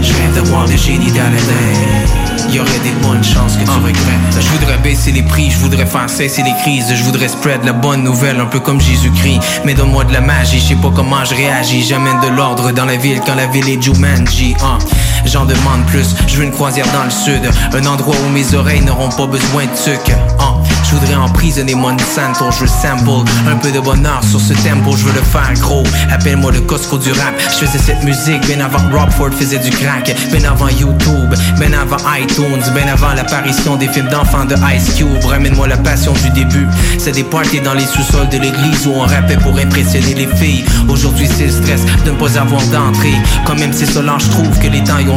Je 0.03 0.12
rêve 0.12 0.35
d'avoir 0.35 0.66
le 0.66 0.77
génie 0.77 1.11
d'Aladin. 1.11 2.51
Y 2.51 2.61
aurait 2.61 2.78
des 2.85 2.93
bonnes 3.03 3.24
chances 3.24 3.57
que 3.57 3.65
tu 3.65 3.70
regrettes. 3.70 4.41
Je 4.41 4.49
voudrais 4.49 4.78
baisser 4.78 5.11
les 5.11 5.23
prix, 5.23 5.51
je 5.51 5.59
voudrais 5.59 5.85
faire 5.85 6.09
cesser 6.09 6.43
les 6.43 6.55
crises. 6.62 6.95
Je 6.95 7.03
voudrais 7.03 7.28
spread 7.28 7.65
la 7.65 7.73
bonne 7.73 8.05
nouvelle, 8.05 8.39
un 8.39 8.47
peu 8.47 8.61
comme 8.61 8.81
Jésus-Christ. 8.81 9.41
Mais 9.65 9.74
donne-moi 9.74 10.05
de 10.05 10.12
la 10.12 10.20
magie, 10.20 10.61
je 10.61 10.69
sais 10.69 10.74
pas 10.77 10.93
comment 10.95 11.24
je 11.24 11.35
réagis. 11.35 11.83
J'amène 11.83 12.20
de 12.20 12.28
l'ordre 12.28 12.70
dans 12.70 12.85
la 12.85 12.97
ville 12.97 13.20
quand 13.27 13.35
la 13.35 13.47
ville 13.47 13.69
est 13.69 13.83
Jumanji. 13.83 14.55
Hein. 14.62 14.78
J'en 15.27 15.44
demande 15.44 15.85
plus, 15.86 16.15
je 16.28 16.36
veux 16.36 16.44
une 16.44 16.53
croisière 16.53 16.86
dans 16.93 17.05
le 17.05 17.11
sud. 17.11 17.43
Un 17.74 17.86
endroit 17.86 18.15
où 18.27 18.31
mes 18.31 18.55
oreilles 18.55 18.82
n'auront 18.82 19.11
pas 19.11 19.27
besoin 19.27 19.65
de 19.65 19.77
sucre. 19.77 20.16
Hein. 20.39 20.55
Je 20.89 20.94
voudrais 20.94 21.16
emprisonner 21.16 21.74
Monsanto, 21.74 22.51
je 22.53 22.61
veux 22.61 22.66
sample 22.69 23.28
un 23.48 23.57
peu 23.57 23.73
de 23.73 23.81
bonheur 23.81 24.23
sur 24.23 24.40
ce 24.40 24.53
tempo, 24.53 24.97
je 24.97 25.05
veux 25.05 25.12
le 25.12 25.23
faire 25.23 25.53
gros. 25.61 25.82
Appelle-moi 26.12 26.53
le 26.53 26.61
Costco 26.61 26.97
du 26.97 27.11
rap. 27.11 27.35
Je 27.40 27.66
faisais 27.66 27.78
cette 27.78 28.05
musique 28.05 28.47
bien 28.47 28.61
avant 28.61 28.78
Rob 28.97 29.11
Ford 29.11 29.31
faisait 29.32 29.59
du 29.59 29.70
crack, 29.70 30.15
bien 30.31 30.48
avant 30.48 30.69
YouTube, 30.69 31.35
bien 31.59 31.73
avant 31.73 31.97
iTunes, 32.16 32.62
bien 32.73 32.86
avant 32.86 33.12
l'apparition 33.15 33.74
des 33.77 33.89
films 33.89 34.09
d'enfants 34.09 34.44
de 34.44 34.55
Ice 34.77 34.94
Cube. 34.94 35.24
Ramène-moi 35.24 35.66
la 35.66 35.77
passion 35.77 36.12
du 36.12 36.31
début. 36.31 36.69
C'est 36.98 37.12
des 37.12 37.24
parties 37.24 37.61
dans 37.61 37.74
les 37.74 37.86
sous-sols 37.86 38.28
de 38.28 38.39
l'église 38.39 38.86
où 38.86 38.93
on 38.93 39.07
rappait 39.07 39.39
pour 39.39 39.59
impressionner 39.59 40.15
les 40.15 40.28
filles. 40.36 40.65
Aujourd'hui 40.89 41.28
c'est 41.36 41.47
le 41.47 41.53
stress 41.53 41.82
de 42.05 42.12
ne 42.12 42.16
pas 42.16 42.39
avoir 42.39 42.62
d'entrée. 42.69 43.15
Quand 43.44 43.59
même 43.59 43.73
c'est 43.73 43.86
Solange, 43.86 44.24
je 44.24 44.31
trouve 44.31 44.59
que 44.61 44.69
les 44.69 44.85
temps 44.85 44.98
y 44.98 45.09
ont 45.09 45.15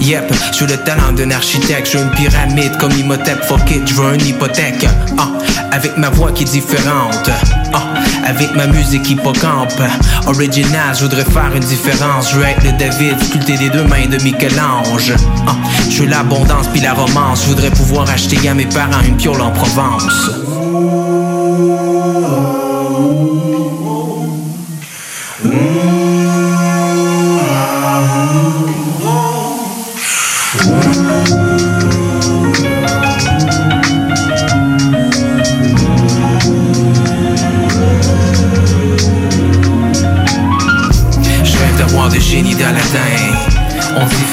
Yep, 0.00 0.32
je 0.52 0.64
veux 0.64 0.70
le 0.70 0.76
talent 0.84 1.12
d'un 1.12 1.30
architecte, 1.30 1.88
je 1.90 1.98
veux 1.98 2.04
une 2.04 2.10
pyramide 2.10 2.76
comme 2.78 2.92
Imhotep, 2.92 3.42
fuck 3.44 3.70
it, 3.70 3.86
je 3.86 3.94
veux 3.94 4.14
une 4.14 4.26
hypothèque. 4.26 4.86
Ah, 5.18 5.28
avec 5.72 5.96
ma 5.96 6.10
voix 6.10 6.30
qui 6.32 6.42
est 6.42 6.50
différente. 6.52 7.30
Ah, 7.72 7.94
avec 8.26 8.54
ma 8.54 8.66
musique 8.66 9.08
hippocampe. 9.10 9.80
Original, 10.26 10.94
je 10.94 11.02
voudrais 11.02 11.24
faire 11.24 11.50
une 11.54 11.64
différence. 11.64 12.32
Je 12.32 12.36
veux 12.36 12.44
être 12.44 12.64
le 12.64 12.72
David 12.72 13.22
sculpté 13.22 13.56
des 13.56 13.70
deux 13.70 13.84
mains 13.84 14.06
de 14.06 14.22
Michel-Ange. 14.22 15.12
Ah, 15.46 15.56
je 15.88 16.02
veux 16.02 16.08
l'abondance 16.08 16.68
puis 16.68 16.80
la 16.80 16.92
romance. 16.92 17.42
Je 17.44 17.48
voudrais 17.48 17.70
pouvoir 17.70 18.10
acheter 18.10 18.48
à 18.48 18.54
mes 18.54 18.66
parents 18.66 19.02
une 19.06 19.16
piole 19.16 19.40
en 19.40 19.50
Provence. 19.50 20.30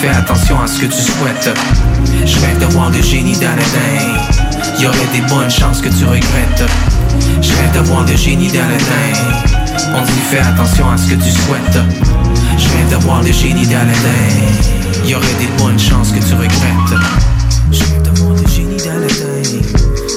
Fais 0.02 0.10
attention 0.10 0.60
à 0.60 0.66
ce 0.66 0.80
que 0.80 0.88
tu 0.88 1.00
souhaites. 1.00 1.50
Je 2.26 2.40
rêve 2.40 2.58
d'avoir 2.58 2.90
le 2.90 3.02
génie 3.04 3.38
d'Aladin. 3.38 4.18
Y 4.80 4.88
aurait 4.88 5.12
des 5.14 5.22
bonnes 5.30 5.50
chances 5.50 5.80
que 5.80 5.90
tu 5.90 6.06
regrettes. 6.06 6.64
Je 7.40 7.54
rêve 7.54 7.72
d'avoir 7.72 8.04
le 8.08 8.16
génie 8.16 8.48
d'Aladin. 8.48 9.14
On 9.96 10.02
dit 10.04 10.22
fais 10.32 10.40
attention 10.40 10.90
à 10.90 10.98
ce 10.98 11.08
que 11.08 11.16
tu 11.16 11.30
souhaites. 11.30 11.78
Je 12.58 12.68
rêve 12.70 12.90
d'avoir 12.90 13.22
le 13.22 13.32
génie 13.32 13.68
d'Aladin. 13.68 14.26
Y 15.06 15.14
aurait 15.14 15.38
des 15.40 15.50
bonnes 15.60 15.80
chances 15.80 16.12
que 16.12 16.20
tu 16.20 16.34
regrettes. 16.34 16.98
Je 17.72 17.84
rêve 17.84 18.02
d'avoir 18.02 18.34
le 18.34 18.48
génie 18.48 18.78
d'Aladin. 18.78 19.62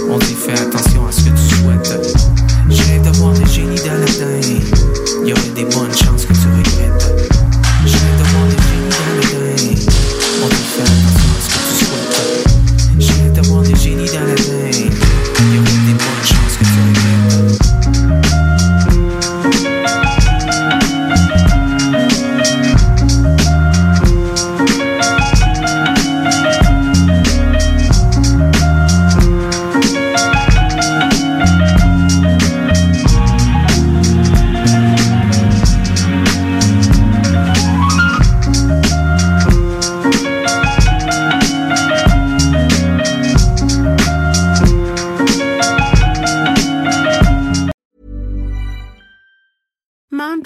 On 0.08 0.18
dit 0.18 0.34
fais 0.34 0.58
attention 0.58 1.06
à 1.06 1.12
ce 1.12 1.24
que 1.24 1.30
tu 1.30 1.56
souhaites. 1.56 2.00
Je 2.70 2.82
rêve 2.84 3.02
d'avoir 3.02 3.34
le 3.34 3.46
génie 3.46 3.76
d'Aladin. 3.76 4.40
Y 5.26 5.32
aurait 5.32 5.54
des 5.54 5.64
bonnes 5.64 5.94
chances 5.94 6.24
que 6.24 6.32
tu 6.32 6.48
regrettes. 6.56 7.12
Je 7.84 7.92
rêve 7.92 8.16
d'avoir 8.16 8.44
le 8.44 8.50
génie 8.50 8.52
d'Aladin. 8.52 8.63
On 10.44 10.48
dit 10.48 10.56
fais 10.56 11.13